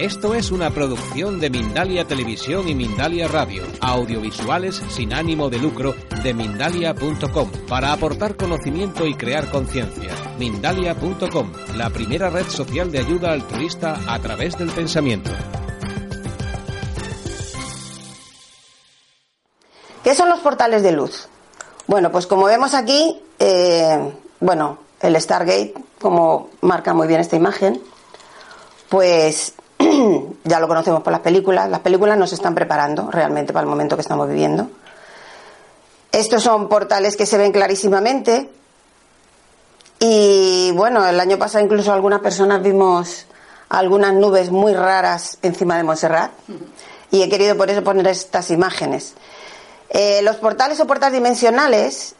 Esto 0.00 0.34
es 0.34 0.50
una 0.50 0.70
producción 0.70 1.40
de 1.40 1.50
Mindalia 1.50 2.06
Televisión 2.06 2.66
y 2.70 2.74
Mindalia 2.74 3.28
Radio, 3.28 3.64
audiovisuales 3.82 4.82
sin 4.88 5.12
ánimo 5.12 5.50
de 5.50 5.58
lucro 5.58 5.94
de 6.22 6.32
mindalia.com, 6.32 7.50
para 7.68 7.92
aportar 7.92 8.34
conocimiento 8.34 9.04
y 9.04 9.12
crear 9.14 9.50
conciencia. 9.50 10.14
Mindalia.com, 10.38 11.52
la 11.76 11.90
primera 11.90 12.30
red 12.30 12.46
social 12.46 12.90
de 12.90 13.00
ayuda 13.00 13.32
altruista 13.32 13.98
a 14.08 14.18
través 14.20 14.56
del 14.56 14.70
pensamiento. 14.70 15.30
¿Qué 20.02 20.14
son 20.14 20.30
los 20.30 20.40
portales 20.40 20.82
de 20.82 20.92
luz? 20.92 21.28
Bueno, 21.86 22.10
pues 22.10 22.26
como 22.26 22.46
vemos 22.46 22.72
aquí, 22.72 23.22
eh, 23.38 24.14
bueno, 24.40 24.78
el 25.02 25.20
Stargate, 25.20 25.74
como 26.00 26.48
marca 26.62 26.94
muy 26.94 27.06
bien 27.06 27.20
esta 27.20 27.36
imagen, 27.36 27.82
pues 28.88 29.52
ya 30.44 30.60
lo 30.60 30.68
conocemos 30.68 31.02
por 31.02 31.12
las 31.12 31.20
películas, 31.20 31.68
las 31.68 31.80
películas 31.80 32.18
nos 32.18 32.32
están 32.32 32.54
preparando 32.54 33.10
realmente 33.10 33.52
para 33.52 33.64
el 33.64 33.68
momento 33.68 33.96
que 33.96 34.02
estamos 34.02 34.28
viviendo. 34.28 34.70
Estos 36.12 36.42
son 36.42 36.68
portales 36.68 37.16
que 37.16 37.26
se 37.26 37.38
ven 37.38 37.52
clarísimamente 37.52 38.50
y 39.98 40.72
bueno, 40.72 41.06
el 41.06 41.20
año 41.20 41.38
pasado 41.38 41.64
incluso 41.64 41.92
algunas 41.92 42.20
personas 42.20 42.62
vimos 42.62 43.26
algunas 43.68 44.14
nubes 44.14 44.50
muy 44.50 44.74
raras 44.74 45.38
encima 45.42 45.76
de 45.76 45.84
Montserrat 45.84 46.32
y 47.10 47.22
he 47.22 47.28
querido 47.28 47.56
por 47.56 47.70
eso 47.70 47.84
poner 47.84 48.06
estas 48.08 48.50
imágenes. 48.50 49.14
Eh, 49.88 50.20
los 50.22 50.36
portales 50.36 50.80
o 50.80 50.86
puertas 50.86 51.12
dimensionales 51.12 52.14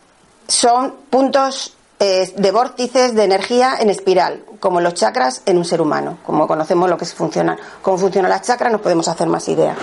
son 0.47 0.95
puntos 1.09 1.77
de 2.01 2.51
vórtices 2.51 3.15
de 3.15 3.25
energía 3.25 3.77
en 3.79 3.91
espiral, 3.91 4.43
como 4.59 4.81
los 4.81 4.95
chakras 4.95 5.43
en 5.45 5.59
un 5.59 5.67
ser 5.67 5.83
humano. 5.83 6.19
Como 6.25 6.49
conocemos 6.49 6.89
lo 6.89 6.97
que 6.97 7.05
funciona, 7.05 7.59
cómo 7.83 7.99
funcionan 7.99 8.31
las 8.31 8.41
chakras, 8.41 8.73
nos 8.73 8.81
podemos 8.81 9.07
hacer 9.07 9.29
más 9.29 9.47
idea. 9.49 9.77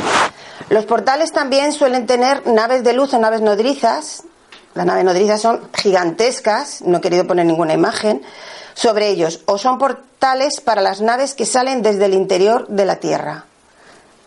Los 0.70 0.86
portales 0.86 1.32
también 1.32 1.72
suelen 1.72 2.08
tener 2.08 2.48
naves 2.48 2.84
de 2.84 2.94
luz 2.94 3.14
o 3.14 3.20
naves 3.20 3.42
nodrizas. 3.42 4.24
Las 4.74 4.88
naves 4.88 5.06
nodrizas 5.06 5.42
son 5.42 5.70
gigantescas, 5.74 6.82
no 6.82 6.98
he 6.98 7.02
querido 7.02 7.28
poner 7.28 7.46
ninguna 7.46 7.74
imagen 7.74 8.24
sobre 8.74 9.10
ellos, 9.10 9.42
o 9.46 9.60
son 9.60 9.78
portales 9.78 10.60
para 10.60 10.82
las 10.82 11.02
naves 11.02 11.36
que 11.36 11.46
salen 11.46 11.84
desde 11.84 12.06
el 12.06 12.16
interior 12.16 12.68
de 12.68 12.86
la 12.86 12.96
Tierra. 12.96 13.46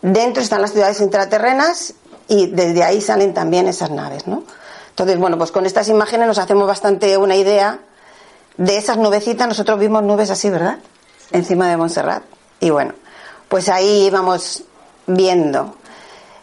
Dentro 0.02 0.42
están 0.42 0.62
las 0.62 0.72
ciudades 0.72 1.00
intraterrenas 1.00 1.94
y 2.28 2.46
desde 2.46 2.84
ahí 2.84 3.00
salen 3.00 3.34
también 3.34 3.66
esas 3.66 3.90
naves, 3.90 4.28
¿no? 4.28 4.44
Entonces, 4.90 5.18
bueno, 5.18 5.38
pues 5.38 5.50
con 5.50 5.66
estas 5.66 5.88
imágenes 5.88 6.26
nos 6.26 6.38
hacemos 6.38 6.66
bastante 6.66 7.16
una 7.16 7.36
idea 7.36 7.80
de 8.56 8.76
esas 8.76 8.98
nubecitas. 8.98 9.48
Nosotros 9.48 9.78
vimos 9.78 10.02
nubes 10.02 10.30
así, 10.30 10.50
¿verdad? 10.50 10.78
Encima 11.32 11.68
de 11.68 11.76
Montserrat. 11.76 12.22
Y 12.60 12.70
bueno, 12.70 12.94
pues 13.48 13.68
ahí 13.68 14.10
vamos 14.10 14.64
viendo. 15.06 15.76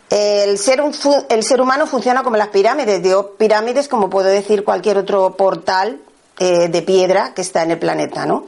El 0.10 0.58
ser, 0.58 0.82
el 1.30 1.44
ser 1.44 1.62
humano 1.62 1.86
funciona 1.86 2.24
como 2.24 2.38
las 2.38 2.48
pirámides. 2.48 3.04
Digo 3.04 3.32
pirámides 3.38 3.88
como 3.88 4.10
puedo 4.10 4.28
decir 4.28 4.64
cualquier 4.64 4.98
otro 4.98 5.36
portal 5.36 6.00
eh, 6.40 6.70
de 6.70 6.82
piedra 6.82 7.34
que 7.34 7.42
está 7.42 7.64
en 7.64 7.72
el 7.72 7.80
planeta, 7.80 8.26
¿no? 8.26 8.46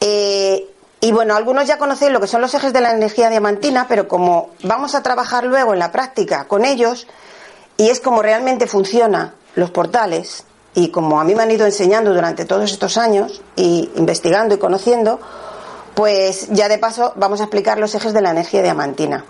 Eh, 0.00 0.66
y 1.00 1.12
bueno, 1.12 1.36
algunos 1.36 1.66
ya 1.66 1.78
conocen 1.78 2.12
lo 2.12 2.20
que 2.20 2.26
son 2.26 2.40
los 2.40 2.54
ejes 2.54 2.72
de 2.72 2.80
la 2.80 2.90
energía 2.90 3.28
diamantina, 3.28 3.86
pero 3.88 4.08
como 4.08 4.50
vamos 4.62 4.94
a 4.94 5.02
trabajar 5.02 5.44
luego 5.44 5.72
en 5.72 5.78
la 5.78 5.92
práctica 5.92 6.48
con 6.48 6.64
ellos, 6.64 7.06
y 7.76 7.88
es 7.88 8.00
como 8.00 8.22
realmente 8.22 8.66
funcionan 8.66 9.34
los 9.54 9.70
portales 9.70 10.44
y 10.74 10.90
como 10.90 11.20
a 11.20 11.24
mí 11.24 11.34
me 11.34 11.42
han 11.42 11.50
ido 11.50 11.66
enseñando 11.66 12.12
durante 12.12 12.44
todos 12.44 12.70
estos 12.70 12.96
años 12.98 13.42
y 13.56 13.90
investigando 13.96 14.54
y 14.54 14.58
conociendo, 14.58 15.20
pues 15.94 16.48
ya 16.50 16.68
de 16.68 16.78
paso 16.78 17.12
vamos 17.16 17.40
a 17.40 17.44
explicar 17.44 17.78
los 17.78 17.94
ejes 17.94 18.12
de 18.12 18.20
la 18.20 18.30
energía 18.30 18.62
diamantina. 18.62 19.24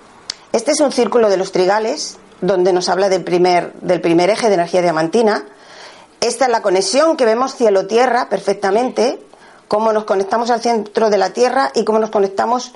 Este 0.52 0.72
es 0.72 0.80
un 0.80 0.90
círculo 0.90 1.28
de 1.28 1.36
los 1.36 1.52
trigales 1.52 2.18
donde 2.40 2.72
nos 2.72 2.88
habla 2.88 3.08
del 3.08 3.24
primer, 3.24 3.72
del 3.74 4.00
primer 4.00 4.30
eje 4.30 4.48
de 4.48 4.54
energía 4.54 4.82
diamantina. 4.82 5.44
Esta 6.20 6.46
es 6.46 6.50
la 6.50 6.62
conexión 6.62 7.16
que 7.16 7.24
vemos 7.24 7.54
cielo-tierra 7.54 8.28
perfectamente, 8.28 9.20
cómo 9.68 9.92
nos 9.92 10.04
conectamos 10.04 10.50
al 10.50 10.60
centro 10.60 11.10
de 11.10 11.18
la 11.18 11.30
Tierra 11.30 11.70
y 11.74 11.84
cómo 11.84 11.98
nos 11.98 12.10
conectamos 12.10 12.72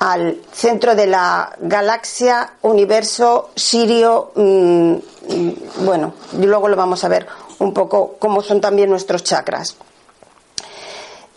al 0.00 0.40
centro 0.50 0.94
de 0.94 1.06
la 1.06 1.52
galaxia, 1.60 2.54
universo, 2.62 3.50
Sirio, 3.54 4.32
mm, 4.34 4.92
mm, 4.92 5.52
bueno, 5.84 6.14
y 6.32 6.46
luego 6.46 6.68
lo 6.68 6.76
vamos 6.76 7.04
a 7.04 7.08
ver 7.08 7.26
un 7.58 7.74
poco 7.74 8.16
cómo 8.18 8.40
son 8.40 8.62
también 8.62 8.88
nuestros 8.88 9.22
chakras. 9.22 9.76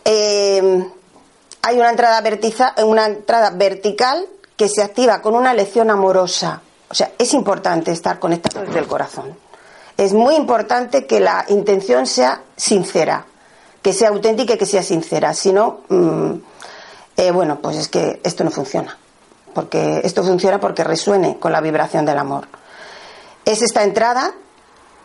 Eh, 0.02 0.82
hay 1.60 1.78
una 1.78 1.90
entrada, 1.90 2.22
una 2.84 3.06
entrada 3.06 3.50
vertical 3.50 4.26
que 4.56 4.70
se 4.70 4.82
activa 4.82 5.20
con 5.20 5.34
una 5.34 5.52
lección 5.52 5.90
amorosa. 5.90 6.62
O 6.88 6.94
sea, 6.94 7.12
es 7.18 7.34
importante 7.34 7.92
estar 7.92 8.18
conectado 8.18 8.64
desde 8.64 8.78
el 8.78 8.86
corazón. 8.86 9.36
Es 9.98 10.14
muy 10.14 10.36
importante 10.36 11.06
que 11.06 11.20
la 11.20 11.44
intención 11.48 12.06
sea 12.06 12.40
sincera, 12.56 13.26
que 13.82 13.92
sea 13.92 14.08
auténtica 14.08 14.54
y 14.54 14.58
que 14.58 14.66
sea 14.66 14.82
sincera. 14.82 15.34
Si 15.34 15.52
no, 15.52 15.80
mm, 15.88 16.34
eh, 17.16 17.30
bueno, 17.30 17.60
pues 17.60 17.76
es 17.76 17.88
que 17.88 18.20
esto 18.24 18.44
no 18.44 18.50
funciona. 18.50 18.98
Porque 19.54 20.00
esto 20.04 20.24
funciona 20.24 20.58
porque 20.58 20.82
resuene 20.82 21.38
con 21.38 21.52
la 21.52 21.60
vibración 21.60 22.04
del 22.04 22.18
amor. 22.18 22.48
Es 23.44 23.62
esta 23.62 23.84
entrada 23.84 24.34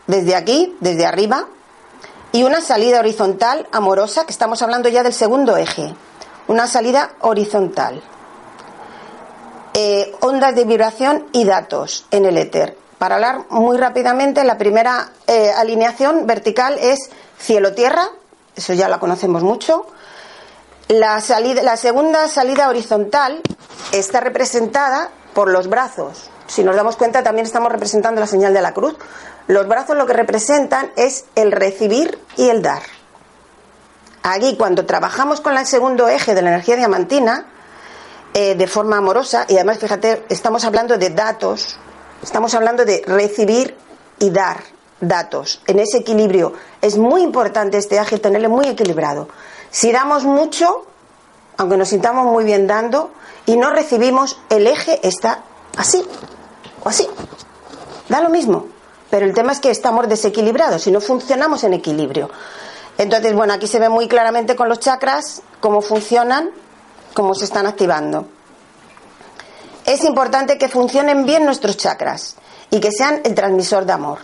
desde 0.06 0.34
aquí, 0.34 0.76
desde 0.80 1.06
arriba, 1.06 1.46
y 2.32 2.42
una 2.42 2.60
salida 2.60 3.00
horizontal 3.00 3.68
amorosa, 3.72 4.24
que 4.24 4.32
estamos 4.32 4.62
hablando 4.62 4.88
ya 4.88 5.02
del 5.02 5.12
segundo 5.12 5.56
eje. 5.56 5.94
Una 6.48 6.66
salida 6.66 7.12
horizontal. 7.20 8.02
Eh, 9.74 10.12
ondas 10.20 10.54
de 10.54 10.64
vibración 10.64 11.26
y 11.32 11.44
datos 11.44 12.06
en 12.10 12.24
el 12.24 12.36
éter. 12.38 12.76
Para 12.98 13.14
hablar 13.14 13.46
muy 13.50 13.78
rápidamente, 13.78 14.44
la 14.44 14.58
primera 14.58 15.12
eh, 15.26 15.52
alineación 15.56 16.26
vertical 16.26 16.76
es 16.78 17.10
cielo-tierra, 17.38 18.10
eso 18.56 18.74
ya 18.74 18.88
la 18.88 18.98
conocemos 18.98 19.42
mucho. 19.42 19.86
La, 20.90 21.20
segunda 21.20 22.26
salida 22.26 22.68
horizontal 22.68 23.42
está 23.92 24.18
representada 24.18 25.10
por 25.34 25.48
los 25.48 25.68
brazos. 25.68 26.30
Si 26.48 26.64
nos 26.64 26.74
damos 26.74 26.96
cuenta, 26.96 27.22
también 27.22 27.46
estamos 27.46 27.70
representando 27.70 28.20
la 28.20 28.26
señal 28.26 28.52
de 28.52 28.60
la 28.60 28.74
cruz. 28.74 28.96
Los 29.46 29.68
brazos 29.68 29.96
lo 29.96 30.04
que 30.04 30.14
representan 30.14 30.90
es 30.96 31.26
el 31.36 31.52
recibir 31.52 32.18
y 32.36 32.48
el 32.48 32.60
dar. 32.60 32.82
Aquí, 34.24 34.56
cuando 34.56 34.84
trabajamos 34.84 35.40
con 35.40 35.56
el 35.56 35.64
segundo 35.64 36.08
eje 36.08 36.34
de 36.34 36.42
la 36.42 36.50
energía 36.50 36.74
diamantina, 36.74 37.46
eh, 38.34 38.56
de 38.56 38.66
forma 38.66 38.96
amorosa, 38.96 39.46
y 39.48 39.54
además, 39.54 39.78
fíjate, 39.78 40.24
estamos 40.28 40.64
hablando 40.64 40.98
de 40.98 41.10
datos, 41.10 41.78
estamos 42.20 42.52
hablando 42.54 42.84
de 42.84 43.04
recibir 43.06 43.76
y 44.18 44.30
dar 44.30 44.56
datos, 45.00 45.62
en 45.68 45.78
ese 45.78 45.98
equilibrio. 45.98 46.52
Es 46.82 46.98
muy 46.98 47.22
importante 47.22 47.78
este 47.78 47.96
eje 47.96 48.18
tenerlo 48.18 48.50
muy 48.50 48.66
equilibrado. 48.66 49.28
Si 49.70 49.92
damos 49.92 50.24
mucho, 50.24 50.86
aunque 51.56 51.76
nos 51.76 51.88
sintamos 51.88 52.26
muy 52.26 52.44
bien 52.44 52.66
dando, 52.66 53.10
y 53.46 53.56
no 53.56 53.70
recibimos, 53.70 54.38
el 54.48 54.66
eje 54.66 55.06
está 55.06 55.42
así 55.76 56.04
o 56.82 56.88
así. 56.88 57.08
Da 58.08 58.20
lo 58.20 58.28
mismo. 58.28 58.66
Pero 59.10 59.26
el 59.26 59.34
tema 59.34 59.52
es 59.52 59.60
que 59.60 59.70
estamos 59.70 60.08
desequilibrados 60.08 60.86
y 60.86 60.92
no 60.92 61.00
funcionamos 61.00 61.64
en 61.64 61.74
equilibrio. 61.74 62.30
Entonces, 62.96 63.34
bueno, 63.34 63.52
aquí 63.52 63.66
se 63.66 63.80
ve 63.80 63.88
muy 63.88 64.06
claramente 64.06 64.54
con 64.54 64.68
los 64.68 64.78
chakras 64.78 65.42
cómo 65.58 65.80
funcionan, 65.80 66.50
cómo 67.12 67.34
se 67.34 67.44
están 67.44 67.66
activando. 67.66 68.26
Es 69.84 70.04
importante 70.04 70.58
que 70.58 70.68
funcionen 70.68 71.26
bien 71.26 71.44
nuestros 71.44 71.76
chakras 71.76 72.36
y 72.70 72.78
que 72.78 72.92
sean 72.92 73.20
el 73.24 73.34
transmisor 73.34 73.84
de 73.84 73.92
amor. 73.92 74.18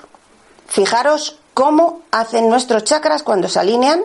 Fijaros 0.69 1.41
cómo 1.55 2.03
hacen 2.13 2.49
nuestros 2.49 2.85
chakras 2.85 3.25
cuando 3.25 3.49
se 3.49 3.59
alinean 3.59 4.05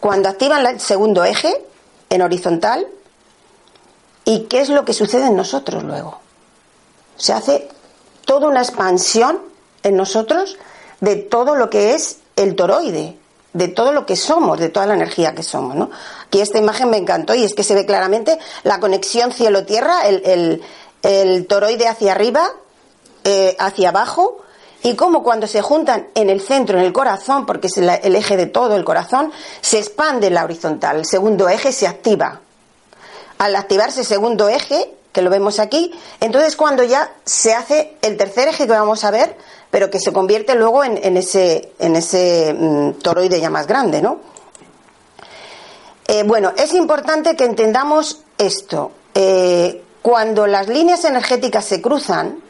cuando 0.00 0.28
activan 0.28 0.66
el 0.66 0.80
segundo 0.80 1.24
eje 1.24 1.64
en 2.10 2.22
horizontal 2.22 2.86
y 4.24 4.40
qué 4.44 4.60
es 4.60 4.68
lo 4.68 4.84
que 4.84 4.92
sucede 4.92 5.26
en 5.26 5.36
nosotros 5.36 5.82
luego. 5.82 6.18
Se 7.16 7.32
hace 7.32 7.68
toda 8.24 8.48
una 8.48 8.60
expansión 8.60 9.40
en 9.82 9.96
nosotros 9.96 10.58
de 11.00 11.16
todo 11.16 11.54
lo 11.54 11.70
que 11.70 11.94
es 11.94 12.18
el 12.34 12.56
toroide, 12.56 13.16
de 13.52 13.68
todo 13.68 13.92
lo 13.92 14.04
que 14.04 14.16
somos, 14.16 14.58
de 14.58 14.68
toda 14.68 14.86
la 14.86 14.94
energía 14.94 15.34
que 15.34 15.42
somos. 15.42 15.76
¿no? 15.76 15.90
Aquí 16.26 16.40
esta 16.40 16.58
imagen 16.58 16.90
me 16.90 16.98
encantó 16.98 17.34
y 17.34 17.44
es 17.44 17.54
que 17.54 17.62
se 17.62 17.74
ve 17.74 17.86
claramente 17.86 18.38
la 18.64 18.80
conexión 18.80 19.32
cielo-tierra, 19.32 20.06
el, 20.06 21.46
toroide 21.48 21.88
hacia 21.88 22.12
arriba, 22.12 22.50
eh, 23.24 23.56
hacia 23.58 23.90
abajo, 23.90 24.42
y 24.86 24.94
cómo 24.94 25.24
cuando 25.24 25.48
se 25.48 25.62
juntan 25.62 26.06
en 26.14 26.30
el 26.30 26.40
centro, 26.40 26.78
en 26.78 26.84
el 26.84 26.92
corazón, 26.92 27.44
porque 27.44 27.66
es 27.66 27.76
el 27.76 28.14
eje 28.14 28.36
de 28.36 28.46
todo 28.46 28.76
el 28.76 28.84
corazón, 28.84 29.32
se 29.60 29.78
expande 29.80 30.30
la 30.30 30.44
horizontal, 30.44 30.98
el 30.98 31.06
segundo 31.06 31.48
eje 31.48 31.72
se 31.72 31.88
activa. 31.88 32.40
Al 33.38 33.56
activarse 33.56 34.02
el 34.02 34.06
segundo 34.06 34.48
eje, 34.48 34.94
que 35.10 35.22
lo 35.22 35.30
vemos 35.30 35.58
aquí, 35.58 35.92
entonces 36.20 36.54
cuando 36.54 36.84
ya 36.84 37.12
se 37.24 37.52
hace 37.52 37.96
el 38.00 38.16
tercer 38.16 38.46
eje 38.46 38.66
que 38.66 38.72
vamos 38.72 39.02
a 39.02 39.10
ver, 39.10 39.36
pero 39.72 39.90
que 39.90 39.98
se 39.98 40.12
convierte 40.12 40.54
luego 40.54 40.84
en, 40.84 41.16
ese, 41.16 41.72
en 41.80 41.96
ese 41.96 42.54
mm, 42.56 43.00
toroide 43.02 43.40
ya 43.40 43.50
más 43.50 43.66
grande, 43.66 44.00
¿no? 44.00 44.20
Eh, 46.06 46.22
bueno, 46.22 46.52
es 46.56 46.72
importante 46.74 47.34
que 47.34 47.44
entendamos 47.44 48.20
esto. 48.38 48.92
eh, 49.14 49.82
cuando 50.00 50.46
las 50.46 50.68
líneas 50.68 51.04
energéticas 51.04 51.64
se 51.64 51.82
cruzan, 51.82 52.45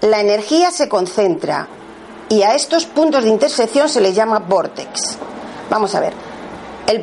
la 0.00 0.20
energía 0.20 0.70
se 0.70 0.88
concentra 0.88 1.68
y 2.28 2.42
a 2.42 2.54
estos 2.54 2.86
puntos 2.86 3.24
de 3.24 3.30
intersección 3.30 3.88
se 3.88 4.00
les 4.00 4.14
llama 4.14 4.40
vortex. 4.40 5.18
Vamos 5.70 5.94
a 5.94 6.00
ver. 6.00 6.14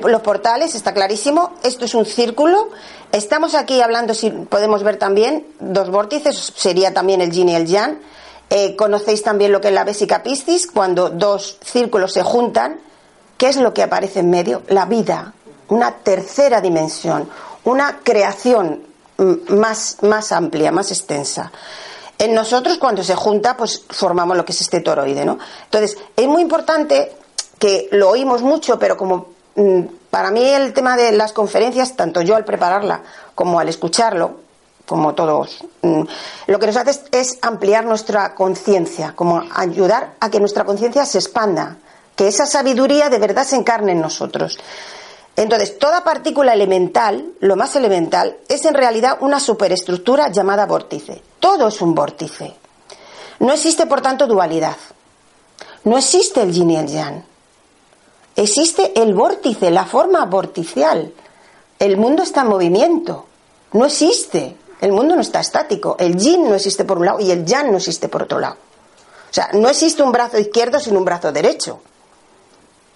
los 0.02 0.22
portales, 0.22 0.76
está 0.76 0.94
clarísimo, 0.94 1.54
esto 1.64 1.86
es 1.86 1.96
un 1.96 2.06
círculo. 2.06 2.70
Estamos 3.12 3.56
aquí 3.56 3.82
hablando, 3.82 4.14
si 4.14 4.30
podemos 4.32 4.84
ver 4.84 4.98
también, 4.98 5.46
dos 5.60 5.90
vórtices, 5.90 6.54
sería 6.56 6.94
también 6.94 7.22
el 7.22 7.32
yin 7.32 7.50
y 7.50 7.56
el 7.56 7.68
yang. 7.68 8.00
Eh, 8.50 8.76
conocéis 8.76 9.24
también 9.24 9.52
lo 9.52 9.62
que 9.62 9.70
es 9.70 9.74
la 9.74 9.84
Vésica 9.84 10.24
Piscis, 10.24 10.68
cuando 10.68 11.10
dos 11.10 11.58
círculos 11.64 12.14
se 12.14 12.24
juntan. 12.24 12.80
¿Qué 13.38 13.48
es 13.48 13.58
lo 13.58 13.74
que 13.74 13.84
aparece 13.84 14.20
en 14.20 14.30
medio? 14.30 14.64
La 14.68 14.86
vida, 14.86 15.34
una 15.70 15.92
tercera 15.92 16.62
dimensión, 16.62 17.30
una 17.64 18.00
creación 18.04 18.84
mm, 19.18 19.54
más, 19.56 19.98
más 20.02 20.32
amplia, 20.32 20.72
más 20.72 20.92
extensa. 20.92 21.52
En 22.24 22.34
nosotros, 22.34 22.78
cuando 22.78 23.04
se 23.04 23.16
junta, 23.16 23.58
pues 23.58 23.84
formamos 23.90 24.38
lo 24.38 24.46
que 24.46 24.54
es 24.54 24.62
este 24.62 24.80
toroide, 24.80 25.26
¿no? 25.26 25.38
Entonces, 25.66 25.98
es 26.16 26.26
muy 26.26 26.42
importante 26.42 27.12
que 27.60 27.90
lo 27.92 28.12
oímos 28.12 28.42
mucho, 28.42 28.80
pero 28.80 28.96
como 28.96 29.28
mm, 29.56 29.82
para 30.10 30.32
mí 30.32 30.42
el 30.42 30.72
tema 30.72 30.96
de 30.96 31.12
las 31.12 31.34
conferencias, 31.34 31.98
tanto 31.98 32.22
yo 32.22 32.38
al 32.38 32.46
prepararla 32.46 33.02
como 33.36 33.60
al 33.60 33.68
escucharlo, 33.68 34.38
como 34.86 35.14
todos, 35.16 35.66
mm, 35.82 36.04
lo 36.48 36.60
que 36.60 36.68
nos 36.68 36.78
hace 36.78 36.98
es, 37.12 37.40
ampliar 37.42 37.84
nuestra 37.84 38.36
conciencia, 38.36 39.12
como 39.18 39.44
ayudar 39.54 40.14
a 40.22 40.30
que 40.30 40.40
nuestra 40.40 40.64
conciencia 40.64 41.06
se 41.06 41.18
expanda, 41.18 41.76
que 42.16 42.30
esa 42.30 42.46
sabiduría 42.46 43.10
de 43.10 43.20
verdad 43.20 43.44
se 43.46 43.58
encarne 43.58 43.92
en 43.92 44.00
nosotros. 44.00 44.58
Entonces, 45.36 45.80
toda 45.80 46.04
partícula 46.04 46.54
elemental, 46.54 47.34
lo 47.40 47.56
más 47.56 47.76
elemental, 47.76 48.38
es 48.48 48.66
en 48.66 48.76
realidad 48.76 49.18
una 49.22 49.40
superestructura 49.40 50.30
llamada 50.30 50.66
vórtice. 50.66 51.24
Todo 51.40 51.70
es 51.70 51.82
un 51.82 51.96
vórtice. 51.96 52.54
No 53.40 53.52
existe, 53.52 53.88
por 53.88 54.02
tanto, 54.02 54.28
dualidad. 54.28 54.78
No 55.86 55.98
existe 55.98 56.42
el 56.42 56.54
yin 56.54 56.72
y 56.72 56.78
el 56.78 56.88
yang. 56.88 57.24
Existe 58.36 59.02
el 59.02 59.14
vórtice, 59.14 59.72
la 59.72 59.86
forma 59.86 60.26
vorticial. 60.26 61.14
El 61.80 61.98
mundo 61.98 62.24
está 62.24 62.42
en 62.42 62.48
movimiento. 62.48 63.26
No 63.74 63.86
existe. 63.86 64.56
El 64.82 64.92
mundo 64.92 65.16
no 65.16 65.22
está 65.22 65.40
estático. 65.40 65.96
El 66.00 66.16
yin 66.16 66.48
no 66.48 66.56
existe 66.56 66.86
por 66.86 67.00
un 67.00 67.06
lado 67.06 67.20
y 67.20 67.32
el 67.32 67.46
yang 67.46 67.72
no 67.72 67.78
existe 67.78 68.08
por 68.08 68.24
otro 68.24 68.40
lado. 68.40 68.56
O 68.56 69.34
sea, 69.34 69.50
no 69.54 69.68
existe 69.68 70.04
un 70.04 70.12
brazo 70.12 70.38
izquierdo 70.38 70.80
sin 70.80 70.96
un 70.96 71.06
brazo 71.06 71.32
derecho. 71.32 71.82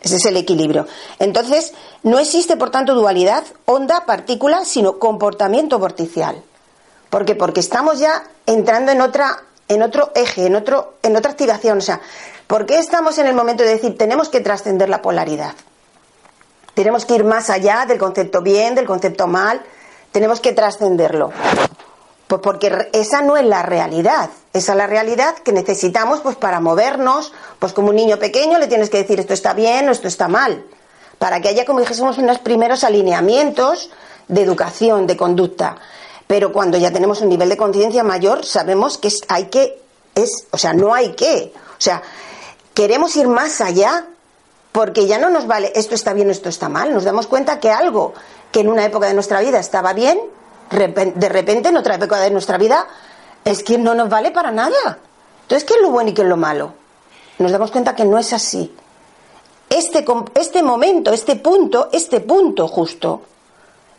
Ese 0.01 0.17
es 0.17 0.25
el 0.25 0.37
equilibrio. 0.37 0.87
Entonces, 1.19 1.73
no 2.03 2.19
existe, 2.19 2.55
por 2.55 2.69
tanto, 2.69 2.93
dualidad, 2.93 3.43
onda, 3.65 4.05
partícula, 4.05 4.63
sino 4.63 4.99
comportamiento 4.99 5.79
vorticial. 5.79 6.43
¿Por 7.09 7.25
qué? 7.25 7.35
Porque 7.35 7.59
estamos 7.59 7.99
ya 7.99 8.23
entrando 8.45 8.91
en 8.91 9.01
otra, 9.01 9.43
en 9.67 9.81
otro 9.81 10.11
eje, 10.15 10.45
en 10.45 10.55
otro, 10.55 10.95
en 11.03 11.15
otra 11.15 11.31
activación. 11.31 11.79
O 11.79 11.81
sea, 11.81 12.01
¿por 12.47 12.65
qué 12.65 12.77
estamos 12.77 13.17
en 13.17 13.27
el 13.27 13.33
momento 13.33 13.63
de 13.63 13.69
decir 13.69 13.97
tenemos 13.97 14.29
que 14.29 14.41
trascender 14.41 14.89
la 14.89 15.01
polaridad? 15.01 15.53
Tenemos 16.73 17.05
que 17.05 17.15
ir 17.15 17.23
más 17.23 17.49
allá 17.49 17.85
del 17.87 17.97
concepto 17.97 18.41
bien, 18.41 18.75
del 18.75 18.85
concepto 18.85 19.25
mal, 19.25 19.61
tenemos 20.11 20.39
que 20.39 20.53
trascenderlo. 20.53 21.31
Pues 22.27 22.41
porque 22.41 22.89
esa 22.91 23.21
no 23.21 23.37
es 23.37 23.45
la 23.45 23.63
realidad, 23.63 24.29
esa 24.51 24.73
es 24.73 24.77
la 24.77 24.85
realidad 24.85 25.35
que 25.35 25.53
necesitamos 25.53 26.19
pues 26.19 26.35
para 26.35 26.59
movernos, 26.59 27.31
pues 27.57 27.71
como 27.71 27.89
un 27.89 27.95
niño 27.95 28.19
pequeño 28.19 28.59
le 28.59 28.67
tienes 28.67 28.89
que 28.89 28.97
decir 28.97 29.19
esto 29.19 29.33
está 29.33 29.53
bien 29.53 29.87
o 29.87 29.93
esto 29.93 30.09
está 30.09 30.27
mal, 30.27 30.65
para 31.19 31.39
que 31.39 31.47
haya 31.47 31.65
como 31.65 31.79
dijésemos 31.79 32.17
unos 32.17 32.39
primeros 32.39 32.83
alineamientos 32.83 33.91
de 34.27 34.41
educación, 34.41 35.07
de 35.07 35.15
conducta. 35.15 35.77
Pero 36.27 36.51
cuando 36.51 36.77
ya 36.77 36.91
tenemos 36.91 37.21
un 37.21 37.29
nivel 37.29 37.47
de 37.47 37.55
conciencia 37.55 38.03
mayor, 38.03 38.45
sabemos 38.45 38.97
que 38.97 39.09
hay 39.29 39.45
que 39.45 39.81
es, 40.13 40.47
o 40.51 40.57
sea, 40.57 40.73
no 40.73 40.93
hay 40.93 41.13
que, 41.13 41.53
o 41.55 41.81
sea, 41.81 42.01
queremos 42.73 43.15
ir 43.15 43.29
más 43.29 43.61
allá 43.61 44.05
porque 44.73 45.07
ya 45.07 45.17
no 45.17 45.29
nos 45.29 45.47
vale 45.47 45.71
esto 45.75 45.95
está 45.95 46.13
bien, 46.13 46.29
esto 46.29 46.49
está 46.49 46.67
mal, 46.67 46.93
nos 46.93 47.05
damos 47.05 47.27
cuenta 47.27 47.61
que 47.61 47.71
algo 47.71 48.13
que 48.51 48.59
en 48.59 48.69
una 48.69 48.83
época 48.83 49.07
de 49.07 49.13
nuestra 49.13 49.39
vida 49.39 49.59
estaba 49.59 49.93
bien, 49.93 50.19
de 50.69 51.29
repente 51.29 51.69
en 51.69 51.77
otra 51.77 51.95
época 51.95 52.19
de 52.19 52.31
nuestra 52.31 52.57
vida 52.57 52.87
es 53.45 53.63
que 53.63 53.77
no 53.77 53.95
nos 53.95 54.09
vale 54.09 54.31
para 54.31 54.51
nada. 54.51 54.99
Entonces, 55.43 55.67
¿qué 55.67 55.75
es 55.75 55.81
lo 55.81 55.91
bueno 55.91 56.09
y 56.09 56.13
qué 56.13 56.23
es 56.23 56.27
lo 56.27 56.37
malo? 56.37 56.73
Nos 57.39 57.51
damos 57.51 57.71
cuenta 57.71 57.95
que 57.95 58.03
no 58.03 58.17
es 58.17 58.33
así. 58.33 58.75
Este, 59.69 60.05
este 60.35 60.63
momento, 60.63 61.13
este 61.13 61.35
punto, 61.37 61.89
este 61.91 62.19
punto 62.21 62.67
justo, 62.67 63.21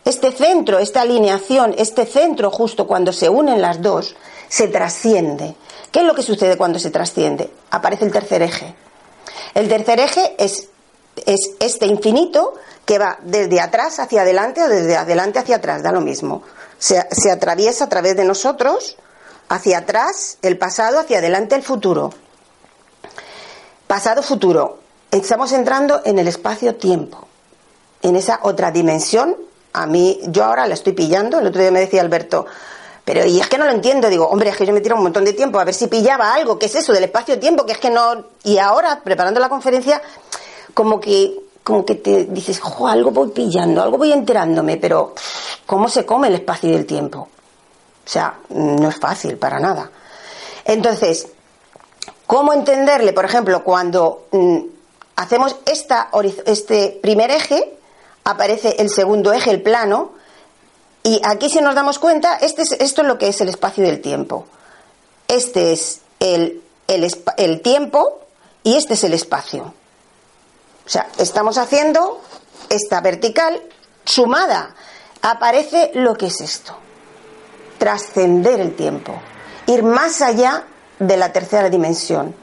este 0.04 0.32
centro, 0.32 0.78
esta 0.78 1.02
alineación, 1.02 1.74
este 1.78 2.06
centro 2.06 2.50
justo 2.50 2.86
cuando 2.86 3.12
se 3.12 3.28
unen 3.28 3.60
las 3.60 3.82
dos, 3.82 4.16
se 4.48 4.68
trasciende. 4.68 5.54
¿Qué 5.90 6.00
es 6.00 6.06
lo 6.06 6.14
que 6.14 6.22
sucede 6.22 6.56
cuando 6.56 6.78
se 6.78 6.90
trasciende? 6.90 7.50
Aparece 7.70 8.04
el 8.04 8.12
tercer 8.12 8.42
eje. 8.42 8.74
El 9.54 9.68
tercer 9.68 10.00
eje 10.00 10.34
es, 10.38 10.68
es 11.26 11.50
este 11.60 11.86
infinito 11.86 12.54
que 12.84 12.98
va 12.98 13.18
desde 13.22 13.60
atrás 13.60 13.98
hacia 13.98 14.22
adelante 14.22 14.62
o 14.62 14.68
desde 14.68 14.96
adelante 14.96 15.38
hacia 15.38 15.56
atrás, 15.56 15.82
da 15.82 15.92
lo 15.92 16.00
mismo 16.00 16.42
se, 16.78 17.30
atraviesa 17.30 17.84
a 17.84 17.88
través 17.88 18.16
de 18.16 18.24
nosotros, 18.24 18.96
hacia 19.48 19.78
atrás 19.78 20.38
el 20.42 20.58
pasado, 20.58 21.00
hacia 21.00 21.18
adelante 21.18 21.54
el 21.54 21.62
futuro. 21.62 22.12
Pasado-futuro. 23.86 24.78
Estamos 25.10 25.52
entrando 25.52 26.02
en 26.04 26.18
el 26.18 26.28
espacio-tiempo, 26.28 27.26
en 28.02 28.16
esa 28.16 28.40
otra 28.42 28.70
dimensión. 28.70 29.36
A 29.72 29.86
mí, 29.86 30.20
yo 30.28 30.44
ahora 30.44 30.66
la 30.66 30.74
estoy 30.74 30.92
pillando. 30.92 31.40
El 31.40 31.46
otro 31.46 31.62
día 31.62 31.70
me 31.70 31.80
decía 31.80 32.02
Alberto, 32.02 32.44
pero 33.04 33.24
y 33.24 33.40
es 33.40 33.48
que 33.48 33.56
no 33.56 33.64
lo 33.64 33.72
entiendo. 33.72 34.10
Digo, 34.10 34.28
hombre, 34.28 34.50
es 34.50 34.56
que 34.56 34.66
yo 34.66 34.74
me 34.74 34.82
tiro 34.82 34.96
un 34.96 35.02
montón 35.02 35.24
de 35.24 35.32
tiempo 35.32 35.58
a 35.58 35.64
ver 35.64 35.74
si 35.74 35.86
pillaba 35.86 36.34
algo. 36.34 36.58
¿Qué 36.58 36.66
es 36.66 36.74
eso 36.74 36.92
del 36.92 37.04
espacio-tiempo? 37.04 37.64
Que 37.64 37.72
es 37.72 37.78
que 37.78 37.88
no. 37.88 38.26
Y 38.44 38.58
ahora, 38.58 39.00
preparando 39.02 39.40
la 39.40 39.48
conferencia, 39.48 40.02
como 40.74 41.00
que 41.00 41.48
como 41.68 41.84
que 41.84 41.96
te 41.96 42.24
dices, 42.24 42.62
algo 42.86 43.10
voy 43.10 43.28
pillando, 43.28 43.82
algo 43.82 43.98
voy 43.98 44.10
enterándome, 44.10 44.78
pero 44.78 45.14
¿cómo 45.66 45.90
se 45.90 46.06
come 46.06 46.28
el 46.28 46.36
espacio 46.36 46.70
y 46.70 46.74
el 46.74 46.86
tiempo? 46.86 47.18
O 47.18 48.08
sea, 48.08 48.38
no 48.48 48.88
es 48.88 48.96
fácil 48.96 49.36
para 49.36 49.60
nada. 49.60 49.90
Entonces, 50.64 51.28
¿cómo 52.26 52.54
entenderle, 52.54 53.12
por 53.12 53.26
ejemplo, 53.26 53.62
cuando 53.62 54.28
mm, 54.32 54.58
hacemos 55.16 55.56
esta, 55.66 56.08
este 56.46 56.98
primer 57.02 57.30
eje, 57.30 57.76
aparece 58.24 58.76
el 58.78 58.88
segundo 58.88 59.34
eje, 59.34 59.50
el 59.50 59.60
plano, 59.60 60.12
y 61.02 61.20
aquí 61.22 61.50
si 61.50 61.60
nos 61.60 61.74
damos 61.74 61.98
cuenta, 61.98 62.36
este 62.36 62.62
es, 62.62 62.72
esto 62.72 63.02
es 63.02 63.08
lo 63.08 63.18
que 63.18 63.28
es 63.28 63.42
el 63.42 63.50
espacio 63.50 63.84
y 63.84 63.88
el 63.88 64.00
tiempo. 64.00 64.46
Este 65.28 65.72
es 65.72 66.00
el, 66.18 66.62
el 66.86 67.60
tiempo 67.60 68.20
y 68.62 68.76
este 68.76 68.94
es 68.94 69.04
el 69.04 69.12
espacio. 69.12 69.74
O 70.88 70.90
sea, 70.90 71.06
estamos 71.18 71.58
haciendo 71.58 72.22
esta 72.70 73.02
vertical 73.02 73.60
sumada. 74.06 74.74
Aparece 75.20 75.90
lo 75.92 76.14
que 76.14 76.28
es 76.28 76.40
esto. 76.40 76.74
Trascender 77.76 78.58
el 78.58 78.74
tiempo. 78.74 79.12
Ir 79.66 79.82
más 79.82 80.22
allá 80.22 80.64
de 80.98 81.18
la 81.18 81.30
tercera 81.30 81.68
dimensión. 81.68 82.34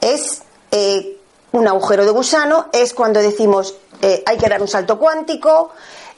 Es 0.00 0.40
eh, 0.70 1.18
un 1.52 1.68
agujero 1.68 2.06
de 2.06 2.10
gusano, 2.10 2.68
es 2.72 2.94
cuando 2.94 3.20
decimos 3.20 3.74
eh, 4.00 4.22
hay 4.24 4.38
que 4.38 4.48
dar 4.48 4.62
un 4.62 4.68
salto 4.68 4.98
cuántico, 4.98 5.72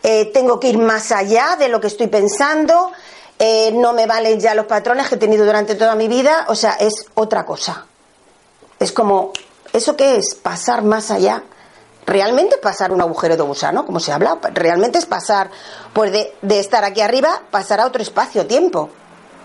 eh, 0.04 0.26
tengo 0.26 0.60
que 0.60 0.68
ir 0.68 0.78
más 0.78 1.10
allá 1.10 1.56
de 1.58 1.68
lo 1.68 1.80
que 1.80 1.88
estoy 1.88 2.06
pensando, 2.06 2.92
no 3.72 3.92
me 3.94 4.06
valen 4.06 4.38
ya 4.38 4.54
los 4.54 4.66
patrones 4.66 5.08
que 5.08 5.14
he 5.14 5.18
tenido 5.18 5.46
durante 5.46 5.74
toda 5.74 5.96
mi 5.96 6.06
vida, 6.06 6.44
o 6.48 6.54
sea, 6.54 6.72
es 6.74 6.92
otra 7.14 7.44
cosa. 7.46 7.86
Es 8.78 8.92
como 8.92 9.32
¿Eso 9.72 9.96
qué 9.96 10.16
es? 10.16 10.34
Pasar 10.34 10.82
más 10.82 11.10
allá. 11.10 11.44
Realmente 12.06 12.56
pasar 12.56 12.92
un 12.92 13.00
agujero 13.00 13.36
de 13.36 13.42
gusano, 13.42 13.86
como 13.86 14.00
se 14.00 14.10
habla, 14.10 14.38
realmente 14.54 14.98
es 14.98 15.06
pasar, 15.06 15.50
pues 15.92 16.10
de, 16.10 16.58
estar 16.58 16.82
aquí 16.84 17.02
arriba, 17.02 17.42
pasar 17.50 17.78
a 17.78 17.86
otro 17.86 18.02
espacio-tiempo, 18.02 18.88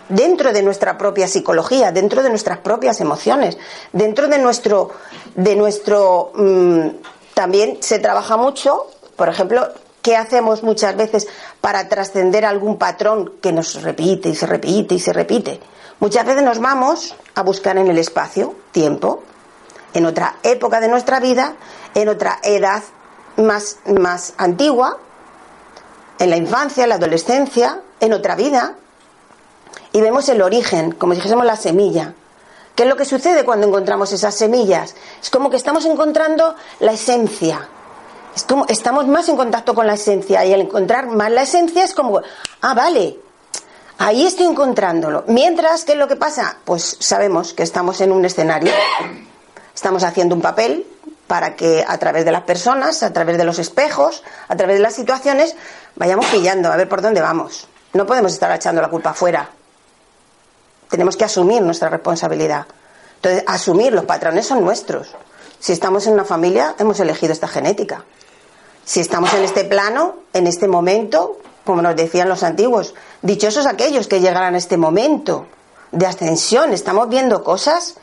dentro 0.10 0.52
de 0.52 0.64
nuestra 0.64 0.98
propia 0.98 1.28
psicología, 1.28 1.92
dentro 1.92 2.24
de 2.24 2.30
nuestras 2.30 2.60
propias 2.60 3.02
emociones, 3.02 3.58
dentro 3.92 4.28
de 4.28 4.40
nuestro, 4.40 4.92
de 5.36 5.56
nuestro, 5.56 6.32
mm, 6.34 6.88
también 7.36 7.78
se 7.82 8.00
trabaja 8.00 8.36
mucho, 8.36 8.88
por 9.16 9.30
ejemplo, 9.30 9.68
¿qué 10.02 10.16
hacemos 10.16 10.64
muchas 10.64 10.96
veces 10.96 11.28
para 11.62 11.88
trascender 11.88 12.46
algún 12.46 12.78
patrón 12.78 13.34
que 13.42 13.52
nos 13.52 13.82
repite 13.84 14.30
y 14.30 14.36
se 14.36 14.48
repite 14.48 14.96
y 14.96 15.00
se 15.00 15.14
repite? 15.14 15.60
Muchas 16.00 16.26
veces 16.26 16.42
nos 16.42 16.60
vamos 16.60 17.16
a 17.36 17.44
buscar 17.44 17.78
en 17.78 17.88
el 17.88 17.98
espacio, 18.00 18.56
tiempo, 18.72 19.24
en 19.96 20.06
otra 20.06 20.36
época 20.44 20.80
de 20.80 20.88
nuestra 20.88 21.20
vida, 21.20 21.56
en 21.94 22.10
otra 22.10 22.40
edad 22.44 22.84
más, 23.38 23.78
más 23.86 24.34
antigua, 24.38 24.98
en 26.20 26.30
la 26.30 26.38
infancia, 26.38 26.84
en 26.84 26.90
la 26.90 26.96
adolescencia, 26.96 27.82
en 28.00 28.14
otra 28.14 28.36
vida, 28.36 28.76
y 29.94 30.02
vemos 30.02 30.28
el 30.30 30.42
origen, 30.42 30.92
como 30.92 31.14
si 31.14 31.18
dijésemos 31.18 31.46
la 31.46 31.56
semilla. 31.56 32.14
¿Qué 32.76 32.84
es 32.84 32.90
lo 32.90 32.98
que 32.98 33.06
sucede 33.06 33.46
cuando 33.46 33.68
encontramos 33.68 34.12
esas 34.12 34.36
semillas? 34.36 34.96
Es 35.22 35.30
como 35.30 35.50
que 35.50 35.56
estamos 35.56 35.86
encontrando 35.86 36.56
la 36.82 36.92
esencia. 36.92 37.70
estamos 38.68 39.08
más 39.08 39.30
en 39.30 39.38
contacto 39.38 39.74
con 39.74 39.88
la 39.88 39.94
esencia 39.94 40.44
y 40.44 40.54
al 40.54 40.62
encontrar 40.62 41.08
más 41.08 41.32
la 41.32 41.44
esencia 41.44 41.86
es 41.86 41.94
como, 41.94 42.22
ah, 42.62 42.74
vale, 42.74 43.18
ahí 43.98 44.26
estoy 44.26 44.48
encontrándolo. 44.48 45.24
Mientras 45.28 45.86
que 45.86 45.96
lo 45.96 46.10
que 46.10 46.18
pasa, 46.18 46.58
pues 46.66 46.98
sabemos 47.00 47.54
que 47.54 47.64
estamos 47.64 48.02
en 48.02 48.12
un 48.12 48.26
escenario, 48.26 48.74
estamos 49.76 50.04
haciendo 50.04 50.34
un 50.34 50.42
papel 50.42 50.88
para 51.28 51.56
que 51.56 51.84
a 51.86 51.98
través 51.98 52.26
de 52.26 52.32
las 52.32 52.44
personas, 52.44 53.04
a 53.04 53.12
través 53.12 53.38
de 53.38 53.44
los 53.44 53.60
espejos, 53.60 54.24
a 54.48 54.56
través 54.56 54.78
de 54.78 54.82
las 54.82 54.96
situaciones, 54.96 55.56
vayamos 55.96 56.26
pillando 56.28 56.72
a 56.72 56.78
ver 56.78 56.88
por 56.88 57.02
dónde 57.02 57.22
vamos. 57.22 57.68
No 57.94 58.06
podemos 58.06 58.34
estar 58.34 58.52
echando 58.52 58.82
la 58.82 58.90
culpa 58.90 59.12
afuera. 59.12 59.50
Tenemos 60.90 61.18
que 61.18 61.26
asumir 61.26 61.62
nuestra 61.62 61.90
responsabilidad. 61.90 62.66
Entonces, 63.16 63.44
asumir 63.48 63.94
los 63.94 64.06
patrones 64.06 64.46
son 64.46 64.64
nuestros. 64.64 65.16
Si 65.60 65.72
estamos 65.72 66.06
en 66.06 66.14
una 66.14 66.26
familia, 66.26 66.76
hemos 66.78 67.00
elegido 67.00 67.34
esta 67.34 67.48
genética. 67.48 68.06
Si 68.84 69.00
estamos 69.00 69.34
en 69.34 69.44
este 69.44 69.66
plano, 69.66 70.16
en 70.34 70.46
este 70.46 70.68
momento, 70.68 71.40
como 71.64 71.82
nos 71.82 71.96
decían 71.96 72.30
los 72.30 72.44
antiguos, 72.44 72.94
dichosos 73.24 73.66
aquellos 73.66 74.08
que 74.08 74.20
llegarán 74.20 74.54
a 74.54 74.60
este 74.60 74.78
momento 74.78 75.48
de 75.92 76.06
ascensión. 76.06 76.72
Estamos 76.72 77.10
viendo 77.10 77.44
cosas 77.44 77.96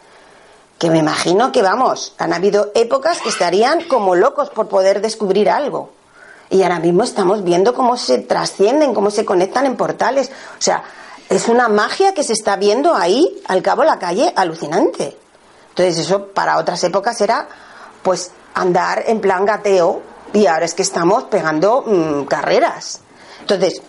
que 0.82 0.90
me 0.90 0.98
imagino 0.98 1.52
que, 1.52 1.62
vamos, 1.62 2.12
han 2.18 2.32
habido 2.32 2.72
épocas 2.74 3.20
que 3.20 3.28
estarían 3.28 3.84
como 3.84 4.16
locos 4.16 4.50
por 4.50 4.66
poder 4.66 5.00
descubrir 5.00 5.48
algo. 5.48 5.90
Y 6.50 6.64
ahora 6.64 6.80
mismo 6.80 7.04
estamos 7.04 7.44
viendo 7.44 7.72
cómo 7.72 7.96
se 7.96 8.18
trascienden, 8.18 8.92
cómo 8.92 9.12
se 9.12 9.24
conectan 9.24 9.64
en 9.66 9.76
portales. 9.76 10.32
O 10.58 10.60
sea, 10.60 10.82
es 11.28 11.46
una 11.46 11.68
magia 11.68 12.14
que 12.14 12.24
se 12.24 12.32
está 12.32 12.56
viendo 12.56 12.96
ahí, 12.96 13.40
al 13.46 13.62
cabo 13.62 13.82
de 13.82 13.90
la 13.90 14.00
calle, 14.00 14.32
alucinante. 14.34 15.16
Entonces 15.68 15.98
eso 16.00 16.26
para 16.32 16.58
otras 16.58 16.82
épocas 16.82 17.20
era 17.20 17.46
pues 18.02 18.32
andar 18.54 19.04
en 19.06 19.20
plan 19.20 19.46
gateo 19.46 20.02
y 20.32 20.46
ahora 20.46 20.64
es 20.64 20.74
que 20.74 20.82
estamos 20.82 21.22
pegando 21.30 21.84
mm, 21.86 22.24
carreras. 22.24 23.02
Entonces, 23.38 23.80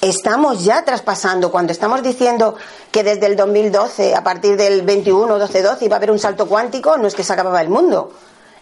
estamos 0.00 0.64
ya 0.64 0.84
traspasando, 0.84 1.50
cuando 1.50 1.72
estamos 1.72 2.02
diciendo 2.02 2.54
que 2.90 3.02
desde 3.02 3.26
el 3.26 3.36
2012, 3.36 4.14
a 4.14 4.22
partir 4.22 4.56
del 4.56 4.82
21, 4.82 5.38
12, 5.38 5.62
12, 5.62 5.84
iba 5.84 5.96
a 5.96 5.98
haber 5.98 6.10
un 6.10 6.18
salto 6.18 6.46
cuántico, 6.46 6.96
no 6.96 7.06
es 7.06 7.14
que 7.14 7.24
se 7.24 7.32
acababa 7.32 7.60
el 7.60 7.68
mundo, 7.68 8.12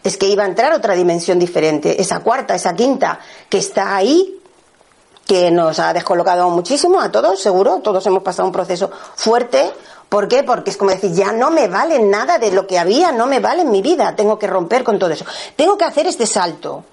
es 0.02 0.16
que 0.16 0.26
iba 0.26 0.44
a 0.44 0.46
entrar 0.46 0.72
otra 0.72 0.94
dimensión 0.94 1.38
diferente, 1.38 2.00
esa 2.00 2.20
cuarta, 2.20 2.54
esa 2.54 2.74
quinta, 2.74 3.20
que 3.48 3.58
está 3.58 3.96
ahí, 3.96 4.40
que 5.26 5.50
nos 5.50 5.78
ha 5.80 5.92
descolocado 5.92 6.48
muchísimo 6.50 7.00
a 7.00 7.10
todos, 7.10 7.40
seguro, 7.40 7.80
todos 7.82 8.06
hemos 8.06 8.22
pasado 8.22 8.46
un 8.46 8.52
proceso 8.52 8.90
fuerte. 9.16 9.72
¿Por 10.08 10.28
qué? 10.28 10.44
Porque 10.44 10.70
es 10.70 10.76
como 10.76 10.92
decir, 10.92 11.12
ya 11.12 11.32
no 11.32 11.50
me 11.50 11.66
vale 11.66 11.98
nada 11.98 12.38
de 12.38 12.52
lo 12.52 12.64
que 12.64 12.78
había, 12.78 13.10
no 13.10 13.26
me 13.26 13.40
vale 13.40 13.62
en 13.62 13.72
mi 13.72 13.82
vida, 13.82 14.14
tengo 14.14 14.38
que 14.38 14.46
romper 14.46 14.84
con 14.84 15.00
todo 15.00 15.10
eso. 15.10 15.24
Tengo 15.56 15.76
que 15.76 15.84
hacer 15.84 16.06
este 16.06 16.28
salto 16.28 16.84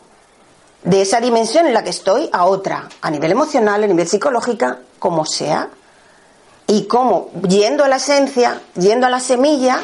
de 0.84 1.02
esa 1.02 1.22
dimensión 1.22 1.66
en 1.66 1.74
la 1.74 1.84
que 1.84 1.90
estoy 1.90 2.30
a 2.32 2.46
otra, 2.46 2.90
a 3.02 3.10
nivel 3.10 3.32
emocional, 3.32 3.84
a 3.84 3.88
nivel 3.88 4.08
psicológica, 4.08 4.80
como 5.00 5.25
sea, 5.25 5.70
y 6.68 6.86
cómo, 6.88 7.30
yendo 7.48 7.84
a 7.84 7.88
la 7.88 7.98
esencia, 7.98 8.62
yendo 8.75 9.08
a 9.08 9.10
la 9.10 9.20
semilla, 9.20 9.80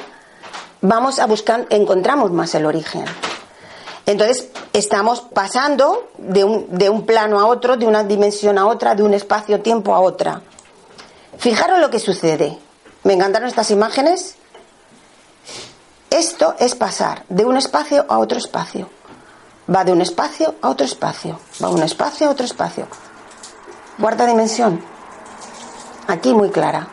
vamos 0.82 1.20
a 1.20 1.26
buscar, 1.26 1.68
encontramos 1.70 2.32
más 2.32 2.54
el 2.56 2.66
origen. 2.66 3.06
Entonces, 4.06 4.50
estamos 4.74 5.22
pasando 5.22 6.10
de 6.18 6.44
un, 6.44 6.68
de 6.70 6.90
un 6.90 7.06
plano 7.06 7.40
a 7.40 7.46
otro, 7.46 7.78
de 7.78 7.86
una 7.86 8.04
dimensión 8.04 8.58
a 8.58 8.66
otra, 8.66 8.96
de 8.96 9.04
un 9.04 9.14
espacio-tiempo 9.14 9.94
a 9.94 10.00
otra. 10.00 10.42
Fijaros 11.38 11.80
lo 11.80 11.90
que 11.90 12.00
sucede. 12.00 12.58
Me 13.04 13.14
encantaron 13.14 13.48
estas 13.48 13.72
imágenes. 13.72 14.36
Esto 16.10 16.56
es 16.60 16.76
pasar 16.76 17.24
de 17.30 17.46
un 17.46 17.56
espacio 17.56 18.06
a 18.10 18.18
otro 18.18 18.40
espacio. 18.40 18.90
Va 19.74 19.84
de 19.84 19.92
un 19.92 20.02
espacio 20.02 20.56
a 20.62 20.70
otro 20.70 20.86
espacio. 20.86 21.40
Va 21.64 21.68
de 21.70 21.76
un 21.76 21.84
espacio 21.84 22.28
a 22.28 22.32
otro 22.32 22.46
espacio. 22.46 22.88
Cuarta 24.00 24.26
dimensión. 24.26 24.84
Aquí 26.08 26.34
muy 26.34 26.50
clara. 26.50 26.88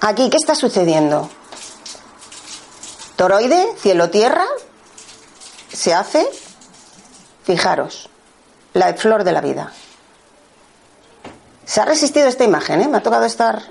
Aquí, 0.00 0.28
¿qué 0.30 0.36
está 0.36 0.54
sucediendo? 0.54 1.28
Toroide, 3.16 3.74
cielo-tierra, 3.76 4.46
se 5.70 5.92
hace, 5.92 6.26
fijaros, 7.44 8.08
la 8.72 8.94
flor 8.94 9.24
de 9.24 9.32
la 9.32 9.40
vida. 9.42 9.72
Se 11.64 11.80
ha 11.80 11.84
resistido 11.84 12.26
esta 12.26 12.44
imagen, 12.44 12.80
¿eh? 12.80 12.88
me 12.88 12.96
ha 12.96 13.02
tocado 13.02 13.26
estar 13.26 13.62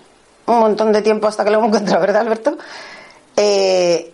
un 0.46 0.60
montón 0.60 0.92
de 0.92 1.02
tiempo 1.02 1.28
hasta 1.28 1.44
que 1.44 1.50
lo 1.50 1.58
hemos 1.58 1.70
encontrado, 1.70 2.02
¿verdad, 2.02 2.22
Alberto? 2.22 2.58
Eh, 3.36 4.14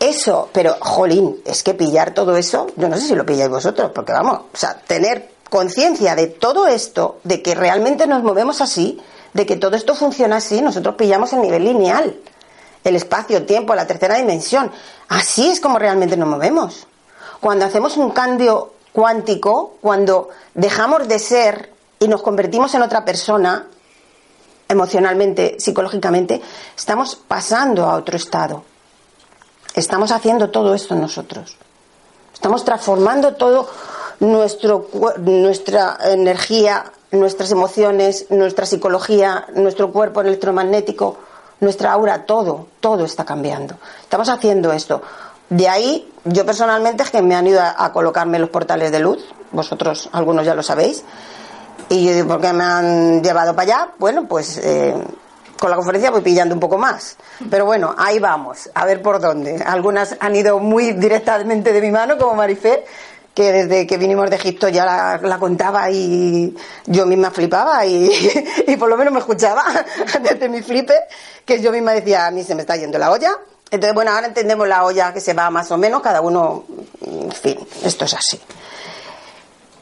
eso, 0.00 0.48
pero 0.52 0.76
jolín, 0.80 1.40
es 1.44 1.62
que 1.62 1.74
pillar 1.74 2.14
todo 2.14 2.36
eso, 2.36 2.66
yo 2.76 2.88
no 2.88 2.96
sé 2.96 3.08
si 3.08 3.14
lo 3.14 3.24
pilláis 3.24 3.50
vosotros, 3.50 3.92
porque 3.94 4.12
vamos, 4.12 4.40
o 4.52 4.56
sea, 4.56 4.78
tener 4.86 5.30
conciencia 5.48 6.14
de 6.14 6.26
todo 6.26 6.66
esto, 6.66 7.18
de 7.24 7.42
que 7.42 7.54
realmente 7.54 8.06
nos 8.06 8.22
movemos 8.22 8.60
así, 8.60 9.00
de 9.32 9.46
que 9.46 9.56
todo 9.56 9.76
esto 9.76 9.94
funciona 9.94 10.36
así, 10.36 10.60
nosotros 10.60 10.94
pillamos 10.96 11.32
el 11.32 11.42
nivel 11.42 11.64
lineal, 11.64 12.16
el 12.84 12.96
espacio, 12.96 13.38
el 13.38 13.46
tiempo, 13.46 13.74
la 13.74 13.86
tercera 13.86 14.16
dimensión. 14.16 14.70
Así 15.08 15.48
es 15.48 15.60
como 15.60 15.78
realmente 15.78 16.16
nos 16.16 16.28
movemos. 16.28 16.86
Cuando 17.40 17.64
hacemos 17.64 17.96
un 17.96 18.10
cambio 18.10 18.72
cuántico, 18.92 19.76
cuando 19.80 20.30
dejamos 20.54 21.06
de 21.08 21.18
ser 21.18 21.72
y 21.98 22.08
nos 22.08 22.22
convertimos 22.22 22.74
en 22.74 22.82
otra 22.82 23.04
persona, 23.04 23.66
emocionalmente, 24.68 25.56
psicológicamente, 25.58 26.40
estamos 26.76 27.16
pasando 27.16 27.84
a 27.84 27.96
otro 27.96 28.16
estado. 28.16 28.64
Estamos 29.76 30.10
haciendo 30.10 30.48
todo 30.48 30.74
esto 30.74 30.94
nosotros. 30.94 31.54
Estamos 32.32 32.64
transformando 32.64 33.34
todo 33.34 33.68
nuestro, 34.20 34.88
nuestra 35.18 35.98
energía, 36.02 36.92
nuestras 37.12 37.50
emociones, 37.50 38.24
nuestra 38.30 38.64
psicología, 38.64 39.44
nuestro 39.54 39.92
cuerpo 39.92 40.22
electromagnético, 40.22 41.18
nuestra 41.60 41.92
aura, 41.92 42.24
todo, 42.24 42.68
todo 42.80 43.04
está 43.04 43.26
cambiando. 43.26 43.74
Estamos 44.00 44.30
haciendo 44.30 44.72
esto. 44.72 45.02
De 45.50 45.68
ahí, 45.68 46.10
yo 46.24 46.46
personalmente 46.46 47.02
es 47.02 47.10
que 47.10 47.20
me 47.20 47.34
han 47.34 47.46
ido 47.46 47.60
a, 47.60 47.92
colocarme 47.92 48.38
los 48.38 48.48
portales 48.48 48.90
de 48.90 49.00
luz, 49.00 49.26
vosotros 49.52 50.08
algunos 50.12 50.46
ya 50.46 50.54
lo 50.54 50.62
sabéis, 50.62 51.04
y 51.90 52.02
yo 52.02 52.14
digo, 52.14 52.28
¿por 52.28 52.40
qué 52.40 52.54
me 52.54 52.64
han 52.64 53.22
llevado 53.22 53.54
para 53.54 53.74
allá? 53.74 53.92
Bueno, 53.98 54.26
pues 54.26 54.56
eh, 54.56 54.94
con 55.58 55.70
la 55.70 55.76
conferencia 55.76 56.10
voy 56.10 56.22
pillando 56.22 56.54
un 56.54 56.60
poco 56.60 56.78
más. 56.78 57.16
Pero 57.50 57.64
bueno, 57.64 57.94
ahí 57.96 58.18
vamos, 58.18 58.70
a 58.74 58.84
ver 58.84 59.02
por 59.02 59.20
dónde. 59.20 59.62
Algunas 59.64 60.16
han 60.20 60.36
ido 60.36 60.58
muy 60.58 60.92
directamente 60.92 61.72
de 61.72 61.80
mi 61.80 61.90
mano, 61.90 62.18
como 62.18 62.34
Marifé, 62.34 62.84
que 63.34 63.52
desde 63.52 63.86
que 63.86 63.98
vinimos 63.98 64.30
de 64.30 64.36
Egipto 64.36 64.68
ya 64.68 65.18
la, 65.20 65.38
contaba 65.38 65.90
y 65.90 66.56
yo 66.86 67.04
misma 67.04 67.30
flipaba 67.30 67.84
y, 67.84 68.10
y, 68.66 68.76
por 68.76 68.88
lo 68.88 68.96
menos 68.96 69.12
me 69.12 69.20
escuchaba 69.20 69.62
desde 70.22 70.48
mi 70.48 70.62
flipe, 70.62 70.94
que 71.44 71.60
yo 71.60 71.70
misma 71.70 71.92
decía, 71.92 72.26
a 72.26 72.30
mí 72.30 72.42
se 72.42 72.54
me 72.54 72.62
está 72.62 72.76
yendo 72.76 72.98
la 72.98 73.10
olla. 73.10 73.32
Entonces, 73.70 73.94
bueno, 73.94 74.12
ahora 74.12 74.28
entendemos 74.28 74.66
la 74.68 74.84
olla 74.84 75.12
que 75.12 75.20
se 75.20 75.34
va 75.34 75.50
más 75.50 75.70
o 75.70 75.76
menos, 75.76 76.00
cada 76.00 76.20
uno, 76.20 76.64
en 77.04 77.32
fin, 77.32 77.58
esto 77.84 78.04
es 78.04 78.14
así. 78.14 78.40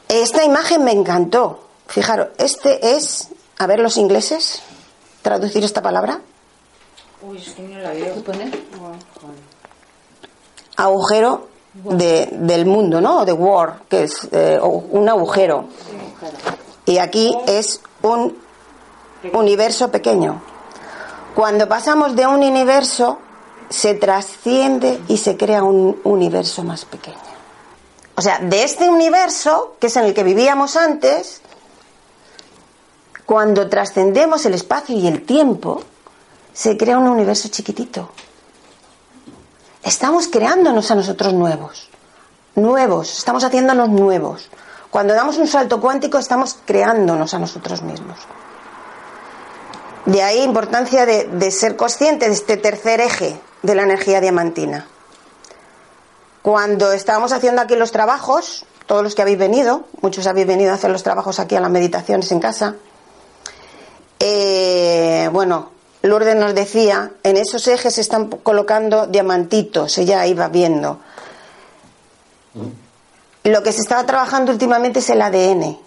Esta 0.09 0.43
imagen 0.43 0.83
me 0.83 0.91
encantó. 0.91 1.67
Fijaros, 1.87 2.29
este 2.37 2.95
es, 2.95 3.29
a 3.57 3.67
ver 3.67 3.79
los 3.79 3.97
ingleses, 3.97 4.63
traducir 5.25 5.63
esta 5.63 5.81
palabra? 5.81 6.21
Uy, 7.23 7.39
es 7.39 7.49
que 7.49 7.63
no 7.63 7.79
la 7.79 7.89
veo. 7.89 8.13
Agujero 10.77 11.47
de, 11.73 12.29
del 12.31 12.67
mundo, 12.67 13.01
¿no? 13.01 13.25
De 13.25 13.33
war, 13.33 13.81
que 13.89 14.03
es 14.03 14.29
eh, 14.31 14.59
un 14.61 15.09
agujero. 15.09 15.65
Y 16.85 16.99
aquí 16.99 17.35
es 17.47 17.81
un 18.03 18.37
universo 19.33 19.89
pequeño. 19.89 20.43
Cuando 21.33 21.67
pasamos 21.67 22.15
de 22.15 22.27
un 22.27 22.43
universo, 22.43 23.17
se 23.67 23.95
trasciende 23.95 25.01
y 25.07 25.17
se 25.17 25.35
crea 25.37 25.63
un 25.63 25.99
universo 26.03 26.63
más 26.63 26.85
pequeño. 26.85 27.17
O 28.15 28.21
sea, 28.21 28.37
de 28.37 28.63
este 28.63 28.87
universo, 28.87 29.75
que 29.79 29.87
es 29.87 29.95
en 29.97 30.05
el 30.05 30.13
que 30.13 30.23
vivíamos 30.23 30.75
antes, 30.75 31.41
cuando 33.25 33.67
trascendemos 33.69 34.45
el 34.45 34.53
espacio 34.53 34.95
y 34.95 35.07
el 35.07 35.25
tiempo, 35.25 35.81
se 36.53 36.77
crea 36.77 36.97
un 36.97 37.07
universo 37.07 37.49
chiquitito. 37.49 38.09
Estamos 39.83 40.27
creándonos 40.27 40.89
a 40.91 40.95
nosotros 40.95 41.33
nuevos, 41.33 41.89
nuevos, 42.55 43.17
estamos 43.17 43.43
haciéndonos 43.43 43.89
nuevos. 43.89 44.49
Cuando 44.89 45.13
damos 45.13 45.37
un 45.37 45.47
salto 45.47 45.81
cuántico 45.81 46.17
estamos 46.17 46.57
creándonos 46.65 47.33
a 47.33 47.39
nosotros 47.39 47.81
mismos. 47.81 48.17
De 50.05 50.21
ahí 50.21 50.41
importancia 50.41 51.05
de, 51.05 51.25
de 51.25 51.51
ser 51.51 51.75
consciente 51.75 52.27
de 52.27 52.33
este 52.33 52.57
tercer 52.57 53.01
eje 53.01 53.39
de 53.63 53.75
la 53.75 53.83
energía 53.83 54.21
diamantina. 54.21 54.87
Cuando 56.41 56.91
estábamos 56.91 57.31
haciendo 57.31 57.61
aquí 57.61 57.75
los 57.75 57.91
trabajos, 57.91 58.65
todos 58.85 59.03
los 59.03 59.15
que 59.15 59.23
habéis 59.23 59.39
venido, 59.39 59.85
muchos 60.01 60.27
habéis 60.27 60.45
venido 60.45 60.71
a 60.71 60.75
hacer 60.75 60.91
los 60.91 61.01
trabajos 61.01 61.39
aquí 61.39 61.55
a 61.55 61.59
las 61.59 61.71
meditaciones 61.71 62.31
en 62.31 62.39
casa, 62.39 62.75
eh, 64.27 65.29
bueno, 65.31 65.69
Lourdes 66.01 66.35
nos 66.35 66.55
decía, 66.55 67.11
en 67.21 67.37
esos 67.37 67.67
ejes 67.67 67.93
se 67.93 68.01
están 68.01 68.27
colocando 68.27 69.05
diamantitos, 69.05 69.99
ella 69.99 70.25
iba 70.25 70.47
viendo. 70.47 70.99
lo 73.43 73.61
que 73.61 73.71
se 73.71 73.81
estaba 73.81 74.03
trabajando 74.03 74.51
últimamente 74.51 74.97
es 74.97 75.09
el 75.11 75.21
ADN. 75.21 75.77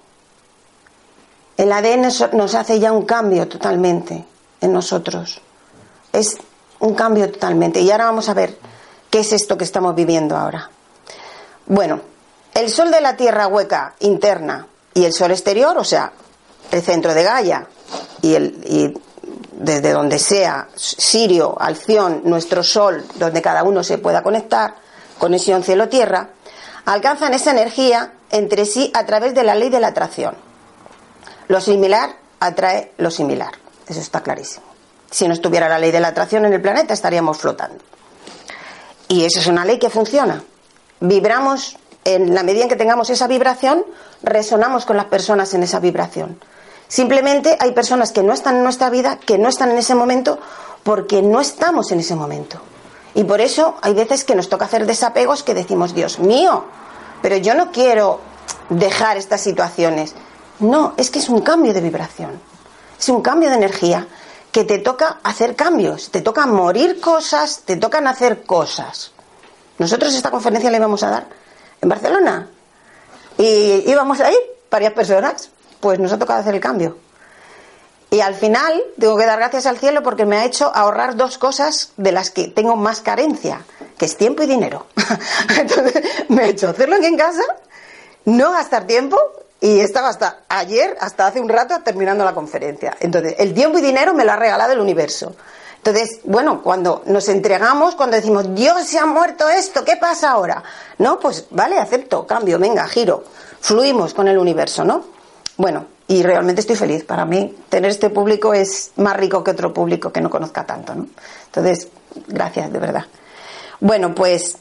El 1.56 1.72
ADN 1.72 2.02
nos 2.34 2.54
hace 2.54 2.78
ya 2.78 2.92
un 2.92 3.04
cambio 3.04 3.48
totalmente 3.48 4.24
en 4.60 4.72
nosotros. 4.72 5.40
Es 6.12 6.36
un 6.78 6.94
cambio 6.94 7.32
totalmente. 7.32 7.80
Y 7.80 7.90
ahora 7.90 8.04
vamos 8.04 8.28
a 8.28 8.34
ver 8.34 8.56
qué 9.10 9.18
es 9.18 9.32
esto 9.32 9.58
que 9.58 9.64
estamos 9.64 9.96
viviendo 9.96 10.36
ahora. 10.36 10.70
Bueno, 11.66 12.00
el 12.54 12.70
sol 12.70 12.92
de 12.92 13.00
la 13.00 13.16
Tierra 13.16 13.48
hueca 13.48 13.96
interna 13.98 14.68
y 14.94 15.04
el 15.04 15.12
sol 15.12 15.32
exterior, 15.32 15.76
o 15.76 15.82
sea, 15.82 16.12
el 16.70 16.82
centro 16.82 17.12
de 17.14 17.24
Gaia 17.24 17.66
y, 18.22 18.34
el, 18.34 19.00
desde 19.52 19.92
donde 19.92 20.18
sea 20.18 20.68
Sirio, 20.74 21.60
Alción, 21.60 22.22
nuestro 22.24 22.62
sol, 22.62 23.04
donde 23.16 23.42
cada 23.42 23.62
uno 23.62 23.82
se 23.82 23.98
pueda 23.98 24.22
conectar, 24.22 24.76
conexión 25.18 25.62
cielo-tierra, 25.62 26.30
alcanzan 26.84 27.34
esa 27.34 27.50
energía 27.50 28.12
entre 28.30 28.64
sí 28.66 28.90
a 28.94 29.04
través 29.06 29.34
de 29.34 29.44
la 29.44 29.54
ley 29.54 29.68
de 29.68 29.80
la 29.80 29.88
atracción. 29.88 30.34
Lo 31.48 31.60
similar 31.60 32.16
atrae 32.40 32.92
lo 32.98 33.10
similar. 33.10 33.52
Eso 33.86 34.00
está 34.00 34.22
clarísimo. 34.22 34.66
Si 35.10 35.26
no 35.26 35.34
estuviera 35.34 35.68
la 35.68 35.78
ley 35.78 35.90
de 35.90 36.00
la 36.00 36.08
atracción 36.08 36.44
en 36.44 36.52
el 36.52 36.60
planeta, 36.60 36.92
estaríamos 36.92 37.38
flotando. 37.38 37.82
Y 39.08 39.24
eso 39.24 39.40
es 39.40 39.46
una 39.46 39.64
ley 39.64 39.78
que 39.78 39.88
funciona. 39.88 40.42
Vibramos, 41.00 41.76
en 42.04 42.34
la 42.34 42.42
medida 42.42 42.64
en 42.64 42.68
que 42.68 42.76
tengamos 42.76 43.08
esa 43.08 43.26
vibración, 43.26 43.84
resonamos 44.22 44.84
con 44.84 44.96
las 44.96 45.06
personas 45.06 45.54
en 45.54 45.62
esa 45.62 45.80
vibración. 45.80 46.38
Simplemente 46.88 47.56
hay 47.60 47.72
personas 47.72 48.12
que 48.12 48.22
no 48.22 48.32
están 48.32 48.56
en 48.56 48.62
nuestra 48.64 48.90
vida, 48.90 49.18
que 49.18 49.38
no 49.38 49.48
están 49.48 49.70
en 49.70 49.78
ese 49.78 49.94
momento, 49.94 50.38
porque 50.82 51.22
no 51.22 51.40
estamos 51.40 51.92
en 51.92 52.00
ese 52.00 52.16
momento. 52.16 52.60
Y 53.14 53.24
por 53.24 53.40
eso 53.40 53.76
hay 53.82 53.94
veces 53.94 54.24
que 54.24 54.34
nos 54.34 54.48
toca 54.48 54.64
hacer 54.64 54.86
desapegos 54.86 55.42
que 55.42 55.54
decimos, 55.54 55.94
Dios 55.94 56.18
mío, 56.18 56.64
pero 57.20 57.36
yo 57.36 57.54
no 57.54 57.70
quiero 57.70 58.20
dejar 58.70 59.16
estas 59.16 59.42
situaciones. 59.42 60.14
No, 60.60 60.94
es 60.96 61.10
que 61.10 61.18
es 61.18 61.28
un 61.28 61.42
cambio 61.42 61.74
de 61.74 61.80
vibración, 61.80 62.40
es 62.98 63.08
un 63.08 63.22
cambio 63.22 63.50
de 63.50 63.56
energía 63.56 64.06
que 64.50 64.64
te 64.64 64.78
toca 64.78 65.20
hacer 65.22 65.54
cambios, 65.54 66.10
te 66.10 66.22
toca 66.22 66.46
morir 66.46 67.00
cosas, 67.00 67.62
te 67.64 67.76
tocan 67.76 68.06
hacer 68.06 68.44
cosas. 68.44 69.12
Nosotros 69.78 70.14
esta 70.14 70.30
conferencia 70.30 70.70
la 70.70 70.78
íbamos 70.78 71.02
a 71.02 71.10
dar 71.10 71.26
en 71.80 71.88
Barcelona 71.88 72.48
y 73.36 73.84
íbamos 73.88 74.20
a 74.20 74.32
ir 74.32 74.38
varias 74.70 74.92
personas, 74.92 75.50
pues 75.80 75.98
nos 75.98 76.12
ha 76.12 76.18
tocado 76.18 76.40
hacer 76.40 76.54
el 76.54 76.60
cambio. 76.60 76.96
Y 78.10 78.20
al 78.20 78.34
final 78.34 78.82
tengo 78.98 79.18
que 79.18 79.26
dar 79.26 79.38
gracias 79.38 79.66
al 79.66 79.78
cielo 79.78 80.02
porque 80.02 80.24
me 80.24 80.38
ha 80.38 80.44
hecho 80.44 80.72
ahorrar 80.74 81.16
dos 81.16 81.36
cosas 81.36 81.92
de 81.98 82.12
las 82.12 82.30
que 82.30 82.48
tengo 82.48 82.74
más 82.74 83.00
carencia, 83.00 83.60
que 83.98 84.06
es 84.06 84.16
tiempo 84.16 84.42
y 84.42 84.46
dinero. 84.46 84.86
Entonces 85.60 86.02
me 86.28 86.42
ha 86.42 86.48
hecho 86.48 86.70
hacerlo 86.70 86.96
aquí 86.96 87.06
en 87.06 87.18
casa, 87.18 87.42
no 88.24 88.52
gastar 88.52 88.86
tiempo 88.86 89.18
y 89.60 89.80
estaba 89.80 90.08
hasta 90.08 90.40
ayer, 90.48 90.96
hasta 91.00 91.26
hace 91.26 91.40
un 91.40 91.48
rato, 91.48 91.80
terminando 91.82 92.24
la 92.24 92.34
conferencia. 92.34 92.96
Entonces, 93.00 93.34
el 93.38 93.52
tiempo 93.54 93.78
y 93.78 93.82
dinero 93.82 94.14
me 94.14 94.24
lo 94.24 94.32
ha 94.32 94.36
regalado 94.36 94.72
el 94.72 94.80
universo. 94.80 95.34
Entonces, 95.78 96.20
bueno, 96.24 96.62
cuando 96.62 97.02
nos 97.06 97.28
entregamos, 97.28 97.94
cuando 97.94 98.16
decimos, 98.16 98.54
Dios 98.54 98.84
se 98.84 98.98
ha 98.98 99.06
muerto 99.06 99.48
esto, 99.48 99.84
¿qué 99.84 99.96
pasa 99.96 100.30
ahora? 100.30 100.62
No, 100.98 101.18
pues 101.18 101.46
vale, 101.50 101.78
acepto, 101.78 102.26
cambio, 102.26 102.58
venga, 102.58 102.86
giro. 102.86 103.24
Fluimos 103.60 104.14
con 104.14 104.28
el 104.28 104.38
universo, 104.38 104.84
¿no? 104.84 105.17
Bueno, 105.58 105.86
y 106.06 106.22
realmente 106.22 106.60
estoy 106.60 106.76
feliz. 106.76 107.04
Para 107.04 107.24
mí, 107.26 107.54
tener 107.68 107.90
este 107.90 108.10
público 108.10 108.54
es 108.54 108.92
más 108.96 109.16
rico 109.16 109.42
que 109.44 109.50
otro 109.50 109.74
público 109.74 110.12
que 110.12 110.20
no 110.20 110.30
conozca 110.30 110.64
tanto, 110.64 110.94
¿no? 110.94 111.08
Entonces, 111.46 111.88
gracias, 112.28 112.72
de 112.72 112.78
verdad. 112.78 113.04
Bueno, 113.80 114.14
pues 114.14 114.56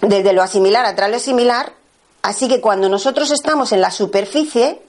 desde 0.00 0.32
lo 0.32 0.42
asimilar 0.42 0.86
a 0.86 1.08
lo 1.08 1.18
similar, 1.18 1.74
así 2.22 2.48
que 2.48 2.62
cuando 2.62 2.88
nosotros 2.88 3.30
estamos 3.30 3.72
en 3.72 3.82
la 3.82 3.90
superficie, 3.90 4.82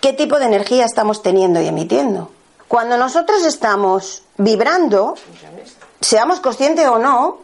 ¿qué 0.00 0.12
tipo 0.12 0.38
de 0.38 0.46
energía 0.46 0.84
estamos 0.84 1.22
teniendo 1.22 1.60
y 1.60 1.66
emitiendo? 1.66 2.30
Cuando 2.68 2.96
nosotros 2.96 3.44
estamos 3.44 4.22
vibrando, 4.38 5.16
seamos 6.00 6.38
conscientes 6.38 6.86
o 6.86 6.98
no, 6.98 7.40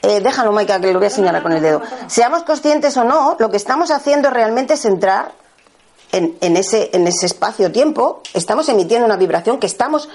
eh, 0.00 0.20
déjalo, 0.20 0.52
Maika, 0.52 0.80
que 0.80 0.92
lo 0.92 1.00
voy 1.00 1.08
a 1.08 1.10
señalar 1.10 1.42
con 1.42 1.52
el 1.52 1.60
dedo. 1.60 1.82
Seamos 2.06 2.44
conscientes 2.44 2.96
o 2.96 3.04
no, 3.04 3.36
lo 3.40 3.50
que 3.50 3.56
estamos 3.56 3.90
haciendo 3.90 4.30
realmente 4.30 4.74
es 4.74 4.84
entrar 4.84 5.41
en, 6.12 6.56
ese, 6.56 6.90
en 6.92 7.06
ese 7.06 7.26
espacio-tiempo, 7.26 8.20
estamos 8.34 8.68
emitiendo 8.68 9.06
una 9.06 9.16
vibración 9.16 9.58
que 9.58 9.66
estamos 9.66 10.08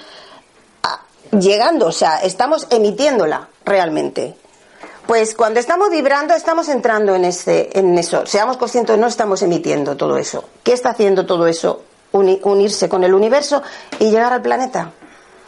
ah, 0.84 1.02
llegando, 1.32 1.88
o 1.88 1.92
sea, 1.92 2.20
estamos 2.20 2.68
emitiéndola 2.70 3.50
realmente. 3.66 4.36
Pues 5.08 5.36
cuando 5.36 5.60
estamos 5.60 5.90
vibrando, 5.90 6.34
estamos 6.34 6.70
entrando 6.70 7.16
en, 7.16 7.26
ese, 7.26 7.70
en 7.74 7.98
eso. 7.98 8.26
Seamos 8.26 8.58
conscientes, 8.58 8.98
no 8.98 9.08
estamos 9.08 9.42
emitiendo 9.42 9.96
todo 9.96 10.18
eso. 10.18 10.44
¿Qué 10.64 10.74
está 10.74 10.90
haciendo 10.90 11.26
todo 11.26 11.48
eso? 11.48 11.84
unirse 12.10 12.90
con 12.90 13.04
el 13.04 13.14
universo 13.14 13.62
y 14.00 14.10
llegar 14.10 14.34
al 14.34 14.42
planeta. 14.42 14.92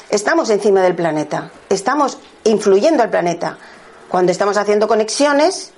Estamos 0.09 0.51
encima 0.51 0.83
del 0.83 0.93
planeta, 0.93 1.51
estamos 1.67 2.19
influyendo 2.43 3.01
al 3.01 3.09
planeta. 3.09 3.57
Cuando 4.07 4.31
estamos 4.31 4.55
haciendo 4.55 4.87
conexiones, 4.87 5.71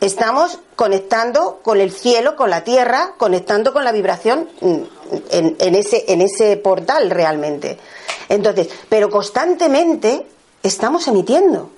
Estamos 0.00 0.58
conectando 0.76 1.60
con 1.62 1.80
el 1.80 1.92
cielo, 1.92 2.36
con 2.36 2.50
la 2.50 2.64
tierra, 2.64 3.14
conectando 3.16 3.72
con 3.72 3.84
la 3.84 3.92
vibración 3.92 4.48
en, 5.30 5.74
ese, 5.74 6.04
en 6.08 6.20
ese 6.20 6.56
portal 6.56 7.10
realmente. 7.10 7.78
Entonces, 8.28 8.68
pero 8.88 9.10
constantemente 9.10 10.26
estamos 10.62 11.06
emitiendo. 11.08 11.70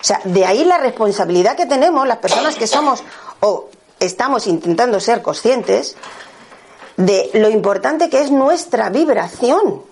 O 0.00 0.04
sea, 0.04 0.20
de 0.24 0.44
ahí 0.44 0.64
la 0.64 0.78
responsabilidad 0.78 1.56
que 1.56 1.66
tenemos 1.66 2.06
las 2.06 2.18
personas 2.18 2.56
que 2.56 2.66
somos 2.66 3.02
o 3.40 3.68
estamos 3.98 4.46
intentando 4.46 5.00
ser 5.00 5.22
conscientes 5.22 5.96
de 6.96 7.30
lo 7.34 7.48
importante 7.48 8.08
que 8.10 8.20
es 8.20 8.30
nuestra 8.30 8.90
vibración. 8.90 9.82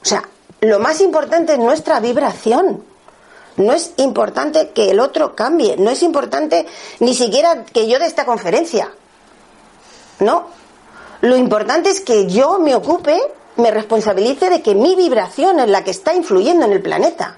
O 0.00 0.04
sea, 0.04 0.22
lo 0.60 0.78
más 0.78 1.00
importante 1.00 1.52
es 1.52 1.58
nuestra 1.58 2.00
vibración. 2.00 2.84
No 3.58 3.72
es 3.72 3.92
importante 3.96 4.70
que 4.70 4.90
el 4.90 5.00
otro 5.00 5.34
cambie, 5.34 5.76
no 5.76 5.90
es 5.90 6.02
importante 6.02 6.66
ni 7.00 7.14
siquiera 7.14 7.64
que 7.64 7.88
yo 7.88 7.98
de 7.98 8.06
esta 8.06 8.24
conferencia. 8.24 8.92
No. 10.20 10.46
Lo 11.20 11.36
importante 11.36 11.90
es 11.90 12.00
que 12.00 12.26
yo 12.26 12.58
me 12.60 12.74
ocupe, 12.76 13.20
me 13.56 13.72
responsabilice 13.72 14.48
de 14.48 14.62
que 14.62 14.74
mi 14.74 14.94
vibración 14.94 15.58
es 15.58 15.68
la 15.68 15.82
que 15.82 15.90
está 15.90 16.14
influyendo 16.14 16.66
en 16.66 16.72
el 16.72 16.80
planeta. 16.80 17.36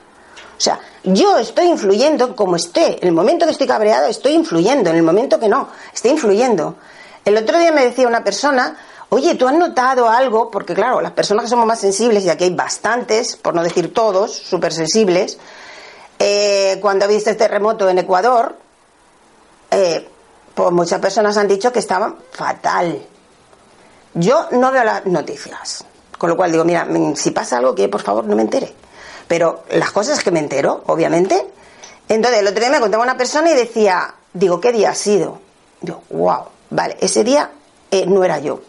O 0.57 0.61
sea, 0.61 0.79
yo 1.05 1.39
estoy 1.39 1.65
influyendo 1.65 2.37
como 2.37 2.57
esté. 2.57 2.99
En 3.01 3.09
el 3.09 3.15
momento 3.15 3.47
que 3.47 3.53
estoy 3.53 3.67
cabreado, 3.67 4.07
estoy 4.07 4.33
influyendo. 4.33 4.91
En 4.91 4.97
el 4.97 5.03
momento 5.03 5.41
que 5.41 5.49
no, 5.49 5.69
estoy 5.95 6.11
influyendo. 6.11 6.77
El 7.25 7.39
otro 7.39 7.59
día 7.59 7.73
me 7.73 7.83
decía 7.83 8.07
una 8.07 8.23
persona, 8.23 8.77
oye, 9.09 9.37
¿tú 9.37 9.49
has 9.49 9.55
notado 9.55 10.11
algo? 10.11 10.51
Porque 10.51 10.75
claro, 10.75 11.01
las 11.01 11.13
personas 11.13 11.45
que 11.45 11.49
somos 11.49 11.65
más 11.65 11.81
sensibles, 11.81 12.27
y 12.27 12.29
aquí 12.29 12.45
hay 12.45 12.55
bastantes, 12.55 13.37
por 13.37 13.55
no 13.55 13.63
decir 13.63 13.95
todos, 13.95 14.35
súper 14.35 14.75
sensibles, 14.75 15.39
eh, 16.23 16.77
cuando 16.83 17.09
viste 17.09 17.31
este 17.31 17.47
terremoto 17.47 17.89
en 17.89 17.97
Ecuador, 17.97 18.55
eh, 19.71 20.07
pues 20.55 20.71
muchas 20.71 21.01
personas 21.01 21.35
han 21.39 21.49
dicho 21.49 21.73
que 21.73 21.79
estaban 21.79 22.17
fatal. 22.31 23.07
Yo 24.13 24.49
no 24.51 24.71
veo 24.71 24.85
las 24.85 25.07
noticias, 25.07 25.83
con 26.19 26.29
lo 26.29 26.37
cual 26.37 26.53
digo, 26.53 26.65
mira, 26.65 26.87
si 27.15 27.31
pasa 27.31 27.57
algo 27.57 27.75
que 27.75 27.89
por 27.89 28.03
favor 28.03 28.25
no 28.25 28.37
me 28.37 28.43
entere. 28.43 28.75
Pero 29.29 29.65
las 29.71 29.93
cosas 29.93 30.23
que 30.23 30.31
me 30.31 30.41
entero, 30.41 30.83
obviamente. 30.89 31.53
Entonces, 32.07 32.41
el 32.41 32.49
otro 32.49 32.61
día 32.61 32.71
me 32.71 32.81
contaba 32.81 33.03
una 33.03 33.17
persona 33.17 33.53
y 33.53 33.55
decía, 33.55 34.15
digo, 34.35 34.61
¿qué 34.61 34.73
día 34.73 34.91
ha 34.91 34.95
sido? 34.95 35.41
Yo, 35.81 36.03
wow, 36.11 36.49
vale, 36.69 36.99
ese 37.01 37.25
día 37.25 37.51
eh, 37.91 38.05
no 38.07 38.25
era 38.25 38.41
yo. 38.41 38.61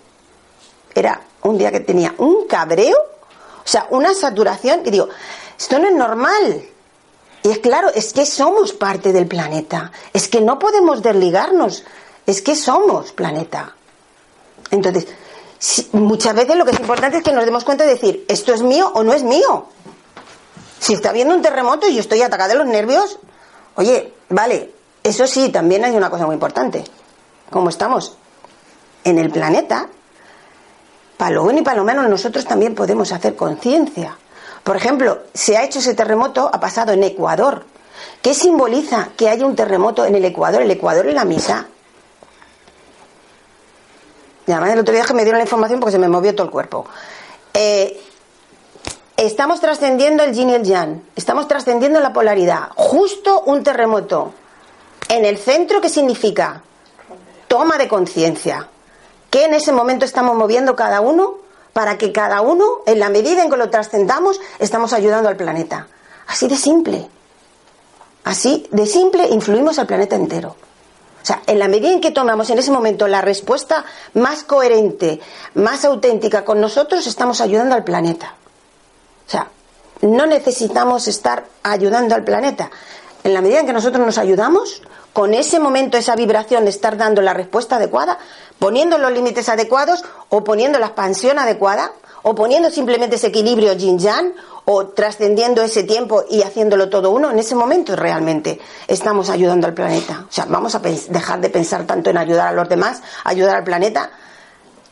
Era 0.96 1.20
un 1.42 1.58
día 1.58 1.70
que 1.72 1.82
tenía 1.82 2.14
un 2.18 2.48
cabreo, 2.48 2.96
o 2.96 3.68
sea, 3.68 3.88
una 3.90 4.14
saturación, 4.14 4.84
y 4.86 4.92
digo, 4.92 5.10
esto 5.58 5.80
no 5.80 5.90
es 5.90 5.96
normal. 5.96 6.71
Y 7.44 7.50
es 7.50 7.60
claro, 7.60 7.90
es 7.94 8.14
que 8.14 8.26
somos 8.26 8.74
parte 8.74 9.14
del 9.14 9.28
planeta. 9.28 9.92
Es 10.14 10.28
que 10.28 10.42
no 10.42 10.60
podemos 10.60 11.02
desligarnos. 11.02 11.84
Es 12.26 12.42
que 12.42 12.56
somos 12.56 13.12
planeta. 13.14 13.76
Entonces, 14.70 15.08
muchas 15.92 16.36
veces 16.36 16.56
lo 16.56 16.66
que 16.66 16.72
es 16.72 16.80
importante 16.80 17.18
es 17.18 17.24
que 17.24 17.34
nos 17.34 17.46
demos 17.46 17.64
cuenta 17.64 17.84
de 17.86 17.94
decir, 17.94 18.26
esto 18.28 18.54
es 18.54 18.62
mío 18.62 18.92
o 18.94 19.04
no 19.04 19.14
es 19.14 19.24
mío. 19.24 19.68
Si 20.80 20.94
está 20.94 21.10
habiendo 21.10 21.36
un 21.36 21.42
terremoto 21.42 21.88
y 21.88 21.96
yo 21.96 22.02
estoy 22.02 22.22
atacada 22.22 22.50
de 22.50 22.56
los 22.56 22.68
nervios, 22.68 23.20
oye, 23.76 24.14
vale, 24.30 24.72
eso 25.04 25.26
sí, 25.28 25.50
también 25.50 25.84
hay 25.84 25.96
una 25.96 26.10
cosa 26.10 26.26
muy 26.26 26.36
importante. 26.36 26.84
Como 27.50 27.70
estamos 27.70 28.18
en 29.04 29.18
el 29.18 29.32
planeta, 29.32 29.90
para 31.18 31.32
lo 31.32 31.44
bueno 31.44 31.60
y 31.60 31.64
para 31.64 31.78
lo 31.78 31.84
menos 31.84 32.08
nosotros 32.08 32.46
también 32.46 32.76
podemos 32.76 33.12
hacer 33.12 33.36
conciencia 33.36 34.18
por 34.64 34.76
ejemplo, 34.76 35.20
se 35.34 35.58
ha 35.58 35.64
hecho 35.64 35.80
ese 35.80 35.94
terremoto, 35.94 36.50
ha 36.52 36.60
pasado 36.60 36.92
en 36.92 37.04
Ecuador. 37.04 37.66
¿Qué 38.22 38.34
simboliza 38.34 39.10
que 39.18 39.30
haya 39.30 39.46
un 39.46 39.56
terremoto 39.56 40.06
en 40.06 40.16
el 40.16 40.26
Ecuador? 40.26 40.62
El 40.62 40.72
Ecuador 40.72 41.08
es 41.08 41.16
la 41.16 41.26
misa. 41.26 41.68
Y 44.48 44.52
además 44.52 44.74
el 44.74 44.80
otro 44.80 44.94
día 44.94 45.04
que 45.04 45.14
me 45.14 45.24
dieron 45.24 45.40
la 45.40 45.46
información 45.46 45.80
porque 45.80 45.94
se 45.94 46.00
me 46.00 46.08
movió 46.08 46.34
todo 46.34 46.46
el 46.46 46.52
cuerpo. 46.52 46.86
Eh, 47.54 48.00
estamos 49.18 49.60
trascendiendo 49.62 50.24
el 50.24 50.34
yin 50.34 50.50
y 50.50 50.54
el 50.54 50.64
yang. 50.64 51.02
Estamos 51.16 51.48
trascendiendo 51.48 52.00
la 52.00 52.14
polaridad. 52.14 52.70
Justo 52.76 53.42
un 53.42 53.64
terremoto. 53.64 54.34
En 55.10 55.26
el 55.26 55.38
centro, 55.38 55.82
¿qué 55.82 55.90
significa? 55.90 56.64
toma 57.52 57.78
de 57.78 57.90
conciencia. 57.90 58.70
¿Qué 59.30 59.44
en 59.44 59.54
ese 59.54 59.74
momento 59.74 60.06
estamos 60.06 60.38
moviendo 60.38 60.74
cada 60.78 61.02
uno 61.02 61.41
para 61.74 61.98
que 61.98 62.12
cada 62.12 62.42
uno, 62.42 62.82
en 62.86 63.00
la 63.00 63.10
medida 63.10 63.44
en 63.44 63.50
que 63.50 63.58
lo 63.58 63.70
trascendamos, 63.70 64.40
estamos 64.60 64.94
ayudando 64.94 65.30
al 65.30 65.38
planeta? 65.38 65.88
Así 66.28 66.48
de 66.48 66.58
simple. 66.58 67.10
Así 68.24 68.68
de 68.72 68.86
simple 68.86 69.28
influimos 69.30 69.80
al 69.80 69.88
planeta 69.88 70.16
entero. 70.16 70.56
O 71.22 71.26
sea, 71.26 71.42
en 71.46 71.60
la 71.60 71.68
medida 71.68 71.92
en 71.92 72.02
que 72.02 72.12
tomamos 72.12 72.50
en 72.50 72.58
ese 72.58 72.72
momento 72.72 73.08
la 73.08 73.22
respuesta 73.22 73.86
más 74.16 74.44
coherente, 74.44 75.20
más 75.54 75.86
auténtica 75.86 76.44
con 76.44 76.60
nosotros, 76.60 77.06
estamos 77.06 77.42
ayudando 77.42 77.76
al 77.76 77.84
planeta. 77.84 78.36
O 79.28 79.30
sea, 79.30 79.48
no 80.02 80.26
necesitamos 80.26 81.08
estar 81.08 81.46
ayudando 81.62 82.16
al 82.16 82.24
planeta. 82.24 82.72
En 83.24 83.34
la 83.34 83.42
medida 83.42 83.60
en 83.60 83.68
que 83.68 83.74
nosotros 83.74 84.04
nos 84.04 84.18
ayudamos, 84.18 84.82
con 85.14 85.34
ese 85.34 85.60
momento, 85.60 85.98
esa 85.98 86.16
vibración 86.16 86.68
estar 86.68 86.98
dando 86.98 87.22
la 87.22 87.34
respuesta 87.34 87.76
adecuada, 87.76 88.18
poniendo 88.60 88.98
los 88.98 89.12
límites 89.12 89.50
adecuados 89.50 90.04
o 90.30 90.44
poniendo 90.44 90.80
la 90.80 90.88
expansión 90.88 91.40
adecuada, 91.40 91.92
o 92.24 92.36
poniendo 92.36 92.70
simplemente 92.70 93.16
ese 93.16 93.28
equilibrio 93.28 93.74
yin-yang, 93.74 94.34
o 94.66 94.88
trascendiendo 94.88 95.64
ese 95.64 95.84
tiempo 95.84 96.24
y 96.30 96.44
haciéndolo 96.44 96.90
todo 96.90 97.10
uno, 97.10 97.32
en 97.32 97.40
ese 97.40 97.56
momento 97.56 97.96
realmente 97.96 98.60
estamos 98.88 99.30
ayudando 99.30 99.68
al 99.68 99.74
planeta. 99.74 100.26
O 100.30 100.32
sea, 100.32 100.46
vamos 100.46 100.76
a 100.76 100.80
dejar 100.80 101.42
de 101.42 101.50
pensar 101.50 101.86
tanto 101.86 102.12
en 102.12 102.18
ayudar 102.18 102.50
a 102.50 102.52
los 102.52 102.70
demás, 102.70 103.02
ayudar 103.24 103.56
al 103.58 103.64
planeta. 103.64 104.12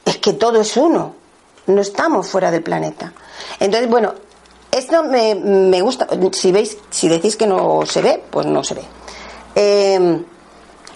Es 0.03 0.17
que 0.17 0.33
todo 0.33 0.59
es 0.59 0.75
uno, 0.75 1.13
no 1.67 1.81
estamos 1.81 2.27
fuera 2.27 2.49
del 2.49 2.63
planeta. 2.63 3.13
Entonces, 3.59 3.87
bueno, 3.89 4.15
esto 4.71 5.03
me, 5.03 5.35
me 5.35 5.81
gusta. 5.81 6.07
Si 6.31 6.51
veis, 6.51 6.77
si 6.89 7.07
decís 7.07 7.37
que 7.37 7.45
no 7.45 7.85
se 7.85 8.01
ve, 8.01 8.23
pues 8.31 8.47
no 8.47 8.63
se 8.63 8.73
ve. 8.73 8.98
Eh, 9.61 10.23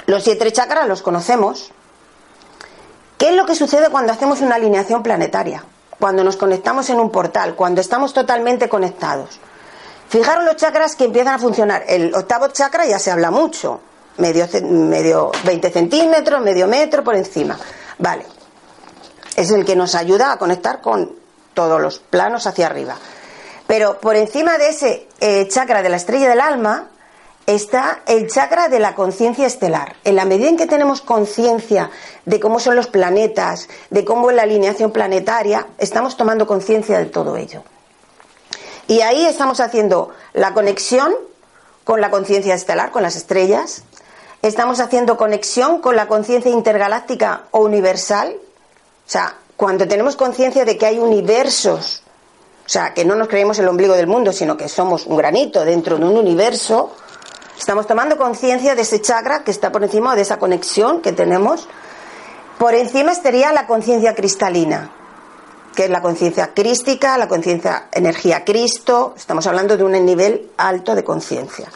los 0.05 0.23
siete 0.23 0.51
chakras 0.51 0.87
los 0.87 1.01
conocemos. 1.01 1.71
¿Qué 3.17 3.29
es 3.29 3.35
lo 3.35 3.45
que 3.45 3.55
sucede 3.55 3.89
cuando 3.89 4.13
hacemos 4.13 4.41
una 4.41 4.55
alineación 4.55 5.03
planetaria? 5.03 5.63
cuando 6.03 6.21
nos 6.21 6.35
conectamos 6.35 6.89
en 6.89 6.99
un 6.99 7.09
portal, 7.09 7.55
cuando 7.55 7.79
estamos 7.79 8.13
totalmente 8.13 8.67
conectados. 8.67 9.39
Fijaros 10.09 10.43
los 10.43 10.57
chakras 10.57 10.97
que 10.97 11.05
empiezan 11.05 11.35
a 11.35 11.39
funcionar. 11.39 11.85
El 11.87 12.13
octavo 12.13 12.49
chakra 12.49 12.85
ya 12.85 12.99
se 12.99 13.09
habla 13.09 13.31
mucho, 13.31 13.79
medio, 14.17 14.45
medio 14.63 15.31
20 15.45 15.71
centímetros, 15.71 16.41
medio 16.41 16.67
metro 16.67 17.05
por 17.05 17.15
encima. 17.15 17.57
Vale. 17.99 18.25
Es 19.37 19.49
el 19.51 19.63
que 19.63 19.77
nos 19.77 19.95
ayuda 19.95 20.33
a 20.33 20.37
conectar 20.37 20.81
con 20.81 21.15
todos 21.53 21.81
los 21.81 21.99
planos 21.99 22.47
hacia 22.47 22.67
arriba. 22.67 22.97
Pero 23.65 23.97
por 23.99 24.17
encima 24.17 24.57
de 24.57 24.69
ese 24.71 25.07
eh, 25.21 25.47
chakra 25.47 25.81
de 25.81 25.87
la 25.87 25.95
estrella 25.95 26.27
del 26.27 26.41
alma, 26.41 26.89
está 27.45 28.01
el 28.07 28.29
chakra 28.29 28.69
de 28.69 28.79
la 28.79 28.95
conciencia 28.95 29.45
estelar. 29.45 29.95
En 30.03 30.15
la 30.15 30.25
medida 30.25 30.49
en 30.49 30.57
que 30.57 30.67
tenemos 30.67 31.01
conciencia 31.01 31.89
de 32.25 32.39
cómo 32.39 32.59
son 32.59 32.75
los 32.75 32.87
planetas, 32.87 33.67
de 33.89 34.05
cómo 34.05 34.29
es 34.29 34.35
la 34.35 34.43
alineación 34.43 34.91
planetaria, 34.91 35.67
estamos 35.77 36.17
tomando 36.17 36.47
conciencia 36.47 36.97
de 36.97 37.05
todo 37.05 37.35
ello. 37.35 37.63
Y 38.87 39.01
ahí 39.01 39.25
estamos 39.25 39.59
haciendo 39.59 40.09
la 40.33 40.53
conexión 40.53 41.13
con 41.83 42.01
la 42.01 42.09
conciencia 42.09 42.53
estelar, 42.53 42.91
con 42.91 43.03
las 43.03 43.15
estrellas. 43.15 43.83
Estamos 44.41 44.79
haciendo 44.79 45.17
conexión 45.17 45.79
con 45.79 45.95
la 45.95 46.07
conciencia 46.07 46.51
intergaláctica 46.51 47.43
o 47.51 47.59
universal. 47.59 48.35
O 48.35 49.09
sea, 49.09 49.37
cuando 49.55 49.87
tenemos 49.87 50.15
conciencia 50.15 50.65
de 50.65 50.77
que 50.77 50.85
hay 50.85 50.99
universos, 50.99 52.03
o 52.65 52.69
sea, 52.69 52.93
que 52.93 53.05
no 53.05 53.15
nos 53.15 53.27
creemos 53.27 53.59
el 53.59 53.67
ombligo 53.67 53.93
del 53.93 54.07
mundo, 54.07 54.31
sino 54.31 54.57
que 54.57 54.69
somos 54.69 55.05
un 55.05 55.17
granito 55.17 55.63
dentro 55.65 55.97
de 55.97 56.05
un 56.05 56.17
universo, 56.17 56.93
Estamos 57.57 57.87
tomando 57.87 58.17
conciencia 58.17 58.75
de 58.75 58.81
ese 58.81 59.01
chakra 59.01 59.43
que 59.43 59.51
está 59.51 59.71
por 59.71 59.83
encima 59.83 60.15
de 60.15 60.23
esa 60.23 60.39
conexión 60.39 61.01
que 61.01 61.11
tenemos. 61.11 61.67
Por 62.57 62.73
encima 62.73 63.11
estaría 63.11 63.53
la 63.53 63.67
conciencia 63.67 64.15
cristalina, 64.15 64.91
que 65.75 65.85
es 65.85 65.89
la 65.89 66.01
conciencia 66.01 66.53
crística, 66.53 67.17
la 67.17 67.27
conciencia 67.27 67.87
energía 67.91 68.43
Cristo. 68.43 69.13
Estamos 69.15 69.47
hablando 69.47 69.77
de 69.77 69.83
un 69.83 69.91
nivel 70.05 70.51
alto 70.57 70.95
de 70.95 71.03
conciencia. 71.03 71.67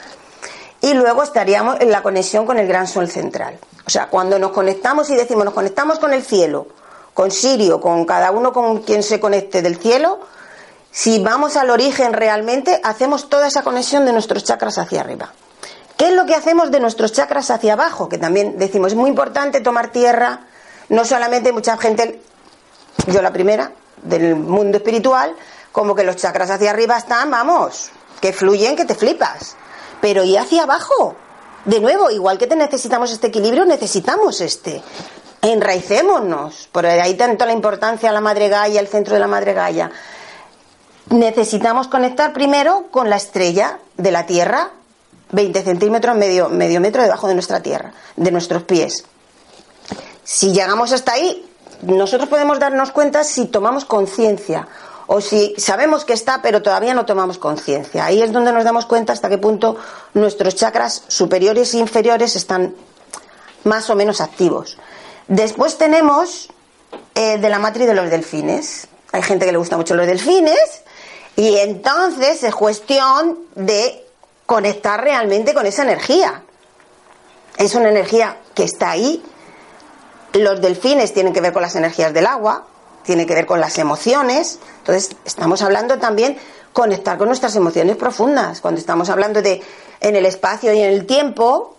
Y 0.82 0.94
luego 0.94 1.24
estaríamos 1.24 1.80
en 1.80 1.92
la 1.92 2.04
conexión 2.04 2.46
con 2.46 2.58
el 2.58 2.68
gran 2.68 2.88
sol 2.88 3.10
central. 3.10 3.58
O 3.86 3.90
sea, 3.90 4.08
cuando 4.08 4.38
nos 4.38 4.52
conectamos 4.52 5.10
y 5.10 5.16
decimos 5.16 5.46
nos 5.46 5.54
conectamos 5.54 6.00
con 6.00 6.14
el 6.14 6.24
cielo, 6.24 6.68
con 7.14 7.32
Sirio, 7.32 7.80
con 7.80 8.06
cada 8.06 8.32
uno 8.32 8.52
con 8.52 8.80
quien 8.84 9.02
se 9.04 9.20
conecte 9.20 9.62
del 9.62 9.78
cielo, 9.78 10.20
si 10.92 11.24
vamos 11.24 11.56
al 11.58 11.70
origen 11.70 12.14
realmente, 12.14 12.80
hacemos 12.84 13.30
toda 13.30 13.48
esa 13.48 13.64
conexión 13.64 14.06
de 14.06 14.14
nuestros 14.14 14.44
chakras 14.44 14.78
hacia 14.78 15.02
arriba. 15.02 15.32
¿Qué 16.08 16.14
es 16.14 16.18
lo 16.18 16.26
que 16.26 16.36
hacemos 16.36 16.72
de 16.72 16.80
nuestros 16.80 17.12
chakras 17.12 17.52
hacia 17.52 17.74
abajo? 17.74 18.08
Que 18.08 18.18
también 18.18 18.58
decimos, 18.58 18.94
es 18.94 18.98
muy 18.98 19.10
importante 19.10 19.60
tomar 19.60 19.92
tierra, 19.92 20.40
no 20.88 21.04
solamente 21.04 21.52
mucha 21.52 21.76
gente, 21.76 22.22
yo 23.08 23.22
la 23.22 23.34
primera, 23.34 23.74
del 24.04 24.38
mundo 24.38 24.78
espiritual, 24.78 25.36
como 25.74 25.96
que 25.96 26.06
los 26.06 26.16
chakras 26.16 26.50
hacia 26.50 26.70
arriba 26.70 26.98
están, 26.98 27.30
vamos, 27.30 27.90
que 28.22 28.32
fluyen, 28.32 28.78
que 28.78 28.86
te 28.86 28.96
flipas. 28.96 29.58
Pero 30.00 30.24
¿y 30.24 30.38
hacia 30.38 30.64
abajo? 30.64 31.18
De 31.66 31.82
nuevo, 31.82 32.10
igual 32.10 32.38
que 32.38 32.48
te 32.48 32.56
necesitamos 32.56 33.12
este 33.12 33.28
equilibrio, 33.28 33.66
necesitamos 33.66 34.40
este. 34.40 34.82
Enraicémonos. 35.42 36.70
Por 36.72 36.86
ahí 36.86 37.16
tanto 37.16 37.46
la 37.46 37.52
importancia 37.52 38.12
a 38.12 38.14
la 38.14 38.22
madre 38.22 38.48
Gaia, 38.48 38.80
el 38.80 38.88
centro 38.88 39.14
de 39.14 39.20
la 39.20 39.28
madre 39.28 39.52
Gaia. 39.52 39.92
Necesitamos 41.10 41.90
conectar 41.90 42.32
primero 42.32 42.86
con 42.92 43.10
la 43.10 43.18
estrella 43.18 43.80
de 43.98 44.12
la 44.12 44.26
Tierra, 44.26 44.72
20 45.32 45.62
centímetros, 45.64 46.16
medio, 46.16 46.50
medio 46.50 46.80
metro 46.80 47.04
debajo 47.04 47.28
de 47.28 47.34
nuestra 47.34 47.62
tierra, 47.62 47.94
de 48.16 48.32
nuestros 48.32 48.64
pies. 48.64 49.06
Si 50.24 50.52
llegamos 50.52 50.92
hasta 50.92 51.14
ahí, 51.14 51.46
nosotros 51.82 52.30
podemos 52.30 52.60
darnos 52.60 52.92
cuenta 52.92 53.24
si 53.24 53.46
tomamos 53.46 53.86
conciencia 53.86 54.68
o 55.08 55.22
si 55.22 55.56
sabemos 55.58 56.04
que 56.04 56.14
está, 56.14 56.42
pero 56.42 56.62
todavía 56.62 56.94
no 56.94 57.06
tomamos 57.06 57.38
conciencia. 57.38 58.06
Ahí 58.06 58.22
es 58.22 58.34
donde 58.34 58.52
nos 58.52 58.64
damos 58.64 58.86
cuenta 58.86 59.14
hasta 59.14 59.30
qué 59.30 59.38
punto 59.38 59.78
nuestros 60.14 60.56
chakras 60.56 61.04
superiores 61.08 61.74
e 61.74 61.78
inferiores 61.78 62.36
están 62.36 62.76
más 63.64 63.90
o 63.90 63.96
menos 63.96 64.20
activos. 64.20 64.78
Después 65.28 65.78
tenemos 65.78 66.50
eh, 67.16 67.38
de 67.38 67.50
la 67.50 67.60
matriz 67.60 67.88
de 67.88 67.94
los 67.94 68.10
delfines. 68.10 68.88
Hay 69.12 69.22
gente 69.22 69.46
que 69.46 69.52
le 69.52 69.58
gusta 69.58 69.78
mucho 69.78 69.96
los 69.96 70.08
delfines 70.08 70.84
y 71.36 71.56
entonces 71.58 72.44
es 72.44 72.54
cuestión 72.54 73.40
de 73.56 74.07
conectar 74.48 75.00
realmente 75.04 75.54
con 75.54 75.68
esa 75.68 75.84
energía. 75.84 76.42
Es 77.58 77.76
una 77.76 77.90
energía 77.90 78.38
que 78.56 78.64
está 78.64 78.90
ahí. 78.90 79.22
Los 80.34 80.62
delfines 80.62 81.14
tienen 81.14 81.34
que 81.34 81.42
ver 81.42 81.54
con 81.54 81.62
las 81.62 81.76
energías 81.76 82.14
del 82.14 82.26
agua, 82.26 82.66
tiene 83.04 83.28
que 83.28 83.36
ver 83.36 83.46
con 83.46 83.60
las 83.60 83.78
emociones. 83.78 84.60
Entonces, 84.80 85.16
estamos 85.26 85.62
hablando 85.62 86.00
también 86.00 86.38
conectar 86.72 87.18
con 87.18 87.28
nuestras 87.28 87.56
emociones 87.56 87.98
profundas. 87.98 88.62
Cuando 88.62 88.80
estamos 88.80 89.10
hablando 89.10 89.42
de 89.42 89.62
en 90.00 90.16
el 90.16 90.26
espacio 90.26 90.74
y 90.74 90.80
en 90.80 90.94
el 90.94 91.06
tiempo, 91.06 91.76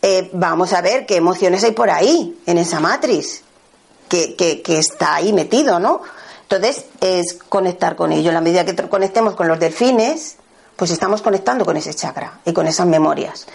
eh, 0.00 0.30
vamos 0.32 0.72
a 0.72 0.80
ver 0.80 1.06
qué 1.06 1.16
emociones 1.16 1.64
hay 1.64 1.72
por 1.72 1.90
ahí, 1.90 2.40
en 2.46 2.58
esa 2.58 2.78
matriz, 2.78 3.42
que, 4.08 4.36
que 4.36 4.78
está 4.78 5.16
ahí 5.16 5.32
metido, 5.32 5.80
¿no? 5.80 6.02
Entonces, 6.42 6.84
es 7.00 7.38
conectar 7.48 7.96
con 7.96 8.12
ello. 8.12 8.28
En 8.28 8.34
la 8.34 8.40
medida 8.40 8.64
que 8.64 8.76
conectemos 8.88 9.34
con 9.34 9.48
los 9.48 9.58
delfines, 9.58 10.36
pues 10.82 10.90
estamos 10.90 11.22
conectando 11.22 11.64
con 11.64 11.76
ese 11.76 11.94
chakra 11.94 12.40
y 12.44 12.52
con 12.52 12.66
esas 12.66 12.88
memorias. 12.88 13.46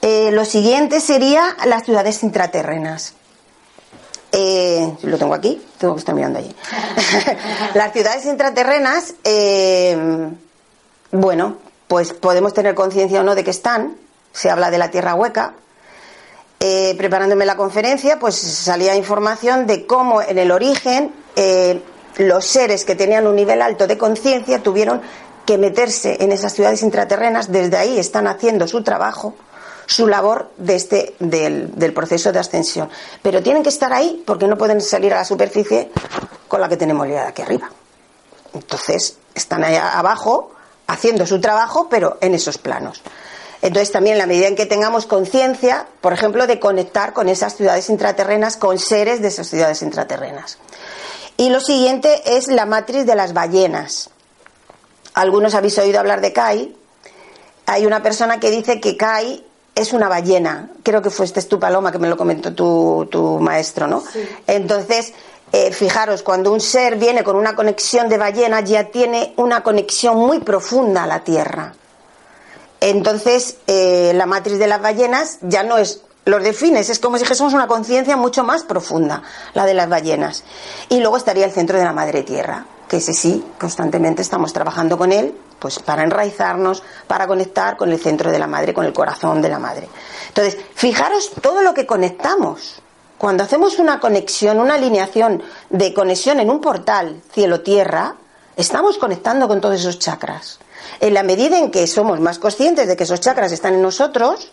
Eh, 0.00 0.30
lo 0.32 0.46
siguiente 0.46 0.98
sería 0.98 1.54
las 1.66 1.84
ciudades 1.84 2.22
intraterrenas. 2.22 3.12
Eh, 4.32 4.90
lo 5.02 5.18
tengo 5.18 5.34
aquí, 5.34 5.62
tengo 5.76 5.92
que 5.92 5.98
estar 5.98 6.14
mirando 6.14 6.38
allí. 6.38 6.56
las 7.74 7.92
ciudades 7.92 8.24
intraterrenas, 8.24 9.12
eh, 9.24 9.94
bueno, 11.12 11.58
pues 11.86 12.14
podemos 12.14 12.54
tener 12.54 12.74
conciencia 12.74 13.20
o 13.20 13.24
no 13.24 13.34
de 13.34 13.44
que 13.44 13.50
están. 13.50 13.98
Se 14.32 14.48
habla 14.48 14.70
de 14.70 14.78
la 14.78 14.90
tierra 14.90 15.14
hueca. 15.14 15.52
preparándome 16.96 17.44
la 17.44 17.56
conferencia, 17.56 18.18
pues 18.18 18.36
salía 18.36 18.96
información 18.96 19.66
de 19.66 19.84
cómo 19.84 20.22
en 20.22 20.38
el 20.38 20.50
origen 20.50 21.12
los 22.16 22.46
seres 22.46 22.86
que 22.86 22.94
tenían 22.94 23.26
un 23.26 23.36
nivel 23.36 23.60
alto 23.60 23.86
de 23.86 23.98
conciencia 23.98 24.62
tuvieron 24.62 25.02
que 25.46 25.58
meterse 25.58 26.16
en 26.20 26.32
esas 26.32 26.54
ciudades 26.54 26.82
intraterrenas, 26.82 27.52
desde 27.52 27.76
ahí 27.76 27.98
están 27.98 28.26
haciendo 28.26 28.66
su 28.66 28.82
trabajo, 28.82 29.34
su 29.86 30.06
labor 30.06 30.50
de 30.56 30.74
este, 30.74 31.14
del, 31.18 31.92
proceso 31.94 32.32
de 32.32 32.38
ascensión. 32.38 32.88
Pero 33.22 33.42
tienen 33.42 33.62
que 33.62 33.68
estar 33.68 33.92
ahí 33.92 34.22
porque 34.26 34.46
no 34.46 34.56
pueden 34.56 34.80
salir 34.80 35.12
a 35.12 35.18
la 35.18 35.24
superficie 35.24 35.90
con 36.48 36.60
la 36.60 36.68
que 36.68 36.76
tenemos 36.76 37.06
liada 37.06 37.28
aquí 37.28 37.42
arriba. 37.42 37.70
Entonces, 38.54 39.18
están 39.34 39.64
allá 39.64 39.98
abajo 39.98 40.52
haciendo 40.86 41.26
su 41.26 41.40
trabajo, 41.40 41.88
pero 41.90 42.18
en 42.20 42.34
esos 42.34 42.58
planos. 42.58 43.02
Entonces, 43.62 43.92
también 43.92 44.14
en 44.14 44.18
la 44.18 44.26
medida 44.26 44.46
en 44.46 44.56
que 44.56 44.66
tengamos 44.66 45.06
conciencia, 45.06 45.86
por 46.00 46.12
ejemplo, 46.12 46.46
de 46.46 46.60
conectar 46.60 47.12
con 47.12 47.28
esas 47.28 47.56
ciudades 47.56 47.88
intraterrenas, 47.88 48.56
con 48.56 48.78
seres 48.78 49.22
de 49.22 49.28
esas 49.28 49.48
ciudades 49.48 49.80
intraterrenas. 49.82 50.58
Y 51.36 51.48
lo 51.48 51.60
siguiente 51.60 52.36
es 52.36 52.48
la 52.48 52.66
matriz 52.66 53.06
de 53.06 53.16
las 53.16 53.32
ballenas. 53.32 54.10
Algunos 55.14 55.54
habéis 55.54 55.78
oído 55.78 56.00
hablar 56.00 56.20
de 56.20 56.32
Kai. 56.32 56.76
Hay 57.66 57.86
una 57.86 58.02
persona 58.02 58.40
que 58.40 58.50
dice 58.50 58.80
que 58.80 58.96
Kai 58.96 59.44
es 59.74 59.92
una 59.92 60.08
ballena. 60.08 60.70
Creo 60.82 61.02
que 61.02 61.10
fuiste 61.10 61.40
tu 61.42 61.58
paloma 61.58 61.90
que 61.90 61.98
me 61.98 62.08
lo 62.08 62.16
comentó 62.16 62.52
tu, 62.52 63.08
tu 63.10 63.38
maestro, 63.38 63.86
¿no? 63.86 64.02
Entonces, 64.46 65.14
eh, 65.52 65.72
fijaros, 65.72 66.22
cuando 66.22 66.52
un 66.52 66.60
ser 66.60 66.96
viene 66.96 67.22
con 67.22 67.36
una 67.36 67.54
conexión 67.54 68.08
de 68.08 68.18
ballena, 68.18 68.60
ya 68.60 68.84
tiene 68.84 69.34
una 69.36 69.62
conexión 69.62 70.16
muy 70.16 70.40
profunda 70.40 71.04
a 71.04 71.06
la 71.06 71.22
Tierra. 71.22 71.74
Entonces, 72.80 73.58
eh, 73.66 74.12
la 74.14 74.26
matriz 74.26 74.58
de 74.58 74.66
las 74.66 74.82
ballenas 74.82 75.38
ya 75.42 75.62
no 75.62 75.78
es 75.78 76.02
los 76.24 76.42
defines, 76.42 76.88
es 76.90 76.98
como 76.98 77.16
si 77.16 77.22
dijésemos 77.22 77.52
una 77.52 77.66
conciencia 77.66 78.16
mucho 78.16 78.44
más 78.44 78.62
profunda, 78.62 79.22
la 79.52 79.66
de 79.66 79.74
las 79.74 79.88
ballenas. 79.88 80.44
Y 80.88 81.00
luego 81.00 81.16
estaría 81.16 81.44
el 81.44 81.52
centro 81.52 81.78
de 81.78 81.84
la 81.84 81.92
madre 81.92 82.22
tierra, 82.22 82.66
que 82.94 82.98
ese 82.98 83.12
sí, 83.12 83.44
constantemente 83.58 84.22
estamos 84.22 84.52
trabajando 84.52 84.96
con 84.96 85.10
él, 85.10 85.36
pues 85.58 85.80
para 85.80 86.04
enraizarnos, 86.04 86.84
para 87.08 87.26
conectar 87.26 87.76
con 87.76 87.90
el 87.90 87.98
centro 87.98 88.30
de 88.30 88.38
la 88.38 88.46
madre, 88.46 88.72
con 88.72 88.84
el 88.84 88.92
corazón 88.92 89.42
de 89.42 89.48
la 89.48 89.58
madre. 89.58 89.88
Entonces, 90.28 90.56
fijaros 90.76 91.32
todo 91.42 91.60
lo 91.62 91.74
que 91.74 91.86
conectamos. 91.86 92.80
Cuando 93.18 93.42
hacemos 93.42 93.80
una 93.80 93.98
conexión, 93.98 94.60
una 94.60 94.74
alineación 94.74 95.42
de 95.70 95.92
conexión 95.92 96.38
en 96.38 96.50
un 96.50 96.60
portal 96.60 97.20
cielo-tierra, 97.32 98.14
estamos 98.54 98.96
conectando 98.96 99.48
con 99.48 99.60
todos 99.60 99.80
esos 99.80 99.98
chakras. 99.98 100.60
En 101.00 101.14
la 101.14 101.24
medida 101.24 101.58
en 101.58 101.72
que 101.72 101.88
somos 101.88 102.20
más 102.20 102.38
conscientes 102.38 102.86
de 102.86 102.96
que 102.96 103.02
esos 103.02 103.18
chakras 103.18 103.50
están 103.50 103.74
en 103.74 103.82
nosotros, 103.82 104.52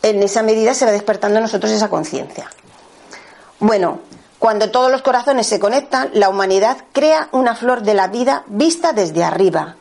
en 0.00 0.22
esa 0.22 0.42
medida 0.42 0.72
se 0.72 0.86
va 0.86 0.92
despertando 0.92 1.42
nosotros 1.42 1.70
esa 1.72 1.90
conciencia. 1.90 2.50
Bueno, 3.60 4.00
cuando 4.38 4.70
todos 4.70 4.90
los 4.90 5.02
corazones 5.02 5.46
se 5.46 5.58
conectan, 5.58 6.10
la 6.12 6.28
humanidad 6.28 6.78
crea 6.92 7.28
una 7.32 7.54
flor 7.54 7.82
de 7.82 7.94
la 7.94 8.08
vida 8.08 8.44
vista 8.46 8.92
desde 8.92 9.24
arriba. 9.24 9.76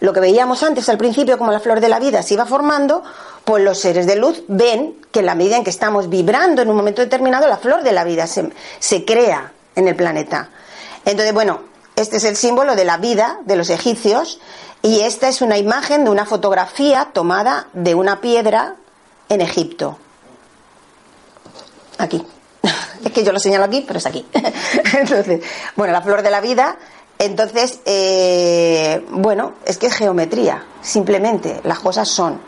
Lo 0.00 0.12
que 0.12 0.20
veíamos 0.20 0.62
antes 0.62 0.88
al 0.88 0.98
principio 0.98 1.38
como 1.38 1.52
la 1.52 1.60
flor 1.60 1.80
de 1.80 1.88
la 1.88 1.98
vida 1.98 2.22
se 2.22 2.34
iba 2.34 2.46
formando, 2.46 3.02
pues 3.44 3.64
los 3.64 3.78
seres 3.78 4.06
de 4.06 4.16
luz 4.16 4.42
ven 4.48 4.96
que 5.10 5.20
en 5.20 5.26
la 5.26 5.34
medida 5.34 5.56
en 5.56 5.64
que 5.64 5.70
estamos 5.70 6.08
vibrando 6.08 6.62
en 6.62 6.70
un 6.70 6.76
momento 6.76 7.02
determinado, 7.02 7.48
la 7.48 7.56
flor 7.56 7.82
de 7.82 7.92
la 7.92 8.04
vida 8.04 8.26
se, 8.26 8.52
se 8.78 9.04
crea 9.04 9.52
en 9.74 9.88
el 9.88 9.96
planeta. 9.96 10.50
Entonces, 11.04 11.32
bueno, 11.32 11.60
este 11.96 12.18
es 12.18 12.24
el 12.24 12.36
símbolo 12.36 12.76
de 12.76 12.84
la 12.84 12.96
vida 12.96 13.38
de 13.44 13.56
los 13.56 13.70
egipcios 13.70 14.40
y 14.82 15.00
esta 15.00 15.28
es 15.28 15.40
una 15.40 15.58
imagen 15.58 16.04
de 16.04 16.10
una 16.10 16.26
fotografía 16.26 17.10
tomada 17.12 17.68
de 17.72 17.94
una 17.94 18.20
piedra 18.20 18.76
en 19.28 19.40
Egipto. 19.40 19.98
Aquí. 21.98 22.24
Es 23.04 23.12
que 23.12 23.24
yo 23.24 23.32
lo 23.32 23.38
señalo 23.38 23.64
aquí, 23.64 23.84
pero 23.86 23.98
es 23.98 24.06
aquí. 24.06 24.26
Entonces, 24.98 25.42
bueno, 25.76 25.92
la 25.92 26.02
flor 26.02 26.22
de 26.22 26.30
la 26.30 26.40
vida. 26.40 26.76
Entonces, 27.18 27.80
eh, 27.84 29.04
bueno, 29.10 29.54
es 29.64 29.78
que 29.78 29.86
es 29.86 29.94
geometría, 29.94 30.64
simplemente, 30.82 31.60
las 31.64 31.80
cosas 31.80 32.08
son. 32.08 32.40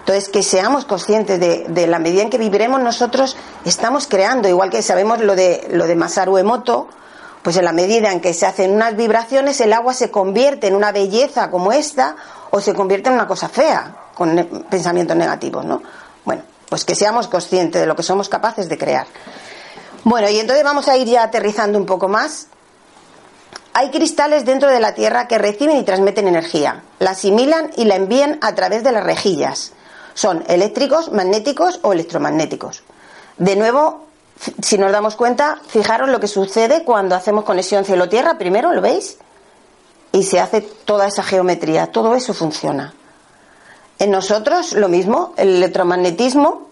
Entonces, 0.00 0.30
que 0.30 0.42
seamos 0.42 0.86
conscientes 0.86 1.38
de, 1.38 1.86
la 1.86 1.98
medida 1.98 2.22
en 2.22 2.30
que 2.30 2.38
viviremos 2.38 2.80
nosotros, 2.80 3.36
estamos 3.66 4.06
creando, 4.06 4.48
igual 4.48 4.70
que 4.70 4.80
sabemos 4.80 5.20
lo 5.20 5.36
de, 5.36 5.68
lo 5.70 5.86
de 5.86 5.94
Masaru 5.96 6.38
Emoto, 6.38 6.88
pues 7.42 7.58
en 7.58 7.66
la 7.66 7.72
medida 7.72 8.10
en 8.10 8.22
que 8.22 8.32
se 8.32 8.46
hacen 8.46 8.72
unas 8.72 8.96
vibraciones, 8.96 9.60
el 9.60 9.74
agua 9.74 9.92
se 9.92 10.10
convierte 10.10 10.66
en 10.66 10.74
una 10.74 10.92
belleza 10.92 11.50
como 11.50 11.72
esta 11.72 12.16
o 12.50 12.60
se 12.62 12.72
convierte 12.72 13.10
en 13.10 13.16
una 13.16 13.26
cosa 13.26 13.50
fea, 13.50 13.94
con 14.14 14.64
pensamientos 14.70 15.14
negativos, 15.14 15.66
¿no? 15.66 15.82
Bueno, 16.24 16.42
pues 16.70 16.86
que 16.86 16.94
seamos 16.94 17.28
conscientes 17.28 17.80
de 17.80 17.86
lo 17.86 17.94
que 17.94 18.02
somos 18.02 18.30
capaces 18.30 18.68
de 18.68 18.78
crear. 18.78 19.06
Bueno, 20.04 20.28
y 20.28 20.38
entonces 20.38 20.64
vamos 20.64 20.88
a 20.88 20.96
ir 20.96 21.08
ya 21.08 21.22
aterrizando 21.24 21.78
un 21.78 21.86
poco 21.86 22.08
más. 22.08 22.46
Hay 23.74 23.90
cristales 23.90 24.44
dentro 24.44 24.70
de 24.70 24.80
la 24.80 24.94
Tierra 24.94 25.28
que 25.28 25.38
reciben 25.38 25.76
y 25.76 25.84
transmiten 25.84 26.26
energía, 26.26 26.82
la 26.98 27.10
asimilan 27.10 27.70
y 27.76 27.84
la 27.84 27.96
envían 27.96 28.38
a 28.40 28.54
través 28.54 28.82
de 28.82 28.92
las 28.92 29.04
rejillas. 29.04 29.72
Son 30.14 30.42
eléctricos, 30.48 31.12
magnéticos 31.12 31.78
o 31.82 31.92
electromagnéticos. 31.92 32.82
De 33.36 33.54
nuevo, 33.54 34.06
si 34.62 34.78
nos 34.78 34.90
damos 34.90 35.14
cuenta, 35.14 35.60
fijaros 35.68 36.08
lo 36.08 36.18
que 36.18 36.26
sucede 36.26 36.82
cuando 36.84 37.14
hacemos 37.14 37.44
conexión 37.44 37.84
cielo-tierra, 37.84 38.38
primero, 38.38 38.72
¿lo 38.72 38.80
veis? 38.80 39.18
Y 40.10 40.24
se 40.24 40.40
hace 40.40 40.60
toda 40.60 41.06
esa 41.06 41.22
geometría, 41.22 41.92
todo 41.92 42.14
eso 42.14 42.34
funciona. 42.34 42.94
En 43.98 44.10
nosotros 44.10 44.72
lo 44.72 44.88
mismo, 44.88 45.34
el 45.36 45.56
electromagnetismo, 45.56 46.67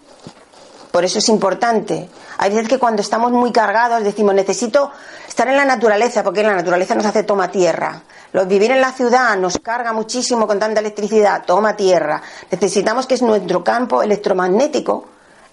por 0.97 1.05
eso 1.05 1.19
es 1.19 1.29
importante. 1.29 2.09
Hay 2.39 2.49
veces 2.49 2.71
que 2.71 2.79
cuando 2.79 3.03
estamos 3.03 3.31
muy 3.31 3.53
cargados 3.53 4.03
decimos 4.03 4.35
necesito 4.35 4.91
estar 5.29 5.47
en 5.47 5.55
la 5.55 5.67
naturaleza, 5.67 6.25
porque 6.25 6.43
la 6.43 6.55
naturaleza 6.55 6.95
nos 6.95 7.05
hace 7.05 7.23
toma 7.23 7.51
tierra. 7.51 8.01
vivir 8.49 8.71
en 8.71 8.81
la 8.81 8.93
ciudad 8.93 9.37
nos 9.37 9.59
carga 9.59 9.93
muchísimo 9.93 10.47
con 10.47 10.59
tanta 10.59 10.81
electricidad, 10.81 11.45
toma 11.45 11.77
tierra. 11.77 12.23
Necesitamos 12.51 13.07
que 13.07 13.19
nuestro 13.19 13.63
campo 13.63 14.03
electromagnético 14.03 15.05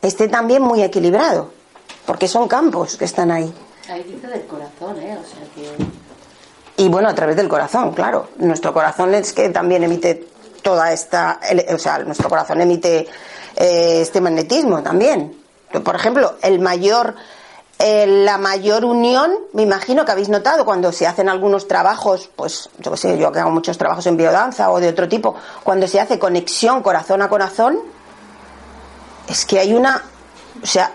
esté 0.02 0.30
también 0.30 0.62
muy 0.62 0.82
equilibrado, 0.82 1.52
porque 2.06 2.30
son 2.30 2.48
campos 2.48 2.96
que 2.96 3.04
están 3.04 3.30
ahí. 3.30 3.54
Ahí 3.90 4.02
dice 4.04 4.26
del 4.28 4.46
corazón, 4.46 4.98
¿eh? 5.02 5.18
O 5.22 5.28
sea 5.28 5.44
que... 5.54 6.82
Y 6.82 6.88
bueno, 6.88 7.10
a 7.10 7.14
través 7.14 7.36
del 7.36 7.50
corazón, 7.50 7.92
claro. 7.92 8.30
Nuestro 8.38 8.74
corazón 8.74 9.14
es 9.14 9.34
que 9.34 9.50
también 9.50 9.84
emite 9.84 10.26
toda 10.62 10.94
esta, 10.94 11.42
o 11.74 11.78
sea, 11.78 12.00
nuestro 12.00 12.30
corazón 12.30 12.62
emite 12.62 13.06
eh, 13.56 14.02
este 14.02 14.22
magnetismo 14.22 14.82
también. 14.82 15.38
Por 15.84 15.96
ejemplo, 15.96 16.36
el 16.42 16.60
mayor, 16.60 17.16
eh, 17.80 18.06
la 18.06 18.38
mayor 18.38 18.86
unión, 18.86 19.32
me 19.54 19.63
imagino 19.63 20.06
que 20.06 20.12
habéis 20.12 20.30
notado 20.30 20.66
cuando 20.66 20.92
se 20.92 21.08
hacen 21.08 21.30
algunos 21.30 21.68
trabajos, 21.68 22.30
pues 22.36 22.70
yo 22.80 22.96
sé, 22.96 23.18
yo 23.18 23.32
que 23.32 23.39
hago 23.39 23.52
muchos 23.52 23.78
trabajos 23.78 24.06
en 24.08 24.18
biodanza 24.18 24.72
o 24.72 24.80
de 24.80 24.89
otro 24.89 25.10
tipo, 25.10 25.36
cuando 25.63 25.88
se 25.88 26.00
hace 26.00 26.20
conexión 26.20 26.84
corazón 26.84 27.22
a 27.22 27.30
corazón, 27.30 27.80
es 29.28 29.46
que 29.46 29.60
hay 29.60 29.74
una, 29.74 30.04
o 30.62 30.66
sea, 30.66 30.94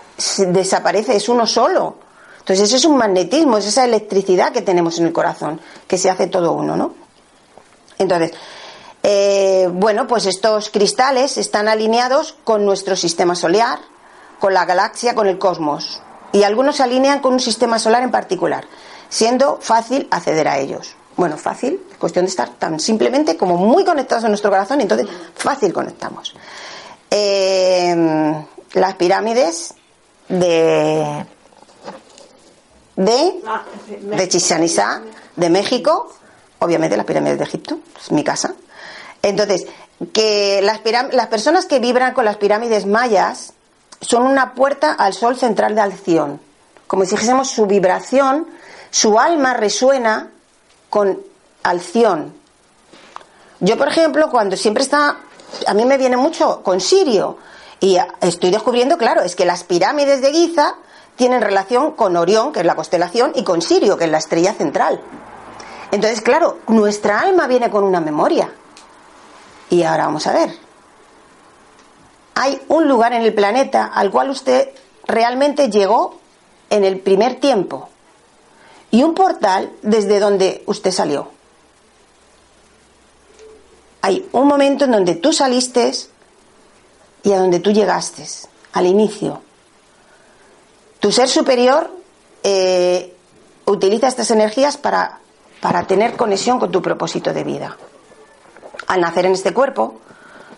desaparece, 0.49 1.17
es 1.17 1.29
uno 1.29 1.47
solo. 1.47 1.97
Entonces, 2.39 2.69
eso 2.69 2.77
es 2.77 2.85
un 2.85 2.97
magnetismo, 2.97 3.59
es 3.59 3.67
esa 3.67 3.85
electricidad 3.85 4.53
que 4.53 4.63
tenemos 4.63 4.99
en 4.99 5.07
el 5.07 5.13
corazón, 5.13 5.61
que 5.87 5.99
se 5.99 6.09
hace 6.09 6.29
todo 6.29 6.53
uno, 6.53 6.77
¿no? 6.77 6.95
Entonces, 7.99 8.33
eh, 9.03 9.69
bueno, 9.73 10.07
pues 10.07 10.27
estos 10.27 10.71
cristales 10.71 11.37
están 11.39 11.69
alineados 11.69 12.37
con 12.45 12.65
nuestro 12.65 12.97
sistema 12.97 13.35
solar, 13.35 13.79
con 14.39 14.55
la 14.55 14.65
galaxia, 14.65 15.15
con 15.15 15.27
el 15.27 15.39
cosmos. 15.39 16.01
Y 16.33 16.43
algunos 16.43 16.77
se 16.77 16.83
alinean 16.83 17.21
con 17.21 17.33
un 17.33 17.41
sistema 17.41 17.79
solar 17.79 18.03
en 18.03 18.11
particular, 18.11 18.67
siendo 19.09 19.59
fácil 19.61 20.09
acceder 20.11 20.49
a 20.49 20.59
ellos. 20.59 20.95
Bueno, 21.17 21.37
fácil, 21.37 21.83
cuestión 21.99 22.27
de 22.27 22.31
estar 22.31 22.51
tan 22.51 22.79
simplemente 22.79 23.37
como 23.37 23.57
muy 23.57 23.85
conectados 23.85 24.25
a 24.25 24.29
nuestro 24.29 24.51
corazón, 24.51 24.81
y 24.81 24.83
entonces 24.83 25.09
fácil 25.35 25.73
conectamos. 25.73 26.35
Eh, 27.11 28.45
las 28.75 28.95
pirámides 28.95 29.75
de 30.29 31.25
de, 32.99 33.41
de 34.17 34.29
Chichen 34.29 34.65
Itza, 34.65 35.03
de 35.37 35.51
México, 35.51 36.13
obviamente 36.59 36.97
las 36.97 37.07
pirámides 37.07 37.39
de 37.39 37.45
Egipto, 37.45 37.79
es 38.01 38.11
mi 38.11 38.25
casa, 38.25 38.57
entonces, 39.23 39.67
que 40.13 40.61
las, 40.63 40.81
las 41.13 41.27
personas 41.27 41.67
que 41.67 41.79
vibran 41.79 42.15
con 42.15 42.25
las 42.25 42.37
pirámides 42.37 42.87
mayas 42.87 43.53
son 44.01 44.23
una 44.23 44.55
puerta 44.55 44.93
al 44.93 45.13
sol 45.13 45.37
central 45.37 45.75
de 45.75 45.81
Alción. 45.81 46.41
Como 46.87 47.05
si 47.05 47.13
dijésemos, 47.13 47.51
su 47.51 47.67
vibración, 47.67 48.47
su 48.91 49.19
alma 49.19 49.55
resuena 49.55 50.31
con 50.89 51.21
Alción. 51.63 52.35
Yo, 53.61 53.77
por 53.77 53.89
ejemplo, 53.89 54.31
cuando 54.31 54.57
siempre 54.57 54.85
está, 54.85 55.19
a 55.67 55.75
mí 55.75 55.85
me 55.85 55.99
viene 55.99 56.17
mucho 56.17 56.63
con 56.63 56.81
Sirio, 56.81 57.39
y 57.81 57.99
estoy 58.21 58.51
descubriendo, 58.51 58.99
claro, 58.99 59.23
es 59.23 59.37
que 59.37 59.45
las 59.45 59.65
pirámides 59.65 60.21
de 60.21 60.33
Giza 60.33 60.75
tienen 61.17 61.43
relación 61.43 61.93
con 61.93 62.17
Orión, 62.17 62.53
que 62.53 62.61
es 62.61 62.67
la 62.67 62.75
constelación, 62.75 63.33
y 63.35 63.45
con 63.45 63.63
Sirio, 63.63 63.97
que 63.97 64.05
es 64.05 64.11
la 64.11 64.19
estrella 64.19 64.53
central. 64.55 65.01
Entonces, 65.91 66.21
claro, 66.21 66.59
nuestra 66.69 67.21
alma 67.21 67.47
viene 67.47 67.71
con 67.71 67.85
una 67.85 68.01
memoria. 68.01 68.51
Y 69.71 69.83
ahora 69.83 70.07
vamos 70.07 70.27
a 70.27 70.33
ver. 70.33 70.55
Hay 72.35 72.61
un 72.69 72.89
lugar 72.89 73.13
en 73.13 73.23
el 73.23 73.35
planeta 73.35 73.87
al 73.87 74.11
cual 74.11 74.31
usted 74.31 74.69
realmente 75.07 75.71
llegó 75.71 76.19
en 76.71 76.85
el 76.85 77.01
primer 77.01 77.41
tiempo 77.41 77.89
y 78.91 79.03
un 79.03 79.15
portal 79.15 79.73
desde 79.83 80.21
donde 80.21 80.63
usted 80.67 80.93
salió. 80.93 81.31
Hay 84.03 84.29
un 84.33 84.47
momento 84.47 84.85
en 84.85 84.93
donde 84.93 85.17
tú 85.17 85.33
saliste 85.33 85.93
y 87.25 87.33
a 87.33 87.39
donde 87.39 87.59
tú 87.59 87.73
llegaste, 87.73 88.25
al 88.73 88.87
inicio. 88.87 89.43
Tu 91.01 91.11
ser 91.11 91.29
superior 91.29 91.91
eh, 92.43 93.15
utiliza 93.67 94.07
estas 94.07 94.31
energías 94.31 94.77
para, 94.77 95.19
para 95.61 95.87
tener 95.87 96.17
conexión 96.17 96.59
con 96.59 96.71
tu 96.71 96.81
propósito 96.81 97.33
de 97.33 97.45
vida 97.45 97.77
al 98.89 99.01
nacer 99.01 99.27
en 99.27 99.33
este 99.33 99.55
cuerpo, 99.55 100.01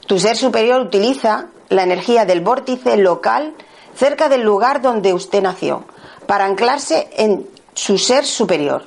tu 0.06 0.18
ser 0.18 0.36
superior 0.36 0.80
utiliza 0.80 1.48
la 1.68 1.82
energía 1.82 2.24
del 2.24 2.40
vórtice 2.40 2.96
local 2.96 3.54
cerca 3.94 4.28
del 4.28 4.42
lugar 4.42 4.80
donde 4.80 5.12
usted 5.12 5.42
nació 5.42 5.84
para 6.26 6.44
anclarse 6.44 7.10
en 7.16 7.46
su 7.74 7.98
ser 7.98 8.24
superior. 8.24 8.84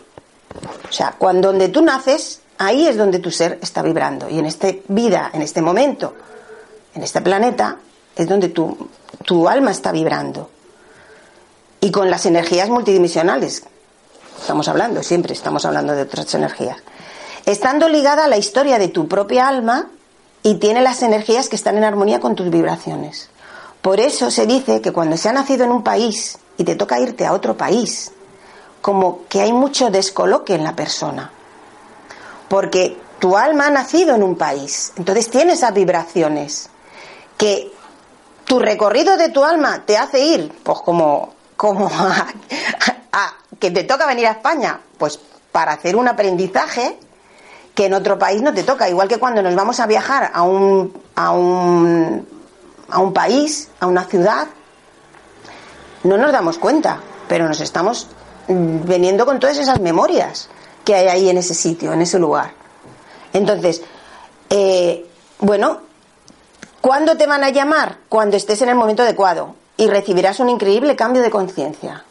O 0.90 0.92
sea, 0.92 1.16
cuando 1.18 1.50
donde 1.50 1.70
tú 1.70 1.82
naces, 1.82 2.42
ahí 2.58 2.88
es 2.88 2.98
donde 2.98 3.20
tu 3.20 3.32
ser 3.32 3.60
está 3.62 3.82
vibrando. 3.82 4.30
Y 4.30 4.40
en 4.40 4.46
esta 4.46 4.70
vida, 4.88 5.30
en 5.34 5.42
este 5.42 5.62
momento, 5.62 6.16
en 6.94 7.04
este 7.04 7.22
planeta, 7.22 7.78
es 8.16 8.28
donde 8.28 8.50
tu, 8.50 8.90
tu 9.26 9.48
alma 9.48 9.72
está 9.72 9.92
vibrando. 9.92 10.50
Y 11.82 11.92
con 11.92 12.10
las 12.10 12.26
energías 12.26 12.70
multidimensionales, 12.70 13.64
estamos 14.40 14.68
hablando, 14.68 15.04
siempre 15.04 15.34
estamos 15.34 15.66
hablando 15.66 15.94
de 15.94 16.04
otras 16.04 16.34
energías. 16.34 16.78
Estando 17.46 17.90
ligada 17.90 18.26
a 18.26 18.28
la 18.28 18.38
historia 18.38 18.80
de 18.80 18.88
tu 18.88 19.08
propia 19.08 19.48
alma 19.48 19.90
y 20.44 20.56
tiene 20.56 20.82
las 20.82 21.02
energías 21.04 21.50
que 21.50 21.56
están 21.56 21.78
en 21.78 21.84
armonía 21.84 22.20
con 22.20 22.36
tus 22.36 22.50
vibraciones. 22.50 23.30
Por 23.82 24.00
eso 24.00 24.32
se 24.32 24.46
dice 24.46 24.82
que 24.82 24.94
cuando 24.94 25.18
se 25.18 25.28
ha 25.28 25.34
nacido 25.34 25.66
en 25.66 25.72
un 25.72 25.84
país 25.84 26.38
y 26.58 26.64
te 26.64 26.76
toca 26.76 27.00
irte 27.00 27.26
a 27.26 27.34
otro 27.34 27.58
país, 27.58 28.12
como 28.82 29.28
que 29.28 29.42
hay 29.42 29.52
mucho 29.52 29.90
descoloque 29.90 30.56
en 30.56 30.64
la 30.64 30.76
persona. 30.76 31.32
Porque 32.48 32.98
tu 33.20 33.36
alma 33.38 33.68
ha 33.68 33.72
nacido 33.72 34.16
en 34.16 34.24
un 34.24 34.36
país, 34.38 34.94
entonces 34.96 35.30
tiene 35.30 35.54
esas 35.54 35.74
vibraciones 35.74 36.70
que 37.38 37.72
tu 38.46 38.60
recorrido 38.60 39.18
de 39.18 39.30
tu 39.30 39.44
alma 39.44 39.84
te 39.86 39.98
hace 39.98 40.20
ir, 40.20 40.52
pues 40.64 40.80
como, 40.80 41.34
como 41.58 41.90
a, 41.90 43.34
que 43.60 43.72
te 43.72 43.84
toca 43.84 44.06
venir 44.06 44.28
a 44.28 44.32
España, 44.32 44.80
pues 44.98 45.20
para 45.52 45.74
hacer 45.74 45.96
un 45.96 46.08
aprendizaje 46.08 46.98
que 47.74 47.86
en 47.88 47.94
otro 47.94 48.20
país 48.20 48.42
no 48.42 48.54
te 48.54 48.64
toca, 48.64 48.90
igual 48.90 49.08
que 49.08 49.18
cuando 49.18 49.42
nos 49.42 49.56
vamos 49.56 49.80
a 49.80 49.88
viajar 49.88 50.32
a 50.34 50.44
un, 50.44 50.94
a 51.16 51.32
un, 51.32 52.28
a 52.90 53.00
un 53.00 53.14
país, 53.14 53.70
a 53.80 53.88
una 53.88 54.04
ciudad, 54.06 54.48
no 56.04 56.18
nos 56.18 56.32
damos 56.32 56.58
cuenta, 56.58 57.00
pero 57.28 57.48
nos 57.48 57.60
estamos 57.62 58.08
veniendo 58.48 59.26
con 59.26 59.40
todas 59.40 59.58
esas 59.58 59.80
memorias 59.80 60.50
que 60.84 60.96
hay 60.96 61.08
ahí 61.08 61.30
en 61.30 61.38
ese 61.38 61.54
sitio, 61.54 61.94
en 61.94 62.02
ese 62.02 62.20
lugar. 62.20 62.52
Entonces, 63.32 63.82
eh, 64.50 65.08
bueno, 65.40 65.80
¿cuándo 66.82 67.18
te 67.18 67.26
van 67.26 67.44
a 67.44 67.50
llamar? 67.50 68.00
Cuando 68.10 68.38
estés 68.38 68.62
en 68.62 68.70
el 68.70 68.76
momento 68.76 69.04
adecuado 69.04 69.56
y 69.78 69.88
recibirás 69.88 70.40
un 70.40 70.50
increíble 70.50 70.96
cambio 70.96 71.22
de 71.22 71.32
conciencia. 71.32 72.04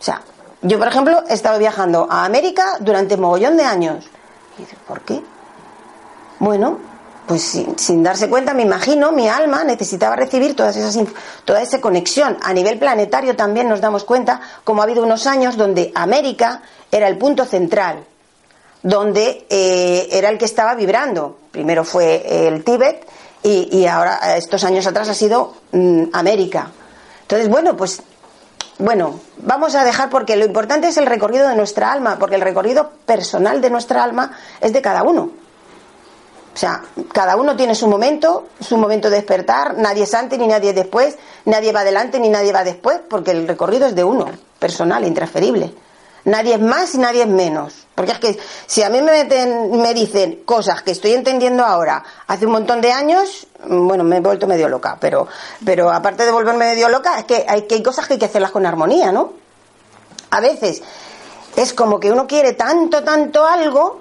O 0.00 0.02
sea, 0.02 0.22
yo, 0.62 0.78
por 0.78 0.88
ejemplo, 0.88 1.22
he 1.28 1.34
estado 1.34 1.58
viajando 1.58 2.06
a 2.10 2.24
América 2.24 2.76
durante 2.80 3.16
mogollón 3.16 3.56
de 3.56 3.64
años. 3.64 4.04
Y 4.58 4.62
¿por 4.86 5.00
qué? 5.02 5.22
Bueno, 6.40 6.78
pues 7.28 7.42
sin, 7.42 8.02
darse 8.02 8.28
cuenta, 8.28 8.54
me 8.54 8.62
imagino, 8.62 9.12
mi 9.12 9.28
alma 9.28 9.62
necesitaba 9.62 10.16
recibir 10.16 10.56
todas 10.56 10.76
esas, 10.76 10.98
toda 11.44 11.60
esa 11.60 11.80
conexión. 11.80 12.38
A 12.42 12.52
nivel 12.52 12.78
planetario 12.78 13.36
también 13.36 13.68
nos 13.68 13.80
damos 13.80 14.04
cuenta, 14.04 14.40
como 14.64 14.80
ha 14.80 14.84
habido 14.84 15.04
unos 15.04 15.26
años 15.26 15.56
donde 15.56 15.92
América 15.94 16.62
era 16.90 17.06
el 17.06 17.18
punto 17.18 17.44
central, 17.44 18.04
donde 18.82 19.46
eh, 19.50 20.08
era 20.10 20.30
el 20.30 20.38
que 20.38 20.46
estaba 20.46 20.74
vibrando. 20.74 21.38
Primero 21.52 21.84
fue 21.84 22.48
el 22.48 22.64
Tíbet 22.64 23.06
y, 23.42 23.86
ahora, 23.86 24.36
estos 24.36 24.64
años 24.64 24.86
atrás, 24.86 25.08
ha 25.08 25.14
sido 25.14 25.54
mm, 25.72 26.04
América. 26.12 26.70
Entonces, 27.22 27.48
bueno, 27.48 27.76
pues 27.76 28.02
bueno, 28.78 29.18
vamos 29.38 29.74
a 29.74 29.84
dejar 29.84 30.08
porque 30.08 30.36
lo 30.36 30.44
importante 30.44 30.88
es 30.88 30.96
el 30.98 31.06
recorrido 31.06 31.48
de 31.48 31.56
nuestra 31.56 31.92
alma, 31.92 32.16
porque 32.18 32.36
el 32.36 32.40
recorrido 32.40 32.90
personal 33.04 33.60
de 33.60 33.70
nuestra 33.70 34.04
alma 34.04 34.32
es 34.60 34.72
de 34.72 34.80
cada 34.80 35.02
uno. 35.02 35.30
O 36.54 36.56
sea, 36.56 36.82
cada 37.12 37.36
uno 37.36 37.56
tiene 37.56 37.74
su 37.74 37.88
momento, 37.88 38.48
su 38.60 38.76
momento 38.76 39.10
de 39.10 39.16
despertar, 39.16 39.76
nadie 39.76 40.04
es 40.04 40.14
antes 40.14 40.38
ni 40.38 40.46
nadie 40.46 40.70
es 40.70 40.76
después, 40.76 41.16
nadie 41.44 41.72
va 41.72 41.80
adelante 41.80 42.20
ni 42.20 42.28
nadie 42.28 42.52
va 42.52 42.64
después, 42.64 43.00
porque 43.08 43.32
el 43.32 43.48
recorrido 43.48 43.86
es 43.86 43.94
de 43.94 44.04
uno, 44.04 44.26
personal, 44.58 45.04
intransferible. 45.04 45.74
Nadie 46.24 46.54
es 46.54 46.60
más 46.60 46.94
y 46.94 46.98
nadie 46.98 47.22
es 47.22 47.28
menos. 47.28 47.87
Porque 47.98 48.12
es 48.12 48.20
que 48.20 48.38
si 48.68 48.84
a 48.84 48.90
mí 48.90 49.02
me, 49.02 49.10
meten, 49.10 49.72
me 49.72 49.92
dicen 49.92 50.44
cosas 50.44 50.84
que 50.84 50.92
estoy 50.92 51.14
entendiendo 51.14 51.64
ahora, 51.64 52.04
hace 52.28 52.46
un 52.46 52.52
montón 52.52 52.80
de 52.80 52.92
años, 52.92 53.48
bueno, 53.66 54.04
me 54.04 54.18
he 54.18 54.20
vuelto 54.20 54.46
medio 54.46 54.68
loca. 54.68 54.96
Pero, 55.00 55.26
pero 55.64 55.90
aparte 55.90 56.24
de 56.24 56.30
volverme 56.30 56.66
medio 56.66 56.88
loca, 56.90 57.18
es 57.18 57.24
que 57.24 57.44
hay, 57.48 57.62
que 57.62 57.74
hay 57.74 57.82
cosas 57.82 58.06
que 58.06 58.12
hay 58.12 58.18
que 58.20 58.26
hacerlas 58.26 58.52
con 58.52 58.64
armonía, 58.64 59.10
¿no? 59.10 59.32
A 60.30 60.38
veces 60.38 60.80
es 61.56 61.72
como 61.72 61.98
que 61.98 62.12
uno 62.12 62.28
quiere 62.28 62.52
tanto, 62.52 63.02
tanto 63.02 63.44
algo, 63.44 64.00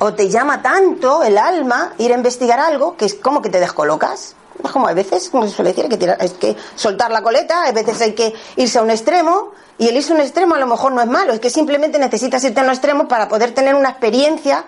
o 0.00 0.12
te 0.12 0.28
llama 0.28 0.60
tanto 0.60 1.22
el 1.22 1.38
alma 1.38 1.94
ir 1.96 2.12
a 2.12 2.16
investigar 2.16 2.60
algo, 2.60 2.98
que 2.98 3.06
es 3.06 3.14
como 3.14 3.40
que 3.40 3.48
te 3.48 3.60
descolocas. 3.60 4.36
Es 4.64 4.70
como 4.70 4.88
a 4.88 4.94
veces, 4.94 5.28
como 5.28 5.46
se 5.46 5.50
suele 5.50 5.72
decir, 5.72 5.86
hay 5.90 5.98
que, 5.98 6.24
es 6.24 6.32
que 6.34 6.56
soltar 6.76 7.10
la 7.10 7.22
coleta, 7.22 7.64
a 7.64 7.72
veces 7.72 8.00
hay 8.00 8.12
que 8.12 8.32
irse 8.56 8.78
a 8.78 8.82
un 8.82 8.90
extremo, 8.90 9.52
y 9.78 9.88
el 9.88 9.96
irse 9.96 10.12
a 10.12 10.16
un 10.16 10.20
extremo 10.20 10.54
a 10.54 10.58
lo 10.58 10.66
mejor 10.66 10.92
no 10.92 11.00
es 11.00 11.08
malo, 11.08 11.32
es 11.32 11.40
que 11.40 11.50
simplemente 11.50 11.98
necesitas 11.98 12.42
irte 12.44 12.60
a 12.60 12.64
un 12.64 12.70
extremo 12.70 13.08
para 13.08 13.28
poder 13.28 13.52
tener 13.52 13.74
una 13.74 13.90
experiencia 13.90 14.64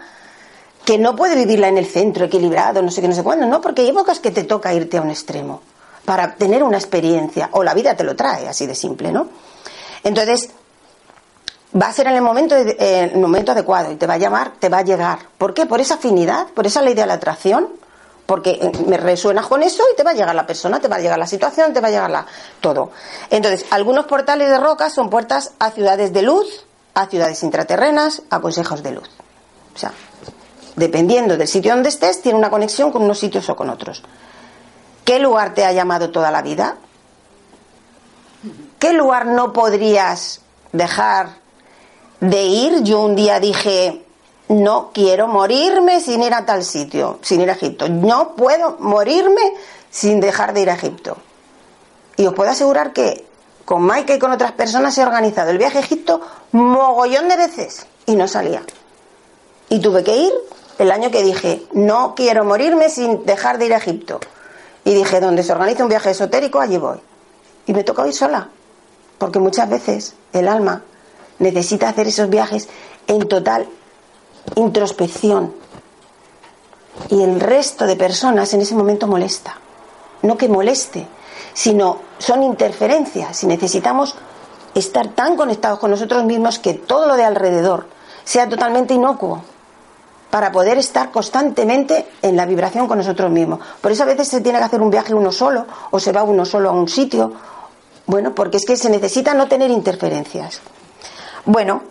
que 0.84 0.98
no 0.98 1.16
puede 1.16 1.36
vivirla 1.36 1.68
en 1.68 1.78
el 1.78 1.86
centro, 1.86 2.26
equilibrado, 2.26 2.82
no 2.82 2.90
sé 2.90 3.00
qué, 3.00 3.08
no 3.08 3.14
sé 3.14 3.22
cuándo, 3.22 3.46
no, 3.46 3.60
porque 3.60 3.82
hay 3.82 3.88
épocas 3.88 4.20
que 4.20 4.30
te 4.30 4.44
toca 4.44 4.74
irte 4.74 4.98
a 4.98 5.02
un 5.02 5.10
extremo 5.10 5.62
para 6.04 6.34
tener 6.34 6.62
una 6.62 6.76
experiencia, 6.76 7.48
o 7.52 7.62
la 7.62 7.72
vida 7.72 7.94
te 7.96 8.04
lo 8.04 8.14
trae, 8.14 8.48
así 8.48 8.66
de 8.66 8.74
simple, 8.74 9.10
¿no? 9.10 9.28
Entonces, 10.02 10.50
va 11.80 11.86
a 11.86 11.92
ser 11.92 12.06
en 12.06 12.14
el 12.14 12.22
momento, 12.22 12.54
en 12.56 13.10
el 13.10 13.18
momento 13.18 13.52
adecuado 13.52 13.90
y 13.90 13.96
te 13.96 14.06
va 14.06 14.14
a 14.14 14.18
llamar, 14.18 14.52
te 14.58 14.68
va 14.68 14.78
a 14.78 14.82
llegar. 14.82 15.18
¿Por 15.38 15.54
qué? 15.54 15.66
Por 15.66 15.80
esa 15.80 15.94
afinidad, 15.94 16.46
por 16.48 16.66
esa 16.66 16.82
ley 16.82 16.94
de 16.94 17.06
la 17.06 17.14
atracción, 17.14 17.68
porque 18.26 18.52
eh, 18.52 18.72
me 18.86 18.96
resuenas 18.96 19.46
con 19.46 19.62
eso 19.62 19.82
y 19.92 19.96
te 19.96 20.02
va 20.02 20.12
a 20.12 20.14
llegar 20.14 20.34
la 20.34 20.46
persona, 20.46 20.80
te 20.80 20.88
va 20.88 20.96
a 20.96 21.00
llegar 21.00 21.18
la 21.18 21.26
situación, 21.26 21.72
te 21.72 21.80
va 21.80 21.88
a 21.88 21.90
llegar 21.90 22.10
la, 22.10 22.26
todo. 22.60 22.90
Entonces, 23.30 23.66
algunos 23.70 24.06
portales 24.06 24.48
de 24.48 24.58
roca 24.58 24.90
son 24.90 25.10
puertas 25.10 25.52
a 25.58 25.70
ciudades 25.70 26.12
de 26.12 26.22
luz, 26.22 26.64
a 26.94 27.06
ciudades 27.06 27.42
intraterrenas, 27.42 28.22
a 28.30 28.40
consejos 28.40 28.82
de 28.82 28.92
luz. 28.92 29.08
O 29.74 29.78
sea, 29.78 29.92
dependiendo 30.76 31.36
del 31.36 31.48
sitio 31.48 31.72
donde 31.72 31.88
estés, 31.88 32.22
tiene 32.22 32.38
una 32.38 32.50
conexión 32.50 32.90
con 32.90 33.02
unos 33.02 33.18
sitios 33.18 33.48
o 33.50 33.56
con 33.56 33.68
otros. 33.68 34.02
¿Qué 35.04 35.18
lugar 35.18 35.52
te 35.54 35.64
ha 35.64 35.72
llamado 35.72 36.10
toda 36.10 36.30
la 36.30 36.40
vida? 36.40 36.76
¿Qué 38.78 38.92
lugar 38.92 39.26
no 39.26 39.52
podrías 39.52 40.40
dejar 40.72 41.28
de 42.20 42.42
ir? 42.44 42.82
Yo 42.82 43.00
un 43.00 43.14
día 43.14 43.40
dije, 43.40 44.03
no 44.54 44.90
quiero 44.92 45.26
morirme 45.26 46.00
sin 46.00 46.22
ir 46.22 46.32
a 46.34 46.46
tal 46.46 46.64
sitio, 46.64 47.18
sin 47.22 47.40
ir 47.40 47.50
a 47.50 47.54
Egipto. 47.54 47.88
No 47.88 48.34
puedo 48.36 48.76
morirme 48.78 49.54
sin 49.90 50.20
dejar 50.20 50.54
de 50.54 50.60
ir 50.60 50.70
a 50.70 50.74
Egipto. 50.74 51.16
Y 52.16 52.26
os 52.26 52.34
puedo 52.34 52.50
asegurar 52.50 52.92
que 52.92 53.26
con 53.64 53.86
Mike 53.86 54.14
y 54.14 54.18
con 54.18 54.30
otras 54.32 54.52
personas 54.52 54.96
he 54.98 55.02
organizado 55.02 55.50
el 55.50 55.58
viaje 55.58 55.78
a 55.78 55.80
Egipto 55.80 56.20
mogollón 56.52 57.28
de 57.28 57.36
veces 57.36 57.86
y 58.06 58.14
no 58.14 58.28
salía. 58.28 58.62
Y 59.68 59.80
tuve 59.80 60.04
que 60.04 60.16
ir 60.16 60.32
el 60.78 60.90
año 60.92 61.10
que 61.10 61.22
dije, 61.22 61.62
no 61.72 62.14
quiero 62.14 62.44
morirme 62.44 62.88
sin 62.88 63.24
dejar 63.24 63.58
de 63.58 63.66
ir 63.66 63.74
a 63.74 63.78
Egipto. 63.78 64.20
Y 64.84 64.94
dije, 64.94 65.20
donde 65.20 65.42
se 65.42 65.52
organiza 65.52 65.82
un 65.82 65.88
viaje 65.88 66.10
esotérico, 66.10 66.60
allí 66.60 66.76
voy. 66.76 66.98
Y 67.66 67.72
me 67.72 67.84
tocó 67.84 68.06
ir 68.06 68.12
sola, 68.12 68.48
porque 69.18 69.38
muchas 69.38 69.68
veces 69.68 70.14
el 70.32 70.46
alma 70.46 70.82
necesita 71.38 71.88
hacer 71.88 72.06
esos 72.06 72.28
viajes 72.28 72.68
en 73.06 73.26
total 73.26 73.66
introspección. 74.56 75.54
Y 77.10 77.22
el 77.22 77.40
resto 77.40 77.86
de 77.86 77.96
personas 77.96 78.52
en 78.54 78.60
ese 78.60 78.74
momento 78.74 79.06
molesta. 79.06 79.58
No 80.22 80.36
que 80.36 80.48
moleste, 80.48 81.06
sino 81.52 81.98
son 82.18 82.42
interferencias. 82.42 83.42
Y 83.42 83.46
necesitamos 83.46 84.14
estar 84.74 85.08
tan 85.08 85.36
conectados 85.36 85.78
con 85.78 85.90
nosotros 85.90 86.24
mismos 86.24 86.58
que 86.58 86.74
todo 86.74 87.06
lo 87.06 87.16
de 87.16 87.24
alrededor 87.24 87.86
sea 88.24 88.48
totalmente 88.48 88.94
inocuo 88.94 89.42
para 90.30 90.50
poder 90.50 90.78
estar 90.78 91.12
constantemente 91.12 92.08
en 92.20 92.36
la 92.36 92.44
vibración 92.44 92.88
con 92.88 92.98
nosotros 92.98 93.30
mismos. 93.30 93.60
Por 93.80 93.92
eso 93.92 94.02
a 94.02 94.06
veces 94.06 94.26
se 94.26 94.40
tiene 94.40 94.58
que 94.58 94.64
hacer 94.64 94.82
un 94.82 94.90
viaje 94.90 95.14
uno 95.14 95.30
solo 95.30 95.64
o 95.92 96.00
se 96.00 96.10
va 96.10 96.24
uno 96.24 96.44
solo 96.44 96.70
a 96.70 96.72
un 96.72 96.88
sitio. 96.88 97.32
Bueno, 98.06 98.34
porque 98.34 98.56
es 98.56 98.64
que 98.64 98.76
se 98.76 98.90
necesita 98.90 99.32
no 99.32 99.46
tener 99.46 99.70
interferencias. 99.70 100.60
Bueno, 101.44 101.82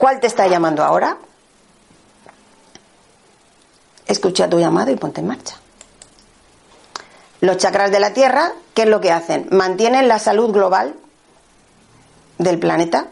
¿Cuál 0.00 0.18
te 0.18 0.28
está 0.28 0.46
llamando 0.46 0.82
ahora? 0.82 1.18
Escucha 4.06 4.48
tu 4.48 4.58
llamado 4.58 4.90
y 4.90 4.96
ponte 4.96 5.20
en 5.20 5.26
marcha. 5.26 5.56
Los 7.42 7.58
chakras 7.58 7.90
de 7.90 8.00
la 8.00 8.14
Tierra, 8.14 8.52
¿qué 8.72 8.84
es 8.84 8.88
lo 8.88 9.02
que 9.02 9.12
hacen? 9.12 9.48
Mantienen 9.50 10.08
la 10.08 10.18
salud 10.18 10.52
global 10.52 10.94
del 12.38 12.58
planeta, 12.58 13.08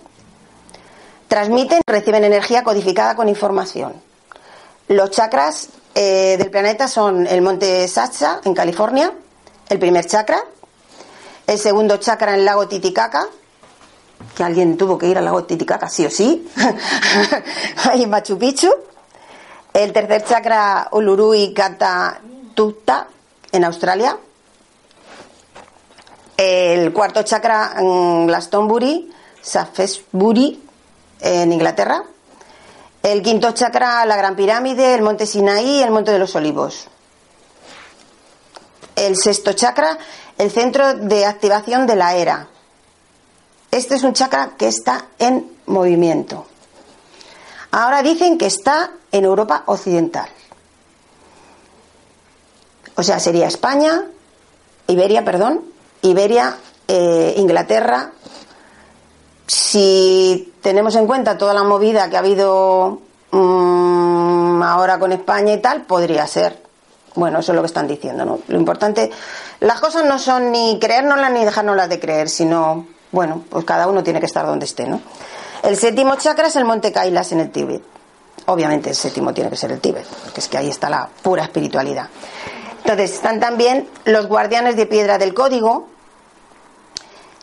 transmiten, 1.29 1.83
reciben 1.87 2.25
energía 2.25 2.65
codificada 2.65 3.15
con 3.17 3.29
información. 3.29 4.01
Los 4.89 5.11
chakras 5.11 5.69
eh, 5.95 6.37
del 6.39 6.51
planeta 6.51 6.89
son 6.89 7.27
el 7.27 7.43
monte 7.43 7.87
Sacha 7.87 8.41
en 8.45 8.55
California, 8.55 9.13
el 9.69 9.79
primer 9.79 10.07
chakra, 10.07 10.43
el 11.47 11.59
segundo 11.59 11.99
chakra 11.99 12.33
en 12.33 12.39
el 12.39 12.45
lago 12.47 12.67
Titicaca, 12.67 13.29
que 14.37 14.45
alguien 14.45 14.77
tuvo 14.77 14.97
que 14.99 15.07
ir 15.07 15.19
al 15.19 15.25
lago 15.25 15.45
Titicaca, 15.45 15.89
sí 15.89 16.07
o 16.07 16.11
sí, 16.11 16.49
en 17.95 18.11
Machu 18.11 18.39
Picchu. 18.39 18.73
El 19.73 19.93
tercer 19.93 20.25
chakra 20.25 20.89
Uluru 20.93 21.35
Kata 21.55 22.21
Tutta 22.55 23.09
en 23.53 23.65
Australia. 23.65 24.17
El 26.37 26.93
cuarto 26.93 27.23
chakra 27.23 27.75
Glastonbury, 27.79 29.13
Safesbury 29.43 30.63
en 31.21 31.53
Inglaterra. 31.53 32.05
El 33.03 33.23
quinto 33.23 33.53
chakra 33.53 34.05
la 34.05 34.17
Gran 34.17 34.37
Pirámide, 34.37 34.95
el 34.95 35.03
Monte 35.03 35.27
Sinaí 35.27 35.79
y 35.79 35.83
el 35.83 35.91
Monte 35.91 36.13
de 36.13 36.19
los 36.19 36.35
Olivos. 36.35 36.89
el 38.97 39.17
sexto 39.17 39.53
chakra, 39.53 39.97
el 40.39 40.51
centro 40.51 40.95
de 40.95 41.25
activación 41.25 41.87
de 41.87 41.97
la 41.97 42.17
era. 42.17 42.49
Este 43.71 43.95
es 43.97 44.03
un 44.03 44.15
chakra 44.15 44.53
que 44.57 44.69
está 44.69 45.07
en 45.19 45.51
movimiento. 45.67 46.47
Ahora 47.71 48.03
dicen 48.03 48.39
que 48.39 48.47
está 48.47 48.91
en 49.13 49.25
Europa 49.25 49.65
Occidental. 49.67 50.29
O 52.95 53.03
sea, 53.03 53.21
sería 53.21 53.47
España, 53.47 54.07
Iberia, 54.87 55.25
perdón, 55.25 55.63
Iberia, 56.03 56.57
eh, 56.89 57.35
Inglaterra. 57.37 58.11
Si 59.47 60.55
tenemos 60.63 60.97
en 60.97 61.07
cuenta 61.07 61.39
toda 61.39 61.55
la 61.55 61.63
movida 61.63 62.09
que 62.09 62.17
ha 62.17 62.21
habido 62.21 63.01
mm, 63.31 64.63
ahora 64.63 64.99
con 64.99 65.13
España 65.13 65.53
y 65.53 65.61
tal, 65.61 65.83
podría 65.83 66.27
ser. 66.27 66.63
Bueno, 67.15 67.41
eso 67.41 67.53
es 67.53 67.57
lo 67.57 67.63
que 67.63 67.67
están 67.67 67.89
diciendo, 67.89 68.25
¿no? 68.25 68.41
Lo 68.49 68.59
importante, 68.59 69.11
las 69.61 69.81
cosas 69.81 70.05
no 70.05 70.19
son 70.19 70.53
ni 70.53 70.79
creérnoslas 70.81 71.33
ni 71.33 71.45
dejárnoslas 71.45 71.89
de 71.89 72.01
creer, 72.01 72.29
sino, 72.29 72.87
bueno, 73.11 73.45
pues 73.49 73.65
cada 73.65 73.89
uno 73.89 74.03
tiene 74.03 74.21
que 74.21 74.27
estar 74.27 74.47
donde 74.47 74.67
esté, 74.67 74.87
¿no? 74.87 75.01
El 75.63 75.77
séptimo 75.77 76.17
chakra 76.17 76.49
es 76.49 76.57
el 76.57 76.65
monte 76.65 76.93
Kailas 76.93 77.33
en 77.33 77.41
el 77.41 77.51
Tíbet. 77.51 77.83
Obviamente 78.47 78.91
el 78.91 78.97
séptimo 78.97 79.35
tiene 79.35 79.51
que 79.51 79.57
ser 79.57 79.73
el 79.73 79.81
Tíbet, 79.81 80.07
porque 80.25 80.41
es 80.41 80.49
que 80.49 80.59
ahí 80.59 80.69
está 80.69 80.89
la 80.89 81.09
pura 81.23 81.43
espiritualidad. 81.43 82.09
Entonces 82.79 83.13
están 83.13 83.41
también 83.41 83.89
los 84.05 84.27
guardianes 84.29 84.77
de 84.77 84.87
piedra 84.87 85.19
del 85.19 85.35
código. 85.35 85.89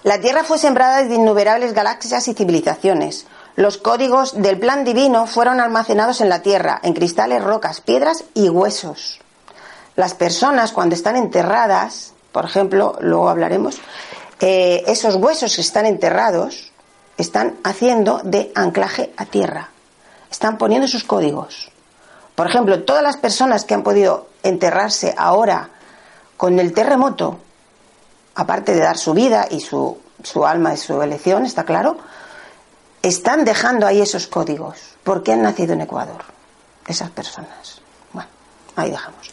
La 0.04 0.20
Tierra 0.20 0.44
fue 0.44 0.58
sembrada 0.58 1.04
de 1.04 1.14
innumerables 1.14 1.74
galaxias 1.74 2.28
y 2.28 2.34
civilizaciones. 2.34 3.28
Los 3.56 3.78
códigos 3.78 4.42
del 4.42 4.60
plan 4.60 4.84
divino 4.84 5.28
fueron 5.28 5.60
almacenados 5.60 6.22
en 6.22 6.30
la 6.30 6.42
Tierra, 6.42 6.80
en 6.84 6.94
cristales, 6.94 7.44
rocas, 7.44 7.82
piedras 7.82 8.24
y 8.34 8.50
huesos. 8.50 9.20
Las 9.96 10.14
personas 10.14 10.72
cuando 10.72 10.96
están 10.96 11.16
enterradas, 11.16 12.14
por 12.32 12.46
ejemplo, 12.46 12.98
luego 13.00 13.30
hablaremos, 13.30 13.78
eh, 14.40 14.84
esos 14.88 15.16
huesos 15.16 15.56
que 15.56 15.62
están 15.62 15.86
enterrados 15.86 16.72
están 17.18 17.58
haciendo 17.64 18.22
de 18.24 18.52
anclaje 18.56 19.14
a 19.18 19.26
tierra. 19.26 19.70
Están 20.30 20.58
poniendo 20.58 20.88
sus 20.88 21.04
códigos. 21.04 21.72
Por 22.36 22.48
ejemplo, 22.48 22.84
todas 22.84 23.04
las 23.04 23.18
personas 23.18 23.64
que 23.64 23.74
han 23.74 23.84
podido 23.84 24.28
enterrarse 24.44 25.16
ahora 25.18 25.70
con 26.36 26.60
el 26.60 26.74
terremoto, 26.74 27.40
aparte 28.36 28.74
de 28.74 28.82
dar 28.82 28.98
su 28.98 29.14
vida 29.14 29.48
y 29.50 29.62
su, 29.62 29.98
su 30.22 30.46
alma 30.46 30.74
y 30.74 30.78
su 30.78 31.02
elección, 31.02 31.46
está 31.46 31.64
claro, 31.64 31.98
están 33.02 33.46
dejando 33.46 33.88
ahí 33.88 34.02
esos 34.02 34.28
códigos, 34.28 34.96
porque 35.04 35.32
han 35.32 35.44
nacido 35.44 35.74
en 35.74 35.82
Ecuador, 35.82 36.24
esas 36.86 37.10
personas. 37.12 37.80
Bueno, 38.12 38.30
ahí 38.76 38.92
dejamos. 38.92 39.32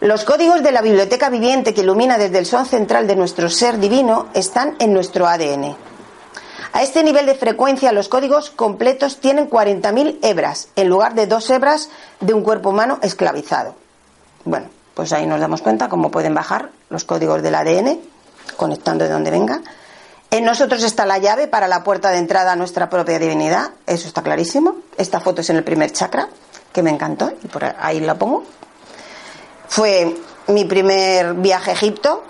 Los 0.00 0.24
códigos 0.24 0.62
de 0.62 0.70
la 0.70 0.80
biblioteca 0.80 1.28
viviente 1.28 1.74
que 1.74 1.80
ilumina 1.80 2.18
desde 2.18 2.38
el 2.38 2.46
son 2.46 2.66
central 2.66 3.08
de 3.08 3.16
nuestro 3.16 3.50
ser 3.50 3.78
divino 3.78 4.28
están 4.32 4.76
en 4.78 4.92
nuestro 4.92 5.26
ADN. 5.26 5.76
A 6.72 6.82
este 6.82 7.02
nivel 7.02 7.26
de 7.26 7.34
frecuencia 7.34 7.90
los 7.90 8.08
códigos 8.08 8.50
completos 8.50 9.18
tienen 9.18 9.50
40.000 9.50 10.18
hebras 10.22 10.68
en 10.76 10.88
lugar 10.88 11.14
de 11.14 11.26
dos 11.26 11.50
hebras 11.50 11.90
de 12.20 12.32
un 12.32 12.42
cuerpo 12.42 12.70
humano 12.70 13.00
esclavizado. 13.02 13.74
Bueno, 14.44 14.68
pues 14.94 15.12
ahí 15.12 15.26
nos 15.26 15.40
damos 15.40 15.62
cuenta 15.62 15.88
cómo 15.88 16.12
pueden 16.12 16.34
bajar 16.34 16.70
los 16.90 17.04
códigos 17.04 17.42
del 17.42 17.56
ADN 17.56 17.98
conectando 18.56 19.04
de 19.04 19.10
donde 19.10 19.32
venga. 19.32 19.62
En 20.30 20.44
nosotros 20.44 20.84
está 20.84 21.06
la 21.06 21.18
llave 21.18 21.48
para 21.48 21.68
la 21.68 21.82
puerta 21.82 22.10
de 22.10 22.18
entrada 22.18 22.52
a 22.52 22.56
nuestra 22.56 22.90
propia 22.90 23.18
divinidad, 23.18 23.70
eso 23.86 24.06
está 24.06 24.22
clarísimo. 24.22 24.76
Esta 24.96 25.20
foto 25.20 25.40
es 25.40 25.50
en 25.50 25.56
el 25.56 25.64
primer 25.64 25.90
chakra, 25.90 26.28
que 26.72 26.82
me 26.82 26.90
encantó, 26.90 27.32
y 27.42 27.48
por 27.48 27.64
ahí 27.64 27.98
la 28.00 28.14
pongo. 28.16 28.44
Fue 29.68 30.16
mi 30.48 30.64
primer 30.64 31.34
viaje 31.34 31.70
a 31.70 31.74
Egipto. 31.74 32.24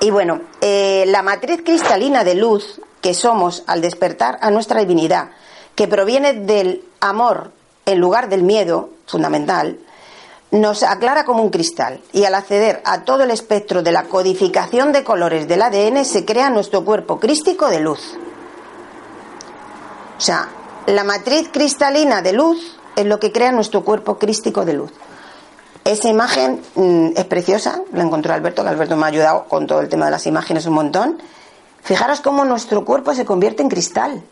Y 0.00 0.10
bueno, 0.10 0.40
eh, 0.60 1.04
la 1.06 1.22
matriz 1.22 1.62
cristalina 1.64 2.24
de 2.24 2.34
luz 2.34 2.80
que 3.00 3.14
somos 3.14 3.62
al 3.66 3.80
despertar 3.80 4.38
a 4.40 4.50
nuestra 4.50 4.80
divinidad, 4.80 5.30
que 5.74 5.88
proviene 5.88 6.32
del 6.32 6.84
amor 7.00 7.52
en 7.86 8.00
lugar 8.00 8.28
del 8.28 8.42
miedo, 8.42 8.90
fundamental, 9.06 9.78
nos 10.50 10.82
aclara 10.82 11.24
como 11.24 11.42
un 11.42 11.50
cristal 11.50 12.00
y 12.12 12.24
al 12.24 12.34
acceder 12.34 12.80
a 12.84 13.02
todo 13.02 13.24
el 13.24 13.30
espectro 13.30 13.82
de 13.82 13.92
la 13.92 14.04
codificación 14.04 14.92
de 14.92 15.02
colores 15.02 15.48
del 15.48 15.62
ADN 15.62 16.04
se 16.04 16.24
crea 16.24 16.48
nuestro 16.48 16.84
cuerpo 16.84 17.18
crístico 17.18 17.68
de 17.68 17.80
luz. 17.80 18.14
O 20.16 20.20
sea, 20.20 20.48
la 20.86 21.02
matriz 21.02 21.48
cristalina 21.52 22.22
de 22.22 22.32
luz 22.32 22.78
es 22.94 23.04
lo 23.04 23.18
que 23.18 23.32
crea 23.32 23.50
nuestro 23.50 23.84
cuerpo 23.84 24.18
crístico 24.18 24.64
de 24.64 24.74
luz. 24.74 24.92
Esa 25.84 26.08
imagen 26.08 26.62
mm, 26.74 27.10
es 27.14 27.24
preciosa, 27.26 27.82
la 27.92 28.02
encontró 28.02 28.32
Alberto, 28.32 28.62
que 28.62 28.70
Alberto 28.70 28.96
me 28.96 29.04
ha 29.04 29.08
ayudado 29.08 29.44
con 29.44 29.66
todo 29.66 29.80
el 29.80 29.88
tema 29.90 30.06
de 30.06 30.12
las 30.12 30.26
imágenes 30.26 30.64
un 30.66 30.74
montón. 30.74 31.22
Fijaros 31.82 32.22
cómo 32.22 32.46
nuestro 32.46 32.84
cuerpo 32.86 33.14
se 33.14 33.26
convierte 33.26 33.62
en 33.62 33.68
cristal. 33.68 34.22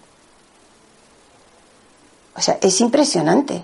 O 2.35 2.41
sea, 2.41 2.57
es 2.63 2.81
impresionante. 2.81 3.63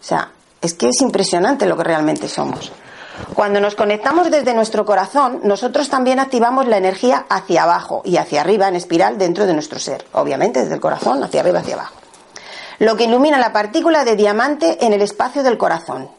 O 0.00 0.04
sea, 0.04 0.30
es 0.60 0.74
que 0.74 0.90
es 0.90 1.00
impresionante 1.00 1.64
lo 1.64 1.76
que 1.76 1.84
realmente 1.84 2.28
somos. 2.28 2.70
Cuando 3.34 3.58
nos 3.60 3.74
conectamos 3.74 4.30
desde 4.30 4.52
nuestro 4.52 4.84
corazón, 4.84 5.40
nosotros 5.42 5.88
también 5.88 6.20
activamos 6.20 6.66
la 6.66 6.76
energía 6.76 7.24
hacia 7.30 7.62
abajo 7.62 8.02
y 8.04 8.18
hacia 8.18 8.42
arriba 8.42 8.68
en 8.68 8.76
espiral 8.76 9.16
dentro 9.16 9.46
de 9.46 9.54
nuestro 9.54 9.78
ser. 9.78 10.04
Obviamente 10.12 10.60
desde 10.60 10.74
el 10.74 10.80
corazón, 10.80 11.24
hacia 11.24 11.40
arriba, 11.40 11.60
hacia 11.60 11.74
abajo. 11.74 11.94
Lo 12.78 12.96
que 12.96 13.04
ilumina 13.04 13.38
la 13.38 13.52
partícula 13.52 14.04
de 14.04 14.16
diamante 14.16 14.84
en 14.84 14.92
el 14.92 15.02
espacio 15.02 15.42
del 15.42 15.58
corazón. 15.58 16.10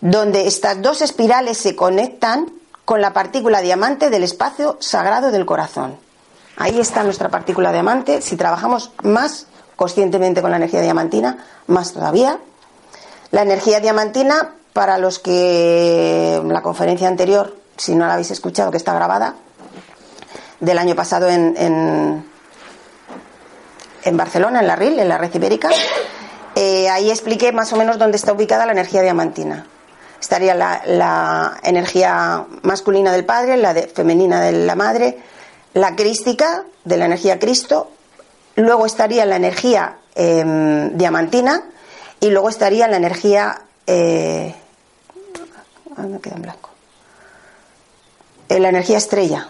Donde 0.00 0.48
estas 0.48 0.82
dos 0.82 1.00
espirales 1.00 1.58
se 1.58 1.76
conectan 1.76 2.52
con 2.84 3.00
la 3.00 3.12
partícula 3.12 3.60
diamante 3.60 4.10
del 4.10 4.24
espacio 4.24 4.76
sagrado 4.80 5.30
del 5.30 5.46
corazón. 5.46 5.96
Ahí 6.56 6.80
está 6.80 7.02
nuestra 7.04 7.28
partícula 7.28 7.72
diamante. 7.72 8.20
Si 8.20 8.36
trabajamos 8.36 8.90
más 9.02 9.46
conscientemente 9.76 10.42
con 10.42 10.50
la 10.50 10.56
energía 10.56 10.80
diamantina, 10.80 11.44
más 11.66 11.92
todavía. 11.92 12.38
La 13.30 13.42
energía 13.42 13.80
diamantina, 13.80 14.54
para 14.72 14.98
los 14.98 15.18
que 15.18 16.42
la 16.44 16.62
conferencia 16.62 17.08
anterior, 17.08 17.56
si 17.76 17.94
no 17.94 18.06
la 18.06 18.14
habéis 18.14 18.30
escuchado, 18.30 18.70
que 18.70 18.76
está 18.76 18.92
grabada, 18.94 19.36
del 20.60 20.78
año 20.78 20.94
pasado 20.94 21.28
en, 21.28 21.54
en, 21.56 22.24
Barcelona, 24.10 24.60
en 24.60 24.66
la 24.66 24.76
RIL, 24.76 24.98
en 24.98 25.08
la 25.08 25.18
red 25.18 25.34
ibérica, 25.34 25.70
eh, 26.54 26.88
ahí 26.88 27.10
expliqué 27.10 27.52
más 27.52 27.72
o 27.72 27.76
menos 27.76 27.98
dónde 27.98 28.16
está 28.16 28.32
ubicada 28.32 28.66
la 28.66 28.72
energía 28.72 29.02
diamantina. 29.02 29.66
Estaría 30.20 30.54
la, 30.54 31.58
energía 31.62 32.44
masculina 32.62 33.12
del 33.12 33.24
padre, 33.24 33.56
la 33.56 33.74
femenina 33.74 34.40
de 34.40 34.52
la 34.52 34.74
madre, 34.74 35.18
la 35.74 35.96
crística 35.96 36.64
de 36.84 36.96
la 36.96 37.06
energía 37.06 37.38
Cristo, 37.38 37.90
luego 38.56 38.86
estaría 38.86 39.24
la 39.26 39.36
energía 39.36 39.96
em, 40.14 40.96
diamantina 40.96 41.62
y 42.20 42.30
luego 42.30 42.48
estaría 42.50 42.86
la 42.86 42.98
energía 42.98 43.62
eh, 43.86 44.54
me 45.96 46.20
queda 46.20 46.36
en 46.36 46.42
blanco 46.42 46.70
eh, 48.48 48.60
la 48.60 48.68
energía 48.68 48.98
estrella 48.98 49.48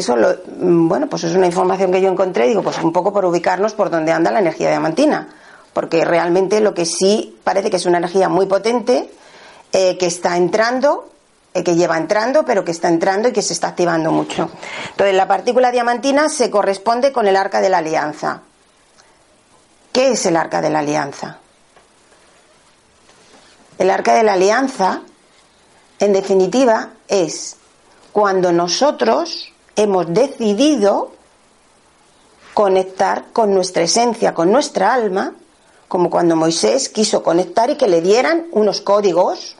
eso 0.00 0.16
lo, 0.16 0.28
mm, 0.58 0.88
bueno 0.88 1.08
pues 1.08 1.24
es 1.24 1.34
una 1.34 1.46
información 1.46 1.92
que 1.92 2.00
yo 2.00 2.10
encontré 2.10 2.46
digo 2.46 2.62
pues 2.62 2.78
un 2.82 2.92
poco 2.92 3.12
por 3.12 3.24
ubicarnos 3.24 3.74
por 3.74 3.90
donde 3.90 4.12
anda 4.12 4.30
la 4.30 4.40
energía 4.40 4.70
diamantina 4.70 5.28
porque 5.76 6.06
realmente 6.06 6.60
lo 6.60 6.72
que 6.72 6.86
sí 6.86 7.38
parece 7.44 7.68
que 7.68 7.76
es 7.76 7.84
una 7.84 7.98
energía 7.98 8.30
muy 8.30 8.46
potente 8.46 9.10
eh, 9.72 9.98
que 9.98 10.06
está 10.06 10.38
entrando, 10.38 11.10
eh, 11.52 11.62
que 11.62 11.74
lleva 11.74 11.98
entrando, 11.98 12.46
pero 12.46 12.64
que 12.64 12.70
está 12.70 12.88
entrando 12.88 13.28
y 13.28 13.32
que 13.32 13.42
se 13.42 13.52
está 13.52 13.68
activando 13.68 14.10
mucho. 14.10 14.48
Entonces, 14.90 15.14
la 15.14 15.28
partícula 15.28 15.70
diamantina 15.70 16.30
se 16.30 16.50
corresponde 16.50 17.12
con 17.12 17.26
el 17.26 17.36
arca 17.36 17.60
de 17.60 17.68
la 17.68 17.78
alianza. 17.78 18.40
¿Qué 19.92 20.12
es 20.12 20.24
el 20.24 20.36
arca 20.36 20.62
de 20.62 20.70
la 20.70 20.78
alianza? 20.78 21.40
El 23.76 23.90
arca 23.90 24.14
de 24.14 24.22
la 24.22 24.32
alianza, 24.32 25.02
en 25.98 26.12
definitiva, 26.14 26.92
es 27.06 27.56
cuando 28.12 28.50
nosotros 28.50 29.52
hemos 29.76 30.12
decidido 30.12 31.12
conectar 32.54 33.26
con 33.32 33.54
nuestra 33.54 33.82
esencia, 33.82 34.32
con 34.32 34.50
nuestra 34.50 34.94
alma, 34.94 35.34
como 35.88 36.10
cuando 36.10 36.36
Moisés 36.36 36.88
quiso 36.88 37.22
conectar 37.22 37.70
y 37.70 37.76
que 37.76 37.86
le 37.86 38.00
dieran 38.00 38.46
unos 38.52 38.80
códigos, 38.80 39.56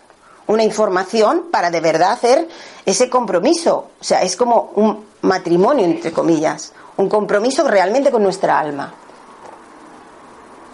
una 0.47 0.65
información 0.65 1.47
para 1.51 1.71
de 1.71 1.81
verdad 1.81 2.13
hacer 2.13 2.49
ese 2.87 3.11
compromiso. 3.11 3.91
O 4.01 4.05
sea, 4.05 4.23
es 4.23 4.37
como 4.37 4.73
un 4.75 5.05
matrimonio, 5.23 5.85
entre 5.85 6.13
comillas, 6.13 6.73
un 6.97 7.09
compromiso 7.09 7.69
realmente 7.69 8.11
con 8.11 8.23
nuestra 8.23 8.59
alma. 8.59 8.95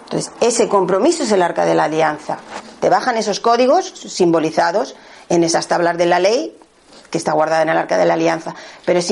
Entonces, 0.05 0.33
ese 0.41 0.69
compromiso 0.69 1.25
es 1.25 1.33
el 1.33 1.43
arca 1.43 1.65
de 1.65 1.75
la 1.75 1.85
alianza. 1.85 2.39
Te 2.81 2.89
bajan 2.89 3.17
esos 3.17 3.41
códigos 3.41 3.89
simbolizados 3.89 4.95
en 5.29 5.43
esas 5.43 5.67
tablas 5.67 5.97
de 5.97 6.07
la 6.07 6.19
ley 6.19 6.57
que 7.13 7.19
está 7.19 7.33
guardada 7.33 7.63
en 7.63 7.69
el 7.69 7.77
arca 7.77 7.99
de 7.99 8.07
la 8.07 8.15
alianza. 8.15 8.55
Pero 8.85 8.99
es, 8.99 9.11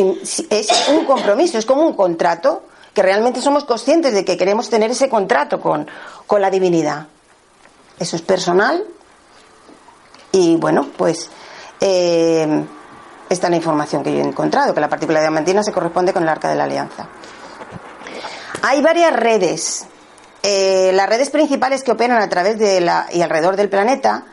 es 0.51 0.89
un 0.89 1.05
compromiso, 1.05 1.59
es 1.59 1.67
como 1.67 1.87
un 1.87 1.95
contrato 1.95 2.65
que 2.95 3.03
realmente 3.03 3.41
somos 3.41 3.65
conscientes 3.65 4.15
de 4.15 4.25
que 4.25 4.37
queremos 4.37 4.71
tener 4.71 4.91
ese 4.91 5.09
contrato 5.09 5.61
con, 5.61 5.87
con 6.27 6.41
la 6.41 6.51
divinidad. 6.51 7.07
Eso 7.99 8.17
es 8.17 8.23
personal 8.23 8.83
Y 10.33 10.57
bueno, 10.57 10.89
pues 10.97 11.29
eh, 11.81 12.65
esta 13.29 13.47
es 13.47 13.51
la 13.51 13.57
información 13.57 14.03
que 14.03 14.13
yo 14.13 14.19
he 14.21 14.27
encontrado, 14.27 14.73
que 14.73 14.81
la 14.81 14.89
partícula 14.89 15.21
diamantina 15.21 15.63
se 15.63 15.71
corresponde 15.71 16.13
con 16.13 16.23
el 16.23 16.29
arca 16.29 16.49
de 16.49 16.57
la 16.57 16.65
alianza. 16.65 17.07
Hay 18.63 18.81
varias 18.81 19.13
redes. 19.13 19.87
Eh, 20.43 20.91
las 20.95 21.07
redes 21.07 21.29
principales 21.29 21.83
que 21.83 21.93
operan 21.93 22.23
a 22.23 22.29
través 22.31 22.59
de 22.59 22.81
la, 22.81 23.07
y 23.13 23.21
alrededor 23.21 23.57
del 23.57 23.69
planeta, 23.69 24.25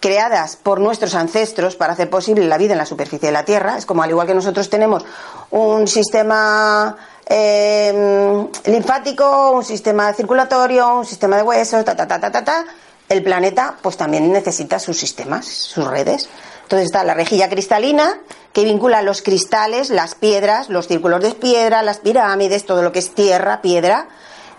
creadas 0.00 0.56
por 0.56 0.80
nuestros 0.80 1.14
ancestros 1.14 1.76
para 1.76 1.94
hacer 1.94 2.10
posible 2.10 2.46
la 2.46 2.58
vida 2.58 2.72
en 2.72 2.78
la 2.78 2.86
superficie 2.86 3.28
de 3.28 3.32
la 3.32 3.44
Tierra, 3.44 3.78
es 3.78 3.86
como 3.86 4.02
al 4.02 4.10
igual 4.10 4.26
que 4.26 4.34
nosotros 4.34 4.68
tenemos 4.68 5.04
un 5.50 5.88
sistema 5.88 6.96
eh, 7.28 8.46
linfático, 8.66 9.50
un 9.52 9.64
sistema 9.64 10.12
circulatorio, 10.12 10.98
un 10.98 11.06
sistema 11.06 11.36
de 11.36 11.42
huesos, 11.42 11.84
ta, 11.84 11.96
ta, 11.96 12.06
ta, 12.06 12.20
ta, 12.20 12.30
ta, 12.30 12.44
ta, 12.44 12.64
el 13.08 13.22
planeta 13.22 13.76
pues 13.80 13.96
también 13.96 14.32
necesita 14.32 14.78
sus 14.78 14.98
sistemas, 14.98 15.46
sus 15.46 15.86
redes. 15.86 16.28
Entonces 16.62 16.86
está 16.86 17.04
la 17.04 17.14
rejilla 17.14 17.48
cristalina, 17.48 18.18
que 18.52 18.64
vincula 18.64 19.00
los 19.02 19.22
cristales, 19.22 19.90
las 19.90 20.16
piedras, 20.16 20.68
los 20.68 20.88
círculos 20.88 21.22
de 21.22 21.32
piedra, 21.32 21.82
las 21.82 21.98
pirámides, 21.98 22.66
todo 22.66 22.82
lo 22.82 22.90
que 22.90 22.98
es 22.98 23.14
tierra, 23.14 23.62
piedra, 23.62 24.08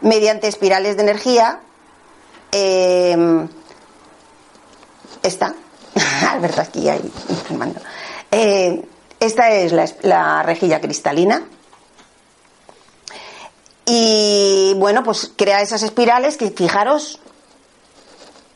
mediante 0.02 0.48
espirales 0.48 0.96
de 0.96 1.04
energía. 1.04 1.60
Eh, 2.54 3.48
esta, 5.24 5.54
Alberto 6.30 6.62
aquí 6.62 6.88
ahí 6.90 7.12
eh, 8.32 8.86
esta 9.20 9.50
es 9.52 9.72
la, 9.72 9.88
la 10.02 10.44
rejilla 10.44 10.80
cristalina. 10.82 11.44
Y 13.86 14.74
bueno, 14.76 15.02
pues 15.04 15.32
crea 15.36 15.62
esas 15.62 15.82
espirales 15.82 16.36
que 16.36 16.52
fijaros, 16.52 17.20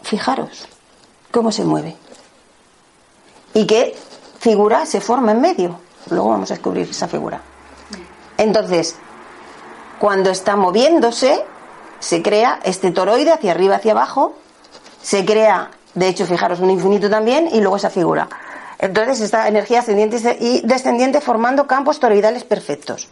fijaros 0.04 0.68
cómo 1.32 1.54
se 1.54 1.64
mueve 1.64 1.96
y 3.54 3.66
qué 3.66 3.96
figura 4.40 4.86
se 4.86 5.00
forma 5.00 5.32
en 5.32 5.42
medio. 5.42 5.80
Luego 6.10 6.30
vamos 6.30 6.52
a 6.52 6.56
descubrir 6.56 6.90
esa 6.90 7.08
figura. 7.08 7.42
Entonces, 8.38 8.96
cuando 10.00 10.32
está 10.32 10.56
moviéndose, 10.56 11.46
se 12.00 12.22
crea 12.22 12.60
este 12.64 12.92
toroide 12.92 13.32
hacia 13.32 13.52
arriba, 13.52 13.76
hacia 13.76 13.92
abajo, 13.92 14.34
se 15.02 15.24
crea, 15.26 15.72
de 15.94 16.08
hecho, 16.08 16.26
fijaros, 16.26 16.60
un 16.60 16.70
infinito 16.70 17.10
también, 17.10 17.50
y 17.52 17.60
luego 17.60 17.76
esa 17.76 17.90
figura. 17.90 18.30
Entonces, 18.80 19.22
esta 19.22 19.48
energía 19.48 19.80
ascendiente 19.80 20.38
y 20.40 20.62
descendiente 20.62 21.22
formando 21.22 21.68
campos 21.68 22.00
toroidales 22.00 22.44
perfectos. 22.44 23.10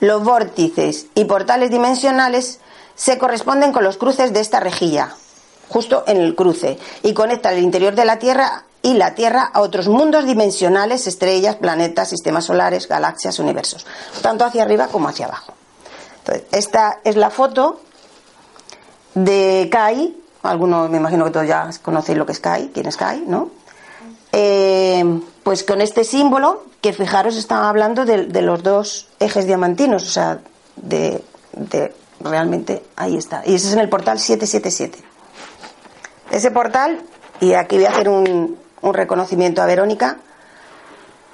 Los 0.00 0.24
vórtices 0.24 1.06
y 1.14 1.24
portales 1.24 1.70
dimensionales 1.70 2.58
se 2.94 3.18
corresponden 3.18 3.72
con 3.72 3.84
los 3.84 3.96
cruces 3.96 4.32
de 4.32 4.40
esta 4.40 4.58
rejilla, 4.58 5.14
justo 5.68 6.04
en 6.06 6.16
el 6.16 6.34
cruce, 6.34 6.78
y 7.02 7.14
conectan 7.14 7.54
el 7.54 7.62
interior 7.62 7.94
de 7.94 8.04
la 8.04 8.18
Tierra 8.18 8.64
y 8.82 8.94
la 8.94 9.14
Tierra 9.14 9.50
a 9.52 9.60
otros 9.60 9.88
mundos 9.88 10.24
dimensionales, 10.24 11.06
estrellas, 11.06 11.56
planetas, 11.56 12.08
sistemas 12.08 12.46
solares, 12.46 12.88
galaxias, 12.88 13.38
universos, 13.38 13.86
tanto 14.22 14.44
hacia 14.44 14.62
arriba 14.62 14.88
como 14.88 15.08
hacia 15.08 15.26
abajo. 15.26 15.52
Entonces, 16.20 16.44
esta 16.52 17.00
es 17.04 17.16
la 17.16 17.30
foto 17.30 17.80
de 19.14 19.68
Kai, 19.70 20.16
algunos 20.42 20.90
me 20.90 20.98
imagino 20.98 21.24
que 21.24 21.30
todos 21.30 21.46
ya 21.46 21.70
conocéis 21.82 22.18
lo 22.18 22.26
que 22.26 22.32
es 22.32 22.40
Kai, 22.40 22.70
quién 22.72 22.86
es 22.86 22.96
Kai, 22.96 23.24
¿no? 23.26 23.50
Eh, 24.32 25.20
pues 25.42 25.64
con 25.64 25.80
este 25.80 26.04
símbolo, 26.04 26.64
que 26.80 26.92
fijaros, 26.92 27.36
estaba 27.36 27.68
hablando 27.68 28.04
de, 28.04 28.26
de, 28.26 28.42
los 28.42 28.62
dos 28.62 29.08
ejes 29.18 29.46
diamantinos, 29.46 30.04
o 30.04 30.10
sea, 30.10 30.38
de, 30.76 31.22
de 31.52 31.92
realmente 32.20 32.82
ahí 32.96 33.16
está. 33.16 33.42
Y 33.44 33.54
ese 33.54 33.68
es 33.68 33.72
en 33.72 33.80
el 33.80 33.88
portal 33.88 34.18
777. 34.18 34.98
Ese 36.30 36.50
portal, 36.50 37.02
y 37.40 37.54
aquí 37.54 37.76
voy 37.76 37.86
a 37.86 37.90
hacer 37.90 38.08
un, 38.08 38.56
un 38.82 38.94
reconocimiento 38.94 39.62
a 39.62 39.66
Verónica. 39.66 40.18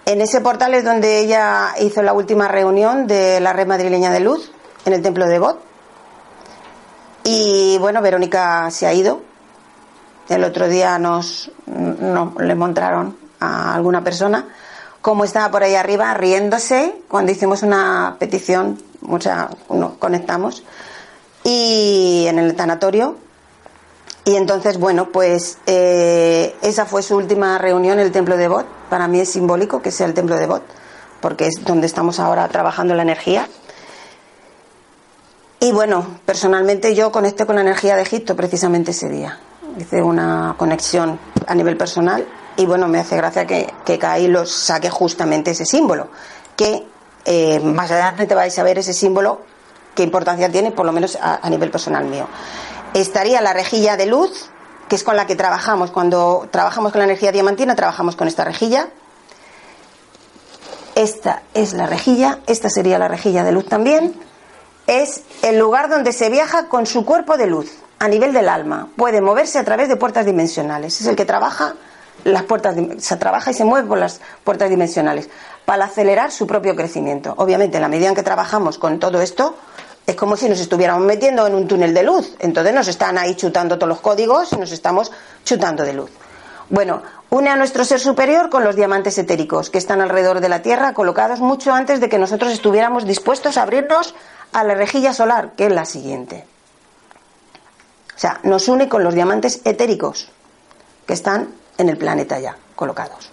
En 0.06 0.20
ese 0.20 0.40
portal 0.40 0.74
es 0.74 0.84
donde 0.84 1.18
ella 1.18 1.74
hizo 1.80 2.02
la 2.02 2.12
última 2.12 2.48
reunión 2.48 3.06
de 3.06 3.40
la 3.40 3.52
red 3.52 3.66
madrileña 3.66 4.10
de 4.10 4.20
luz, 4.20 4.52
en 4.84 4.92
el 4.94 5.02
templo 5.02 5.26
de 5.26 5.38
Bot. 5.38 5.65
Y 7.28 7.76
bueno, 7.78 8.00
Verónica 8.02 8.70
se 8.70 8.86
ha 8.86 8.94
ido. 8.94 9.20
El 10.28 10.44
otro 10.44 10.68
día 10.68 10.98
nos, 10.98 11.50
le 11.66 12.54
mostraron 12.54 13.16
a 13.40 13.74
alguna 13.74 14.02
persona 14.02 14.46
cómo 15.02 15.24
estaba 15.24 15.50
por 15.50 15.64
ahí 15.64 15.74
arriba 15.74 16.14
riéndose 16.14 17.02
cuando 17.08 17.32
hicimos 17.32 17.62
una 17.62 18.16
petición, 18.18 18.80
o 19.08 19.20
sea, 19.20 19.50
nos 19.68 19.94
conectamos. 19.98 20.62
Y 21.42 22.26
en 22.28 22.38
el 22.38 22.54
tanatorio 22.54 23.16
y 24.26 24.34
entonces, 24.34 24.78
bueno, 24.78 25.10
pues 25.12 25.58
eh, 25.66 26.56
esa 26.60 26.84
fue 26.84 27.04
su 27.04 27.16
última 27.16 27.58
reunión 27.58 28.00
en 28.00 28.06
el 28.06 28.10
templo 28.10 28.36
de 28.36 28.48
Bot. 28.48 28.66
Para 28.90 29.06
mí 29.06 29.20
es 29.20 29.30
simbólico 29.30 29.82
que 29.82 29.92
sea 29.92 30.08
el 30.08 30.14
templo 30.14 30.36
de 30.36 30.46
Bot, 30.46 30.64
porque 31.20 31.46
es 31.46 31.64
donde 31.64 31.86
estamos 31.86 32.18
ahora 32.18 32.48
trabajando 32.48 32.94
la 32.94 33.02
energía. 33.02 33.48
Y 35.60 35.72
bueno, 35.72 36.06
personalmente 36.24 36.94
yo 36.94 37.10
conecté 37.10 37.46
con 37.46 37.56
la 37.56 37.62
energía 37.62 37.96
de 37.96 38.02
Egipto 38.02 38.36
precisamente 38.36 38.90
ese 38.90 39.08
día. 39.08 39.38
Hice 39.78 40.02
una 40.02 40.54
conexión 40.58 41.18
a 41.46 41.54
nivel 41.54 41.76
personal 41.76 42.26
y 42.56 42.66
bueno, 42.66 42.88
me 42.88 42.98
hace 42.98 43.16
gracia 43.16 43.46
que, 43.46 43.72
que 43.84 43.98
Kai 43.98 44.28
los 44.28 44.50
saque 44.50 44.90
justamente 44.90 45.50
ese 45.50 45.66
símbolo, 45.66 46.08
que 46.56 46.86
eh, 47.24 47.60
más 47.60 47.90
adelante 47.90 48.34
vais 48.34 48.58
a 48.58 48.62
ver 48.62 48.78
ese 48.78 48.92
símbolo, 48.92 49.40
qué 49.94 50.02
importancia 50.02 50.50
tiene, 50.50 50.72
por 50.72 50.86
lo 50.86 50.92
menos 50.92 51.18
a 51.20 51.48
nivel 51.50 51.70
personal 51.70 52.04
mío 52.04 52.26
estaría 53.00 53.40
la 53.40 53.52
rejilla 53.52 53.96
de 53.96 54.06
luz, 54.06 54.46
que 54.88 54.96
es 54.96 55.04
con 55.04 55.16
la 55.16 55.26
que 55.26 55.36
trabajamos. 55.36 55.90
Cuando 55.90 56.48
trabajamos 56.50 56.92
con 56.92 57.00
la 57.00 57.04
energía 57.04 57.32
diamantina, 57.32 57.74
trabajamos 57.74 58.16
con 58.16 58.28
esta 58.28 58.44
rejilla. 58.44 58.88
Esta 60.94 61.42
es 61.52 61.74
la 61.74 61.86
rejilla, 61.86 62.40
esta 62.46 62.70
sería 62.70 62.98
la 62.98 63.08
rejilla 63.08 63.44
de 63.44 63.52
luz 63.52 63.66
también. 63.66 64.14
Es 64.86 65.22
el 65.42 65.58
lugar 65.58 65.88
donde 65.88 66.12
se 66.12 66.30
viaja 66.30 66.68
con 66.68 66.86
su 66.86 67.04
cuerpo 67.04 67.36
de 67.36 67.46
luz, 67.46 67.72
a 67.98 68.08
nivel 68.08 68.32
del 68.32 68.48
alma. 68.48 68.88
Puede 68.96 69.20
moverse 69.20 69.58
a 69.58 69.64
través 69.64 69.88
de 69.88 69.96
puertas 69.96 70.26
dimensionales. 70.26 71.00
Es 71.00 71.06
el 71.06 71.16
que 71.16 71.24
trabaja 71.24 71.74
las 72.24 72.44
puertas, 72.44 72.76
se 72.98 73.16
trabaja 73.16 73.50
y 73.50 73.54
se 73.54 73.64
mueve 73.64 73.88
por 73.88 73.98
las 73.98 74.20
puertas 74.44 74.70
dimensionales 74.70 75.28
para 75.64 75.86
acelerar 75.86 76.30
su 76.30 76.46
propio 76.46 76.76
crecimiento. 76.76 77.34
Obviamente, 77.36 77.78
en 77.78 77.82
la 77.82 77.88
medida 77.88 78.08
en 78.08 78.14
que 78.14 78.22
trabajamos 78.22 78.78
con 78.78 78.98
todo 78.98 79.20
esto, 79.20 79.56
es 80.06 80.14
como 80.14 80.36
si 80.36 80.48
nos 80.48 80.60
estuviéramos 80.60 81.04
metiendo 81.04 81.46
en 81.46 81.54
un 81.54 81.66
túnel 81.66 81.92
de 81.92 82.04
luz. 82.04 82.36
Entonces 82.38 82.72
nos 82.72 82.86
están 82.88 83.18
ahí 83.18 83.34
chutando 83.34 83.76
todos 83.76 83.88
los 83.88 84.00
códigos 84.00 84.52
y 84.52 84.56
nos 84.56 84.70
estamos 84.70 85.10
chutando 85.44 85.82
de 85.82 85.94
luz. 85.94 86.10
Bueno, 86.68 87.02
une 87.30 87.50
a 87.50 87.56
nuestro 87.56 87.84
ser 87.84 88.00
superior 88.00 88.50
con 88.50 88.64
los 88.64 88.76
diamantes 88.76 89.18
etéricos 89.18 89.70
que 89.70 89.78
están 89.78 90.00
alrededor 90.00 90.40
de 90.40 90.48
la 90.48 90.62
Tierra, 90.62 90.94
colocados 90.94 91.40
mucho 91.40 91.72
antes 91.72 92.00
de 92.00 92.08
que 92.08 92.18
nosotros 92.18 92.52
estuviéramos 92.52 93.04
dispuestos 93.04 93.56
a 93.56 93.62
abrirnos 93.62 94.14
a 94.52 94.64
la 94.64 94.74
rejilla 94.74 95.12
solar, 95.12 95.52
que 95.56 95.66
es 95.66 95.72
la 95.72 95.84
siguiente. 95.84 96.46
O 98.14 98.18
sea, 98.18 98.40
nos 98.44 98.68
une 98.68 98.88
con 98.88 99.04
los 99.04 99.14
diamantes 99.14 99.60
etéricos 99.64 100.28
que 101.06 101.12
están 101.12 101.54
en 101.76 101.88
el 101.88 101.98
planeta 101.98 102.38
ya 102.38 102.56
colocados. 102.74 103.30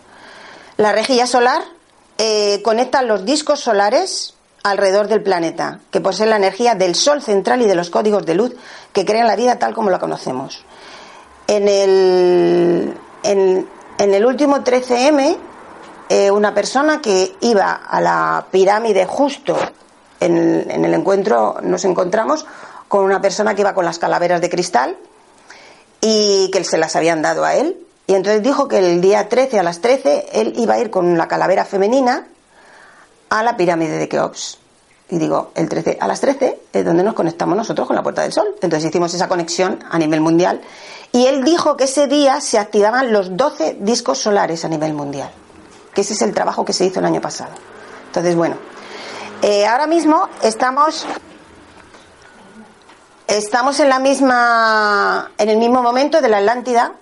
La 0.78 0.92
rejilla 0.92 1.26
solar 1.26 1.64
eh, 2.18 2.62
conecta 2.64 3.02
los 3.02 3.26
discos 3.26 3.62
solares 3.62 4.34
alrededor 4.64 5.08
del 5.08 5.22
planeta, 5.22 5.80
que 5.92 6.02
posee 6.02 6.26
la 6.26 6.38
energía 6.38 6.76
del 6.76 6.96
Sol 6.96 7.22
central 7.22 7.62
y 7.62 7.66
de 7.66 7.76
los 7.76 7.90
códigos 7.90 8.26
de 8.26 8.36
luz 8.36 8.56
que 8.92 9.06
crean 9.06 9.28
la 9.28 9.36
vida 9.36 9.60
tal 9.60 9.74
como 9.74 9.90
la 9.90 10.00
conocemos. 10.00 10.64
En 11.48 11.68
el, 11.68 12.94
en, 13.24 13.68
el 13.98 14.26
último 14.26 14.58
13M, 14.58 15.38
eh, 16.10 16.32
una 16.32 16.54
persona 16.54 17.02
que 17.02 17.36
iba 17.42 17.74
a 17.74 18.00
la 18.00 18.46
pirámide 18.52 19.06
justo 19.06 19.58
en 20.26 20.38
el, 20.38 20.72
en 20.72 20.86
el 20.86 20.94
encuentro, 20.94 21.58
nos 21.62 21.86
encontramos 21.86 22.46
con 22.88 23.04
una 23.04 23.22
persona 23.22 23.56
que 23.56 23.62
iba 23.62 23.74
con 23.74 23.86
las 23.86 24.00
calaveras 24.00 24.42
de 24.42 24.50
cristal 24.50 24.98
y 26.02 26.52
que 26.52 26.64
se 26.64 26.78
las 26.78 26.96
habían 26.96 27.22
dado 27.22 27.46
a 27.46 27.56
él. 27.56 27.78
Y 28.06 28.16
entonces 28.16 28.44
dijo 28.44 28.68
que 28.68 28.78
el 28.80 29.02
día 29.02 29.30
13 29.30 29.60
a 29.60 29.64
las 29.64 29.80
13 29.80 30.28
él 30.34 30.54
iba 30.58 30.76
a 30.76 30.80
ir 30.80 30.90
con 30.90 31.18
la 31.18 31.28
calavera 31.28 31.66
femenina 31.66 32.28
a 33.30 33.44
la 33.44 33.56
pirámide 33.56 33.98
de 33.98 34.10
Keops. 34.10 34.60
Y 35.10 35.18
digo, 35.18 35.52
el 35.56 35.70
13 35.70 35.98
a 36.02 36.08
las 36.08 36.20
13 36.22 36.60
es 36.74 36.86
donde 36.86 37.04
nos 37.04 37.14
conectamos 37.14 37.56
nosotros 37.56 37.88
con 37.88 37.96
la 37.96 38.04
Puerta 38.04 38.22
del 38.22 38.34
Sol. 38.34 38.48
Entonces 38.62 38.90
hicimos 38.90 39.14
esa 39.14 39.28
conexión 39.28 39.80
a 39.90 39.98
nivel 39.98 40.22
mundial. 40.22 40.62
Y 41.12 41.26
él 41.28 41.44
dijo 41.44 41.78
que 41.78 41.86
ese 41.86 42.08
día 42.08 42.42
se 42.42 42.58
activaban 42.58 43.14
los 43.14 43.38
12 43.38 43.78
discos 43.80 44.18
solares 44.18 44.66
a 44.66 44.70
nivel 44.70 44.94
mundial. 44.94 45.32
Que 45.94 46.02
ese 46.02 46.14
es 46.14 46.22
el 46.22 46.34
trabajo 46.34 46.66
que 46.66 46.74
se 46.74 46.86
hizo 46.86 47.00
el 47.00 47.06
año 47.06 47.22
pasado. 47.22 47.54
Entonces, 48.08 48.36
bueno, 48.36 48.58
eh, 49.44 49.68
ahora 49.68 49.88
mismo 49.88 50.30
estamos 50.42 51.06
estamos 53.28 53.80
en 53.80 53.90
la 53.90 54.00
misma 54.00 55.32
en 55.38 55.50
el 55.50 55.58
mismo 55.58 55.84
momento 55.84 56.22
de 56.22 56.30
la 56.30 56.38
Atlántida. 56.38 56.94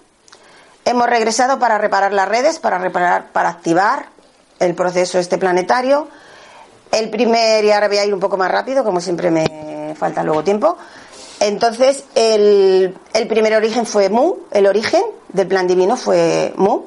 Hemos 0.83 1.07
regresado 1.07 1.59
para 1.59 1.77
reparar 1.77 2.11
las 2.13 2.27
redes, 2.27 2.57
para 2.57 2.79
reparar, 2.79 3.31
para 3.31 3.49
activar 3.49 4.07
el 4.59 4.73
proceso 4.73 5.19
este 5.19 5.37
planetario. 5.37 6.07
El 6.91 7.09
primer, 7.11 7.63
y 7.63 7.71
ahora 7.71 7.87
voy 7.87 7.97
a 7.99 8.05
ir 8.05 8.13
un 8.13 8.19
poco 8.19 8.35
más 8.35 8.51
rápido, 8.51 8.83
como 8.83 8.99
siempre 8.99 9.29
me 9.29 9.93
falta 9.95 10.23
luego 10.23 10.43
tiempo. 10.43 10.77
Entonces, 11.39 12.03
el, 12.15 12.97
el 13.13 13.27
primer 13.27 13.55
origen 13.55 13.85
fue 13.85 14.09
Mu, 14.09 14.37
el 14.51 14.65
origen 14.65 15.03
del 15.29 15.47
plan 15.47 15.67
divino 15.67 15.95
fue 15.95 16.53
Mu. 16.57 16.85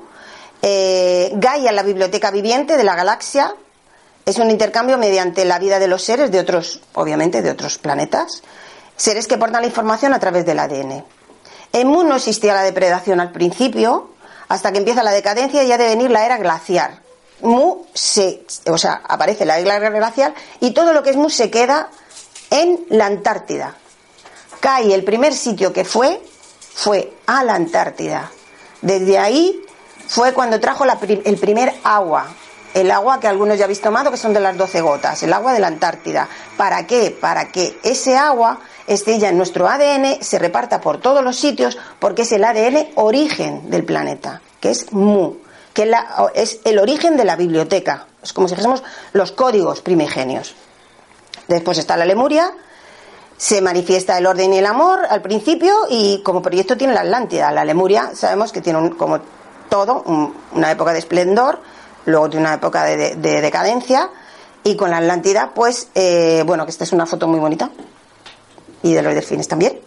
Eh, 0.62 1.30
Gaia, 1.34 1.72
la 1.72 1.82
biblioteca 1.82 2.30
viviente 2.30 2.76
de 2.76 2.84
la 2.84 2.96
galaxia, 2.96 3.54
es 4.26 4.38
un 4.38 4.50
intercambio 4.50 4.98
mediante 4.98 5.44
la 5.44 5.58
vida 5.58 5.78
de 5.78 5.88
los 5.88 6.02
seres 6.02 6.30
de 6.30 6.40
otros, 6.40 6.80
obviamente, 6.94 7.42
de 7.42 7.50
otros 7.50 7.78
planetas, 7.78 8.42
seres 8.96 9.26
que 9.26 9.38
portan 9.38 9.62
la 9.62 9.68
información 9.68 10.14
a 10.14 10.20
través 10.20 10.46
del 10.46 10.58
ADN. 10.58 11.04
En 11.72 11.88
Mu 11.88 12.04
no 12.04 12.16
existía 12.16 12.54
la 12.54 12.62
depredación 12.62 13.20
al 13.20 13.32
principio, 13.32 14.10
hasta 14.48 14.72
que 14.72 14.78
empieza 14.78 15.02
la 15.02 15.10
decadencia 15.10 15.64
y 15.64 15.72
ha 15.72 15.78
de 15.78 15.88
venir 15.88 16.10
la 16.10 16.24
era 16.24 16.38
glaciar. 16.38 17.02
Mu 17.42 17.84
se, 17.92 18.44
o 18.66 18.78
sea, 18.78 19.02
aparece 19.06 19.44
la 19.44 19.58
era 19.58 19.90
glacial 19.90 20.34
y 20.60 20.70
todo 20.70 20.92
lo 20.92 21.02
que 21.02 21.10
es 21.10 21.16
Mu 21.16 21.28
se 21.28 21.50
queda 21.50 21.88
en 22.50 22.84
la 22.88 23.06
Antártida. 23.06 23.74
Cae 24.60 24.94
el 24.94 25.04
primer 25.04 25.34
sitio 25.34 25.72
que 25.72 25.84
fue 25.84 26.22
fue 26.74 27.12
a 27.26 27.44
la 27.44 27.54
Antártida. 27.54 28.30
Desde 28.80 29.18
ahí 29.18 29.60
fue 30.06 30.32
cuando 30.32 30.60
trajo 30.60 30.84
el 30.84 31.36
primer 31.38 31.74
agua, 31.82 32.28
el 32.74 32.90
agua 32.90 33.20
que 33.20 33.28
algunos 33.28 33.56
ya 33.56 33.64
habéis 33.64 33.80
tomado, 33.80 34.10
que 34.10 34.16
son 34.16 34.34
de 34.34 34.40
las 34.40 34.56
12 34.56 34.80
gotas, 34.80 35.22
el 35.22 35.32
agua 35.32 35.52
de 35.52 35.60
la 35.60 35.68
Antártida. 35.68 36.28
¿Para 36.56 36.86
qué? 36.86 37.16
Para 37.18 37.50
que 37.50 37.78
ese 37.84 38.16
agua 38.16 38.58
esté 38.86 39.18
ya 39.18 39.30
en 39.30 39.36
nuestro 39.36 39.68
ADN, 39.68 40.22
se 40.22 40.38
reparta 40.38 40.80
por 40.80 40.98
todos 40.98 41.22
los 41.22 41.36
sitios, 41.36 41.78
porque 42.00 42.22
es 42.22 42.32
el 42.32 42.44
ADN 42.44 42.88
origen 42.96 43.70
del 43.70 43.84
planeta, 43.84 44.42
que 44.60 44.70
es 44.70 44.92
Mu, 44.92 45.34
que 45.72 45.90
es 46.34 46.60
el 46.64 46.78
origen 46.78 47.16
de 47.16 47.24
la 47.24 47.36
biblioteca. 47.36 48.08
Es 48.22 48.32
como 48.32 48.48
si 48.48 48.54
dijésemos 48.54 48.82
los 49.12 49.32
códigos 49.32 49.80
primigenios. 49.80 50.54
Después 51.46 51.78
está 51.78 51.96
la 51.96 52.04
Lemuria, 52.04 52.52
se 53.36 53.60
manifiesta 53.60 54.18
el 54.18 54.26
orden 54.26 54.52
y 54.52 54.58
el 54.58 54.66
amor 54.66 55.00
al 55.08 55.22
principio 55.22 55.74
y 55.88 56.22
como 56.22 56.42
proyecto 56.42 56.76
tiene 56.76 56.94
la 56.94 57.02
Atlántida. 57.02 57.52
La 57.52 57.64
Lemuria 57.64 58.12
sabemos 58.14 58.52
que 58.52 58.60
tiene 58.60 58.96
como 58.96 59.20
todo 59.68 60.02
una 60.52 60.70
época 60.70 60.92
de 60.92 61.00
esplendor, 61.00 61.60
luego 62.06 62.30
tiene 62.30 62.46
una 62.46 62.54
época 62.54 62.84
de, 62.84 63.14
decadencia 63.16 64.10
y 64.62 64.76
con 64.76 64.90
la 64.90 64.98
Atlántida 64.98 65.52
pues 65.54 65.88
eh, 65.94 66.42
bueno 66.46 66.64
que 66.64 66.70
esta 66.70 66.84
es 66.84 66.92
una 66.92 67.06
foto 67.06 67.26
muy 67.26 67.40
bonita 67.40 67.70
y 68.82 68.94
de 68.94 69.02
los 69.02 69.14
delfines 69.14 69.48
también 69.48 69.78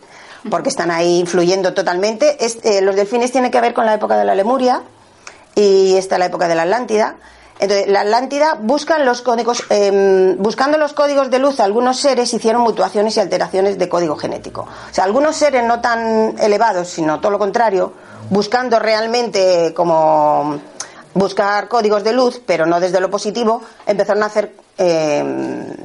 porque 0.49 0.69
están 0.69 0.91
ahí 0.91 1.19
influyendo 1.19 1.73
totalmente. 1.73 2.37
Eh, 2.39 2.81
los 2.81 2.95
delfines 2.95 3.31
tienen 3.31 3.51
que 3.51 3.59
ver 3.59 3.73
con 3.73 3.85
la 3.85 3.95
época 3.95 4.17
de 4.17 4.23
la 4.23 4.35
Lemuria 4.35 4.81
y 5.55 5.95
esta 5.97 6.15
es 6.15 6.19
la 6.19 6.25
época 6.27 6.47
de 6.47 6.55
la 6.55 6.63
Atlántida 6.63 7.17
entonces, 7.59 7.87
la 7.87 8.01
Atlántida 8.01 8.57
buscan 8.59 9.05
los 9.05 9.21
códigos, 9.21 9.63
em, 9.69 10.37
buscando 10.37 10.77
los 10.77 10.93
códigos 10.93 11.31
de 11.31 11.39
luz, 11.39 11.59
algunos 11.59 11.99
seres 11.99 12.33
hicieron 12.33 12.61
mutuaciones 12.61 13.17
y 13.17 13.19
alteraciones 13.19 13.79
de 13.79 13.89
código 13.89 14.15
genético. 14.15 14.61
O 14.61 14.93
sea, 14.93 15.05
algunos 15.05 15.35
seres 15.35 15.63
no 15.63 15.81
tan 15.81 16.35
elevados, 16.39 16.89
sino 16.89 17.19
todo 17.19 17.31
lo 17.31 17.39
contrario, 17.39 17.93
buscando 18.29 18.77
realmente 18.77 19.73
como 19.75 20.59
buscar 21.17 21.67
códigos 21.67 22.03
de 22.03 22.13
luz, 22.13 22.41
pero 22.45 22.65
no 22.65 22.79
desde 22.79 22.99
lo 22.99 23.09
positivo, 23.09 23.61
empezaron 23.85 24.23
a 24.23 24.27
hacer, 24.27 24.55
em, 24.77 25.75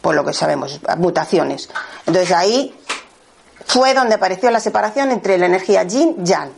por 0.00 0.14
lo 0.14 0.24
que 0.24 0.32
sabemos, 0.32 0.80
mutaciones. 0.96 1.68
Entonces 2.06 2.32
ahí 2.32 2.74
fue 3.66 3.94
donde 3.94 4.14
apareció 4.14 4.50
la 4.50 4.60
separación 4.60 5.10
entre 5.10 5.38
la 5.38 5.46
energía 5.46 5.82
yin-yang 5.84 6.50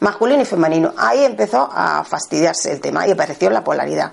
masculino 0.00 0.42
y 0.42 0.44
femenino. 0.44 0.92
Ahí 0.96 1.24
empezó 1.24 1.68
a 1.72 2.04
fastidiarse 2.04 2.72
el 2.72 2.80
tema 2.80 3.06
y 3.06 3.12
apareció 3.12 3.50
la 3.50 3.64
polaridad. 3.64 4.12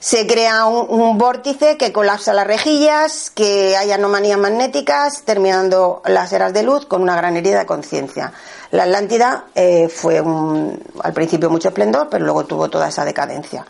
Se 0.00 0.28
crea 0.28 0.66
un, 0.66 1.18
vórtice 1.18 1.76
que 1.76 1.92
colapsa 1.92 2.32
las 2.32 2.46
rejillas, 2.46 3.30
que 3.30 3.76
hay 3.76 3.90
anomalías 3.90 4.38
magnéticas, 4.38 5.22
terminando 5.22 6.02
las 6.04 6.32
eras 6.32 6.52
de 6.52 6.62
luz 6.62 6.86
con 6.86 7.02
una 7.02 7.16
gran 7.16 7.36
herida 7.36 7.58
de 7.58 7.66
conciencia. 7.66 8.32
La 8.70 8.84
Atlántida 8.84 9.46
eh, 9.56 9.88
fue 9.88 10.18
al 10.18 11.12
principio 11.12 11.50
mucho 11.50 11.68
esplendor, 11.68 12.08
pero 12.08 12.24
luego 12.24 12.44
tuvo 12.44 12.70
toda 12.70 12.88
esa 12.88 13.04
decadencia. 13.04 13.66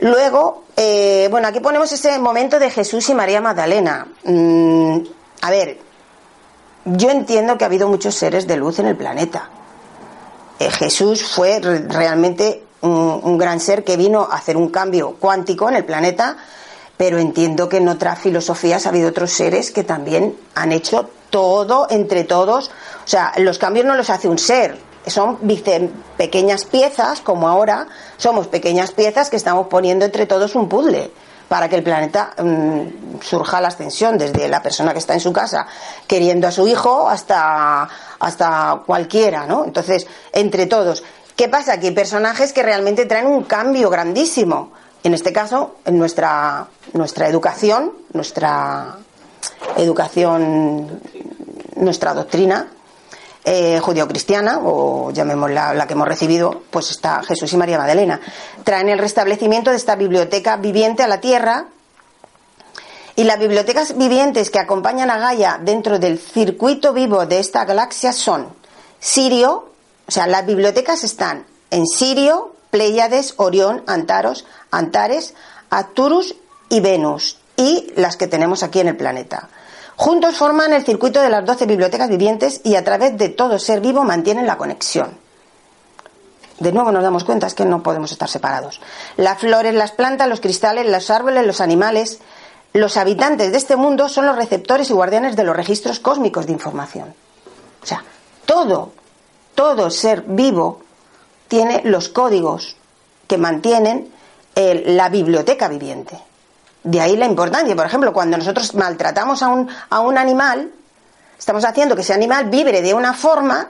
Luego, 0.00 0.64
eh, 0.76 1.28
bueno, 1.30 1.48
aquí 1.48 1.60
ponemos 1.60 1.90
ese 1.90 2.18
momento 2.18 2.58
de 2.58 2.70
Jesús 2.70 3.08
y 3.08 3.14
María 3.14 3.40
Magdalena. 3.40 4.08
Mm, 4.24 4.98
a 5.40 5.50
ver, 5.50 5.78
yo 6.84 7.10
entiendo 7.10 7.56
que 7.56 7.64
ha 7.64 7.66
habido 7.66 7.88
muchos 7.88 8.14
seres 8.14 8.46
de 8.46 8.56
luz 8.56 8.78
en 8.78 8.86
el 8.86 8.96
planeta. 8.96 9.48
Eh, 10.58 10.70
Jesús 10.70 11.22
fue 11.24 11.60
realmente 11.60 12.64
un, 12.82 13.38
gran 13.38 13.60
ser 13.60 13.84
que 13.84 13.96
vino 13.96 14.28
a 14.30 14.36
hacer 14.36 14.56
un 14.56 14.68
cambio 14.68 15.16
cuántico 15.18 15.68
en 15.68 15.76
el 15.76 15.84
planeta, 15.84 16.36
pero 16.96 17.18
entiendo 17.18 17.68
que 17.68 17.78
en 17.78 17.88
otras 17.88 18.18
filosofías 18.18 18.86
ha 18.86 18.90
habido 18.90 19.08
otros 19.08 19.32
seres 19.32 19.70
que 19.70 19.84
también 19.84 20.36
han 20.54 20.72
hecho 20.72 21.10
todo 21.30 21.86
entre 21.90 22.24
todos. 22.24 22.68
O 22.68 23.08
sea, 23.08 23.32
los 23.38 23.58
cambios 23.58 23.86
no 23.86 23.94
los 23.94 24.10
hace 24.10 24.28
un 24.28 24.38
ser, 24.38 24.78
son 25.06 25.38
pequeñas 26.16 26.64
piezas, 26.64 27.20
como 27.20 27.48
ahora 27.48 27.86
somos 28.16 28.48
pequeñas 28.48 28.92
piezas 28.92 29.30
que 29.30 29.36
estamos 29.36 29.68
poniendo 29.68 30.04
entre 30.04 30.26
todos 30.26 30.54
un 30.54 30.68
puzzle 30.68 31.10
para 31.50 31.68
que 31.68 31.74
el 31.74 31.82
planeta 31.82 32.32
mm, 32.38 33.20
surja 33.22 33.60
la 33.60 33.68
ascensión, 33.68 34.16
desde 34.16 34.46
la 34.46 34.62
persona 34.62 34.92
que 34.92 35.00
está 35.00 35.14
en 35.14 35.20
su 35.20 35.32
casa 35.32 35.66
queriendo 36.06 36.46
a 36.46 36.52
su 36.52 36.68
hijo 36.68 37.08
hasta, 37.08 37.88
hasta 38.20 38.82
cualquiera, 38.86 39.46
¿no? 39.46 39.64
Entonces, 39.64 40.06
entre 40.32 40.66
todos. 40.66 41.02
¿Qué 41.36 41.48
pasa? 41.48 41.78
Que 41.78 41.88
hay 41.88 41.94
personajes 41.94 42.52
que 42.52 42.62
realmente 42.62 43.06
traen 43.06 43.26
un 43.26 43.44
cambio 43.44 43.90
grandísimo. 43.90 44.72
En 45.02 45.14
este 45.14 45.32
caso, 45.32 45.76
en 45.86 45.98
nuestra, 45.98 46.68
nuestra 46.92 47.28
educación, 47.28 47.92
nuestra 48.12 48.98
educación, 49.76 51.00
nuestra 51.76 52.14
doctrina, 52.14 52.68
eh, 53.44 53.80
judio-cristiana, 53.80 54.60
o 54.62 55.10
llamémosla 55.12 55.72
la 55.72 55.86
que 55.86 55.94
hemos 55.94 56.06
recibido, 56.06 56.62
pues 56.70 56.90
está 56.90 57.22
Jesús 57.22 57.50
y 57.52 57.56
María 57.56 57.78
Magdalena. 57.78 58.20
Traen 58.64 58.90
el 58.90 58.98
restablecimiento 58.98 59.70
de 59.70 59.76
esta 59.76 59.96
biblioteca 59.96 60.56
viviente 60.56 61.02
a 61.02 61.08
la 61.08 61.20
tierra. 61.20 61.66
Y 63.16 63.24
las 63.24 63.38
bibliotecas 63.38 63.96
vivientes 63.96 64.50
que 64.50 64.58
acompañan 64.58 65.10
a 65.10 65.18
Gaia 65.18 65.58
dentro 65.62 65.98
del 65.98 66.18
circuito 66.18 66.92
vivo 66.92 67.24
de 67.26 67.38
esta 67.38 67.64
galaxia 67.64 68.12
son 68.12 68.48
Sirio, 68.98 69.69
o 70.10 70.12
sea, 70.12 70.26
las 70.26 70.44
bibliotecas 70.44 71.04
están 71.04 71.46
en 71.70 71.86
Sirio, 71.86 72.56
Pléyades, 72.72 73.34
Orión, 73.36 73.84
Antaros, 73.86 74.44
Antares, 74.72 75.34
Arcturus 75.70 76.34
y 76.68 76.80
Venus, 76.80 77.38
y 77.56 77.92
las 77.94 78.16
que 78.16 78.26
tenemos 78.26 78.64
aquí 78.64 78.80
en 78.80 78.88
el 78.88 78.96
planeta. 78.96 79.48
Juntos 79.94 80.36
forman 80.36 80.72
el 80.72 80.84
circuito 80.84 81.20
de 81.20 81.30
las 81.30 81.46
doce 81.46 81.64
bibliotecas 81.64 82.08
vivientes 82.08 82.60
y 82.64 82.74
a 82.74 82.82
través 82.82 83.16
de 83.18 83.28
todo 83.28 83.60
ser 83.60 83.80
vivo 83.80 84.02
mantienen 84.02 84.48
la 84.48 84.58
conexión. 84.58 85.16
De 86.58 86.72
nuevo 86.72 86.90
nos 86.90 87.04
damos 87.04 87.22
cuenta 87.22 87.46
es 87.46 87.54
que 87.54 87.64
no 87.64 87.80
podemos 87.80 88.10
estar 88.10 88.28
separados. 88.28 88.80
Las 89.16 89.38
flores, 89.38 89.74
las 89.74 89.92
plantas, 89.92 90.28
los 90.28 90.40
cristales, 90.40 90.90
los 90.90 91.08
árboles, 91.10 91.46
los 91.46 91.60
animales, 91.60 92.18
los 92.72 92.96
habitantes 92.96 93.52
de 93.52 93.58
este 93.58 93.76
mundo 93.76 94.08
son 94.08 94.26
los 94.26 94.34
receptores 94.34 94.90
y 94.90 94.92
guardianes 94.92 95.36
de 95.36 95.44
los 95.44 95.54
registros 95.54 96.00
cósmicos 96.00 96.46
de 96.46 96.52
información. 96.52 97.14
O 97.80 97.86
sea, 97.86 98.02
todo, 98.44 98.94
todo 99.60 99.90
ser 99.90 100.22
vivo 100.22 100.80
tiene 101.46 101.82
los 101.84 102.08
códigos 102.08 102.76
que 103.26 103.36
mantienen 103.36 104.10
la 104.54 105.10
biblioteca 105.10 105.68
viviente. 105.68 106.18
De 106.82 106.98
ahí 106.98 107.14
la 107.14 107.26
importancia. 107.26 107.76
Por 107.76 107.84
ejemplo, 107.84 108.14
cuando 108.14 108.38
nosotros 108.38 108.74
maltratamos 108.74 109.42
a 109.42 109.48
un, 109.48 109.68
a 109.90 110.00
un 110.00 110.16
animal, 110.16 110.72
estamos 111.38 111.66
haciendo 111.66 111.94
que 111.94 112.00
ese 112.00 112.14
animal 112.14 112.48
vibre 112.48 112.80
de 112.80 112.94
una 112.94 113.12
forma 113.12 113.68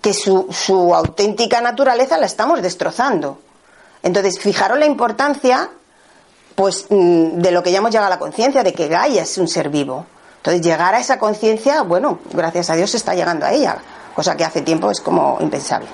que 0.00 0.14
su, 0.14 0.46
su 0.52 0.94
auténtica 0.94 1.60
naturaleza 1.60 2.18
la 2.18 2.26
estamos 2.26 2.62
destrozando. 2.62 3.40
Entonces, 4.04 4.38
fijaros 4.38 4.78
la 4.78 4.86
importancia 4.86 5.70
pues 6.54 6.86
mm, 6.88 7.38
de 7.38 7.50
lo 7.50 7.64
que 7.64 7.72
ya 7.72 7.78
hemos 7.78 7.90
llegado 7.90 8.06
a 8.06 8.10
la 8.10 8.20
conciencia, 8.20 8.62
de 8.62 8.72
que 8.72 8.86
Gaia 8.86 9.22
es 9.22 9.36
un 9.38 9.48
ser 9.48 9.70
vivo. 9.70 10.06
Entonces, 10.36 10.62
llegar 10.62 10.94
a 10.94 11.00
esa 11.00 11.18
conciencia, 11.18 11.82
bueno, 11.82 12.20
gracias 12.32 12.70
a 12.70 12.76
Dios 12.76 12.92
se 12.92 12.98
está 12.98 13.16
llegando 13.16 13.44
a 13.44 13.52
ella, 13.52 13.78
cosa 14.16 14.36
que 14.36 14.44
hace 14.44 14.62
tiempo 14.62 14.90
es 14.90 15.00
como 15.00 15.38
impensable. 15.40 15.86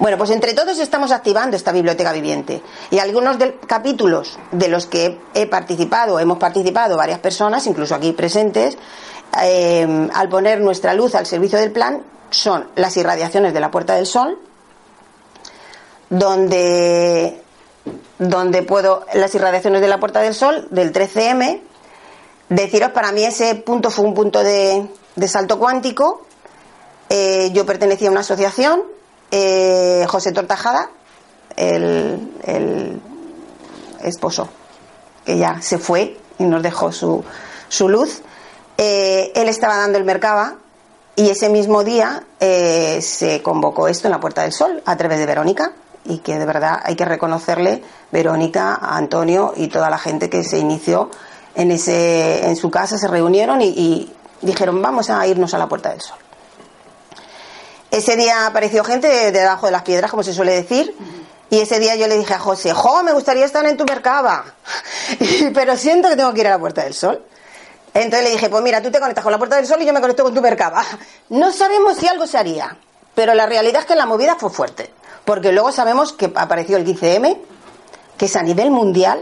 Bueno, 0.00 0.16
pues 0.16 0.30
entre 0.30 0.54
todos 0.54 0.78
estamos 0.78 1.12
activando 1.12 1.56
esta 1.56 1.72
biblioteca 1.72 2.10
viviente 2.12 2.62
y 2.90 2.98
algunos 2.98 3.36
capítulos 3.66 4.38
de 4.50 4.68
los 4.68 4.86
que 4.86 5.20
he 5.34 5.46
participado, 5.46 6.18
hemos 6.18 6.38
participado 6.38 6.96
varias 6.96 7.18
personas, 7.18 7.66
incluso 7.66 7.94
aquí 7.94 8.12
presentes, 8.12 8.78
eh, 9.42 10.08
al 10.14 10.28
poner 10.30 10.60
nuestra 10.60 10.94
luz 10.94 11.14
al 11.14 11.26
servicio 11.26 11.58
del 11.58 11.70
plan, 11.70 12.02
son 12.30 12.68
las 12.76 12.96
irradiaciones 12.96 13.52
de 13.52 13.60
la 13.60 13.70
Puerta 13.70 13.94
del 13.94 14.06
Sol, 14.06 14.38
donde, 16.08 17.42
donde 18.18 18.62
puedo, 18.62 19.04
las 19.14 19.34
irradiaciones 19.34 19.80
de 19.80 19.88
la 19.88 20.00
Puerta 20.00 20.20
del 20.20 20.34
Sol, 20.34 20.66
del 20.70 20.92
13M, 20.92 21.60
deciros, 22.48 22.90
para 22.90 23.12
mí 23.12 23.24
ese 23.24 23.54
punto 23.54 23.90
fue 23.90 24.04
un 24.04 24.14
punto 24.14 24.42
de, 24.42 24.88
salto 25.26 25.58
cuántico. 25.58 26.26
Eh, 27.12 27.50
yo 27.52 27.66
pertenecía 27.66 28.08
a 28.08 28.12
una 28.12 28.20
asociación 28.20 28.84
eh, 29.32 30.06
José 30.08 30.30
Tortajada, 30.30 30.90
el, 31.56 33.00
esposo, 34.04 34.48
que 35.24 35.36
ya 35.36 35.60
se 35.60 35.78
fue 35.78 36.16
y 36.38 36.44
nos 36.44 36.62
dejó 36.62 36.92
su, 36.92 37.24
su 37.68 37.88
luz. 37.88 38.22
Eh, 38.78 39.32
él 39.34 39.48
estaba 39.48 39.76
dando 39.76 39.98
el 39.98 40.04
Mercaba 40.04 40.54
y 41.16 41.30
ese 41.30 41.48
mismo 41.48 41.82
día 41.82 42.24
se 42.38 43.42
convocó 43.42 43.88
esto 43.88 44.06
en 44.06 44.12
la 44.12 44.20
Puerta 44.20 44.42
del 44.42 44.52
Sol 44.52 44.80
a 44.86 44.96
través 44.96 45.18
de 45.18 45.26
Verónica 45.26 45.72
y 46.04 46.18
que 46.18 46.38
de 46.38 46.46
verdad 46.46 46.80
hay 46.82 46.94
que 46.94 47.04
reconocerle 47.04 47.82
Verónica, 48.12 48.78
Antonio 48.80 49.52
y 49.56 49.66
toda 49.66 49.90
la 49.90 49.98
gente 49.98 50.30
que 50.30 50.44
se 50.44 50.58
inició 50.58 51.10
en, 51.56 51.72
ese, 51.72 52.46
en 52.46 52.56
su 52.56 52.70
casa, 52.70 52.96
se 52.96 53.08
reunieron 53.08 53.60
y 53.60 54.12
dijeron 54.40 54.80
vamos 54.80 55.10
a 55.10 55.26
irnos 55.26 55.52
a 55.54 55.58
la 55.58 55.68
Puerta 55.68 55.90
del 55.90 56.00
Sol. 56.00 56.16
Ese 57.90 58.16
día 58.16 58.46
apareció 58.46 58.84
gente 58.84 59.32
debajo 59.32 59.66
de 59.66 59.72
las 59.72 59.82
piedras, 59.82 60.10
como 60.10 60.22
se 60.22 60.32
suele 60.32 60.52
decir, 60.52 60.94
y 61.50 61.58
ese 61.58 61.80
día 61.80 61.96
yo 61.96 62.06
le 62.06 62.16
dije 62.16 62.34
a 62.34 62.38
José, 62.38 62.72
jo, 62.72 63.02
me 63.02 63.12
gustaría 63.12 63.44
estar 63.44 63.66
en 63.66 63.76
tu 63.76 63.84
mercaba, 63.84 64.44
pero 65.54 65.76
siento 65.76 66.08
que 66.08 66.16
tengo 66.16 66.32
que 66.32 66.40
ir 66.40 66.46
a 66.46 66.50
la 66.50 66.58
Puerta 66.58 66.84
del 66.84 66.94
Sol. 66.94 67.24
Entonces 67.92 68.22
le 68.22 68.30
dije, 68.30 68.48
pues 68.48 68.62
mira, 68.62 68.80
tú 68.80 68.92
te 68.92 69.00
conectas 69.00 69.24
con 69.24 69.32
la 69.32 69.38
Puerta 69.38 69.56
del 69.56 69.66
Sol 69.66 69.82
y 69.82 69.86
yo 69.86 69.92
me 69.92 70.00
conecto 70.00 70.22
con 70.22 70.32
tu 70.32 70.40
mercaba. 70.40 70.84
No 71.30 71.52
sabemos 71.52 71.96
si 71.96 72.06
algo 72.06 72.28
se 72.28 72.38
haría, 72.38 72.76
pero 73.16 73.34
la 73.34 73.46
realidad 73.46 73.80
es 73.80 73.86
que 73.86 73.96
la 73.96 74.06
movida 74.06 74.36
fue 74.36 74.50
fuerte, 74.50 74.92
porque 75.24 75.50
luego 75.50 75.72
sabemos 75.72 76.12
que 76.12 76.30
apareció 76.32 76.76
el 76.76 76.86
15M, 76.86 77.38
que 78.16 78.26
es 78.26 78.36
a 78.36 78.42
nivel 78.44 78.70
mundial, 78.70 79.20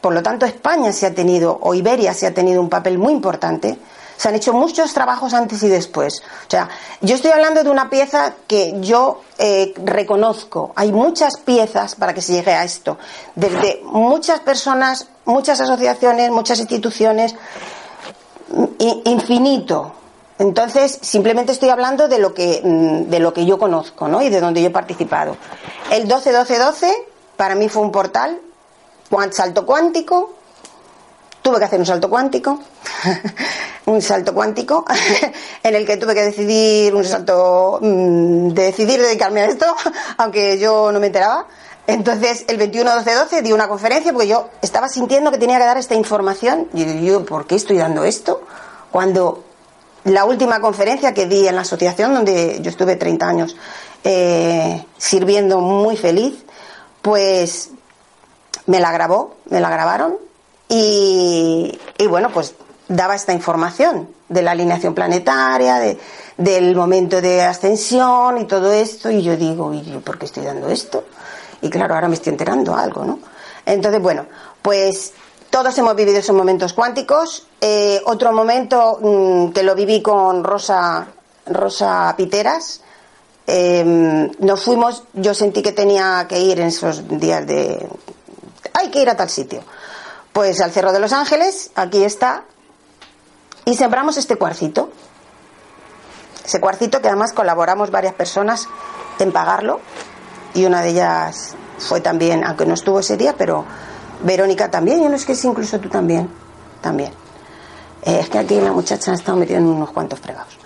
por 0.00 0.12
lo 0.12 0.22
tanto 0.24 0.44
España 0.44 0.92
se 0.92 1.06
ha 1.06 1.14
tenido, 1.14 1.56
o 1.62 1.74
Iberia 1.74 2.12
se 2.12 2.26
ha 2.26 2.34
tenido 2.34 2.60
un 2.60 2.68
papel 2.68 2.98
muy 2.98 3.12
importante, 3.12 3.78
se 4.16 4.28
han 4.28 4.34
hecho 4.34 4.52
muchos 4.52 4.92
trabajos 4.92 5.34
antes 5.34 5.62
y 5.62 5.68
después. 5.68 6.22
O 6.46 6.50
sea, 6.50 6.68
yo 7.00 7.14
estoy 7.14 7.30
hablando 7.30 7.64
de 7.64 7.70
una 7.70 7.90
pieza 7.90 8.34
que 8.46 8.74
yo 8.80 9.22
eh, 9.38 9.74
reconozco. 9.84 10.72
Hay 10.76 10.92
muchas 10.92 11.38
piezas 11.38 11.94
para 11.94 12.14
que 12.14 12.22
se 12.22 12.32
llegue 12.32 12.52
a 12.52 12.64
esto. 12.64 12.98
Desde 13.34 13.80
muchas 13.84 14.40
personas, 14.40 15.08
muchas 15.24 15.60
asociaciones, 15.60 16.30
muchas 16.30 16.58
instituciones, 16.58 17.34
infinito. 18.78 19.92
Entonces, 20.38 20.98
simplemente 21.02 21.52
estoy 21.52 21.68
hablando 21.68 22.08
de 22.08 22.18
lo 22.18 22.34
que, 22.34 22.60
mm, 22.62 23.10
de 23.10 23.20
lo 23.20 23.32
que 23.32 23.46
yo 23.46 23.58
conozco, 23.58 24.08
¿no? 24.08 24.22
Y 24.22 24.28
de 24.28 24.40
donde 24.40 24.60
yo 24.60 24.68
he 24.68 24.70
participado. 24.70 25.36
El 25.90 26.08
12-12-12 26.08 26.92
para 27.36 27.54
mí 27.54 27.68
fue 27.68 27.82
un 27.82 27.92
portal, 27.92 28.40
salto 29.30 29.66
cuántico, 29.66 30.34
tuve 31.42 31.58
que 31.58 31.64
hacer 31.64 31.80
un 31.80 31.86
salto 31.86 32.08
cuántico, 32.08 32.60
un 33.86 34.00
salto 34.00 34.32
cuántico, 34.32 34.84
en 35.62 35.74
el 35.74 35.84
que 35.84 35.96
tuve 35.96 36.14
que 36.14 36.22
decidir 36.22 36.94
un 36.94 37.04
salto, 37.04 37.80
mm, 37.82 38.48
de 38.50 38.62
decidir 38.62 39.02
dedicarme 39.02 39.40
a 39.42 39.46
esto, 39.46 39.66
aunque 40.16 40.58
yo 40.58 40.90
no 40.92 41.00
me 41.00 41.08
enteraba. 41.08 41.46
Entonces, 41.84 42.44
el 42.46 42.60
21-12-12 42.60 43.42
di 43.42 43.52
una 43.52 43.66
conferencia 43.66 44.12
porque 44.12 44.28
yo 44.28 44.50
estaba 44.62 44.88
sintiendo 44.88 45.32
que 45.32 45.38
tenía 45.38 45.58
que 45.58 45.64
dar 45.64 45.78
esta 45.78 45.96
información. 45.96 46.68
Y 46.72 47.04
yo, 47.04 47.24
¿por 47.24 47.44
qué 47.44 47.56
estoy 47.56 47.76
dando 47.76 48.04
esto? 48.04 48.42
Cuando 48.92 49.42
la 50.04 50.24
última 50.24 50.60
conferencia 50.60 51.12
que 51.12 51.26
di 51.26 51.48
en 51.48 51.56
la 51.56 51.62
asociación, 51.62 52.14
donde 52.14 52.60
yo 52.62 52.70
estuve 52.70 52.94
30 52.94 53.26
años 53.28 53.56
eh, 54.04 54.84
sirviendo 54.96 55.58
muy 55.58 55.96
feliz, 55.96 56.44
pues 57.02 57.70
me 58.66 58.78
la 58.78 58.92
grabó, 58.92 59.34
me 59.50 59.58
la 59.58 59.68
grabaron 59.68 60.18
y, 60.74 62.06
bueno, 62.06 62.30
pues 62.32 62.54
daba 62.88 63.14
esta 63.14 63.34
información 63.34 64.08
de 64.28 64.40
la 64.40 64.52
alineación 64.52 64.94
planetaria, 64.94 65.78
de, 65.78 65.98
del 66.38 66.74
momento 66.74 67.20
de 67.20 67.42
ascensión 67.42 68.38
y 68.38 68.46
todo 68.46 68.72
esto, 68.72 69.10
y 69.10 69.22
yo 69.22 69.36
digo, 69.36 69.74
¿y 69.74 69.82
yo 69.82 70.00
por 70.00 70.18
qué 70.18 70.24
estoy 70.24 70.44
dando 70.44 70.68
esto? 70.70 71.04
Y 71.60 71.68
claro, 71.68 71.94
ahora 71.94 72.08
me 72.08 72.14
estoy 72.14 72.32
enterando 72.32 72.74
algo, 72.74 73.04
¿no? 73.04 73.18
Entonces, 73.66 74.00
bueno, 74.00 74.24
pues 74.62 75.12
todos 75.50 75.76
hemos 75.76 75.94
vivido 75.94 76.18
esos 76.18 76.34
momentos 76.34 76.72
cuánticos. 76.72 77.46
Eh, 77.60 78.00
otro 78.06 78.32
momento 78.32 78.98
mm, 79.00 79.52
que 79.52 79.62
lo 79.62 79.74
viví 79.74 80.00
con 80.00 80.42
Rosa, 80.42 81.06
Rosa 81.44 82.14
Piteras, 82.16 82.80
em, 83.46 84.30
nos 84.38 84.62
fuimos, 84.62 85.04
yo 85.12 85.34
sentí 85.34 85.60
que 85.60 85.72
tenía 85.72 86.24
que 86.26 86.40
ir 86.40 86.58
en 86.60 86.68
esos 86.68 87.06
días 87.06 87.46
de... 87.46 87.86
Hay 88.72 88.88
que 88.88 89.02
ir 89.02 89.10
a 89.10 89.16
tal 89.16 89.28
sitio. 89.28 89.62
Pues 90.32 90.60
al 90.60 90.72
Cerro 90.72 90.92
de 90.92 91.00
los 91.00 91.12
Ángeles, 91.12 91.70
aquí 91.74 92.04
está, 92.04 92.44
y 93.64 93.76
sembramos 93.76 94.16
este 94.16 94.36
cuarcito. 94.36 94.90
Ese 96.44 96.60
cuarcito 96.60 97.00
que 97.00 97.08
además 97.08 97.32
colaboramos 97.32 97.90
varias 97.90 98.14
personas 98.14 98.68
en 99.18 99.32
pagarlo, 99.32 99.80
y 100.54 100.64
una 100.64 100.82
de 100.82 100.90
ellas 100.90 101.54
fue 101.78 102.00
también, 102.00 102.44
aunque 102.44 102.66
no 102.66 102.74
estuvo 102.74 103.00
ese 103.00 103.16
día, 103.16 103.34
pero 103.36 103.64
Verónica 104.22 104.70
también, 104.70 105.02
y 105.02 105.08
no 105.08 105.16
es 105.16 105.24
que 105.24 105.32
es 105.32 105.44
incluso 105.44 105.78
tú 105.80 105.88
también, 105.88 106.28
también. 106.80 107.12
Eh, 108.02 108.18
es 108.20 108.28
que 108.28 108.38
aquí 108.38 108.60
la 108.60 108.72
muchacha 108.72 109.12
ha 109.12 109.14
estado 109.14 109.36
metida 109.38 109.58
en 109.58 109.66
unos 109.66 109.90
cuantos 109.90 110.18
fregados. 110.18 110.58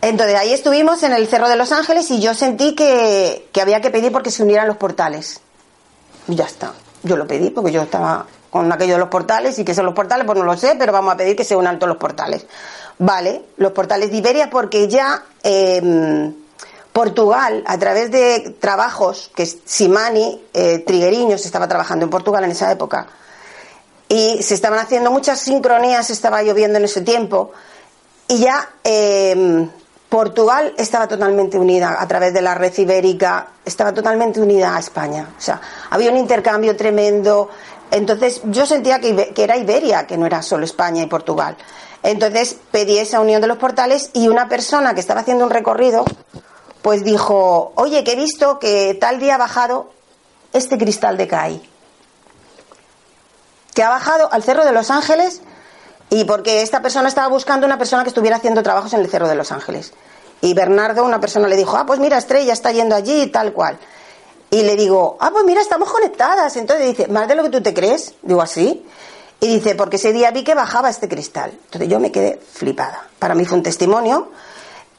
Entonces 0.00 0.36
ahí 0.36 0.52
estuvimos 0.52 1.02
en 1.02 1.12
el 1.12 1.26
Cerro 1.26 1.48
de 1.48 1.56
los 1.56 1.72
Ángeles 1.72 2.10
y 2.10 2.20
yo 2.20 2.34
sentí 2.34 2.74
que, 2.74 3.48
que 3.52 3.60
había 3.62 3.80
que 3.80 3.90
pedir 3.90 4.12
porque 4.12 4.30
se 4.30 4.42
unieran 4.42 4.68
los 4.68 4.76
portales. 4.76 5.40
Y 6.28 6.34
ya 6.34 6.44
está. 6.44 6.74
Yo 7.02 7.16
lo 7.16 7.26
pedí 7.26 7.50
porque 7.50 7.72
yo 7.72 7.82
estaba 7.82 8.26
con 8.54 8.72
aquello 8.72 8.92
de 8.92 9.00
los 9.00 9.08
portales 9.08 9.58
y 9.58 9.64
que 9.64 9.74
son 9.74 9.84
los 9.84 9.94
portales, 9.94 10.24
pues 10.24 10.38
no 10.38 10.44
lo 10.44 10.56
sé, 10.56 10.76
pero 10.78 10.92
vamos 10.92 11.12
a 11.12 11.16
pedir 11.16 11.34
que 11.34 11.42
se 11.42 11.56
unan 11.56 11.76
todos 11.76 11.88
los 11.88 11.96
portales. 11.96 12.46
Vale, 13.00 13.46
los 13.56 13.72
portales 13.72 14.12
de 14.12 14.16
Iberia 14.18 14.48
porque 14.48 14.86
ya 14.86 15.24
em, 15.42 16.32
Portugal, 16.92 17.64
a 17.66 17.76
través 17.78 18.12
de 18.12 18.54
trabajos 18.60 19.32
que 19.34 19.44
Simani, 19.44 20.40
eh, 20.52 20.84
Trigueriños, 20.86 21.44
estaba 21.44 21.66
trabajando 21.66 22.04
en 22.04 22.10
Portugal 22.10 22.44
en 22.44 22.52
esa 22.52 22.70
época, 22.70 23.08
y 24.08 24.40
se 24.44 24.54
estaban 24.54 24.78
haciendo 24.78 25.10
muchas 25.10 25.40
sincronías, 25.40 26.10
estaba 26.10 26.40
lloviendo 26.44 26.78
en 26.78 26.84
ese 26.84 27.00
tiempo, 27.00 27.50
y 28.28 28.38
ya 28.38 28.70
em, 28.84 29.68
Portugal 30.08 30.72
estaba 30.78 31.08
totalmente 31.08 31.58
unida 31.58 31.96
a 31.98 32.06
través 32.06 32.32
de 32.32 32.40
la 32.40 32.54
red 32.54 32.72
ibérica, 32.78 33.48
estaba 33.64 33.92
totalmente 33.92 34.40
unida 34.40 34.76
a 34.76 34.78
España. 34.78 35.34
O 35.36 35.40
sea, 35.40 35.60
había 35.90 36.12
un 36.12 36.16
intercambio 36.16 36.76
tremendo, 36.76 37.50
entonces 37.94 38.40
yo 38.46 38.66
sentía 38.66 38.98
que, 38.98 39.32
era 39.36 39.56
Iberia, 39.56 40.06
que 40.08 40.16
no 40.16 40.26
era 40.26 40.42
solo 40.42 40.64
España 40.64 41.02
y 41.02 41.06
Portugal. 41.06 41.56
Entonces 42.02 42.56
pedí 42.72 42.98
esa 42.98 43.20
unión 43.20 43.40
de 43.40 43.46
los 43.46 43.58
portales 43.58 44.10
y 44.12 44.26
una 44.26 44.48
persona 44.48 44.94
que 44.94 45.00
estaba 45.00 45.20
haciendo 45.20 45.44
un 45.44 45.50
recorrido, 45.50 46.04
pues 46.82 47.04
dijo, 47.04 47.72
oye, 47.76 48.02
que 48.02 48.12
he 48.12 48.16
visto 48.16 48.58
que 48.58 48.98
tal 49.00 49.20
día 49.20 49.36
ha 49.36 49.38
bajado 49.38 49.92
este 50.52 50.76
cristal 50.76 51.16
de 51.16 51.28
CAI. 51.28 51.70
Que 53.74 53.84
ha 53.84 53.90
bajado 53.90 54.28
al 54.32 54.42
Cerro 54.42 54.64
de 54.64 54.72
Los 54.72 54.90
Ángeles 54.90 55.42
y 56.10 56.24
porque 56.24 56.62
esta 56.62 56.82
persona 56.82 57.06
estaba 57.06 57.28
buscando 57.28 57.64
una 57.64 57.78
persona 57.78 58.02
que 58.02 58.08
estuviera 58.08 58.38
haciendo 58.38 58.64
trabajos 58.64 58.92
en 58.92 59.00
el 59.02 59.08
Cerro 59.08 59.28
de 59.28 59.36
Los 59.36 59.52
Ángeles. 59.52 59.92
Y 60.40 60.52
Bernardo, 60.52 61.04
una 61.04 61.20
persona, 61.20 61.46
le 61.46 61.56
dijo, 61.56 61.76
ah, 61.76 61.86
pues 61.86 62.00
mira, 62.00 62.18
Estrella 62.18 62.52
está 62.52 62.72
yendo 62.72 62.96
allí 62.96 63.22
y 63.22 63.26
tal 63.28 63.52
cual. 63.52 63.78
Y 64.50 64.62
le 64.62 64.76
digo, 64.76 65.16
ah, 65.20 65.30
pues 65.32 65.44
mira, 65.44 65.60
estamos 65.60 65.90
conectadas. 65.90 66.56
Entonces 66.56 66.86
dice, 66.86 67.08
más 67.08 67.26
de 67.28 67.34
lo 67.34 67.42
que 67.42 67.50
tú 67.50 67.62
te 67.62 67.74
crees. 67.74 68.14
Digo, 68.22 68.40
así. 68.40 68.84
Y 69.40 69.48
dice, 69.48 69.74
porque 69.74 69.96
ese 69.96 70.12
día 70.12 70.30
vi 70.30 70.44
que 70.44 70.54
bajaba 70.54 70.88
este 70.88 71.08
cristal. 71.08 71.50
Entonces 71.64 71.88
yo 71.88 72.00
me 72.00 72.12
quedé 72.12 72.40
flipada. 72.52 73.08
Para 73.18 73.34
mí 73.34 73.44
fue 73.44 73.58
un 73.58 73.62
testimonio. 73.62 74.30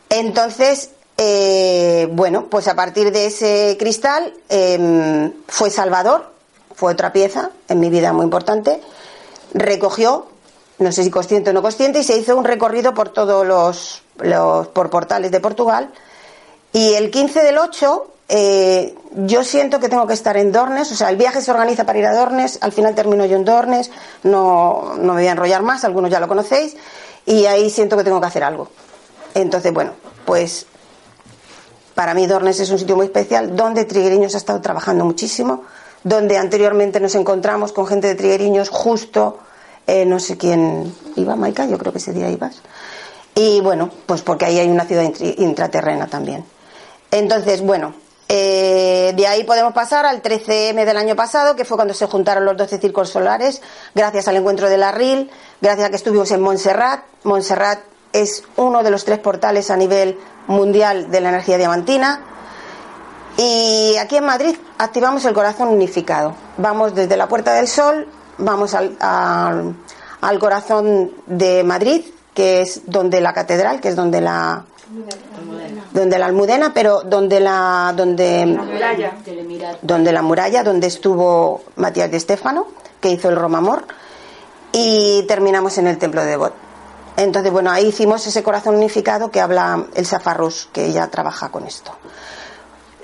Entonces, 0.09 0.91
eh, 1.17 2.07
bueno, 2.11 2.47
pues 2.49 2.67
a 2.67 2.75
partir 2.75 3.11
de 3.11 3.27
ese 3.27 3.77
cristal 3.79 4.33
em, 4.49 5.33
fue 5.47 5.69
Salvador, 5.69 6.29
fue 6.75 6.91
otra 6.91 7.13
pieza 7.13 7.51
en 7.69 7.79
mi 7.79 7.89
vida 7.89 8.11
muy 8.11 8.25
importante. 8.25 8.81
Recogió, 9.53 10.27
no 10.79 10.91
sé 10.91 11.03
si 11.03 11.09
consciente 11.09 11.51
o 11.51 11.53
no 11.53 11.61
consciente, 11.61 11.99
y 11.99 12.03
se 12.03 12.17
hizo 12.17 12.35
un 12.35 12.43
recorrido 12.43 12.93
por 12.93 13.09
todos 13.09 13.47
los, 13.47 14.03
los 14.19 14.67
por 14.67 14.89
portales 14.89 15.31
de 15.31 15.39
Portugal. 15.39 15.91
Y 16.76 16.93
el 16.95 17.09
15 17.09 17.41
del 17.41 17.57
8 17.57 18.07
eh, 18.28 18.95
yo 19.15 19.45
siento 19.45 19.80
que 19.80 19.88
tengo 19.88 20.05
que 20.07 20.13
estar 20.13 20.36
en 20.36 20.51
Dornes, 20.51 20.91
o 20.91 20.95
sea, 20.95 21.09
el 21.09 21.15
viaje 21.15 21.41
se 21.41 21.49
organiza 21.49 21.86
para 21.86 21.99
ir 21.99 22.05
a 22.05 22.13
Dornes, 22.13 22.57
al 22.59 22.73
final 22.73 22.93
termino 22.93 23.26
yo 23.26 23.38
en 23.38 23.45
Dornes, 23.45 23.91
no, 24.23 24.95
no 24.97 25.13
me 25.13 25.21
voy 25.21 25.28
a 25.28 25.32
enrollar 25.32 25.61
más, 25.61 25.86
algunos 25.86 26.11
ya 26.11 26.19
lo 26.19 26.28
conocéis, 26.28 26.76
y 27.26 27.45
ahí 27.45 27.69
siento 27.69 27.95
que 27.95 28.03
tengo 28.03 28.19
que 28.19 28.28
hacer 28.28 28.43
algo. 28.43 28.67
Entonces, 29.36 29.73
bueno, 29.73 29.93
pues 30.26 30.65
para 31.93 32.13
mí 32.13 32.28
Dornes 32.28 32.59
es 32.59 32.69
un 32.71 32.78
sitio 32.78 32.97
muy 32.97 33.05
especial 33.05 33.55
donde 33.55 33.86
Trigueriños 33.86 34.36
ha 34.36 34.38
estado 34.38 34.59
trabajando 34.59 35.05
muchísimo, 35.05 35.63
donde 36.03 36.38
anteriormente 36.38 36.99
nos 36.99 37.15
encontramos 37.15 37.71
con 37.71 37.88
gente 37.88 38.07
de 38.09 38.15
Trigueriños 38.15 38.67
justo, 38.67 39.39
eh, 39.88 40.05
no 40.05 40.19
sé 40.19 40.36
quién 40.36 40.93
iba, 41.15 41.38
Maika, 41.38 41.67
yo 41.67 41.78
creo 41.78 41.93
que 41.93 41.99
ese 41.99 42.11
día 42.11 42.30
ibas. 42.30 42.61
Y 43.34 43.61
bueno, 43.61 43.89
pues 44.05 44.23
porque 44.23 44.43
ahí 44.43 44.59
hay 44.59 44.69
una 44.69 44.84
ciudad 44.84 45.03
intraterrena 45.38 46.07
también. 46.07 46.43
Entonces, 47.12 47.62
bueno, 47.62 47.93
eh, 48.28 49.14
de 49.16 49.28
ahí 49.28 49.43
podemos 49.43 49.74
pasar 49.74 50.06
al 50.06 50.22
13M 50.22 50.84
del 50.86 50.97
año 50.97 51.16
pasado, 51.16 51.56
que 51.56 51.64
fue 51.64 51.78
cuando 51.78 51.93
se 51.93 52.08
juntaron 52.08 52.43
los 52.43 52.58
12 52.58 52.80
círculos 52.80 53.10
solares, 53.10 53.62
gracias 53.93 54.28
al 54.28 54.38
encuentro 54.38 54.68
de 54.70 54.78
la 54.78 54.91
RIL, 54.91 55.30
gracias 55.62 55.88
a 55.88 55.89
que 55.89 55.95
estuvimos 55.95 56.32
en 56.32 56.41
Montserrat. 56.41 57.03
Montserrat 57.24 57.80
es 58.14 58.43
uno 58.56 58.82
de 58.82 58.89
los 58.89 59.06
tres 59.06 59.20
portales 59.20 59.70
a 59.70 59.78
nivel 59.78 60.18
mundial 60.47 61.12
de 61.12 61.22
la 61.22 61.30
energía 61.30 61.58
diamantina. 61.58 62.22
Y 63.38 63.95
aquí 63.97 64.18
en 64.18 64.26
Madrid 64.26 64.56
activamos 64.78 65.26
el 65.26 65.34
corazón 65.34 65.68
unificado. 65.68 66.36
Vamos 66.58 66.95
desde 66.95 67.18
la 67.18 67.28
Puerta 67.28 67.53
del 67.53 67.68
Sol, 67.68 68.08
vamos 68.38 68.74
al, 68.74 68.95
al 68.99 70.39
corazón 70.39 71.12
de 71.28 71.64
Madrid, 71.64 72.06
que 72.34 72.62
es 72.62 72.82
donde 72.86 73.22
la 73.22 73.34
catedral, 73.34 73.82
que 73.82 73.89
es 73.89 73.95
donde 73.95 74.22
la 74.22 74.66
donde 75.91 76.19
la 76.19 76.25
almudena, 76.25 76.73
pero 76.73 77.01
donde 77.01 77.39
la 77.39 77.93
donde 77.95 78.57
donde 79.81 80.11
la 80.11 80.21
muralla, 80.21 80.63
donde 80.63 80.87
estuvo 80.87 81.63
Matías 81.75 82.11
de 82.11 82.17
Estéfano, 82.17 82.67
que 82.99 83.09
hizo 83.09 83.29
el 83.29 83.35
Romamor, 83.35 83.85
y 84.71 85.23
terminamos 85.27 85.77
en 85.77 85.87
el 85.87 85.97
templo 85.97 86.21
de 86.21 86.31
Devot. 86.31 86.53
Entonces, 87.17 87.51
bueno, 87.51 87.71
ahí 87.71 87.87
hicimos 87.87 88.27
ese 88.27 88.43
corazón 88.43 88.75
unificado 88.75 89.31
que 89.31 89.39
habla 89.39 89.85
el 89.95 90.05
Safarrus, 90.05 90.67
que 90.73 90.85
ella 90.85 91.07
trabaja 91.07 91.49
con 91.49 91.65
esto. 91.65 91.95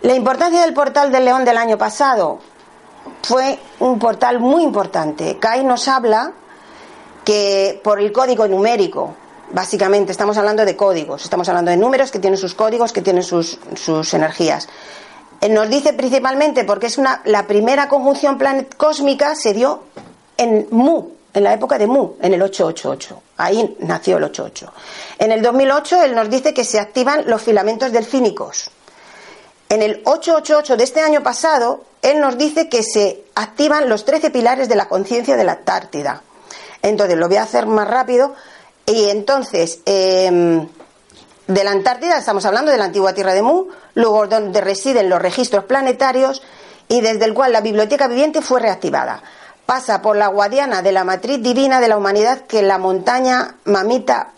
La 0.02 0.14
importancia 0.16 0.62
del 0.62 0.74
portal 0.74 1.12
del 1.12 1.26
León 1.26 1.46
del 1.46 1.58
año 1.58 1.78
pasado 1.78 2.40
fue 3.22 3.58
un 3.80 4.00
portal 4.00 4.40
muy 4.40 4.64
importante. 4.64 5.38
Kai 5.40 5.64
nos 5.64 5.88
habla 5.88 6.34
que 7.24 7.80
por 7.84 8.02
el 8.02 8.12
código 8.12 8.48
numérico, 8.48 9.16
básicamente 9.54 10.12
estamos 10.12 10.38
hablando 10.38 10.66
de 10.66 10.76
códigos, 10.76 11.24
estamos 11.24 11.48
hablando 11.50 11.72
de 11.72 11.78
números 11.78 12.12
que 12.12 12.20
tienen 12.20 12.38
sus 12.38 12.54
códigos, 12.54 12.92
que 12.92 13.02
tienen 13.02 13.24
sus, 13.24 13.60
sus 13.76 14.14
energías. 14.14 14.68
Él 15.42 15.54
nos 15.54 15.70
dice 15.70 15.94
principalmente 15.94 16.64
porque 16.64 16.88
es 16.88 16.98
una, 16.98 17.22
la 17.26 17.48
primera 17.48 17.90
conjunción 17.90 18.38
planet 18.38 18.76
cósmica 18.76 19.36
se 19.36 19.54
dio 19.54 19.84
en 20.38 20.68
Mu, 20.72 21.10
en 21.34 21.44
la 21.44 21.54
época 21.54 21.78
de 21.78 21.88
Mu, 21.88 22.14
en 22.22 22.34
el 22.34 22.42
888. 22.42 23.22
Ahí 23.38 23.76
nació 23.80 24.18
el 24.18 24.26
88. 24.26 24.74
En 25.18 25.32
el 25.32 25.42
2008 25.42 26.04
él 26.04 26.16
nos 26.16 26.30
dice 26.30 26.54
que 26.54 26.64
se 26.64 26.80
activan 26.80 27.24
los 27.28 27.42
filamentos 27.42 27.92
delfínicos. 27.92 28.70
En 29.70 29.82
el 29.82 30.02
888 30.04 30.78
de 30.78 30.84
este 30.84 31.02
año 31.02 31.24
pasado, 31.24 31.86
él 32.02 32.20
nos 32.20 32.38
dice 32.38 32.68
que 32.68 32.84
se 32.84 33.24
activan 33.36 33.88
los 33.88 34.06
13 34.06 34.30
pilares 34.30 34.68
de 34.68 34.76
la 34.76 34.90
conciencia 34.90 35.38
de 35.38 35.44
la 35.44 35.54
Antártida. 35.54 36.22
Entonces, 36.82 37.18
lo 37.18 37.28
voy 37.28 37.38
a 37.38 37.44
hacer 37.44 37.68
más 37.68 37.88
rápido. 37.88 38.36
Y 38.86 39.10
entonces, 39.10 39.80
em, 39.86 40.68
de 41.48 41.64
la 41.64 41.72
Antártida 41.72 42.18
estamos 42.18 42.46
hablando 42.46 42.72
de 42.72 42.78
la 42.78 42.86
antigua 42.86 43.14
Tierra 43.14 43.34
de 43.34 43.42
Mu, 43.42 43.68
luego 43.96 44.28
donde 44.28 44.62
residen 44.62 45.10
los 45.10 45.22
registros 45.22 45.66
planetarios 45.66 46.42
y 46.88 47.02
desde 47.02 47.26
el 47.26 47.34
cual 47.34 47.52
la 47.52 47.62
biblioteca 47.62 48.08
viviente 48.08 48.42
fue 48.42 48.60
reactivada. 48.60 49.22
Pasa 49.66 50.02
por 50.02 50.18
la 50.18 50.28
Guadiana 50.28 50.82
de 50.82 50.92
la 50.92 51.04
matriz 51.04 51.42
divina 51.42 51.80
de 51.80 51.88
la 51.88 51.98
humanidad 51.98 52.42
que 52.42 52.62
la 52.62 52.78
montaña 52.78 53.56
Mamita 53.66 54.32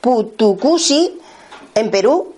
Putucusi 0.00 1.20
en 1.74 1.90
Perú 1.90 2.33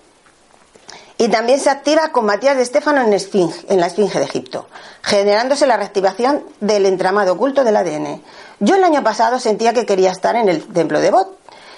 y 1.17 1.29
también 1.29 1.59
se 1.59 1.69
activa 1.69 2.11
con 2.11 2.25
Matías 2.25 2.57
de 2.57 2.63
Estéfano 2.63 3.01
en, 3.01 3.13
en 3.13 3.79
la 3.79 3.87
Esfinge 3.87 4.19
de 4.19 4.25
Egipto, 4.25 4.67
generándose 5.01 5.65
la 5.65 5.77
reactivación 5.77 6.43
del 6.59 6.85
entramado 6.85 7.33
oculto 7.33 7.63
del 7.63 7.77
ADN. 7.77 8.21
Yo 8.59 8.75
el 8.75 8.83
año 8.83 9.03
pasado 9.03 9.39
sentía 9.39 9.73
que 9.73 9.85
quería 9.85 10.11
estar 10.11 10.35
en 10.35 10.49
el 10.49 10.65
templo 10.67 10.99
de 10.99 11.11
Bot, 11.11 11.37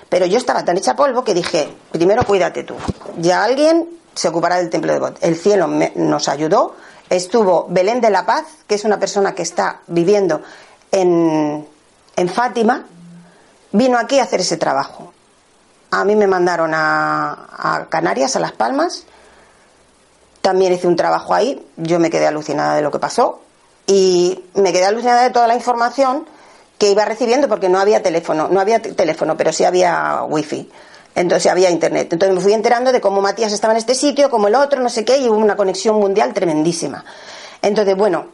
pero 0.09 0.25
yo 0.25 0.37
estaba 0.37 0.65
tan 0.65 0.77
hecha 0.77 0.95
polvo 0.95 1.23
que 1.23 1.33
dije, 1.33 1.69
primero 1.91 2.23
cuídate 2.23 2.63
tú, 2.63 2.75
ya 3.17 3.43
alguien 3.43 3.87
se 4.15 4.27
ocupará 4.27 4.57
del 4.57 4.69
templo 4.69 4.91
de 4.91 4.99
Bot. 4.99 5.17
El 5.21 5.35
cielo 5.35 5.67
nos 5.95 6.27
ayudó 6.27 6.75
estuvo 7.09 7.65
Belén 7.69 8.01
de 8.01 8.09
la 8.09 8.25
Paz, 8.25 8.45
que 8.67 8.75
es 8.75 8.85
una 8.85 8.99
persona 8.99 9.33
que 9.33 9.41
está 9.41 9.81
viviendo 9.87 10.41
en, 10.91 11.67
en 12.15 12.29
Fátima, 12.29 12.85
vino 13.71 13.97
aquí 13.97 14.19
a 14.19 14.23
hacer 14.23 14.41
ese 14.41 14.57
trabajo. 14.57 15.13
A 15.91 16.05
mí 16.05 16.15
me 16.15 16.27
mandaron 16.27 16.73
a, 16.73 17.47
a, 17.57 17.85
Canarias, 17.89 18.35
a 18.35 18.39
Las 18.39 18.51
Palmas. 18.51 19.05
También 20.41 20.73
hice 20.73 20.87
un 20.87 20.95
trabajo 20.95 21.33
ahí. 21.33 21.65
Yo 21.77 21.99
me 21.99 22.09
quedé 22.09 22.27
alucinada 22.27 22.75
de 22.75 22.81
lo 22.81 22.91
que 22.91 22.99
pasó. 22.99 23.41
Y 23.87 24.43
me 24.53 24.71
quedé 24.71 24.85
alucinada 24.85 25.23
de 25.23 25.31
toda 25.31 25.47
la 25.47 25.55
información 25.55 26.25
que 26.77 26.91
iba 26.91 27.05
recibiendo 27.05 27.47
porque 27.47 27.69
no 27.69 27.79
había 27.79 28.01
teléfono. 28.01 28.47
No 28.49 28.59
había 28.59 28.81
teléfono, 28.81 29.35
pero 29.35 29.51
sí 29.51 29.65
había 29.65 30.23
wifi. 30.23 30.69
Entonces 31.15 31.51
había 31.51 31.69
internet. 31.69 32.13
Entonces 32.13 32.35
me 32.35 32.41
fui 32.41 32.53
enterando 32.53 32.91
de 32.91 33.01
cómo 33.01 33.21
Matías 33.21 33.51
estaba 33.51 33.73
en 33.73 33.77
este 33.77 33.95
sitio, 33.95 34.29
como 34.29 34.47
el 34.47 34.55
otro, 34.55 34.79
no 34.79 34.89
sé 34.89 35.03
qué, 35.03 35.17
y 35.17 35.27
hubo 35.27 35.37
una 35.37 35.57
conexión 35.57 35.95
mundial 35.97 36.33
tremendísima. 36.33 37.03
Entonces, 37.61 37.97
bueno, 37.97 38.27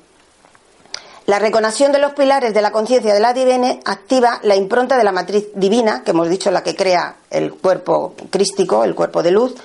la 1.25 1.39
reconexión 1.39 1.91
de 1.91 1.97
los 1.97 2.13
pilares 2.13 2.53
de 2.53 2.61
la 2.61 2.71
conciencia 2.71 3.11
de 3.11 3.19
la 3.19 3.33
divina 3.33 3.79
activa 3.85 4.39
la 4.43 4.55
impronta 4.55 4.95
de 4.95 5.03
la 5.03 5.11
matriz 5.11 5.47
divina, 5.55 6.03
que 6.03 6.11
hemos 6.11 6.29
dicho 6.29 6.51
la 6.51 6.61
que 6.61 6.75
crea 6.75 7.15
el 7.31 7.55
cuerpo 7.55 8.13
crístico, 8.29 8.83
el 8.83 8.93
cuerpo 8.93 9.23
de 9.23 9.31
luz, 9.31 9.55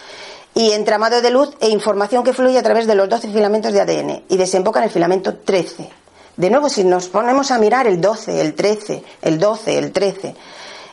y 0.54 0.72
entramado 0.72 1.22
de 1.22 1.30
luz 1.30 1.50
e 1.60 1.68
información 1.68 2.24
que 2.24 2.32
fluye 2.32 2.58
a 2.58 2.62
través 2.62 2.86
de 2.86 2.94
los 2.94 3.08
12 3.08 3.28
filamentos 3.28 3.72
de 3.72 3.80
ADN 3.80 4.24
y 4.28 4.36
desemboca 4.36 4.80
en 4.80 4.84
el 4.84 4.90
filamento 4.90 5.36
13. 5.36 5.90
De 6.36 6.50
nuevo, 6.50 6.68
si 6.68 6.84
nos 6.84 7.08
ponemos 7.08 7.50
a 7.50 7.58
mirar 7.58 7.86
el 7.86 8.00
12, 8.00 8.40
el 8.40 8.54
13, 8.54 9.04
el 9.22 9.38
12, 9.38 9.78
el 9.78 9.92
13, 9.92 10.34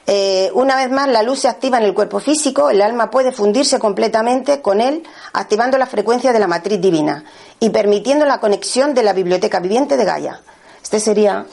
eh, 0.09 0.49
una 0.53 0.77
vez 0.77 0.89
más, 0.89 1.09
la 1.09 1.21
luz 1.21 1.39
se 1.39 1.49
activa 1.49 1.77
en 1.79 1.83
el 1.83 1.93
cuerpo 1.93 2.21
físico, 2.21 2.69
el 2.69 2.81
alma 2.81 3.11
puede 3.11 3.33
fundirse 3.33 3.77
completamente 3.77 4.61
con 4.61 4.79
él, 4.79 5.03
activando 5.33 5.77
la 5.77 5.85
frecuencia 5.85 6.31
de 6.31 6.39
la 6.39 6.47
matriz 6.47 6.79
divina 6.79 7.25
y 7.59 7.71
permitiendo 7.71 8.25
la 8.25 8.39
conexión 8.39 8.93
de 8.93 9.03
la 9.03 9.11
biblioteca 9.11 9.59
viviente 9.59 9.97
de 9.97 10.05
Gaia. 10.05 10.41
Este 10.81 11.01
sería 11.01 11.45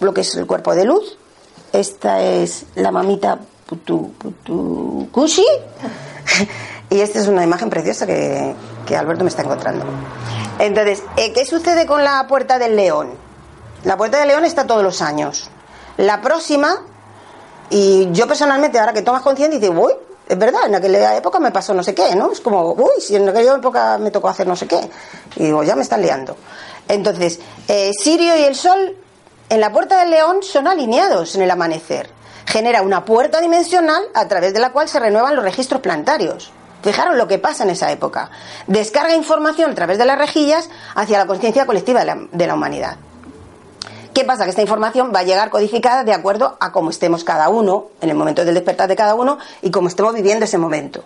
lo 0.00 0.12
que 0.12 0.22
es 0.22 0.34
el 0.34 0.46
cuerpo 0.46 0.74
de 0.74 0.86
luz. 0.86 1.18
Esta 1.72 2.20
es 2.20 2.64
la 2.74 2.90
mamita 2.90 3.38
Putu, 3.66 4.12
Kushi. 5.12 5.44
y 6.90 7.00
esta 7.00 7.18
es 7.18 7.28
una 7.28 7.44
imagen 7.44 7.70
preciosa 7.70 8.06
que, 8.06 8.54
que 8.86 8.96
Alberto 8.96 9.24
me 9.24 9.30
está 9.30 9.42
encontrando. 9.42 9.84
Entonces, 10.58 11.02
eh, 11.16 11.32
¿qué 11.32 11.44
sucede 11.44 11.86
con 11.86 12.02
la 12.02 12.26
puerta 12.26 12.58
del 12.58 12.76
león? 12.76 13.10
La 13.84 13.96
puerta 13.96 14.18
del 14.18 14.28
león 14.28 14.44
está 14.44 14.66
todos 14.66 14.82
los 14.82 15.02
años. 15.02 15.50
La 15.96 16.20
próxima 16.20 16.84
y 17.70 18.10
yo 18.12 18.26
personalmente, 18.26 18.78
ahora 18.78 18.92
que 18.92 19.02
tomas 19.02 19.22
conciencia, 19.22 19.58
dices, 19.58 19.74
uy, 19.76 19.92
es 20.26 20.38
verdad, 20.38 20.66
en 20.66 20.74
aquella 20.74 21.16
época 21.16 21.38
me 21.38 21.50
pasó 21.50 21.74
no 21.74 21.82
sé 21.82 21.94
qué, 21.94 22.14
¿no? 22.14 22.32
Es 22.32 22.40
como, 22.40 22.72
uy, 22.72 23.00
si 23.00 23.16
en 23.16 23.28
aquella 23.28 23.56
época 23.56 23.98
me 23.98 24.10
tocó 24.10 24.28
hacer 24.28 24.46
no 24.46 24.56
sé 24.56 24.66
qué. 24.66 24.80
Y 25.36 25.44
digo, 25.44 25.62
ya 25.62 25.74
me 25.74 25.82
están 25.82 26.02
liando. 26.02 26.36
Entonces, 26.86 27.40
eh, 27.66 27.90
Sirio 27.98 28.36
y 28.36 28.44
el 28.44 28.54
Sol 28.54 28.96
en 29.48 29.60
la 29.60 29.72
puerta 29.72 29.98
del 29.98 30.10
león 30.10 30.42
son 30.42 30.66
alineados 30.66 31.34
en 31.34 31.42
el 31.42 31.50
amanecer. 31.50 32.10
Genera 32.46 32.82
una 32.82 33.04
puerta 33.04 33.40
dimensional 33.40 34.02
a 34.14 34.26
través 34.26 34.54
de 34.54 34.60
la 34.60 34.70
cual 34.70 34.88
se 34.88 34.98
renuevan 34.98 35.36
los 35.36 35.44
registros 35.44 35.80
planetarios. 35.80 36.50
Fijaros 36.82 37.16
lo 37.16 37.26
que 37.26 37.38
pasa 37.38 37.64
en 37.64 37.70
esa 37.70 37.90
época. 37.90 38.30
Descarga 38.66 39.14
información 39.14 39.72
a 39.72 39.74
través 39.74 39.98
de 39.98 40.06
las 40.06 40.18
rejillas 40.18 40.70
hacia 40.94 41.18
la 41.18 41.26
conciencia 41.26 41.66
colectiva 41.66 42.04
de 42.04 42.46
la 42.46 42.54
humanidad. 42.54 42.98
¿Qué 44.18 44.24
pasa? 44.24 44.42
Que 44.42 44.50
esta 44.50 44.62
información 44.62 45.12
va 45.14 45.20
a 45.20 45.22
llegar 45.22 45.48
codificada 45.48 46.02
de 46.02 46.12
acuerdo 46.12 46.56
a 46.58 46.72
cómo 46.72 46.90
estemos 46.90 47.22
cada 47.22 47.48
uno, 47.48 47.90
en 48.00 48.10
el 48.10 48.16
momento 48.16 48.44
del 48.44 48.54
despertar 48.54 48.88
de 48.88 48.96
cada 48.96 49.14
uno 49.14 49.38
y 49.62 49.70
cómo 49.70 49.86
estemos 49.86 50.12
viviendo 50.12 50.44
ese 50.44 50.58
momento. 50.58 51.04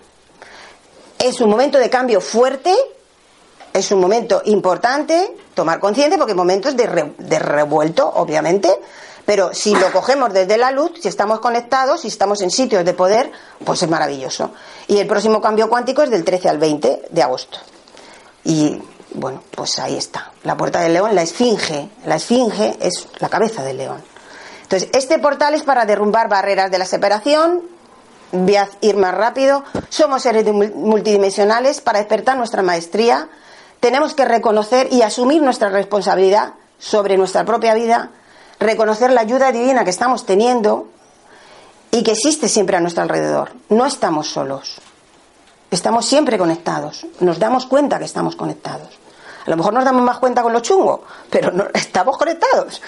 Es 1.19 1.41
un 1.43 1.51
momento 1.51 1.79
de 1.79 1.91
cambio 1.91 2.23
fuerte, 2.23 2.75
es 3.73 3.93
un 3.93 4.01
momento 4.01 4.41
importante 4.47 5.37
tomar 5.53 5.79
conciencia 5.79 6.17
porque 6.17 6.35
momentos 6.35 6.75
de, 6.75 7.13
de 7.19 7.39
revuelto, 7.39 8.11
obviamente, 8.15 8.71
pero 9.25 9.55
si 9.55 9.75
lo 9.75 9.93
cogemos 9.93 10.33
desde 10.33 10.57
la 10.57 10.71
luz, 10.71 10.93
si 11.01 11.09
estamos 11.09 11.41
conectados, 11.41 12.01
si 12.01 12.09
estamos 12.09 12.41
en 12.43 12.51
sitios 12.51 12.85
de 12.85 12.93
poder, 12.95 13.31
pues 13.65 13.83
es 13.83 13.89
maravilloso. 13.89 14.51
Y 14.89 14.99
el 14.99 15.07
próximo 15.07 15.41
cambio 15.41 15.69
cuántico 15.69 16.03
es 16.03 16.11
del 16.11 16.25
13 16.25 16.49
al 16.49 16.59
20 16.59 17.03
de 17.11 17.23
agosto. 17.23 17.59
Y 18.45 18.83
bueno, 19.15 19.43
pues 19.55 19.79
ahí 19.79 19.97
está. 19.97 20.33
La 20.43 20.57
puerta 20.57 20.81
del 20.81 20.95
león, 20.95 21.15
la 21.15 21.23
esfinge. 21.23 21.91
La 22.07 22.17
esfinge 22.17 22.77
es 22.81 23.09
la 23.19 23.29
cabeza 23.29 23.63
del 23.63 23.77
león. 23.77 24.03
Entonces, 24.63 24.89
este 24.93 25.19
portal 25.19 25.55
es 25.55 25.63
para 25.63 25.85
derrumbar 25.85 26.29
barreras 26.29 26.71
de 26.71 26.79
la 26.79 26.87
separación. 26.87 27.63
Ir 28.81 28.97
más 28.97 29.15
rápido. 29.15 29.63
Somos 29.91 30.23
seres 30.23 30.47
multidimensionales. 30.53 31.81
Para 31.81 31.99
despertar 31.99 32.37
nuestra 32.37 32.63
maestría, 32.63 33.29
tenemos 33.81 34.15
que 34.15 34.25
reconocer 34.25 34.89
y 34.91 35.03
asumir 35.03 35.43
nuestra 35.43 35.69
responsabilidad 35.69 36.55
sobre 36.79 37.17
nuestra 37.17 37.45
propia 37.45 37.75
vida, 37.75 38.11
reconocer 38.63 39.11
la 39.11 39.21
ayuda 39.23 39.53
divina 39.53 39.85
que 39.85 39.91
estamos 39.91 40.27
teniendo 40.27 40.89
y 41.91 42.03
que 42.03 42.13
existe 42.13 42.49
siempre 42.49 42.77
a 42.77 42.81
nuestro 42.81 43.03
alrededor. 43.03 43.53
No 43.69 43.87
estamos 43.87 44.29
solos. 44.29 44.81
Estamos 45.71 46.07
siempre 46.07 46.39
conectados. 46.39 47.07
Nos 47.21 47.39
damos 47.39 47.67
cuenta 47.67 47.99
que 47.99 48.05
estamos 48.05 48.37
conectados. 48.37 48.99
A 49.45 49.51
lo 49.51 49.57
mejor 49.57 49.73
nos 49.73 49.85
damos 49.85 50.03
más 50.03 50.19
cuenta 50.19 50.43
con 50.43 50.53
los 50.53 50.63
chungos, 50.63 51.01
pero 51.29 51.51
no, 51.51 51.65
estamos 51.75 52.17
conectados. 52.17 52.81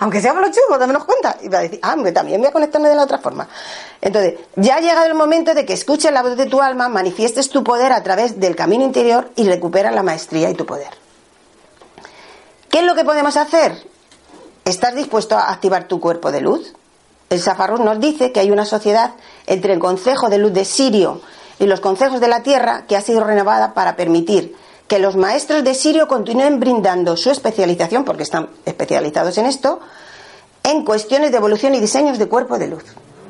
aunque 0.00 0.20
seamos 0.20 0.42
los 0.42 0.50
chungos, 0.50 0.78
damos 0.78 1.04
cuenta. 1.04 1.38
Y 1.42 1.48
va 1.48 1.58
a 1.58 1.62
decir, 1.62 1.80
ah, 1.82 1.96
también 2.12 2.40
voy 2.40 2.48
a 2.48 2.52
conectarme 2.52 2.88
de 2.88 2.94
la 2.94 3.04
otra 3.04 3.18
forma. 3.18 3.48
Entonces, 4.00 4.34
ya 4.56 4.76
ha 4.76 4.80
llegado 4.80 5.06
el 5.06 5.14
momento 5.14 5.54
de 5.54 5.64
que 5.64 5.72
escuches 5.72 6.12
la 6.12 6.22
voz 6.22 6.36
de 6.36 6.46
tu 6.46 6.60
alma, 6.60 6.88
manifiestes 6.88 7.48
tu 7.48 7.64
poder 7.64 7.92
a 7.92 8.02
través 8.02 8.38
del 8.38 8.54
camino 8.54 8.84
interior 8.84 9.30
y 9.36 9.48
recuperas 9.48 9.94
la 9.94 10.02
maestría 10.02 10.50
y 10.50 10.54
tu 10.54 10.66
poder. 10.66 10.90
¿Qué 12.68 12.80
es 12.80 12.84
lo 12.84 12.94
que 12.94 13.04
podemos 13.04 13.36
hacer? 13.36 13.93
¿Estás 14.64 14.94
dispuesto 14.94 15.36
a 15.36 15.50
activar 15.50 15.88
tu 15.88 16.00
cuerpo 16.00 16.32
de 16.32 16.40
luz? 16.40 16.72
El 17.28 17.38
Safarruz 17.38 17.80
nos 17.80 18.00
dice 18.00 18.32
que 18.32 18.40
hay 18.40 18.50
una 18.50 18.64
sociedad 18.64 19.10
entre 19.46 19.74
el 19.74 19.78
Consejo 19.78 20.30
de 20.30 20.38
Luz 20.38 20.54
de 20.54 20.64
Sirio 20.64 21.20
y 21.58 21.66
los 21.66 21.80
consejos 21.80 22.18
de 22.18 22.28
la 22.28 22.42
Tierra 22.42 22.86
que 22.86 22.96
ha 22.96 23.02
sido 23.02 23.22
renovada 23.22 23.74
para 23.74 23.94
permitir 23.94 24.56
que 24.88 24.98
los 24.98 25.16
maestros 25.16 25.64
de 25.64 25.74
Sirio 25.74 26.08
continúen 26.08 26.60
brindando 26.60 27.14
su 27.18 27.30
especialización, 27.30 28.04
porque 28.04 28.22
están 28.22 28.48
especializados 28.64 29.36
en 29.36 29.44
esto, 29.44 29.80
en 30.62 30.82
cuestiones 30.82 31.30
de 31.30 31.36
evolución 31.36 31.74
y 31.74 31.80
diseños 31.80 32.18
de 32.18 32.28
cuerpo 32.28 32.58
de 32.58 32.68
luz. 32.68 32.84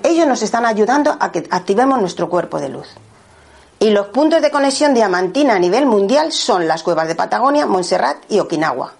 ellos 0.04 0.28
nos 0.28 0.42
están 0.42 0.64
ayudando 0.64 1.16
a 1.18 1.32
que 1.32 1.48
activemos 1.50 2.00
nuestro 2.00 2.30
cuerpo 2.30 2.60
de 2.60 2.68
luz. 2.68 2.86
Y 3.80 3.90
los 3.90 4.06
puntos 4.08 4.40
de 4.40 4.52
conexión 4.52 4.94
diamantina 4.94 5.56
a 5.56 5.58
nivel 5.58 5.86
mundial 5.86 6.30
son 6.30 6.68
las 6.68 6.84
cuevas 6.84 7.08
de 7.08 7.16
Patagonia, 7.16 7.66
Montserrat 7.66 8.18
y 8.28 8.38
Okinawa. 8.38 8.92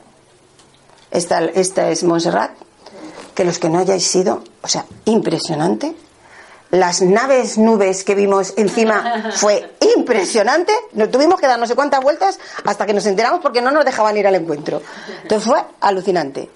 Esta, 1.15 1.45
esta 1.45 1.91
es 1.91 2.03
Montserrat, 2.03 2.51
que 3.37 3.45
los 3.45 3.61
que 3.61 3.69
no 3.69 3.79
hayáis 3.79 4.05
sido, 4.05 4.43
o 4.63 4.69
sea, 4.69 4.85
impresionante. 5.05 5.95
Las 6.73 7.03
naves 7.03 7.57
nubes 7.57 8.03
que 8.03 8.17
vimos 8.17 8.53
encima 8.57 9.31
fue 9.37 9.77
impresionante. 9.97 10.73
Nos 10.95 11.13
tuvimos 11.13 11.41
que 11.41 11.47
dar 11.47 11.61
no 11.61 11.69
sé 11.69 11.77
cuántas 11.77 12.03
vueltas 12.03 12.41
hasta 12.65 12.85
que 12.85 12.93
nos 12.93 13.07
enteramos 13.07 13.41
porque 13.41 13.63
no 13.63 13.71
nos 13.71 13.85
dejaban 13.85 14.17
ir 14.17 14.27
al 14.27 14.35
encuentro. 14.35 14.83
Entonces 15.23 15.49
fue 15.49 15.65
alucinante. 15.81 16.51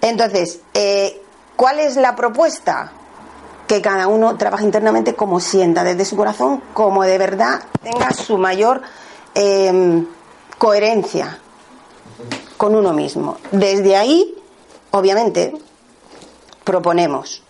Entonces, 0.00 0.58
eh, 0.74 1.22
¿cuál 1.54 1.78
es 1.78 1.94
la 1.94 2.16
propuesta? 2.16 2.90
Que 3.68 3.80
cada 3.80 4.08
uno 4.08 4.36
trabaje 4.36 4.64
internamente 4.64 5.14
como 5.14 5.38
sienta, 5.38 5.84
desde 5.84 6.04
su 6.04 6.16
corazón, 6.16 6.64
como 6.72 7.04
de 7.04 7.16
verdad 7.16 7.62
tenga 7.80 8.12
su 8.12 8.38
mayor 8.38 8.82
eh, 9.36 10.04
coherencia 10.58 11.38
con 12.56 12.74
uno 12.74 12.92
mismo. 12.92 13.38
Desde 13.50 13.96
ahí, 13.96 14.34
obviamente, 14.90 15.52
proponemos. 16.64 17.42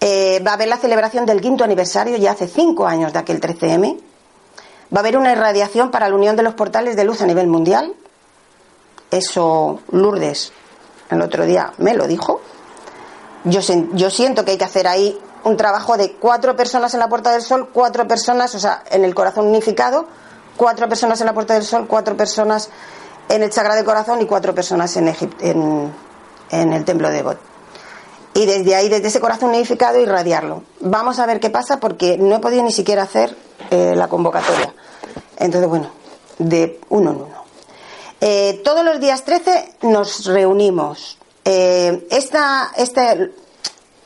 Eh, 0.00 0.42
va 0.46 0.52
a 0.52 0.54
haber 0.54 0.68
la 0.68 0.76
celebración 0.76 1.26
del 1.26 1.40
quinto 1.40 1.64
aniversario, 1.64 2.16
ya 2.16 2.32
hace 2.32 2.46
cinco 2.46 2.86
años 2.86 3.12
de 3.12 3.18
aquel 3.18 3.40
13M. 3.40 3.98
Va 4.94 4.98
a 4.98 5.00
haber 5.00 5.16
una 5.16 5.32
irradiación 5.32 5.90
para 5.90 6.08
la 6.08 6.14
unión 6.14 6.36
de 6.36 6.42
los 6.42 6.54
portales 6.54 6.96
de 6.96 7.04
luz 7.04 7.22
a 7.22 7.26
nivel 7.26 7.46
mundial. 7.46 7.94
Eso 9.10 9.80
Lourdes 9.90 10.52
el 11.10 11.22
otro 11.22 11.44
día 11.44 11.72
me 11.78 11.94
lo 11.94 12.06
dijo. 12.06 12.40
Yo, 13.44 13.60
yo 13.92 14.10
siento 14.10 14.44
que 14.44 14.52
hay 14.52 14.58
que 14.58 14.64
hacer 14.64 14.88
ahí 14.88 15.18
un 15.44 15.56
trabajo 15.56 15.96
de 15.96 16.12
cuatro 16.12 16.56
personas 16.56 16.94
en 16.94 17.00
la 17.00 17.08
Puerta 17.08 17.30
del 17.32 17.42
Sol, 17.42 17.70
cuatro 17.72 18.08
personas, 18.08 18.54
o 18.54 18.58
sea, 18.58 18.82
en 18.90 19.04
el 19.04 19.14
corazón 19.14 19.46
unificado, 19.46 20.06
cuatro 20.56 20.88
personas 20.88 21.20
en 21.20 21.26
la 21.26 21.34
Puerta 21.34 21.54
del 21.54 21.62
Sol, 21.62 21.86
cuatro 21.86 22.16
personas 22.16 22.70
en 23.28 23.42
el 23.42 23.52
Sagrado 23.52 23.84
Corazón 23.84 24.20
y 24.22 24.26
cuatro 24.26 24.54
personas 24.54 24.96
en, 24.96 25.08
en, 25.40 25.92
en 26.50 26.72
el 26.72 26.84
Templo 26.84 27.10
de 27.10 27.22
God. 27.22 27.36
Y 28.34 28.44
desde 28.44 28.74
ahí, 28.74 28.90
desde 28.90 29.08
ese 29.08 29.18
corazón 29.18 29.48
unificado, 29.48 29.98
irradiarlo. 29.98 30.62
Vamos 30.80 31.18
a 31.18 31.26
ver 31.26 31.40
qué 31.40 31.48
pasa 31.48 31.80
porque 31.80 32.18
no 32.18 32.36
he 32.36 32.38
podido 32.38 32.62
ni 32.62 32.72
siquiera 32.72 33.04
hacer 33.04 33.34
eh, 33.70 33.94
la 33.96 34.08
convocatoria. 34.08 34.74
Entonces, 35.38 35.68
bueno, 35.70 35.90
de 36.38 36.78
uno 36.90 37.10
en 37.12 37.16
uno. 37.16 37.44
Eh, 38.20 38.60
todos 38.62 38.84
los 38.84 39.00
días 39.00 39.24
13 39.24 39.76
nos 39.82 40.26
reunimos. 40.26 41.18
Eh, 41.46 42.06
esta, 42.10 42.72
este, 42.76 43.30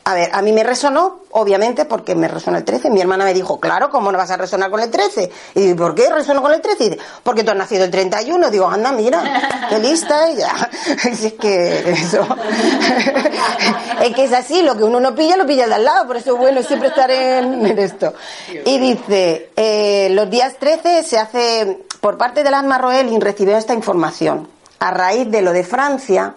a 0.03 0.15
ver, 0.15 0.31
a 0.33 0.41
mí 0.41 0.51
me 0.51 0.63
resonó, 0.63 1.19
obviamente, 1.29 1.85
porque 1.85 2.15
me 2.15 2.27
resonó 2.27 2.57
el 2.57 2.63
13. 2.63 2.89
Mi 2.89 3.01
hermana 3.01 3.23
me 3.23 3.35
dijo, 3.35 3.59
claro, 3.59 3.91
¿cómo 3.91 4.11
no 4.11 4.17
vas 4.17 4.31
a 4.31 4.37
resonar 4.37 4.71
con 4.71 4.79
el 4.79 4.89
13? 4.89 5.31
Y 5.53 5.61
digo, 5.61 5.75
¿por 5.75 5.93
qué 5.93 6.09
resono 6.09 6.41
con 6.41 6.51
el 6.51 6.59
13? 6.59 6.83
Y 6.83 6.89
dice, 6.89 7.01
porque 7.21 7.43
tú 7.43 7.51
has 7.51 7.57
nacido 7.57 7.83
el 7.85 7.91
31. 7.91 8.49
Digo, 8.49 8.67
anda, 8.67 8.91
mira, 8.91 9.67
qué 9.69 9.77
lista 9.77 10.27
ella. 10.27 10.69
es 11.03 11.33
que 11.33 11.91
eso. 11.91 12.25
es 14.01 14.15
que 14.15 14.23
es 14.23 14.33
así, 14.33 14.63
lo 14.63 14.75
que 14.75 14.83
uno 14.83 14.99
no 14.99 15.13
pilla, 15.13 15.37
lo 15.37 15.45
pilla 15.45 15.67
de 15.67 15.75
al 15.75 15.85
lado. 15.85 16.07
Por 16.07 16.17
eso, 16.17 16.35
bueno, 16.35 16.63
siempre 16.63 16.89
estar 16.89 17.11
en, 17.11 17.63
esto. 17.77 18.15
Y 18.65 18.79
dice, 18.79 19.51
eh, 19.55 20.09
los 20.11 20.31
días 20.31 20.55
13 20.57 21.03
se 21.03 21.19
hace, 21.19 21.85
por 21.99 22.17
parte 22.17 22.43
de 22.43 22.49
las 22.49 22.63
Marroelin 22.63 23.21
recibió 23.21 23.55
esta 23.55 23.75
información. 23.75 24.49
A 24.79 24.89
raíz 24.89 25.29
de 25.29 25.43
lo 25.43 25.53
de 25.53 25.63
Francia, 25.63 26.33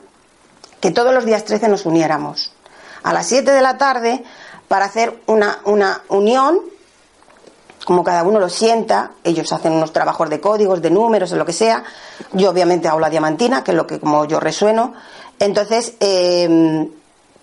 que 0.80 0.90
todos 0.90 1.14
los 1.14 1.24
días 1.24 1.44
13 1.44 1.68
nos 1.68 1.86
uniéramos 1.86 2.53
a 3.04 3.12
las 3.12 3.26
7 3.26 3.52
de 3.52 3.62
la 3.62 3.78
tarde 3.78 4.24
para 4.66 4.86
hacer 4.86 5.22
una, 5.26 5.60
una 5.64 6.02
unión, 6.08 6.58
como 7.84 8.02
cada 8.02 8.24
uno 8.24 8.40
lo 8.40 8.48
sienta, 8.48 9.12
ellos 9.22 9.52
hacen 9.52 9.72
unos 9.72 9.92
trabajos 9.92 10.28
de 10.30 10.40
códigos, 10.40 10.82
de 10.82 10.90
números, 10.90 11.30
de 11.30 11.36
lo 11.36 11.46
que 11.46 11.52
sea, 11.52 11.84
yo 12.32 12.50
obviamente 12.50 12.88
hago 12.88 12.98
la 12.98 13.10
diamantina, 13.10 13.62
que 13.62 13.70
es 13.70 13.76
lo 13.76 13.86
que 13.86 14.00
como 14.00 14.24
yo 14.24 14.40
resueno, 14.40 14.94
entonces, 15.38 15.94
eh, 16.00 16.88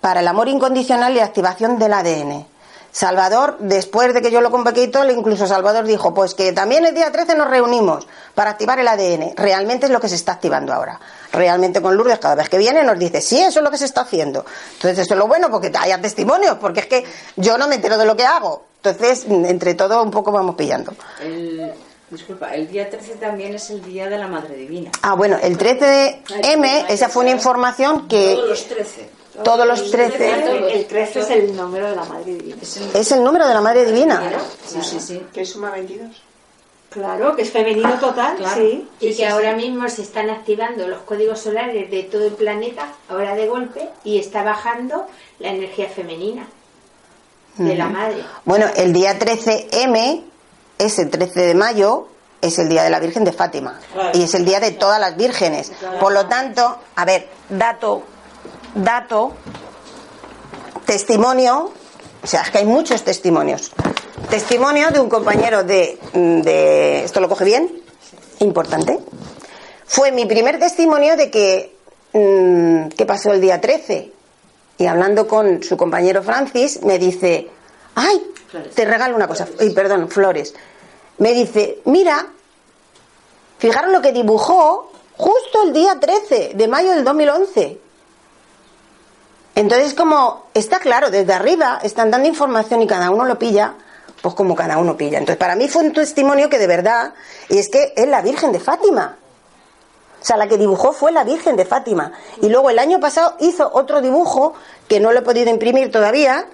para 0.00 0.20
el 0.20 0.28
amor 0.28 0.48
incondicional 0.48 1.14
y 1.14 1.20
activación 1.20 1.78
del 1.78 1.92
ADN. 1.92 2.51
Salvador, 2.92 3.56
después 3.58 4.12
de 4.12 4.20
que 4.20 4.30
yo 4.30 4.42
lo 4.42 4.50
convoqué 4.50 4.82
y 4.82 4.88
todo, 4.88 5.10
incluso 5.10 5.46
Salvador 5.46 5.86
dijo, 5.86 6.12
pues 6.12 6.34
que 6.34 6.52
también 6.52 6.84
el 6.84 6.94
día 6.94 7.10
13 7.10 7.34
nos 7.34 7.48
reunimos 7.48 8.06
para 8.34 8.50
activar 8.50 8.78
el 8.78 8.86
ADN. 8.86 9.34
Realmente 9.34 9.86
es 9.86 9.92
lo 9.92 9.98
que 9.98 10.10
se 10.10 10.14
está 10.14 10.32
activando 10.32 10.74
ahora. 10.74 11.00
Realmente 11.32 11.80
con 11.80 11.96
Lourdes 11.96 12.18
cada 12.18 12.34
vez 12.34 12.50
que 12.50 12.58
viene 12.58 12.84
nos 12.84 12.98
dice, 12.98 13.22
sí, 13.22 13.40
eso 13.40 13.60
es 13.60 13.64
lo 13.64 13.70
que 13.70 13.78
se 13.78 13.86
está 13.86 14.02
haciendo. 14.02 14.44
Entonces 14.74 14.98
eso 14.98 15.14
es 15.14 15.18
lo 15.18 15.26
bueno 15.26 15.50
porque 15.50 15.72
haya 15.74 15.98
testimonios, 16.02 16.58
porque 16.58 16.80
es 16.80 16.86
que 16.86 17.04
yo 17.36 17.56
no 17.56 17.66
me 17.66 17.76
entero 17.76 17.96
de 17.96 18.04
lo 18.04 18.14
que 18.14 18.26
hago. 18.26 18.64
Entonces, 18.84 19.24
entre 19.24 19.74
todo 19.74 20.02
un 20.02 20.10
poco 20.10 20.30
vamos 20.30 20.54
pillando. 20.54 20.92
disculpa, 22.10 22.54
el 22.54 22.68
día 22.68 22.90
13 22.90 23.14
también 23.14 23.54
es 23.54 23.70
el 23.70 23.82
día 23.82 24.06
de 24.10 24.18
la 24.18 24.26
Madre 24.26 24.54
Divina. 24.54 24.90
Ah, 25.00 25.14
bueno, 25.14 25.38
el 25.42 25.56
13 25.56 25.86
de 25.86 26.22
M, 26.42 26.84
esa 26.90 27.08
fue 27.08 27.22
una 27.22 27.32
información 27.32 28.06
que... 28.06 28.34
Todos 28.34 28.50
los 28.50 28.64
13 28.66 29.21
todos 29.44 29.66
los 29.66 29.90
13. 29.90 30.74
El 30.74 30.86
13 30.86 31.20
es 31.20 31.30
el 31.30 31.56
número 31.56 31.88
de 31.88 31.96
la 31.96 32.04
Madre 32.04 32.34
Divina. 32.34 32.56
Es 32.94 33.12
el 33.12 33.24
número 33.24 33.46
de 33.46 33.54
la 33.54 33.60
Madre 33.60 33.84
Divina. 33.86 34.22
Sí, 34.66 34.78
sí, 34.82 35.00
sí. 35.00 35.26
Que 35.32 35.44
suma 35.44 35.70
22. 35.70 36.10
Claro, 36.90 37.34
que 37.34 37.42
es 37.42 37.50
femenino 37.50 37.98
total, 37.98 38.36
sí. 38.54 38.86
Y 39.00 39.14
que 39.14 39.26
ahora 39.26 39.56
mismo 39.56 39.88
se 39.88 40.02
están 40.02 40.28
activando 40.28 40.86
los 40.86 41.00
códigos 41.02 41.40
solares 41.40 41.90
de 41.90 42.02
todo 42.02 42.26
el 42.26 42.34
planeta, 42.34 42.86
ahora 43.08 43.34
de 43.34 43.46
golpe, 43.46 43.88
y 44.04 44.18
está 44.18 44.42
bajando 44.42 45.06
la 45.38 45.48
energía 45.48 45.88
femenina 45.88 46.46
de 47.56 47.74
la 47.76 47.88
madre. 47.88 48.22
Bueno, 48.44 48.66
el 48.76 48.92
día 48.92 49.18
13M 49.18 50.22
es 50.78 50.98
el 50.98 51.08
13 51.08 51.40
de 51.46 51.54
mayo, 51.54 52.08
es 52.42 52.58
el 52.58 52.68
día 52.68 52.82
de 52.82 52.90
la 52.90 53.00
Virgen 53.00 53.24
de 53.24 53.32
Fátima. 53.32 53.80
Y 54.12 54.24
es 54.24 54.34
el 54.34 54.44
día 54.44 54.60
de 54.60 54.72
todas 54.72 55.00
las 55.00 55.16
vírgenes. 55.16 55.72
Por 55.98 56.12
lo 56.12 56.26
tanto, 56.26 56.78
a 56.94 57.04
ver, 57.06 57.26
dato 57.48 58.02
dato, 58.74 59.32
testimonio, 60.86 61.72
o 62.22 62.26
sea, 62.26 62.42
es 62.42 62.50
que 62.50 62.58
hay 62.58 62.64
muchos 62.64 63.02
testimonios. 63.02 63.72
Testimonio 64.30 64.90
de 64.90 65.00
un 65.00 65.08
compañero 65.08 65.64
de, 65.64 65.98
de 66.12 67.04
¿esto 67.04 67.20
lo 67.20 67.28
coge 67.28 67.44
bien? 67.44 67.82
Importante. 68.38 68.98
Fue 69.86 70.10
mi 70.10 70.26
primer 70.26 70.58
testimonio 70.58 71.16
de 71.16 71.30
que, 71.30 71.76
mm, 72.12 72.88
¿qué 72.96 73.04
pasó 73.04 73.32
el 73.32 73.40
día 73.40 73.60
13? 73.60 74.12
Y 74.78 74.86
hablando 74.86 75.28
con 75.28 75.62
su 75.62 75.76
compañero 75.76 76.22
Francis, 76.22 76.82
me 76.82 76.98
dice, 76.98 77.48
ay, 77.94 78.22
te 78.74 78.84
regalo 78.84 79.16
una 79.16 79.28
cosa, 79.28 79.46
y 79.60 79.70
perdón, 79.70 80.08
flores. 80.08 80.54
Me 81.18 81.32
dice, 81.32 81.78
mira, 81.84 82.26
fijaros 83.58 83.92
lo 83.92 84.00
que 84.00 84.12
dibujó 84.12 84.90
justo 85.16 85.62
el 85.64 85.72
día 85.72 85.98
13 86.00 86.52
de 86.54 86.68
mayo 86.68 86.92
del 86.92 87.04
2011. 87.04 87.78
Entonces, 89.54 89.94
como 89.94 90.46
está 90.54 90.78
claro, 90.78 91.10
desde 91.10 91.32
arriba 91.32 91.78
están 91.82 92.10
dando 92.10 92.28
información 92.28 92.82
y 92.82 92.86
cada 92.86 93.10
uno 93.10 93.24
lo 93.24 93.38
pilla, 93.38 93.74
pues 94.22 94.34
como 94.34 94.54
cada 94.54 94.78
uno 94.78 94.96
pilla. 94.96 95.18
Entonces, 95.18 95.38
para 95.38 95.56
mí 95.56 95.68
fue 95.68 95.84
un 95.84 95.92
testimonio 95.92 96.48
que 96.48 96.58
de 96.58 96.66
verdad, 96.66 97.12
y 97.48 97.58
es 97.58 97.68
que 97.68 97.92
es 97.96 98.08
la 98.08 98.22
Virgen 98.22 98.52
de 98.52 98.60
Fátima. 98.60 99.18
O 100.20 100.24
sea, 100.24 100.36
la 100.36 100.46
que 100.46 100.56
dibujó 100.56 100.92
fue 100.92 101.12
la 101.12 101.24
Virgen 101.24 101.56
de 101.56 101.64
Fátima. 101.64 102.12
Y 102.40 102.48
luego 102.48 102.70
el 102.70 102.78
año 102.78 103.00
pasado 103.00 103.34
hizo 103.40 103.68
otro 103.74 104.00
dibujo 104.00 104.54
que 104.88 105.00
no 105.00 105.12
lo 105.12 105.18
he 105.18 105.22
podido 105.22 105.50
imprimir 105.50 105.90
todavía 105.90 106.46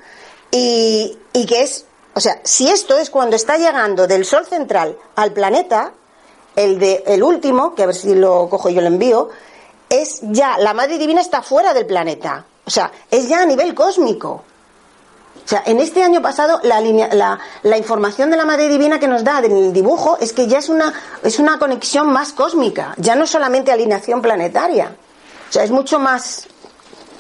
y, 0.51 1.19
y 1.35 1.47
que 1.47 1.63
es, 1.63 1.85
o 2.15 2.21
sea, 2.21 2.41
si 2.45 2.71
esto 2.71 2.97
es 2.97 3.11
cuando 3.11 3.37
está 3.37 3.59
llegando 3.59 4.07
del 4.07 4.25
Sol 4.25 4.47
central 4.47 4.97
al 5.17 5.33
planeta, 5.33 5.93
el 6.57 6.79
de 6.79 7.05
el 7.07 7.23
último, 7.23 7.75
que 7.75 7.85
a 7.85 7.87
ver 7.87 7.95
si 7.95 8.15
lo 8.15 8.49
cojo 8.49 8.71
y 8.71 8.75
yo 8.75 8.81
lo 8.81 8.89
envío, 8.89 9.29
es 9.89 10.21
ya 10.23 10.59
la 10.59 10.75
Madre 10.75 10.99
Divina 10.99 11.21
está 11.21 11.43
fuera 11.43 11.75
del 11.75 11.87
planeta. 11.87 12.47
O 12.69 12.71
sea, 12.71 12.93
es 13.11 13.27
ya 13.29 13.41
a 13.41 13.47
nivel 13.47 13.75
cósmico. 13.75 14.45
O 15.43 15.49
sea, 15.49 15.63
en 15.65 15.81
este 15.81 16.05
año 16.05 16.21
pasado 16.21 16.61
la, 16.63 16.79
la, 17.63 17.79
información 17.79 18.31
de 18.31 18.37
la 18.37 18.45
Madre 18.45 18.69
Divina 18.69 19.01
que 19.01 19.09
nos 19.09 19.25
da 19.25 19.39
en 19.39 19.57
el 19.57 19.73
dibujo 19.73 20.19
es 20.21 20.35
que 20.35 20.47
ya 20.47 20.59
es 20.59 20.69
una, 20.69 20.93
es 21.23 21.39
una 21.39 21.59
conexión 21.59 22.13
más 22.13 22.35
cósmica, 22.35 22.93
ya 22.99 23.15
no 23.15 23.27
solamente 23.27 23.73
alineación 23.73 24.21
planetaria. 24.21 24.95
O 25.49 25.53
sea, 25.53 25.65
es 25.65 25.71
mucho 25.71 25.99
más... 25.99 26.47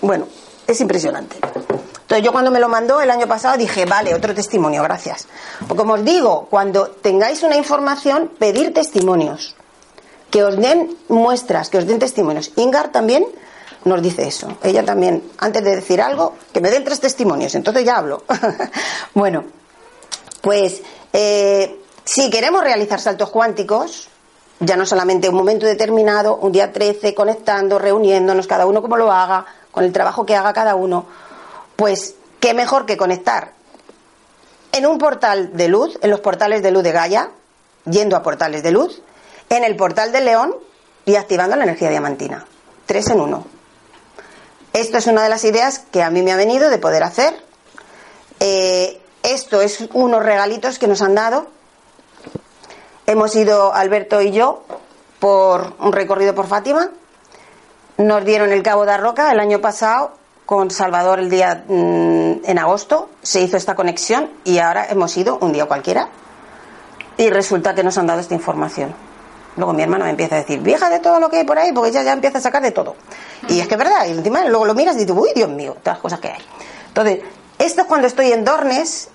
Bueno, 0.02 0.28
es 0.66 0.78
impresionante. 0.82 1.36
Entonces 1.36 2.22
yo 2.22 2.30
cuando 2.30 2.50
me 2.50 2.60
lo 2.60 2.68
mandó 2.68 3.00
el 3.00 3.10
año 3.10 3.26
pasado 3.26 3.56
dije, 3.56 3.86
vale, 3.86 4.14
otro 4.14 4.34
testimonio, 4.34 4.82
gracias. 4.82 5.26
Como 5.66 5.94
os 5.94 6.04
digo, 6.04 6.46
cuando 6.50 6.88
tengáis 6.88 7.42
una 7.42 7.56
información, 7.56 8.32
pedir 8.38 8.74
testimonios. 8.74 9.56
Que 10.30 10.44
os 10.44 10.58
den 10.58 10.98
muestras, 11.08 11.70
que 11.70 11.78
os 11.78 11.86
den 11.86 11.98
testimonios. 11.98 12.52
Ingar 12.56 12.92
también 12.92 13.24
nos 13.84 14.02
dice 14.02 14.26
eso. 14.26 14.58
Ella 14.62 14.84
también, 14.84 15.22
antes 15.38 15.62
de 15.62 15.76
decir 15.76 16.00
algo, 16.00 16.34
que 16.52 16.60
me 16.60 16.70
den 16.70 16.84
tres 16.84 17.00
testimonios, 17.00 17.54
entonces 17.54 17.84
ya 17.84 17.96
hablo. 17.98 18.24
bueno, 19.14 19.44
pues 20.40 20.82
eh, 21.12 21.80
si 22.04 22.30
queremos 22.30 22.62
realizar 22.62 23.00
saltos 23.00 23.30
cuánticos, 23.30 24.08
ya 24.60 24.76
no 24.76 24.86
solamente 24.86 25.28
un 25.28 25.36
momento 25.36 25.66
determinado, 25.66 26.36
un 26.36 26.52
día 26.52 26.72
13, 26.72 27.14
conectando, 27.14 27.78
reuniéndonos, 27.78 28.46
cada 28.46 28.66
uno 28.66 28.82
como 28.82 28.96
lo 28.96 29.12
haga, 29.12 29.46
con 29.70 29.84
el 29.84 29.92
trabajo 29.92 30.26
que 30.26 30.34
haga 30.34 30.52
cada 30.52 30.74
uno, 30.74 31.06
pues 31.76 32.14
qué 32.40 32.54
mejor 32.54 32.86
que 32.86 32.96
conectar 32.96 33.52
en 34.72 34.86
un 34.86 34.98
portal 34.98 35.56
de 35.56 35.68
luz, 35.68 35.98
en 36.02 36.10
los 36.10 36.20
portales 36.20 36.62
de 36.62 36.70
luz 36.70 36.82
de 36.82 36.92
Gaia, 36.92 37.30
yendo 37.84 38.16
a 38.16 38.22
portales 38.22 38.62
de 38.62 38.70
luz, 38.70 39.02
en 39.48 39.64
el 39.64 39.76
portal 39.76 40.12
del 40.12 40.24
león 40.24 40.54
y 41.04 41.16
activando 41.16 41.56
la 41.56 41.64
energía 41.64 41.90
diamantina. 41.90 42.44
Tres 42.86 43.08
en 43.08 43.20
uno. 43.20 43.57
Esto 44.72 44.98
es 44.98 45.06
una 45.06 45.22
de 45.22 45.28
las 45.28 45.44
ideas 45.44 45.80
que 45.90 46.02
a 46.02 46.10
mí 46.10 46.22
me 46.22 46.32
ha 46.32 46.36
venido 46.36 46.70
de 46.70 46.78
poder 46.78 47.02
hacer. 47.02 47.34
Eh, 48.40 49.00
esto 49.22 49.60
es 49.60 49.88
unos 49.92 50.22
regalitos 50.22 50.78
que 50.78 50.86
nos 50.86 51.02
han 51.02 51.14
dado. 51.14 51.48
Hemos 53.06 53.34
ido 53.34 53.72
Alberto 53.74 54.20
y 54.20 54.32
yo 54.32 54.62
por 55.18 55.74
un 55.80 55.92
recorrido 55.92 56.34
por 56.34 56.46
Fátima. 56.46 56.90
Nos 57.96 58.24
dieron 58.24 58.52
el 58.52 58.62
Cabo 58.62 58.86
de 58.86 58.96
Roca 58.96 59.32
el 59.32 59.40
año 59.40 59.60
pasado 59.60 60.12
con 60.46 60.70
Salvador 60.70 61.18
el 61.18 61.30
día 61.30 61.64
mm, 61.66 62.44
en 62.44 62.58
agosto. 62.58 63.08
Se 63.22 63.40
hizo 63.40 63.56
esta 63.56 63.74
conexión 63.74 64.30
y 64.44 64.58
ahora 64.58 64.86
hemos 64.88 65.16
ido 65.16 65.38
un 65.40 65.52
día 65.52 65.66
cualquiera. 65.66 66.08
Y 67.16 67.30
resulta 67.30 67.74
que 67.74 67.82
nos 67.82 67.98
han 67.98 68.06
dado 68.06 68.20
esta 68.20 68.34
información. 68.34 69.07
Luego 69.58 69.72
mi 69.72 69.82
hermano 69.82 70.04
me 70.04 70.12
empieza 70.12 70.36
a 70.36 70.38
decir, 70.38 70.60
vieja 70.60 70.88
de 70.88 71.00
todo 71.00 71.18
lo 71.18 71.28
que 71.28 71.38
hay 71.38 71.44
por 71.44 71.58
ahí, 71.58 71.72
porque 71.72 71.90
ella 71.90 72.04
ya 72.04 72.12
empieza 72.12 72.38
a 72.38 72.40
sacar 72.40 72.62
de 72.62 72.70
todo. 72.70 72.94
Y 73.48 73.58
es 73.58 73.66
que 73.66 73.74
es 73.74 73.78
verdad, 73.78 74.06
y 74.06 74.12
encima 74.12 74.44
luego 74.44 74.64
lo 74.64 74.74
miras 74.74 74.94
y 74.94 75.00
dices, 75.00 75.14
uy, 75.18 75.30
Dios 75.34 75.50
mío, 75.50 75.76
todas 75.82 75.96
las 75.96 75.98
cosas 75.98 76.20
que 76.20 76.28
hay. 76.28 76.42
Entonces, 76.86 77.20
esto 77.58 77.80
es 77.82 77.86
cuando 77.88 78.06
estoy 78.06 78.30
en 78.30 78.44
Dornes, 78.44 79.08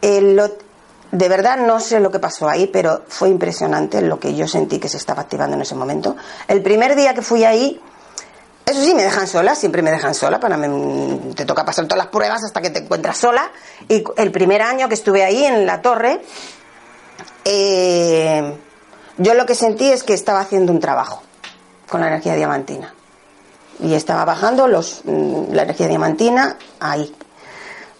de 0.00 1.28
verdad 1.28 1.58
no 1.58 1.80
sé 1.80 2.00
lo 2.00 2.10
que 2.10 2.18
pasó 2.18 2.48
ahí, 2.48 2.66
pero 2.66 3.02
fue 3.08 3.28
impresionante 3.28 4.00
lo 4.00 4.18
que 4.18 4.34
yo 4.34 4.48
sentí 4.48 4.78
que 4.78 4.88
se 4.88 4.96
estaba 4.96 5.20
activando 5.20 5.54
en 5.54 5.60
ese 5.60 5.74
momento. 5.74 6.16
El 6.48 6.62
primer 6.62 6.96
día 6.96 7.12
que 7.12 7.20
fui 7.20 7.44
ahí, 7.44 7.78
eso 8.64 8.82
sí, 8.82 8.94
me 8.94 9.02
dejan 9.02 9.26
sola, 9.26 9.54
siempre 9.54 9.82
me 9.82 9.90
dejan 9.90 10.14
sola, 10.14 10.40
para 10.40 10.58
te 11.36 11.44
toca 11.44 11.66
pasar 11.66 11.84
todas 11.84 11.98
las 11.98 12.06
pruebas 12.06 12.42
hasta 12.42 12.62
que 12.62 12.70
te 12.70 12.78
encuentras 12.78 13.18
sola. 13.18 13.50
Y 13.86 14.02
el 14.16 14.32
primer 14.32 14.62
año 14.62 14.88
que 14.88 14.94
estuve 14.94 15.22
ahí 15.22 15.44
en 15.44 15.66
la 15.66 15.82
torre, 15.82 16.22
eh, 17.44 18.56
yo 19.18 19.34
lo 19.34 19.46
que 19.46 19.54
sentí 19.54 19.90
es 19.90 20.02
que 20.02 20.14
estaba 20.14 20.40
haciendo 20.40 20.72
un 20.72 20.80
trabajo 20.80 21.22
con 21.88 22.00
la 22.00 22.08
energía 22.08 22.34
diamantina. 22.34 22.94
Y 23.80 23.94
estaba 23.94 24.24
bajando 24.24 24.68
los, 24.68 25.02
mm, 25.04 25.52
la 25.52 25.62
energía 25.62 25.88
diamantina 25.88 26.56
ahí. 26.80 27.14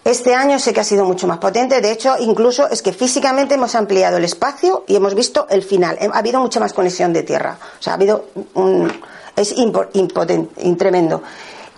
Este 0.05 0.35
año 0.35 0.59
sé 0.59 0.71
que 0.71 0.81
ha 0.81 0.83
sido 0.83 1.03
mucho 1.03 1.25
más 1.25 1.39
potente. 1.39 1.81
De 1.81 1.91
hecho, 1.91 2.15
incluso 2.19 2.69
es 2.69 2.83
que 2.83 2.93
físicamente 2.93 3.55
hemos 3.55 3.73
ampliado 3.73 4.17
el 4.17 4.23
espacio 4.23 4.83
y 4.87 4.95
hemos 4.95 5.15
visto 5.15 5.47
el 5.49 5.63
final. 5.63 5.97
Ha 5.99 6.17
habido 6.17 6.39
mucha 6.39 6.59
más 6.59 6.73
conexión 6.73 7.11
de 7.11 7.23
tierra. 7.23 7.57
O 7.79 7.81
sea, 7.81 7.93
ha 7.93 7.95
habido 7.95 8.25
un. 8.53 8.91
Es 9.35 9.53
impotente, 9.57 10.75
tremendo. 10.75 11.23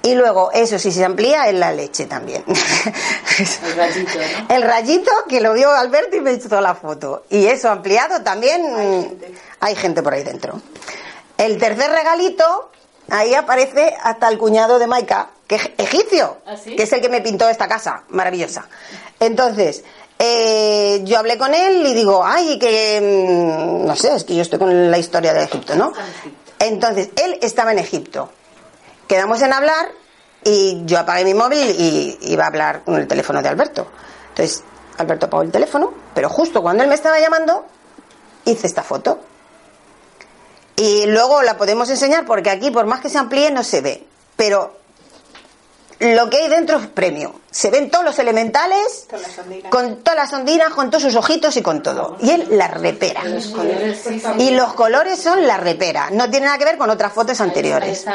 Y 0.08 0.16
luego, 0.16 0.52
eso 0.54 0.80
sí 0.80 0.90
se 0.90 1.04
amplía 1.04 1.50
en 1.50 1.60
la 1.60 1.74
leche 1.74 2.06
también. 2.06 2.42
El 2.48 3.76
rayito, 3.76 4.20
¿no? 4.20 4.56
El 4.56 4.62
rayito 4.62 5.12
que 5.28 5.42
lo 5.42 5.54
vio 5.54 5.70
Alberto 5.70 6.16
y 6.16 6.22
me 6.22 6.32
hizo 6.32 6.62
la 6.62 6.76
foto. 6.76 7.26
Y 7.30 7.46
eso 7.48 7.70
ampliado 7.70 8.22
también 8.22 9.20
hay 9.60 9.76
gente, 9.76 10.02
por 10.02 10.14
ahí 10.14 10.24
dentro. 10.24 10.62
El 11.38 11.58
tercer 11.58 11.92
regalito, 11.92 12.72
ahí 13.10 13.34
aparece 13.34 13.98
hasta 14.02 14.30
el 14.30 14.38
cuñado 14.38 14.80
de 14.80 14.88
Maika, 14.88 15.28
que 15.46 15.56
es 15.56 15.72
egipcio, 15.78 16.38
¿Ah, 16.46 16.56
que 16.64 16.84
es 16.84 16.94
el 16.94 17.02
que 17.02 17.10
me 17.10 17.20
pintó 17.20 17.50
esta 17.50 17.68
casa, 17.68 18.04
maravillosa. 18.08 18.66
Entonces, 19.20 19.84
eh, 20.20 21.02
yo 21.04 21.18
hablé 21.18 21.38
con 21.38 21.54
él 21.54 21.86
y 21.86 21.94
digo, 21.94 22.24
ay, 22.26 22.58
que 22.58 23.02
mm, 23.02 23.86
no 23.86 23.96
sé, 23.98 24.16
es 24.16 24.24
que 24.24 24.36
yo 24.36 24.42
estoy 24.42 24.58
con 24.58 24.90
la 24.90 24.98
historia 25.00 25.34
de 25.34 25.44
Egipto, 25.44 25.76
¿no? 25.76 25.92
Entonces, 26.60 27.10
él 27.18 27.38
estaba 27.42 27.74
en 27.74 27.80
Egipto 27.80 28.32
quedamos 29.08 29.42
en 29.42 29.54
hablar 29.54 29.92
y 30.44 30.84
yo 30.86 31.00
apagué 31.00 31.24
mi 31.24 31.34
móvil 31.34 31.76
y 31.78 32.18
iba 32.22 32.46
a 32.46 32.48
hablar 32.48 32.84
con 32.84 32.96
el 32.96 33.08
teléfono 33.08 33.42
de 33.42 33.50
Alberto. 33.50 33.88
Entonces, 34.30 34.64
Alberto 34.98 35.26
apagó 35.26 35.44
el 35.44 35.52
teléfono, 35.52 35.94
pero 36.14 36.30
justo 36.30 36.62
cuando 36.62 36.84
él 36.84 36.90
me 36.90 36.96
estaba 36.96 37.20
llamando, 37.20 37.66
hice 38.46 38.68
esta 38.68 38.84
foto. 38.84 39.20
Y 40.76 41.08
luego 41.08 41.42
la 41.42 41.58
podemos 41.58 41.90
enseñar 41.90 42.26
porque 42.26 42.50
aquí, 42.50 42.70
por 42.70 42.86
más 42.86 43.02
que 43.02 43.10
se 43.10 43.18
amplíe, 43.18 43.52
no 43.52 43.64
se 43.64 43.82
ve. 43.82 44.08
Pero 44.36 44.78
lo 46.00 46.30
que 46.30 46.38
hay 46.38 46.48
dentro 46.48 46.78
es 46.78 46.88
premio. 46.88 47.42
Se 47.50 47.72
ven 47.72 47.90
todos 47.90 48.06
los 48.06 48.20
elementales, 48.20 49.08
con 49.70 50.04
todas 50.04 50.18
las 50.18 50.34
ondinas, 50.34 50.70
con 50.70 50.90
todos 50.90 51.04
sus 51.04 51.16
ojitos 51.16 51.58
y 51.58 51.62
con 51.62 51.82
todo. 51.82 52.18
Y 52.22 52.32
él 52.32 52.48
la 52.52 52.68
repera. 52.68 53.24
Y 54.38 54.52
los 54.52 54.74
colores 54.74 55.20
son 55.20 55.46
la 55.48 55.58
repera. 55.58 56.10
No 56.12 56.30
tiene 56.30 56.46
nada 56.46 56.58
que 56.58 56.66
ver 56.66 56.78
con 56.78 56.90
otras 56.90 57.14
fotos 57.14 57.42
anteriores. 57.42 58.06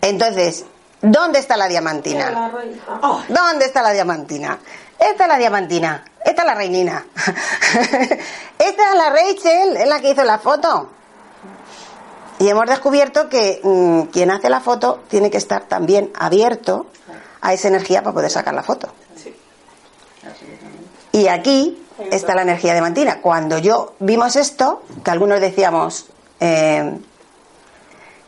Entonces, 0.00 0.64
¿dónde 1.00 1.40
está 1.40 1.56
la 1.56 1.66
diamantina? 1.66 2.52
¿Dónde 3.28 3.64
está 3.64 3.82
la 3.82 3.92
diamantina? 3.92 4.58
Esta 4.98 5.24
es 5.24 5.28
la 5.28 5.38
diamantina. 5.38 6.04
Esta 6.24 6.42
es 6.42 6.46
la 6.46 6.54
reinina. 6.54 7.04
Esta 8.58 8.90
es 8.90 8.96
la 8.96 9.10
Rachel, 9.10 9.76
es 9.76 9.88
la 9.88 10.00
que 10.00 10.10
hizo 10.10 10.22
la 10.22 10.38
foto. 10.38 10.90
Y 12.42 12.48
hemos 12.48 12.66
descubierto 12.66 13.28
que 13.28 13.60
mm, 13.62 14.10
quien 14.10 14.32
hace 14.32 14.50
la 14.50 14.60
foto 14.60 15.04
tiene 15.08 15.30
que 15.30 15.36
estar 15.36 15.68
también 15.68 16.10
abierto 16.18 16.86
a 17.40 17.52
esa 17.52 17.68
energía 17.68 18.02
para 18.02 18.14
poder 18.14 18.30
sacar 18.32 18.52
la 18.52 18.64
foto. 18.64 18.88
Y 21.12 21.28
aquí 21.28 21.86
está 22.10 22.34
la 22.34 22.42
energía 22.42 22.74
de 22.74 22.80
Mantina. 22.80 23.20
Cuando 23.20 23.58
yo 23.58 23.94
vimos 24.00 24.34
esto, 24.34 24.82
que 25.04 25.10
algunos 25.12 25.40
decíamos, 25.40 26.06
eh, 26.40 26.98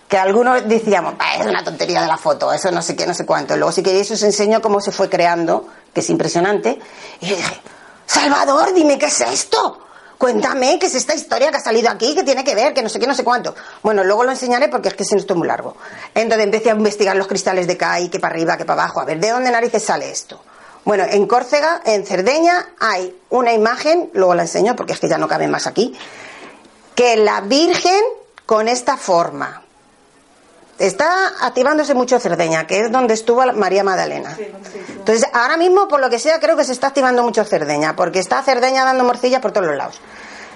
que 0.06 0.16
algunos 0.16 0.68
decíamos, 0.68 1.14
ah, 1.18 1.38
es 1.40 1.46
una 1.48 1.64
tontería 1.64 2.00
de 2.00 2.06
la 2.06 2.16
foto, 2.16 2.52
eso 2.52 2.70
no 2.70 2.82
sé 2.82 2.94
qué, 2.94 3.08
no 3.08 3.14
sé 3.14 3.26
cuánto. 3.26 3.56
Luego 3.56 3.72
si 3.72 3.82
queréis 3.82 4.12
os 4.12 4.22
enseño 4.22 4.62
cómo 4.62 4.80
se 4.80 4.92
fue 4.92 5.10
creando, 5.10 5.66
que 5.92 5.98
es 5.98 6.10
impresionante. 6.10 6.78
Y 7.20 7.26
yo 7.26 7.34
dije, 7.34 7.60
Salvador, 8.06 8.74
dime 8.74 8.96
qué 8.96 9.06
es 9.06 9.20
esto 9.22 9.84
cuéntame 10.18 10.78
qué 10.78 10.86
es 10.86 10.94
esta 10.94 11.14
historia 11.14 11.50
que 11.50 11.56
ha 11.56 11.60
salido 11.60 11.90
aquí, 11.90 12.14
que 12.14 12.22
tiene 12.22 12.44
que 12.44 12.54
ver, 12.54 12.74
que 12.74 12.82
no 12.82 12.88
sé 12.88 12.98
qué, 12.98 13.06
no 13.06 13.14
sé 13.14 13.24
cuánto. 13.24 13.54
Bueno, 13.82 14.04
luego 14.04 14.24
lo 14.24 14.30
enseñaré 14.30 14.68
porque 14.68 14.88
es 14.88 14.94
que 14.94 15.04
se 15.04 15.16
es 15.16 15.34
muy 15.34 15.46
largo. 15.48 15.76
Entonces 16.14 16.44
empecé 16.44 16.70
a 16.70 16.74
investigar 16.74 17.16
los 17.16 17.26
cristales 17.26 17.66
de 17.66 17.76
Kai, 17.76 18.08
que 18.08 18.20
para 18.20 18.34
arriba, 18.34 18.56
que 18.56 18.64
para 18.64 18.82
abajo, 18.82 19.00
a 19.00 19.04
ver 19.04 19.18
de 19.18 19.30
dónde 19.30 19.50
narices 19.50 19.82
sale 19.82 20.10
esto. 20.10 20.40
Bueno, 20.84 21.04
en 21.08 21.26
Córcega, 21.26 21.80
en 21.86 22.04
Cerdeña, 22.04 22.74
hay 22.78 23.16
una 23.30 23.52
imagen, 23.52 24.10
luego 24.12 24.34
la 24.34 24.42
enseño 24.42 24.76
porque 24.76 24.92
es 24.92 25.00
que 25.00 25.08
ya 25.08 25.18
no 25.18 25.28
cabe 25.28 25.48
más 25.48 25.66
aquí, 25.66 25.96
que 26.94 27.16
la 27.16 27.40
Virgen 27.40 28.02
con 28.46 28.68
esta 28.68 28.96
forma. 28.96 29.63
Está 30.79 31.33
activándose 31.41 31.95
mucho 31.95 32.18
Cerdeña, 32.18 32.66
que 32.66 32.81
es 32.81 32.91
donde 32.93 33.14
estuvo 33.14 33.45
María 33.53 33.85
Magdalena. 33.85 34.37
Entonces, 34.89 35.25
ahora 35.33 35.57
mismo, 35.57 35.87
por 35.87 36.01
lo 36.01 36.11
que 36.11 36.18
sea, 36.18 36.41
creo 36.41 36.57
que 36.57 36.64
se 36.64 36.72
está 36.72 36.89
activando 36.89 37.22
mucho 37.22 37.45
Cerdeña, 37.45 37.95
porque 37.95 38.18
está 38.18 38.42
Cerdeña 38.42 38.84
dando 38.84 39.05
morcilla 39.05 39.41
por 39.41 39.53
todos 39.53 39.68
los 39.68 39.76
lados. 39.76 40.01